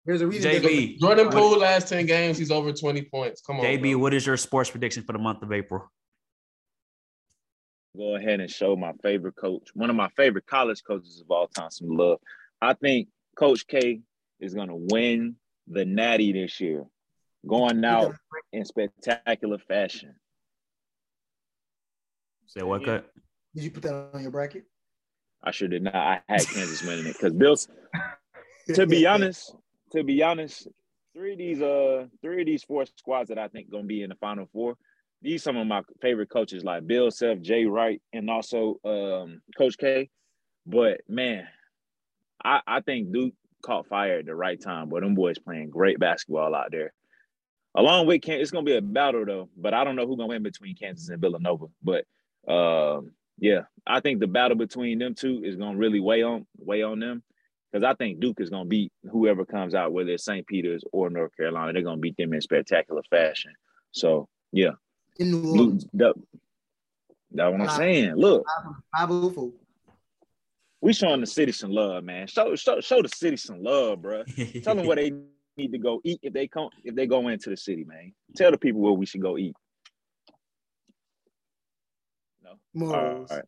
There's 0.04 0.20
a 0.20 0.26
reason. 0.26 0.50
JB. 0.50 0.98
Jordan 1.00 1.30
Poole 1.30 1.58
last 1.58 1.88
10 1.88 2.06
games, 2.06 2.38
he's 2.38 2.52
over 2.52 2.72
20 2.72 3.02
points. 3.02 3.40
Come 3.40 3.58
on. 3.58 3.64
JB, 3.64 3.92
bro. 3.92 3.98
what 3.98 4.14
is 4.14 4.24
your 4.24 4.36
sports 4.36 4.70
prediction 4.70 5.02
for 5.02 5.12
the 5.12 5.18
month 5.18 5.42
of 5.42 5.52
April? 5.52 5.90
go 7.96 8.16
ahead 8.16 8.40
and 8.40 8.50
show 8.50 8.76
my 8.76 8.92
favorite 9.02 9.36
coach, 9.36 9.70
one 9.74 9.90
of 9.90 9.96
my 9.96 10.08
favorite 10.10 10.46
college 10.46 10.82
coaches 10.84 11.20
of 11.20 11.30
all 11.30 11.48
time, 11.48 11.70
some 11.70 11.96
love. 11.96 12.18
I 12.60 12.74
think 12.74 13.08
Coach 13.36 13.66
K 13.66 14.00
is 14.40 14.54
going 14.54 14.68
to 14.68 14.86
win 14.90 15.36
the 15.66 15.84
Natty 15.84 16.32
this 16.32 16.60
year, 16.60 16.84
going 17.46 17.84
out 17.84 18.14
in 18.52 18.64
spectacular 18.64 19.58
fashion. 19.58 20.14
Say 22.46 22.62
what 22.62 22.84
cut? 22.84 23.10
Did 23.54 23.64
you 23.64 23.70
put 23.70 23.82
that 23.84 24.10
on 24.14 24.22
your 24.22 24.30
bracket? 24.30 24.64
I 25.42 25.50
sure 25.50 25.68
did 25.68 25.82
not. 25.82 25.94
I 25.94 26.20
had 26.28 26.46
Kansas 26.46 26.82
winning 26.82 27.06
it 27.06 27.14
because 27.14 27.32
Bills. 27.32 27.68
To 28.74 28.84
be 28.84 29.06
honest, 29.06 29.54
to 29.92 30.02
be 30.02 30.24
honest, 30.24 30.66
three 31.14 31.34
of 31.34 31.38
these 31.38 31.62
uh 31.62 32.06
three 32.20 32.40
of 32.40 32.46
these 32.46 32.64
four 32.64 32.84
squads 32.84 33.28
that 33.28 33.38
I 33.38 33.46
think 33.46 33.70
gonna 33.70 33.84
be 33.84 34.02
in 34.02 34.08
the 34.08 34.16
final 34.16 34.48
four 34.52 34.76
these 35.22 35.42
some 35.42 35.56
of 35.56 35.66
my 35.66 35.82
favorite 36.00 36.30
coaches 36.30 36.64
like 36.64 36.86
Bill 36.86 37.10
Self, 37.10 37.40
Jay 37.40 37.64
Wright, 37.64 38.00
and 38.12 38.30
also 38.30 38.78
um, 38.84 39.40
Coach 39.56 39.76
K. 39.78 40.10
But 40.66 41.00
man, 41.08 41.46
I, 42.44 42.60
I 42.66 42.80
think 42.80 43.12
Duke 43.12 43.34
caught 43.64 43.86
fire 43.86 44.18
at 44.18 44.26
the 44.26 44.34
right 44.34 44.60
time. 44.60 44.88
But 44.88 45.02
them 45.02 45.14
boys 45.14 45.38
playing 45.38 45.70
great 45.70 45.98
basketball 45.98 46.54
out 46.54 46.70
there. 46.70 46.92
Along 47.74 48.06
with 48.06 48.22
Kansas, 48.22 48.42
it's 48.42 48.50
gonna 48.50 48.64
be 48.64 48.76
a 48.76 48.82
battle 48.82 49.24
though. 49.24 49.48
But 49.56 49.74
I 49.74 49.84
don't 49.84 49.96
know 49.96 50.06
who's 50.06 50.16
gonna 50.16 50.28
win 50.28 50.42
between 50.42 50.76
Kansas 50.76 51.08
and 51.08 51.20
Villanova. 51.20 51.66
But 51.82 52.04
um, 52.48 53.12
yeah, 53.38 53.62
I 53.86 54.00
think 54.00 54.20
the 54.20 54.26
battle 54.26 54.56
between 54.56 54.98
them 54.98 55.14
two 55.14 55.42
is 55.44 55.56
gonna 55.56 55.76
really 55.76 56.00
weigh 56.00 56.22
on 56.22 56.46
weigh 56.58 56.82
on 56.82 57.00
them. 57.00 57.22
because 57.70 57.84
I 57.84 57.94
think 57.94 58.20
Duke 58.20 58.40
is 58.40 58.50
gonna 58.50 58.64
beat 58.64 58.92
whoever 59.10 59.44
comes 59.44 59.74
out, 59.74 59.92
whether 59.92 60.10
it's 60.10 60.24
St. 60.24 60.46
Peter's 60.46 60.84
or 60.92 61.10
North 61.10 61.36
Carolina. 61.36 61.72
They're 61.72 61.82
gonna 61.82 62.00
beat 62.00 62.16
them 62.16 62.32
in 62.32 62.40
spectacular 62.40 63.02
fashion. 63.10 63.52
So 63.92 64.28
yeah, 64.52 64.72
in 65.18 65.30
New 65.30 65.50
Orleans. 65.50 65.86
That's 65.92 67.52
what 67.52 67.60
I'm 67.60 67.76
saying. 67.76 68.14
Look, 68.14 68.44
we 70.80 70.92
showing 70.92 71.20
the 71.20 71.26
city 71.26 71.52
some 71.52 71.72
love, 71.72 72.04
man. 72.04 72.26
Show 72.26 72.54
show 72.56 72.80
show 72.80 73.02
the 73.02 73.08
city 73.08 73.36
some 73.36 73.62
love, 73.62 74.02
bro. 74.02 74.24
Tell 74.62 74.74
them 74.74 74.86
where 74.86 74.96
they 74.96 75.12
need 75.56 75.72
to 75.72 75.78
go 75.78 76.00
eat 76.04 76.20
if 76.22 76.32
they 76.32 76.46
come 76.46 76.70
if 76.84 76.94
they 76.94 77.06
go 77.06 77.28
into 77.28 77.50
the 77.50 77.56
city, 77.56 77.84
man. 77.84 78.12
Tell 78.36 78.50
the 78.50 78.58
people 78.58 78.80
where 78.80 78.92
we 78.92 79.06
should 79.06 79.22
go 79.22 79.36
eat. 79.36 79.54
No. 82.74 82.94
All 82.94 83.26
right. 83.30 83.42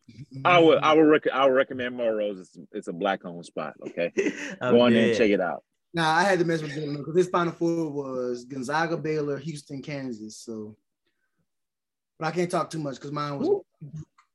I 0.44 0.58
would 0.58 0.76
mm-hmm. 0.76 0.84
I 0.84 0.92
would 0.94 1.02
rec- 1.02 1.32
I 1.32 1.44
would 1.44 1.54
recommend 1.54 1.96
Morrow's. 1.96 2.40
It's, 2.40 2.58
it's 2.72 2.88
a 2.88 2.92
black 2.92 3.24
owned 3.24 3.44
spot. 3.44 3.74
Okay, 3.86 4.12
go 4.60 4.80
on 4.80 4.92
there 4.92 5.08
and 5.08 5.16
check 5.16 5.30
it 5.30 5.40
out. 5.40 5.62
Now 5.94 6.10
I 6.10 6.22
had 6.22 6.38
to 6.38 6.44
mess 6.44 6.62
with 6.62 6.74
them 6.74 6.96
because 6.96 7.14
this 7.14 7.28
final 7.28 7.52
four 7.52 7.90
was 7.90 8.44
Gonzaga, 8.44 8.96
Baylor, 8.96 9.38
Houston, 9.38 9.82
Kansas. 9.82 10.36
So, 10.38 10.76
but 12.18 12.26
I 12.26 12.30
can't 12.30 12.50
talk 12.50 12.70
too 12.70 12.78
much 12.78 12.96
because 12.96 13.12
mine 13.12 13.38
was 13.38 13.48
Ooh. 13.48 13.64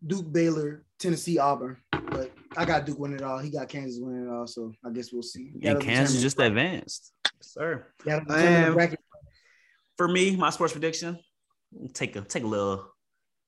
Duke, 0.06 0.31
Baylor, 0.31 0.84
Tennessee, 0.99 1.38
Auburn. 1.38 1.77
But 1.91 2.31
I 2.57 2.65
got 2.65 2.85
Duke 2.85 2.99
winning 2.99 3.18
it 3.18 3.23
all. 3.23 3.40
He 3.40 3.49
got 3.49 3.69
Kansas 3.69 3.99
winning 4.02 4.27
it 4.27 4.30
all. 4.30 4.48
So 4.48 4.73
I 4.85 4.90
guess 4.90 5.11
we'll 5.11 5.23
see. 5.23 5.53
And 5.64 5.80
Kansas 5.80 6.22
just 6.22 6.40
advanced, 6.40 7.14
sir. 7.41 7.88
Yeah. 8.06 8.85
For 9.98 10.07
me, 10.07 10.35
my 10.35 10.49
sports 10.49 10.73
prediction: 10.73 11.19
take 11.94 12.15
a 12.15 12.22
take 12.22 12.44
a 12.44 12.48
little 12.48 12.93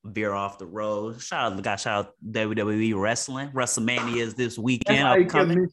veer 0.06 0.32
off 0.32 0.58
the 0.58 0.66
road. 0.66 1.20
Shout 1.20 1.52
out, 1.52 1.62
got 1.62 1.80
shout 1.80 2.06
out 2.06 2.14
WWE 2.30 2.98
wrestling. 2.98 3.50
WrestleMania 3.50 4.16
is 4.16 4.34
this 4.34 4.58
weekend 4.58 5.06
upcoming. 5.06 5.68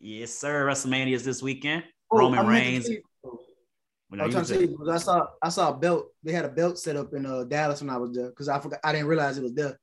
Yes, 0.00 0.32
sir. 0.32 0.66
WrestleMania 0.66 1.12
is 1.12 1.24
this 1.24 1.42
weekend. 1.42 1.84
Oh, 2.10 2.18
Roman 2.18 2.40
I 2.40 2.48
Reigns. 2.48 2.88
I 2.88 4.24
was 4.24 4.32
trying 4.32 4.44
to 4.44 4.54
say 4.54 4.66
because 4.66 4.88
I 4.88 4.98
saw 4.98 5.26
I 5.42 5.48
saw 5.48 5.70
a 5.70 5.76
belt. 5.76 6.06
They 6.22 6.32
had 6.32 6.44
a 6.44 6.48
belt 6.48 6.78
set 6.78 6.96
up 6.96 7.12
in 7.12 7.26
uh, 7.26 7.44
Dallas 7.44 7.80
when 7.80 7.90
I 7.90 7.96
was 7.96 8.12
there 8.12 8.28
because 8.28 8.48
I 8.48 8.58
forgot 8.60 8.80
I 8.84 8.92
didn't 8.92 9.08
realize 9.08 9.36
it 9.36 9.42
was 9.42 9.54
there. 9.54 9.78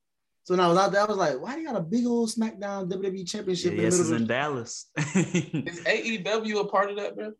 So 0.46 0.54
when 0.54 0.60
I 0.60 0.68
was 0.68 0.78
out 0.78 0.92
there, 0.92 1.02
I 1.02 1.06
was 1.06 1.18
like, 1.18 1.40
why 1.40 1.56
do 1.56 1.62
you 1.62 1.68
got 1.68 1.78
a 1.78 1.84
big 1.84 2.06
old 2.06 2.30
SmackDown 2.30 2.92
WWE 2.92 3.28
Championship? 3.28 3.74
Yeah, 3.74 3.80
in, 3.80 3.84
yes, 3.84 4.10
in 4.10 4.28
Dallas. 4.28 4.90
is 4.98 5.82
AEW 5.84 6.60
a 6.60 6.66
part 6.66 6.90
of 6.90 6.98
that, 6.98 7.16
man? 7.16 7.34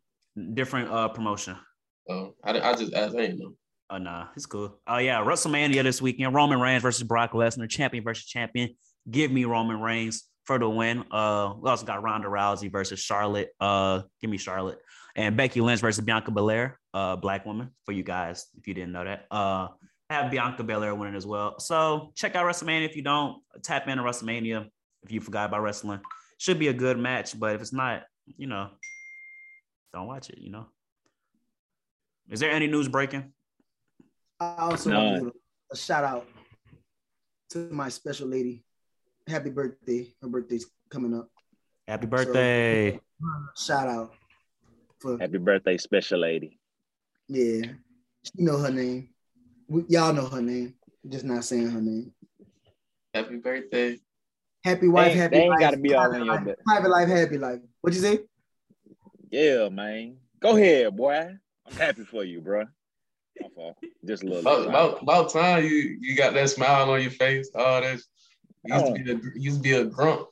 Different 0.54 0.90
uh 0.90 1.08
promotion. 1.08 1.56
Oh, 2.08 2.34
I, 2.44 2.60
I 2.60 2.74
just 2.74 2.94
asked. 2.94 3.16
I 3.16 3.22
ain't 3.22 3.38
know. 3.38 3.54
Oh 3.94 3.98
nah, 3.98 4.26
it's 4.34 4.46
cool. 4.46 4.76
Oh 4.88 4.98
yeah, 4.98 5.20
WrestleMania 5.20 5.84
this 5.84 6.02
weekend. 6.02 6.34
Roman 6.34 6.58
Reigns 6.58 6.82
versus 6.82 7.04
Brock 7.04 7.30
Lesnar, 7.30 7.70
champion 7.70 8.02
versus 8.02 8.24
champion. 8.24 8.70
Give 9.08 9.30
me 9.30 9.44
Roman 9.44 9.80
Reigns 9.80 10.24
for 10.46 10.58
the 10.58 10.68
win. 10.68 11.04
Uh, 11.12 11.54
we 11.60 11.70
also 11.70 11.86
got 11.86 12.02
Ronda 12.02 12.26
Rousey 12.26 12.72
versus 12.72 12.98
Charlotte. 12.98 13.50
Uh, 13.60 14.02
give 14.20 14.30
me 14.30 14.36
Charlotte 14.36 14.80
and 15.14 15.36
Becky 15.36 15.60
Lynch 15.60 15.80
versus 15.80 16.04
Bianca 16.04 16.32
Belair, 16.32 16.80
uh, 16.92 17.14
black 17.14 17.46
woman 17.46 17.70
for 17.86 17.92
you 17.92 18.02
guys 18.02 18.46
if 18.58 18.66
you 18.66 18.74
didn't 18.74 18.90
know 18.90 19.04
that. 19.04 19.26
Uh, 19.30 19.68
have 20.10 20.28
Bianca 20.28 20.64
Belair 20.64 20.92
winning 20.92 21.14
as 21.14 21.24
well. 21.24 21.60
So 21.60 22.10
check 22.16 22.34
out 22.34 22.46
WrestleMania 22.46 22.86
if 22.86 22.96
you 22.96 23.02
don't. 23.02 23.40
Tap 23.62 23.86
into 23.86 24.02
WrestleMania 24.02 24.66
if 25.04 25.12
you 25.12 25.20
forgot 25.20 25.50
about 25.50 25.62
wrestling. 25.62 26.00
Should 26.38 26.58
be 26.58 26.66
a 26.66 26.74
good 26.74 26.98
match, 26.98 27.38
but 27.38 27.54
if 27.54 27.60
it's 27.60 27.72
not, 27.72 28.02
you 28.26 28.48
know, 28.48 28.70
don't 29.92 30.08
watch 30.08 30.30
it. 30.30 30.38
You 30.38 30.50
know. 30.50 30.66
Is 32.28 32.40
there 32.40 32.50
any 32.50 32.66
news 32.66 32.88
breaking? 32.88 33.32
I 34.40 34.54
also 34.58 34.90
want 34.90 35.16
to 35.16 35.24
give 35.24 35.32
a 35.72 35.76
shout 35.76 36.04
out 36.04 36.26
to 37.50 37.68
my 37.70 37.88
special 37.88 38.28
lady. 38.28 38.64
Happy 39.26 39.50
birthday. 39.50 40.14
Her 40.20 40.28
birthday's 40.28 40.66
coming 40.90 41.14
up. 41.14 41.28
Happy 41.86 42.06
birthday. 42.06 42.92
So, 42.92 43.28
shout 43.56 43.88
out. 43.88 44.14
For, 44.98 45.18
Happy 45.18 45.38
birthday, 45.38 45.76
special 45.76 46.20
lady. 46.20 46.58
Yeah. 47.28 47.72
You 48.34 48.44
know 48.44 48.58
her 48.58 48.70
name. 48.70 49.10
We, 49.68 49.84
y'all 49.88 50.12
know 50.12 50.26
her 50.26 50.42
name. 50.42 50.74
Just 51.08 51.24
not 51.24 51.44
saying 51.44 51.70
her 51.70 51.80
name. 51.80 52.12
Happy 53.12 53.36
birthday. 53.36 53.98
Happy 54.64 54.88
wife, 54.88 55.12
they, 55.12 55.18
happy 55.18 55.36
they 55.36 55.42
ain't 55.42 55.50
life. 55.50 55.60
gotta 55.60 55.76
be 55.76 55.94
all 55.94 56.12
in 56.12 56.24
your 56.24 56.40
bed. 56.40 56.56
Private 56.64 56.88
life, 56.88 57.08
happy 57.08 57.38
life. 57.38 57.60
What'd 57.82 57.96
you 57.96 58.02
say? 58.02 58.20
Yeah, 59.30 59.68
man. 59.68 60.16
Go 60.40 60.56
ahead, 60.56 60.96
boy. 60.96 61.36
I'm 61.66 61.76
happy 61.76 62.04
for 62.04 62.24
you, 62.24 62.40
bro. 62.40 62.64
Just 64.06 64.22
a 64.22 64.26
little. 64.26 64.40
About, 64.40 64.68
about, 64.68 65.02
about, 65.02 65.32
time 65.32 65.64
you 65.64 65.98
you 66.00 66.16
got 66.16 66.34
that 66.34 66.50
smile 66.50 66.90
on 66.90 67.00
your 67.00 67.10
face. 67.10 67.50
Oh, 67.54 67.80
that's 67.80 68.08
used 68.64 68.84
oh. 68.84 68.94
to 68.94 69.02
be 69.02 69.10
a 69.10 69.20
used 69.34 69.56
to 69.58 69.62
be 69.62 69.72
a 69.72 69.84
grump. 69.84 70.28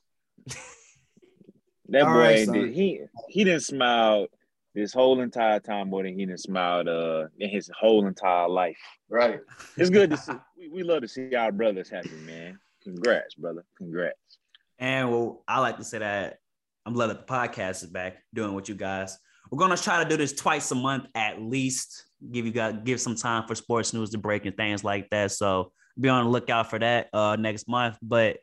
that 1.88 2.02
All 2.02 2.12
boy 2.12 2.18
right, 2.18 2.52
did 2.52 2.74
he 2.74 3.00
he 3.28 3.44
didn't 3.44 3.62
smile 3.62 4.26
this 4.74 4.92
whole 4.92 5.20
entire 5.20 5.60
time 5.60 5.90
more 5.90 6.02
than 6.02 6.18
he 6.18 6.24
didn't 6.26 6.40
smile 6.40 6.88
uh 6.88 7.26
in 7.38 7.48
his 7.50 7.70
whole 7.78 8.06
entire 8.06 8.48
life. 8.48 8.78
Right. 9.08 9.40
It's 9.76 9.90
good 9.90 10.10
to 10.10 10.16
see. 10.16 10.32
We, 10.58 10.68
we 10.68 10.82
love 10.82 11.02
to 11.02 11.08
see 11.08 11.34
our 11.34 11.52
brothers 11.52 11.90
happy, 11.90 12.10
man. 12.26 12.58
Congrats, 12.82 13.34
brother. 13.34 13.64
Congrats. 13.76 14.38
And 14.78 15.10
well, 15.10 15.44
I 15.46 15.60
like 15.60 15.76
to 15.78 15.84
say 15.84 15.98
that 15.98 16.38
I'm 16.84 16.94
glad 16.94 17.08
that 17.08 17.26
the 17.26 17.32
podcast 17.32 17.82
is 17.82 17.90
back 17.90 18.22
doing 18.34 18.54
what 18.54 18.68
you 18.68 18.74
guys. 18.74 19.18
We're 19.50 19.58
gonna 19.58 19.76
try 19.76 20.02
to 20.02 20.08
do 20.08 20.16
this 20.16 20.32
twice 20.32 20.70
a 20.70 20.74
month 20.74 21.06
at 21.14 21.40
least 21.40 22.06
give 22.30 22.46
you 22.46 22.52
guys 22.52 22.76
give 22.84 23.00
some 23.00 23.16
time 23.16 23.46
for 23.46 23.54
sports 23.54 23.92
news 23.92 24.10
to 24.10 24.18
break 24.18 24.46
and 24.46 24.56
things 24.56 24.84
like 24.84 25.08
that. 25.10 25.32
So 25.32 25.72
be 25.98 26.08
on 26.08 26.24
the 26.24 26.30
lookout 26.30 26.70
for 26.70 26.78
that 26.78 27.08
uh 27.12 27.36
next 27.36 27.68
month. 27.68 27.98
But 28.02 28.38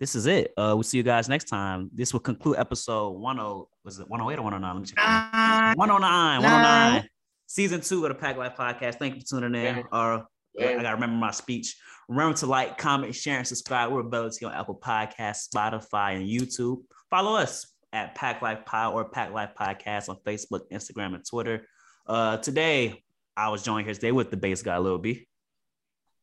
this 0.00 0.14
is 0.14 0.26
it. 0.26 0.52
Uh 0.56 0.72
we'll 0.74 0.82
see 0.82 0.96
you 0.96 1.02
guys 1.02 1.28
next 1.28 1.44
time. 1.44 1.90
This 1.94 2.12
will 2.12 2.20
conclude 2.20 2.56
episode 2.58 3.12
10 3.22 3.36
was 3.84 3.98
it 3.98 4.08
108 4.08 4.38
or 4.38 4.42
109? 4.42 4.74
Let 4.74 4.80
me 4.80 4.86
check. 4.86 4.98
Uh, 4.98 5.74
109, 5.74 6.42
109. 6.42 7.08
Season 7.46 7.80
two 7.80 8.04
of 8.04 8.08
the 8.08 8.14
Pack 8.14 8.36
Life 8.36 8.56
Podcast. 8.56 8.96
Thank 8.96 9.14
you 9.14 9.20
for 9.20 9.40
tuning 9.40 9.54
in. 9.54 9.84
Uh 9.92 10.22
I 10.58 10.74
gotta 10.74 10.94
remember 10.94 11.16
my 11.16 11.30
speech. 11.30 11.76
Remember 12.08 12.36
to 12.38 12.46
like, 12.46 12.78
comment, 12.78 13.14
share, 13.14 13.38
and 13.38 13.46
subscribe. 13.46 13.90
We're 13.90 14.00
ability 14.00 14.44
on 14.44 14.52
Apple 14.52 14.76
Podcasts, 14.76 15.48
Spotify, 15.54 16.16
and 16.16 16.26
YouTube. 16.26 16.82
Follow 17.10 17.36
us 17.36 17.66
at 17.92 18.14
Pack 18.14 18.42
Life 18.42 18.64
Pod 18.64 18.94
or 18.94 19.04
Pack 19.06 19.32
Life 19.32 19.50
Podcast 19.58 20.08
on 20.08 20.16
Facebook, 20.24 20.62
Instagram, 20.72 21.14
and 21.14 21.24
Twitter. 21.28 21.66
Uh, 22.06 22.36
today, 22.36 23.02
I 23.36 23.48
was 23.48 23.62
joined 23.62 23.86
here 23.86 23.94
today 23.94 24.12
with 24.12 24.30
the 24.30 24.36
bass 24.36 24.62
guy, 24.62 24.78
Lil 24.78 24.98
B. 24.98 25.26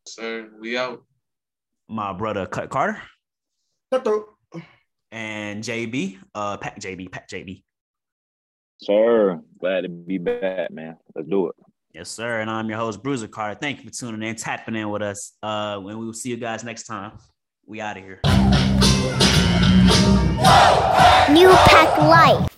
Sir, 0.08 0.50
we 0.60 0.78
out. 0.78 1.04
My 1.90 2.14
brother, 2.14 2.46
Cut 2.46 2.70
Carter. 2.70 3.02
Cutthroat. 3.92 4.28
And 5.12 5.64
JB, 5.64 6.20
uh, 6.34 6.58
Pack 6.58 6.80
JB, 6.80 7.12
Pack 7.12 7.28
JB. 7.28 7.64
Sir, 8.82 9.42
glad 9.60 9.82
to 9.82 9.90
be 9.90 10.18
back, 10.18 10.72
man. 10.72 10.98
Let's 11.16 11.28
do 11.28 11.50
it. 11.50 11.56
Yes, 11.94 12.10
sir. 12.10 12.40
And 12.40 12.50
I'm 12.50 12.68
your 12.70 12.80
host, 12.80 13.04
Bruiser 13.04 13.28
Carter. 13.28 13.60
Thank 13.60 13.80
you 13.80 13.90
for 13.90 13.94
tuning 13.94 14.28
in, 14.28 14.36
tapping 14.36 14.76
in 14.76 14.90
with 14.90 15.02
us. 15.02 15.34
Uh, 15.44 15.78
when 15.80 16.00
we 16.00 16.06
will 16.06 16.14
see 16.14 16.30
you 16.30 16.38
guys 16.38 16.64
next 16.64 16.84
time. 16.84 17.18
We 17.66 17.82
out 17.82 17.98
of 17.98 18.04
here. 18.04 18.20
New 21.30 21.50
Pack 21.50 21.98
Life. 22.00 22.50